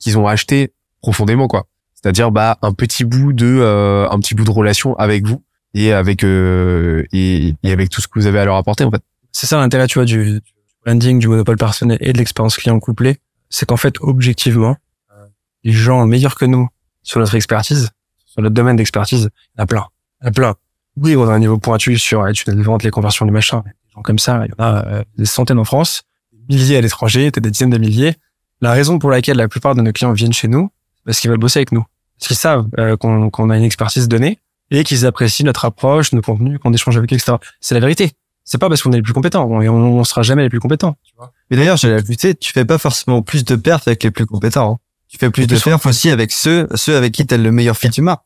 qu'ils 0.00 0.18
ont 0.18 0.26
acheté 0.26 0.72
profondément, 1.00 1.46
quoi. 1.48 1.66
C'est-à-dire, 1.94 2.30
bah, 2.30 2.58
un 2.62 2.72
petit 2.72 3.04
bout 3.04 3.32
de, 3.32 3.46
euh, 3.46 4.08
un 4.10 4.18
petit 4.20 4.34
bout 4.34 4.44
de 4.44 4.50
relation 4.50 4.96
avec 4.96 5.26
vous 5.26 5.42
et 5.74 5.92
avec, 5.92 6.24
euh, 6.24 7.04
et, 7.12 7.54
et 7.62 7.72
avec 7.72 7.90
tout 7.90 8.00
ce 8.00 8.08
que 8.08 8.18
vous 8.18 8.26
avez 8.26 8.38
à 8.38 8.44
leur 8.44 8.56
apporter, 8.56 8.84
en 8.84 8.90
fait. 8.90 9.02
c'est 9.32 9.46
ça 9.46 9.58
l'intérêt, 9.58 9.86
tu 9.86 9.98
vois, 9.98 10.06
du, 10.06 10.24
du 10.40 10.40
branding, 10.84 11.18
du 11.18 11.28
monopole 11.28 11.56
personnel 11.56 11.98
et 12.00 12.12
de 12.12 12.18
l'expérience 12.18 12.56
client 12.56 12.78
couplée, 12.80 13.18
c'est 13.50 13.66
qu'en 13.66 13.76
fait, 13.76 13.94
objectivement, 14.00 14.76
euh, 15.12 15.26
les 15.62 15.72
gens 15.72 16.04
meilleurs 16.06 16.34
que 16.36 16.46
nous 16.46 16.68
sur 17.02 17.20
notre 17.20 17.34
expertise, 17.34 17.90
sur 18.24 18.42
notre 18.42 18.54
domaine 18.54 18.76
d'expertise, 18.76 19.28
il 19.54 19.58
y 19.58 19.60
en 19.60 19.64
a 19.64 19.66
plein. 19.66 19.86
Il 20.20 20.24
y 20.24 20.26
en 20.26 20.30
a 20.30 20.32
plein. 20.32 20.54
Oui, 20.96 21.14
on 21.16 21.28
a 21.28 21.32
un 21.32 21.38
niveau 21.38 21.58
pointu 21.58 21.98
sur 21.98 22.22
euh, 22.22 22.28
l'étude 22.28 22.54
de 22.54 22.62
vente, 22.62 22.82
les 22.82 22.90
conversions, 22.90 23.24
les 23.26 23.30
machins. 23.30 23.62
Des 23.64 23.70
gens 23.94 24.02
comme 24.02 24.18
ça, 24.18 24.44
il 24.46 24.50
y 24.50 24.52
en 24.60 24.64
a 24.64 24.86
euh, 24.86 25.04
des 25.18 25.26
centaines 25.26 25.58
en 25.58 25.64
France, 25.64 26.02
des 26.32 26.54
milliers 26.56 26.76
à 26.78 26.80
l'étranger, 26.80 27.30
peut-être 27.30 27.44
des 27.44 27.50
dizaines 27.50 27.70
de 27.70 27.78
milliers. 27.78 28.14
la 28.60 28.72
raison 28.72 28.98
pour 28.98 29.10
laquelle 29.10 29.36
la 29.36 29.48
plupart 29.48 29.74
de 29.74 29.82
nos 29.82 29.92
clients 29.92 30.12
viennent 30.12 30.32
chez 30.32 30.48
nous, 30.48 30.70
parce 31.04 31.20
qu'ils 31.20 31.30
veulent 31.30 31.38
bosser 31.38 31.58
avec 31.58 31.72
nous. 31.72 31.84
Parce 32.18 32.28
qu'ils 32.28 32.36
savent 32.36 32.66
euh, 32.78 32.96
qu'on 32.96 33.50
a 33.50 33.56
une 33.58 33.62
expertise 33.64 34.08
donnée 34.08 34.38
et 34.70 34.82
qu'ils 34.84 35.04
apprécient 35.06 35.44
notre 35.44 35.66
approche, 35.66 36.12
nos 36.12 36.22
contenus, 36.22 36.58
qu'on 36.58 36.72
échange 36.72 36.96
avec 36.96 37.12
eux, 37.12 37.16
etc. 37.16 37.34
C'est 37.60 37.74
la 37.74 37.80
vérité. 37.80 38.12
C'est 38.44 38.58
pas 38.58 38.68
parce 38.68 38.82
qu'on 38.82 38.92
est 38.92 38.96
les 38.96 39.02
plus 39.02 39.12
compétents. 39.12 39.44
On, 39.44 39.60
on, 39.60 39.98
on 39.98 40.04
sera 40.04 40.22
jamais 40.22 40.42
les 40.42 40.48
plus 40.48 40.60
compétents. 40.60 40.96
Tu 41.04 41.12
vois. 41.16 41.32
Mais 41.50 41.56
d'ailleurs, 41.56 41.76
j'allais 41.76 41.94
ajouter, 42.02 42.34
tu 42.34 42.52
fais 42.52 42.64
pas 42.64 42.78
forcément 42.78 43.20
plus 43.20 43.44
de 43.44 43.54
pertes 43.56 43.86
avec 43.86 44.02
les 44.02 44.10
plus 44.10 44.24
compétents. 44.24 44.72
hein. 44.74 44.78
Tu 45.08 45.18
fais 45.18 45.30
plus 45.30 45.46
de 45.46 45.56
pertes 45.58 45.86
aussi 45.86 46.10
avec 46.10 46.32
ceux, 46.32 46.68
ceux 46.74 46.96
avec 46.96 47.12
qui 47.12 47.26
t'as 47.26 47.36
le 47.36 47.52
meilleur 47.52 47.76
fit 47.76 47.88
humain. 47.88 48.18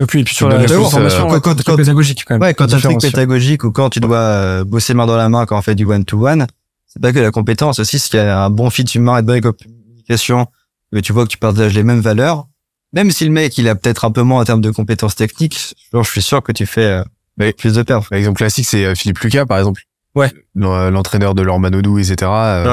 Et 0.00 0.06
puis, 0.06 0.20
et 0.20 0.24
puis 0.24 0.34
sur 0.34 0.48
la, 0.48 0.58
la 0.58 0.68
formation, 0.68 1.32
euh, 1.32 1.40
quand- 1.40 1.54
truc 1.54 1.66
quand- 1.66 1.76
pédagogique 1.76 2.24
quand 2.26 2.34
même. 2.34 2.42
Ouais, 2.42 2.54
quand 2.54 2.66
t'as 2.66 2.76
un 2.76 2.80
truc 2.80 2.98
tu 3.00 3.10
pédagogique 3.10 3.64
ou 3.64 3.72
quand 3.72 3.90
tu 3.90 3.98
dois 4.00 4.16
euh, 4.18 4.64
bosser 4.64 4.94
main 4.94 5.06
dans 5.06 5.16
la 5.16 5.28
main 5.28 5.44
quand 5.46 5.58
on 5.58 5.62
fait 5.62 5.74
du 5.74 5.84
one-to-one, 5.84 6.46
c'est 6.86 7.02
pas 7.02 7.12
que 7.12 7.18
la 7.18 7.30
compétence 7.32 7.78
aussi, 7.80 7.98
c'est 7.98 8.10
qu'il 8.10 8.18
y 8.20 8.22
a 8.22 8.44
un 8.44 8.50
bon 8.50 8.70
fit 8.70 8.84
humain 8.94 9.18
et 9.18 9.22
de 9.22 9.26
bonne 9.26 9.40
communication, 9.40 10.46
que 10.92 11.00
tu 11.00 11.12
vois 11.12 11.24
que 11.24 11.30
tu 11.30 11.38
partages 11.38 11.74
les 11.74 11.82
mêmes 11.82 12.00
valeurs. 12.00 12.46
Même 12.92 13.10
si 13.10 13.24
le 13.24 13.30
mec, 13.32 13.58
il 13.58 13.68
a 13.68 13.74
peut-être 13.74 14.04
un 14.04 14.10
peu 14.10 14.22
moins 14.22 14.40
en 14.40 14.44
termes 14.44 14.60
de 14.62 14.70
compétences 14.70 15.14
techniques, 15.16 15.74
genre, 15.92 16.04
je 16.04 16.10
suis 16.10 16.22
sûr 16.22 16.42
que 16.42 16.52
tu 16.52 16.64
fais 16.64 17.02
euh, 17.40 17.52
plus 17.58 17.74
de 17.74 17.82
perf. 17.82 18.08
L'exemple 18.10 18.38
classique, 18.38 18.66
c'est 18.66 18.84
euh, 18.84 18.94
Philippe 18.94 19.18
Lucas, 19.18 19.44
par 19.46 19.58
exemple. 19.58 19.82
Ouais. 20.14 20.32
L'en- 20.54 20.90
L'entraîneur 20.90 21.34
de 21.34 21.42
Laure 21.42 21.60
Manodou, 21.60 21.98
etc. 21.98 22.16
euh, 22.22 22.64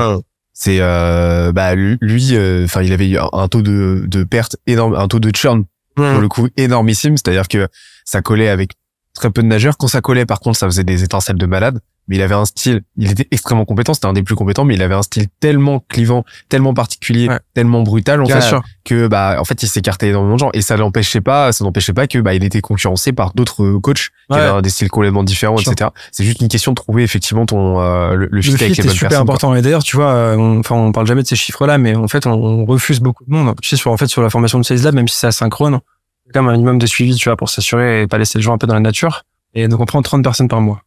c'est 0.53 0.77
euh, 0.79 1.51
bah 1.51 1.75
lui 1.75 2.29
euh, 2.31 2.63
enfin 2.63 2.81
il 2.81 2.93
avait 2.93 3.09
eu 3.09 3.17
un- 3.17 3.27
un 3.33 3.47
taux 3.49 3.61
de 3.61 4.05
de 4.07 4.23
perte 4.23 4.55
énorme 4.67 4.95
un 4.95 5.09
taux 5.09 5.19
de 5.19 5.29
churn 5.35 5.65
pour 5.95 6.21
le 6.21 6.27
coup 6.27 6.49
énormissime. 6.57 7.17
C'est 7.17 7.29
à 7.29 7.31
dire 7.31 7.47
que 7.47 7.67
ça 8.03 8.21
collait 8.21 8.49
avec 8.49 8.71
très 9.13 9.31
peu 9.31 9.41
de 9.41 9.47
nageurs. 9.47 9.77
Quand 9.77 9.87
ça 9.87 10.01
collait 10.01 10.25
par 10.25 10.39
contre 10.39 10.57
ça 10.57 10.67
faisait 10.67 10.83
des 10.83 11.03
étincelles 11.03 11.37
de 11.37 11.45
malade 11.45 11.79
mais 12.07 12.17
il 12.17 12.21
avait 12.21 12.35
un 12.35 12.45
style 12.45 12.81
il 12.97 13.11
était 13.11 13.27
extrêmement 13.31 13.65
compétent 13.65 13.93
c'était 13.93 14.05
un 14.07 14.13
des 14.13 14.23
plus 14.23 14.35
compétents 14.35 14.63
mais 14.65 14.75
il 14.75 14.81
avait 14.81 14.93
un 14.95 15.01
style 15.01 15.27
tellement 15.39 15.79
clivant 15.89 16.23
tellement 16.49 16.73
particulier 16.73 17.27
Ouais. 17.29 17.39
tellement 17.53 17.81
brutal 17.81 18.21
en 18.21 18.25
Bien 18.25 18.41
fait 18.41 18.47
sûr. 18.47 18.63
que 18.83 19.07
bah 19.07 19.37
en 19.39 19.45
fait 19.45 19.61
il 19.63 19.67
s'écartait 19.67 20.09
énormément 20.09 20.35
de 20.35 20.39
gens 20.39 20.49
et 20.53 20.61
ça 20.61 20.77
l'empêchait 20.77 21.21
pas 21.21 21.51
ça 21.51 21.63
n'empêchait 21.63 21.93
pas 21.93 22.07
que 22.07 22.19
bah 22.19 22.33
il 22.33 22.43
était 22.43 22.61
concurrencé 22.61 23.11
par 23.13 23.33
d'autres 23.33 23.63
euh, 23.63 23.79
coachs 23.79 24.09
qui 24.31 24.37
avaient 24.37 24.61
des 24.61 24.69
styles 24.69 24.89
complètement 24.89 25.23
différents 25.23 25.57
etc 25.57 25.89
c'est 26.11 26.23
juste 26.23 26.41
une 26.41 26.47
question 26.47 26.71
de 26.71 26.75
trouver 26.75 27.03
effectivement 27.03 27.45
ton 27.45 27.79
euh, 27.81 28.15
le, 28.15 28.27
le 28.31 28.41
fit 28.41 28.51
Le 28.51 28.55
avec 28.55 28.73
fit 28.75 28.81
les 28.81 28.85
est 28.85 28.87
bonnes 28.87 28.93
super 28.95 29.09
personnes, 29.09 29.25
quoi. 29.25 29.33
important. 29.35 29.55
Et 29.55 29.61
d'ailleurs, 29.61 29.83
tu 29.83 29.95
vois, 29.95 30.11
euh, 30.13 30.35
on, 30.37 30.59
enfin, 30.59 30.75
on 30.75 30.91
parle 30.91 31.07
jamais 31.07 31.23
de 31.23 31.27
ces 31.27 31.35
chiffres-là, 31.35 31.77
mais 31.77 31.95
en 31.95 32.07
fait, 32.07 32.25
on, 32.27 32.31
on 32.33 32.65
refuse 32.65 32.99
beaucoup 32.99 33.23
de 33.25 33.31
monde. 33.31 33.53
Tu 33.61 33.69
sais, 33.69 33.75
sur, 33.75 33.91
en 33.91 33.97
fait, 33.97 34.07
sur 34.07 34.21
la 34.21 34.29
formation 34.29 34.57
de 34.59 34.63
Sales 34.63 34.79
Lab, 34.83 34.93
même 34.95 35.07
si 35.07 35.17
c'est 35.17 35.27
asynchrone, 35.27 35.79
il 36.25 36.27
y 36.27 36.29
a 36.29 36.33
quand 36.33 36.41
même 36.41 36.49
un 36.49 36.53
minimum 36.53 36.77
de 36.79 36.85
suivi, 36.85 37.15
tu 37.15 37.29
vois, 37.29 37.35
pour 37.35 37.49
s'assurer 37.49 38.01
et 38.03 38.07
pas 38.07 38.17
laisser 38.17 38.37
les 38.39 38.43
gens 38.43 38.53
un 38.53 38.57
peu 38.57 38.67
dans 38.67 38.73
la 38.73 38.79
nature. 38.79 39.23
Et 39.53 39.67
donc, 39.67 39.79
on 39.79 39.85
prend 39.85 40.01
30 40.01 40.23
personnes 40.23 40.47
par 40.47 40.61
mois. 40.61 40.81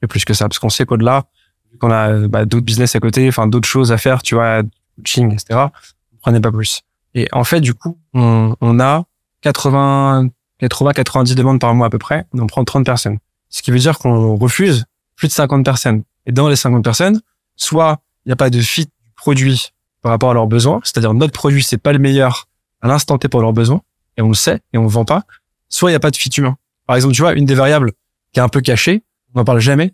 Fait 0.00 0.06
plus 0.06 0.24
que 0.24 0.34
ça, 0.34 0.46
parce 0.46 0.58
qu'on 0.58 0.68
sait 0.68 0.84
qu'au-delà, 0.84 1.24
qu'on 1.80 1.90
a 1.90 2.28
bah, 2.28 2.44
d'autres 2.44 2.64
business 2.64 2.94
à 2.96 3.00
côté, 3.00 3.28
enfin, 3.28 3.46
d'autres 3.46 3.68
choses 3.68 3.92
à 3.92 3.98
faire, 3.98 4.22
tu 4.22 4.34
vois, 4.34 4.62
coaching, 4.96 5.32
etc., 5.32 5.66
on 6.12 6.16
prenait 6.20 6.40
pas 6.40 6.52
plus. 6.52 6.82
Et 7.14 7.28
en 7.32 7.44
fait, 7.44 7.60
du 7.60 7.74
coup, 7.74 7.98
on, 8.14 8.54
on 8.60 8.80
a 8.80 9.04
80, 9.42 10.28
80, 10.58 10.92
90 10.92 11.34
demandes 11.34 11.60
par 11.60 11.74
mois 11.74 11.86
à 11.86 11.90
peu 11.90 11.98
près, 11.98 12.26
et 12.34 12.40
on 12.40 12.46
prend 12.46 12.64
30 12.64 12.84
personnes. 12.84 13.18
Ce 13.48 13.62
qui 13.62 13.70
veut 13.70 13.78
dire 13.78 13.98
qu'on 13.98 14.36
refuse 14.36 14.84
plus 15.16 15.28
de 15.28 15.32
50 15.32 15.64
personnes. 15.64 16.02
Et 16.26 16.32
dans 16.32 16.48
les 16.48 16.56
50 16.56 16.84
personnes, 16.84 17.20
soit 17.56 18.00
il 18.24 18.30
n'y 18.30 18.32
a 18.32 18.36
pas 18.36 18.50
de 18.50 18.60
fit 18.60 18.86
du 18.86 19.10
produit 19.16 19.70
par 20.02 20.10
rapport 20.10 20.30
à 20.30 20.34
leurs 20.34 20.46
besoins, 20.46 20.80
c'est-à-dire 20.84 21.14
notre 21.14 21.32
produit 21.32 21.62
c'est 21.62 21.78
pas 21.78 21.92
le 21.92 21.98
meilleur 21.98 22.48
à 22.82 22.88
l'instant 22.88 23.18
T 23.18 23.28
pour 23.28 23.40
leurs 23.40 23.52
besoins, 23.52 23.80
et 24.16 24.22
on 24.22 24.28
le 24.28 24.34
sait, 24.34 24.60
et 24.72 24.78
on 24.78 24.82
le 24.82 24.88
vend 24.88 25.04
pas, 25.04 25.22
soit 25.68 25.90
il 25.90 25.92
n'y 25.92 25.96
a 25.96 26.00
pas 26.00 26.10
de 26.10 26.16
fit 26.16 26.30
humain. 26.36 26.56
Par 26.86 26.96
exemple, 26.96 27.14
tu 27.14 27.22
vois, 27.22 27.32
une 27.32 27.46
des 27.46 27.54
variables 27.54 27.92
qui 28.32 28.40
est 28.40 28.42
un 28.42 28.48
peu 28.48 28.60
cachée, 28.60 29.02
on 29.36 29.40
n'en 29.40 29.44
parle 29.44 29.60
jamais 29.60 29.92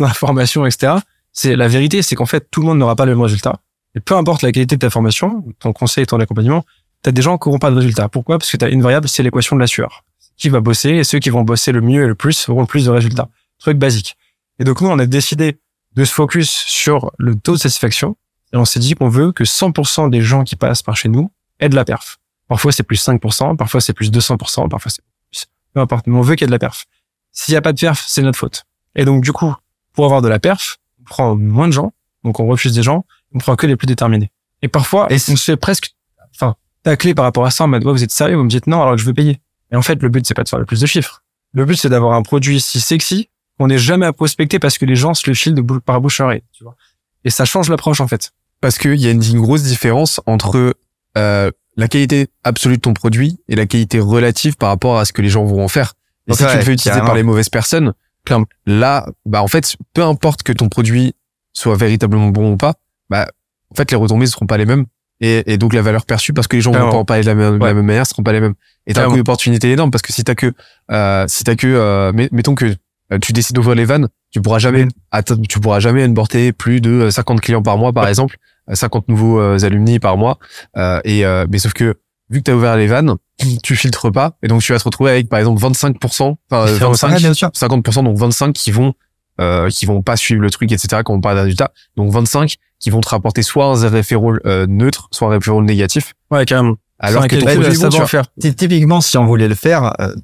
dans 0.00 0.06
la 0.06 0.12
formation, 0.12 0.66
etc., 0.66 0.94
c'est 1.32 1.54
la 1.54 1.68
vérité, 1.68 2.02
c'est 2.02 2.16
qu'en 2.16 2.26
fait, 2.26 2.48
tout 2.50 2.60
le 2.60 2.66
monde 2.66 2.78
n'aura 2.78 2.96
pas 2.96 3.06
le 3.06 3.12
même 3.12 3.22
résultat. 3.22 3.60
Et 3.94 4.00
peu 4.00 4.16
importe 4.16 4.42
la 4.42 4.50
qualité 4.50 4.74
de 4.74 4.80
ta 4.80 4.90
formation, 4.90 5.44
ton 5.60 5.72
conseil 5.72 6.06
ton 6.06 6.18
accompagnement, 6.18 6.64
tu 7.04 7.08
as 7.08 7.12
des 7.12 7.22
gens 7.22 7.38
qui 7.38 7.48
n'auront 7.48 7.60
pas 7.60 7.70
de 7.70 7.76
résultat. 7.76 8.08
Pourquoi? 8.08 8.38
Parce 8.38 8.50
que 8.50 8.56
tu 8.56 8.64
as 8.64 8.68
une 8.68 8.82
variable, 8.82 9.08
c'est 9.08 9.22
l'équation 9.22 9.54
de 9.54 9.60
la 9.60 9.68
sueur. 9.68 10.04
Qui 10.36 10.48
va 10.48 10.58
bosser, 10.58 10.90
et 10.90 11.04
ceux 11.04 11.20
qui 11.20 11.30
vont 11.30 11.42
bosser 11.42 11.70
le 11.70 11.80
mieux 11.80 12.02
et 12.02 12.06
le 12.08 12.16
plus 12.16 12.48
auront 12.48 12.62
le 12.62 12.66
plus 12.66 12.84
de 12.84 12.90
résultats. 12.90 13.28
Truc 13.60 13.78
basique. 13.78 14.16
Et 14.58 14.64
donc 14.64 14.80
nous, 14.80 14.88
on 14.88 14.98
a 14.98 15.06
décidé 15.06 15.60
de 15.94 16.04
se 16.04 16.12
focus 16.12 16.50
sur 16.50 17.12
le 17.16 17.36
taux 17.36 17.52
de 17.52 17.58
satisfaction. 17.58 18.16
Et 18.52 18.56
on 18.56 18.64
s'est 18.64 18.80
dit 18.80 18.94
qu'on 18.94 19.08
veut 19.08 19.30
que 19.30 19.44
100% 19.44 20.10
des 20.10 20.20
gens 20.20 20.42
qui 20.42 20.56
passent 20.56 20.82
par 20.82 20.96
chez 20.96 21.08
nous 21.08 21.30
aient 21.60 21.68
de 21.68 21.76
la 21.76 21.84
perf. 21.84 22.18
Parfois 22.48 22.72
c'est 22.72 22.82
plus 22.82 23.00
5%, 23.06 23.56
parfois 23.56 23.80
c'est 23.80 23.92
plus 23.92 24.10
200%, 24.10 24.68
parfois 24.68 24.90
c'est 24.90 25.02
plus. 25.30 25.46
Peu 25.74 25.80
importe, 25.80 26.08
mais 26.08 26.16
on 26.16 26.22
veut 26.22 26.34
qu'il 26.34 26.42
y 26.42 26.46
ait 26.46 26.48
de 26.48 26.52
la 26.52 26.58
perf. 26.58 26.86
S'il 27.30 27.52
n'y 27.52 27.56
a 27.56 27.62
pas 27.62 27.72
de 27.72 27.78
perf, 27.78 28.04
c'est 28.08 28.22
notre 28.22 28.38
faute. 28.38 28.64
Et 28.94 29.04
donc 29.04 29.22
du 29.22 29.32
coup, 29.32 29.54
pour 29.92 30.04
avoir 30.04 30.22
de 30.22 30.28
la 30.28 30.38
perf, 30.38 30.78
on 31.00 31.04
prend 31.04 31.36
moins 31.36 31.66
de 31.68 31.72
gens, 31.72 31.92
donc 32.24 32.40
on 32.40 32.46
refuse 32.46 32.72
des 32.74 32.82
gens, 32.82 33.04
on 33.34 33.38
prend 33.38 33.56
que 33.56 33.66
les 33.66 33.76
plus 33.76 33.86
déterminés. 33.86 34.30
Et 34.62 34.68
parfois, 34.68 35.06
Et 35.10 35.14
on 35.28 35.36
se 35.36 35.44
fait 35.44 35.56
presque, 35.56 35.94
enfin, 36.34 36.54
tacler 36.82 37.14
par 37.14 37.24
rapport 37.24 37.46
à 37.46 37.50
ça 37.50 37.64
en 37.64 37.68
mode, 37.68 37.84
Ouais, 37.84 37.92
vous 37.92 38.02
êtes 38.04 38.10
sérieux, 38.10 38.36
vous 38.36 38.44
me 38.44 38.48
dites 38.50 38.66
non 38.66 38.82
alors 38.82 38.94
que 38.94 39.00
je 39.00 39.06
veux 39.06 39.14
payer. 39.14 39.40
Et 39.72 39.76
en 39.76 39.82
fait, 39.82 40.02
le 40.02 40.08
but 40.08 40.26
c'est 40.26 40.34
pas 40.34 40.44
de 40.44 40.48
faire 40.48 40.58
le 40.58 40.66
plus 40.66 40.80
de 40.80 40.86
chiffres. 40.86 41.22
Le 41.52 41.64
but 41.64 41.76
c'est 41.76 41.88
d'avoir 41.88 42.14
un 42.14 42.22
produit 42.22 42.60
si 42.60 42.80
sexy 42.80 43.28
qu'on 43.58 43.66
n'est 43.68 43.78
jamais 43.78 44.06
à 44.06 44.12
prospecter 44.12 44.58
parce 44.58 44.78
que 44.78 44.84
les 44.86 44.96
gens 44.96 45.14
se 45.14 45.28
le 45.28 45.34
filent 45.34 45.54
de 45.54 45.62
bou- 45.62 45.80
par 45.80 46.00
bouche 46.00 46.20
à 46.20 46.24
oreille, 46.24 46.42
tu 46.52 46.64
vois. 46.64 46.76
Et 47.24 47.30
ça 47.30 47.44
change 47.44 47.68
l'approche 47.68 48.00
en 48.00 48.08
fait. 48.08 48.32
parce 48.60 48.78
qu'il 48.78 48.96
y 49.00 49.06
a 49.06 49.10
une, 49.10 49.22
une 49.22 49.40
grosse 49.40 49.62
différence 49.62 50.20
entre 50.26 50.74
euh, 51.18 51.50
la 51.76 51.88
qualité 51.88 52.28
absolue 52.44 52.76
de 52.76 52.80
ton 52.82 52.94
produit 52.94 53.38
et 53.48 53.56
la 53.56 53.66
qualité 53.66 54.00
relative 54.00 54.56
par 54.56 54.68
rapport 54.70 54.98
à 54.98 55.04
ce 55.04 55.12
que 55.12 55.22
les 55.22 55.28
gens 55.28 55.44
vont 55.44 55.62
en 55.64 55.68
faire. 55.68 55.94
Et 56.26 56.32
si 56.34 56.38
tu 56.38 56.44
le 56.44 56.62
fais 56.62 56.72
utiliser 56.72 57.00
par 57.00 57.14
les 57.14 57.22
mauvaises 57.22 57.48
personnes, 57.48 57.92
clairement, 58.24 58.46
là, 58.66 59.06
bah 59.26 59.42
en 59.42 59.48
fait, 59.48 59.76
peu 59.94 60.02
importe 60.02 60.42
que 60.42 60.52
ton 60.52 60.68
produit 60.68 61.14
soit 61.52 61.76
véritablement 61.76 62.28
bon 62.28 62.52
ou 62.52 62.56
pas, 62.56 62.74
bah 63.08 63.26
en 63.70 63.74
fait 63.74 63.90
les 63.90 63.96
retombées 63.96 64.26
ne 64.26 64.30
seront 64.30 64.46
pas 64.46 64.58
les 64.58 64.66
mêmes. 64.66 64.86
Et, 65.22 65.52
et 65.52 65.58
donc 65.58 65.74
la 65.74 65.82
valeur 65.82 66.06
perçue 66.06 66.32
parce 66.32 66.46
que 66.48 66.56
les 66.56 66.62
gens 66.62 66.70
vont 66.70 66.76
Clairement. 66.78 66.92
pas 66.92 66.98
en 66.98 67.04
parler 67.04 67.22
de 67.22 67.28
la, 67.28 67.34
même, 67.34 67.54
de 67.54 67.58
la 67.58 67.64
Ouais. 67.66 67.74
même 67.74 67.84
manière, 67.84 68.06
seront 68.06 68.22
pas 68.22 68.32
les 68.32 68.40
mêmes. 68.40 68.54
Et 68.86 68.94
t'as 68.94 69.00
Clairement. 69.00 69.16
une 69.16 69.20
opportunité 69.20 69.70
énorme 69.70 69.90
parce 69.90 70.00
que 70.02 70.12
si 70.14 70.24
t'as 70.24 70.34
que 70.34 70.52
euh, 70.90 71.24
si 71.28 71.44
t'as 71.44 71.56
que 71.56 71.66
euh, 71.66 72.10
met- 72.12 72.30
mettons 72.32 72.54
que 72.54 72.74
euh, 73.12 73.18
tu 73.20 73.32
décides 73.34 73.54
d'ouvrir 73.56 73.74
les 73.74 73.84
vannes, 73.84 74.08
tu 74.30 74.40
pourras 74.40 74.58
jamais 74.60 74.86
atteindre- 75.10 75.42
tu 75.46 75.60
pourras 75.60 75.78
jamais 75.80 76.04
onboarder 76.06 76.52
plus 76.52 76.80
de 76.80 76.90
euh, 76.90 77.10
50 77.10 77.40
clients 77.42 77.62
par 77.62 77.76
mois 77.76 77.92
par 77.92 78.08
exemple, 78.08 78.38
euh, 78.70 78.74
50 78.74 79.08
nouveaux 79.08 79.40
euh, 79.40 79.58
alumni 79.62 79.98
par 79.98 80.16
mois. 80.16 80.38
Euh, 80.78 81.00
et 81.04 81.26
euh, 81.26 81.46
mais 81.50 81.58
sauf 81.58 81.74
que 81.74 81.96
vu 82.30 82.38
que 82.38 82.44
tu 82.44 82.50
as 82.50 82.56
ouvert 82.56 82.76
les 82.76 82.86
vannes, 82.86 83.14
tu 83.62 83.76
filtres 83.76 84.10
pas 84.12 84.36
et 84.42 84.48
donc 84.48 84.62
tu 84.62 84.72
vas 84.72 84.78
te 84.78 84.84
retrouver 84.84 85.10
avec 85.10 85.28
par 85.28 85.38
exemple 85.38 85.60
25%, 85.62 86.36
enfin 86.50 86.66
euh, 86.68 86.76
25, 86.78 87.16
bien 87.18 87.34
sûr. 87.34 87.48
50% 87.50 88.04
donc 88.04 88.16
25 88.16 88.52
qui 88.52 88.70
vont 88.70 88.94
euh, 89.40 89.68
qui 89.70 89.86
vont 89.86 90.02
pas 90.02 90.16
suivre 90.16 90.42
le 90.42 90.50
truc 90.50 90.70
etc 90.72 91.02
quand 91.04 91.14
on 91.14 91.20
parle 91.20 91.36
de 91.36 91.40
résultats 91.42 91.72
donc 91.96 92.12
25 92.12 92.56
qui 92.78 92.90
vont 92.90 93.00
te 93.00 93.08
rapporter 93.08 93.42
soit 93.42 93.66
un 93.66 93.88
référol 93.88 94.40
euh, 94.46 94.66
neutre 94.68 95.08
soit 95.12 95.28
un 95.28 95.32
référol 95.32 95.64
négatif 95.64 96.14
Ouais, 96.30 96.44
carrément. 96.44 96.76
alors 96.98 97.26
que 97.26 97.36
ton 97.36 97.46
tu 97.46 97.74
savoir 97.74 97.90
vois. 98.00 98.06
faire. 98.06 98.24
Ty- 98.40 98.54
Typiquement, 98.54 99.00
si 99.00 99.16
on 99.18 99.24
voulait 99.26 99.48
le 99.48 99.54
faire, 99.54 99.92
euh, 100.00 100.14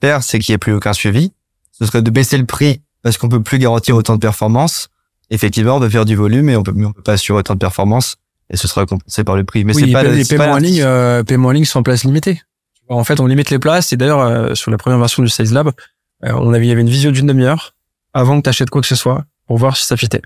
faire, 0.00 0.22
c'est 0.22 0.38
qu'il 0.38 0.52
n'y 0.52 0.54
ait 0.54 0.58
plus 0.58 0.72
aucun 0.74 0.92
suivi. 0.92 1.32
Ce 1.72 1.84
serait 1.86 2.02
de 2.02 2.10
baisser 2.10 2.38
le 2.38 2.46
prix 2.46 2.82
parce 3.02 3.18
qu'on 3.18 3.28
peut 3.28 3.42
plus 3.42 3.58
garantir 3.58 3.96
autant 3.96 4.14
de 4.14 4.20
performance. 4.20 4.88
Effectivement, 5.30 5.76
on 5.76 5.80
peut 5.80 5.88
faire 5.88 6.04
du 6.04 6.16
volume 6.16 6.48
et 6.50 6.56
on 6.56 6.62
peut, 6.62 6.72
mais 6.74 6.86
on 6.86 6.92
peut 6.92 7.02
pas 7.02 7.12
assurer 7.12 7.38
autant 7.40 7.54
de 7.54 7.58
performance 7.58 8.16
et 8.50 8.56
ce 8.56 8.68
sera 8.68 8.86
compensé 8.86 9.24
par 9.24 9.36
le 9.36 9.44
prix. 9.44 9.64
Mais 9.64 9.74
oui, 9.74 9.84
c'est 9.86 9.92
pas 9.92 10.02
les, 10.02 10.24
paiements 10.24 10.44
pas 10.44 10.54
en 10.54 10.58
ligne, 10.58 10.82
euh, 10.82 11.22
paiements 11.22 11.48
en 11.48 11.52
ligne 11.52 11.64
sont 11.64 11.80
en 11.80 11.82
place 11.82 12.04
limitée. 12.04 12.40
En 12.88 13.04
fait, 13.04 13.18
on 13.18 13.26
limite 13.26 13.50
les 13.50 13.58
places. 13.58 13.92
Et 13.92 13.96
d'ailleurs, 13.96 14.20
euh, 14.20 14.54
sur 14.54 14.70
la 14.70 14.78
première 14.78 14.98
version 14.98 15.22
du 15.22 15.28
Sales 15.28 15.52
Lab, 15.52 15.68
euh, 16.24 16.32
on 16.34 16.52
avait, 16.52 16.66
il 16.66 16.68
y 16.68 16.72
avait 16.72 16.82
une 16.82 16.88
visio 16.88 17.10
d'une 17.10 17.26
demi-heure 17.26 17.74
avant 18.14 18.38
que 18.38 18.44
tu 18.44 18.48
achètes 18.48 18.70
quoi 18.70 18.80
que 18.80 18.86
ce 18.86 18.94
soit 18.94 19.24
pour 19.46 19.58
voir 19.58 19.76
si 19.76 19.86
ça 19.86 19.96
fitait. 19.96 20.22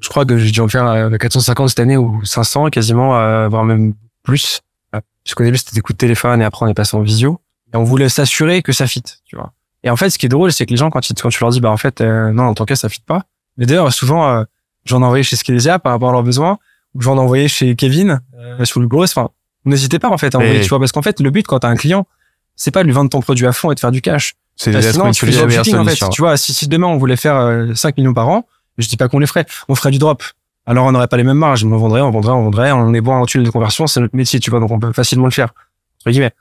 Je 0.00 0.08
crois 0.08 0.26
que 0.26 0.36
j'ai 0.36 0.50
dû 0.50 0.60
en 0.60 0.68
faire 0.68 0.86
euh, 0.86 1.16
450 1.16 1.68
cette 1.70 1.80
année 1.80 1.96
ou 1.96 2.20
500 2.24 2.70
quasiment, 2.70 3.16
euh, 3.18 3.48
voire 3.48 3.64
même 3.64 3.94
plus. 4.22 4.60
Euh, 4.94 5.00
Parce 5.24 5.34
qu'au 5.34 5.44
début, 5.44 5.56
c'était 5.56 5.74
des 5.74 5.80
coups 5.80 5.96
de 5.96 5.98
téléphone 5.98 6.42
et 6.42 6.44
après, 6.44 6.66
on 6.66 6.68
est 6.68 6.74
passé 6.74 6.96
en 6.96 7.02
visio. 7.02 7.40
Et 7.72 7.76
on 7.76 7.84
voulait 7.84 8.08
s'assurer 8.08 8.62
que 8.62 8.72
ça 8.72 8.86
fit, 8.86 9.02
tu 9.24 9.36
vois. 9.36 9.52
Et 9.84 9.90
en 9.90 9.96
fait, 9.96 10.10
ce 10.10 10.18
qui 10.18 10.26
est 10.26 10.28
drôle, 10.28 10.52
c'est 10.52 10.66
que 10.66 10.70
les 10.70 10.76
gens, 10.76 10.90
quand, 10.90 11.08
ils, 11.08 11.14
quand 11.14 11.28
tu 11.28 11.40
leur 11.40 11.50
dis, 11.50 11.60
bah, 11.60 11.70
en 11.70 11.76
fait, 11.76 12.00
euh, 12.00 12.32
non, 12.32 12.44
en 12.44 12.54
tant 12.54 12.64
cas, 12.64 12.76
ça 12.76 12.88
fit 12.88 13.00
pas. 13.00 13.24
Mais 13.56 13.66
d'ailleurs, 13.66 13.92
souvent, 13.92 14.28
euh, 14.28 14.44
j'en 14.84 15.02
ai 15.02 15.04
envoyé 15.04 15.22
chez 15.22 15.36
Skelesia 15.36 15.78
par 15.78 15.92
rapport 15.92 16.10
à 16.10 16.12
leurs 16.12 16.22
besoins, 16.22 16.58
ou 16.94 17.00
j'en 17.00 17.16
ai 17.16 17.20
envoyé 17.20 17.48
chez 17.48 17.74
Kevin, 17.74 18.20
euh, 18.38 18.64
sur 18.64 18.80
le 18.80 18.86
gros, 18.86 19.04
enfin, 19.04 19.30
n'hésitez 19.64 19.98
pas, 19.98 20.08
en 20.08 20.18
fait, 20.18 20.34
à 20.34 20.38
envoyer, 20.38 20.60
tu 20.60 20.68
vois, 20.68 20.78
parce 20.78 20.92
qu'en 20.92 21.02
fait, 21.02 21.20
le 21.20 21.30
but, 21.30 21.46
quand 21.46 21.60
t'as 21.60 21.68
un 21.68 21.76
client, 21.76 22.06
c'est 22.56 22.70
pas 22.70 22.82
de 22.82 22.86
lui 22.86 22.92
vendre 22.92 23.10
ton 23.10 23.20
produit 23.20 23.46
à 23.46 23.52
fond 23.52 23.70
et 23.70 23.74
de 23.74 23.80
faire 23.80 23.92
du 23.92 24.02
cash. 24.02 24.34
c'est 24.56 24.80
sinon, 24.82 25.10
tu 25.10 25.26
fais 25.26 25.32
dropshipping, 25.32 25.76
en 25.76 25.84
fait. 25.84 25.90
solution. 25.90 26.08
Tu 26.10 26.22
vois, 26.22 26.36
si, 26.36 26.52
si 26.52 26.68
demain, 26.68 26.86
on 26.86 26.98
voulait 26.98 27.16
faire 27.16 27.36
euh, 27.36 27.74
5 27.74 27.96
millions 27.96 28.14
par 28.14 28.28
an, 28.28 28.46
je 28.78 28.88
dis 28.88 28.96
pas 28.96 29.08
qu'on 29.08 29.18
les 29.18 29.26
ferait, 29.26 29.46
on 29.68 29.74
ferait 29.74 29.90
du 29.90 29.98
drop. 29.98 30.22
Alors, 30.66 30.86
on 30.86 30.92
n'aurait 30.92 31.08
pas 31.08 31.16
les 31.16 31.24
mêmes 31.24 31.38
marges, 31.38 31.64
mais 31.64 31.74
on 31.74 31.78
vendrait, 31.78 32.02
on 32.02 32.10
vendrait, 32.10 32.32
on 32.32 32.44
vendrait, 32.44 32.72
on 32.72 32.94
est 32.94 33.00
bon 33.00 33.12
en 33.12 33.26
tunnel 33.26 33.46
de 33.46 33.50
conversion, 33.50 33.86
c'est 33.86 34.00
notre 34.00 34.16
métier, 34.16 34.38
tu 34.38 34.50
vois, 34.50 34.60
donc 34.60 34.70
on 34.70 34.78
peut 34.78 34.92
facilement 34.92 35.24
le 35.24 35.32
faire. 35.32 35.52
Entre 36.00 36.10
guillemets. 36.10 36.32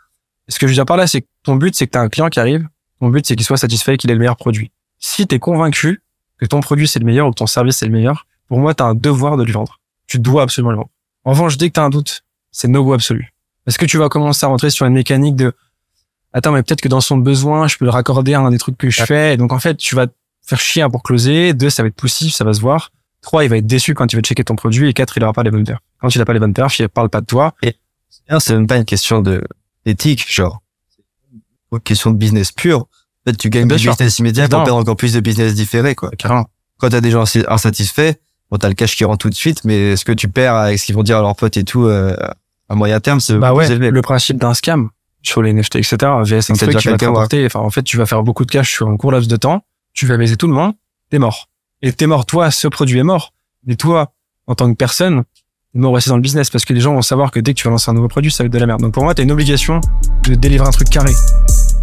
Et 0.48 0.52
ce 0.52 0.60
que 0.60 0.68
je 0.68 0.72
veux 0.72 0.76
dire 0.76 0.86
par 0.86 0.98
là, 0.98 1.08
c'est 1.08 1.22
que 1.22 1.28
ton 1.44 1.56
but, 1.56 1.76
c'est 1.76 1.88
que 1.88 1.92
t'as 1.92 2.02
un 2.02 2.10
client 2.10 2.30
qui 2.30 2.40
arrive, 2.40 2.68
ton 3.00 3.10
but, 3.10 3.26
c'est 3.26 3.36
qu'il 3.36 3.46
soit 3.46 3.58
satisfait 3.58 3.96
et 3.96 3.98
qu'il 3.98 4.12
ait 4.12 4.14
le 4.14 4.20
meilleur 4.20 4.38
produit. 4.38 4.72
Si 5.00 5.26
t'es 5.26 5.40
convaincu 5.40 6.04
que 6.40 6.46
ton 6.46 6.60
produit, 6.60 6.88
c'est 6.88 7.00
le 7.00 7.06
meilleur 7.06 7.28
ou 7.28 7.32
que 7.32 7.36
ton 7.36 7.48
service, 7.48 7.78
c'est 7.78 7.86
le 7.86 7.92
meilleur, 7.92 8.28
pour 8.48 8.60
moi, 8.60 8.74
t'as 8.74 8.86
un 8.86 8.96
devoir 8.96 9.38
de 9.38 9.44
lui 9.44 9.54
vendre. 9.54 9.80
Tu 10.12 10.20
dois 10.20 10.44
absolument 10.44 10.72
le 10.72 10.76
vendre. 10.76 10.90
En 11.24 11.32
revanche, 11.32 11.56
dès 11.56 11.70
que 11.70 11.76
t'as 11.76 11.84
un 11.84 11.90
doute, 11.90 12.26
c'est 12.52 12.68
no 12.68 12.84
go 12.84 12.92
absolu. 12.92 13.34
Parce 13.64 13.78
que 13.78 13.86
tu 13.86 13.98
vas 13.98 14.10
commencer 14.10 14.46
à 14.46 14.50
rentrer 14.50 14.70
sur 14.70 14.86
une 14.86 14.92
mécanique 14.92 15.38
de, 15.38 15.54
attends, 16.34 16.52
mais 16.52 16.64
peut-être 16.64 16.82
que 16.82 16.90
dans 16.90 17.00
son 17.00 17.16
besoin, 17.16 17.70
je 17.70 17.78
peux 17.78 17.86
le 17.86 17.92
raccorder 17.92 18.34
à 18.34 18.42
un 18.42 18.52
des 18.52 18.58
trucs 18.58 18.78
que 18.78 18.90
je 18.90 19.06
fais. 19.06 19.36
Et 19.36 19.38
donc, 19.38 19.54
en 19.54 19.60
fait, 19.60 19.78
tu 19.78 19.96
vas 19.96 20.08
te 20.08 20.14
faire 20.46 20.60
chier 20.60 20.86
pour 20.92 21.02
closer. 21.02 21.54
Deux, 21.54 21.70
ça 21.70 21.82
va 21.82 21.88
être 21.88 21.96
poussif, 21.96 22.34
ça 22.34 22.44
va 22.44 22.52
se 22.52 22.60
voir. 22.60 22.92
Trois, 23.22 23.46
il 23.46 23.50
va 23.50 23.56
être 23.56 23.66
déçu 23.66 23.94
quand 23.94 24.12
il 24.12 24.18
va 24.18 24.22
checker 24.22 24.44
ton 24.44 24.58
produit. 24.58 24.90
Et 24.90 24.94
quatre, 24.94 25.16
il 25.16 25.24
aura 25.24 25.32
pas 25.32 25.44
les 25.44 25.52
bonnes 25.52 25.64
perfs. 25.64 25.80
Quand 26.02 26.14
il 26.14 26.20
a 26.20 26.26
pas 26.26 26.34
les 26.34 26.40
bonnes 26.42 26.54
perfs, 26.54 26.78
il 26.78 26.90
parle 26.90 27.08
pas 27.08 27.22
de 27.22 27.26
toi. 27.28 27.56
D'ailleurs, 28.28 28.42
c'est 28.42 28.54
même 28.54 28.68
pas 28.68 28.76
une 28.76 28.84
question 28.84 29.22
de 29.22 29.42
d'éthique, 29.86 30.30
genre. 30.30 30.62
Une 31.72 31.80
question 31.80 32.12
de 32.12 32.18
business 32.18 32.52
pur. 32.52 32.80
En 32.80 33.30
fait, 33.30 33.38
tu 33.38 33.50
gagnes 33.50 33.70
du 33.70 33.76
business 33.76 34.20
immédiat 34.20 34.50
pour 34.50 34.66
perdre 34.66 34.76
encore 34.82 34.98
plus 34.98 35.14
de 35.14 35.22
business 35.22 35.56
différé, 35.56 35.96
quoi. 35.96 36.10
Carrément. 36.18 36.50
Quand 36.80 36.90
t'as 36.90 37.00
des 37.00 37.12
gens 37.12 37.24
insatisfaits, 37.48 38.16
bon, 38.52 38.58
t'as 38.58 38.68
le 38.70 38.76
cash 38.76 38.96
qui 38.96 39.06
rentre 39.06 39.20
tout 39.20 39.30
de 39.30 39.36
suite, 39.36 39.64
mais 39.64 39.96
ce 39.96 40.06
que 40.06 40.12
tu 40.12 40.28
perds 40.28 40.56
avec 40.56 40.78
ce 40.80 40.86
qu'ils 40.86 40.96
vont 40.96 41.04
dire 41.04 41.18
à 41.18 41.22
leurs 41.22 41.36
potes 41.36 41.58
et 41.58 41.64
tout, 41.64 41.86
euh, 41.86 42.16
à 42.70 42.76
moyen 42.76 43.00
terme, 43.00 43.20
c'est 43.20 43.36
Bah 43.38 43.54
ouais, 43.54 43.72
élevé. 43.72 43.90
le 43.92 44.02
principe 44.02 44.38
d'un 44.38 44.54
scam 44.54 44.90
sur 45.24 45.42
les 45.42 45.54
NFT, 45.54 45.76
etc. 45.78 45.98
VS 46.24 46.52
un 46.52 46.54
truc 46.56 46.78
qui 46.78 46.88
va. 46.88 47.28
Enfin, 47.46 47.60
en 47.60 47.70
fait, 47.70 47.84
tu 47.84 47.98
vas 47.98 48.06
faire 48.06 48.24
beaucoup 48.24 48.46
de 48.46 48.52
cash 48.52 48.72
sur 48.72 48.88
un 48.88 48.98
court 48.98 49.12
laps 49.12 49.28
de 49.28 49.36
temps. 49.36 49.64
Tu 49.94 50.06
vas 50.08 50.18
baiser 50.18 50.36
tout 50.38 50.48
le 50.48 50.54
monde. 50.54 50.74
T'es 51.10 51.20
mort. 51.20 51.48
Et 51.82 51.92
t'es 51.92 52.08
mort. 52.08 52.26
Toi, 52.26 52.50
ce 52.52 52.68
produit 52.68 53.00
est 53.00 53.04
mort. 53.04 53.34
Mais 53.68 53.76
toi, 53.76 54.14
en 54.48 54.56
tant 54.56 54.72
que 54.72 54.76
personne, 54.78 55.24
t'es 55.74 55.80
mort 55.80 55.92
aussi 55.92 56.10
dans 56.10 56.16
le 56.16 56.22
business 56.22 56.50
parce 56.50 56.66
que 56.66 56.74
les 56.74 56.80
gens 56.80 56.94
vont 56.94 57.02
savoir 57.02 57.30
que 57.32 57.40
dès 57.40 57.54
que 57.54 57.60
tu 57.60 57.66
vas 57.66 57.72
lancer 57.72 57.92
un 57.92 57.94
nouveau 57.94 58.08
produit, 58.08 58.32
ça 58.32 58.44
va 58.44 58.48
être 58.48 58.54
de 58.54 58.58
la 58.60 58.66
merde. 58.66 58.82
Donc 58.82 58.94
pour 58.94 59.04
moi, 59.04 59.14
t'as 59.14 59.24
une 59.24 59.32
obligation 59.32 59.80
de 60.24 60.36
délivrer 60.36 60.68
un 60.68 60.72
truc 60.72 60.90
carré. 60.90 61.12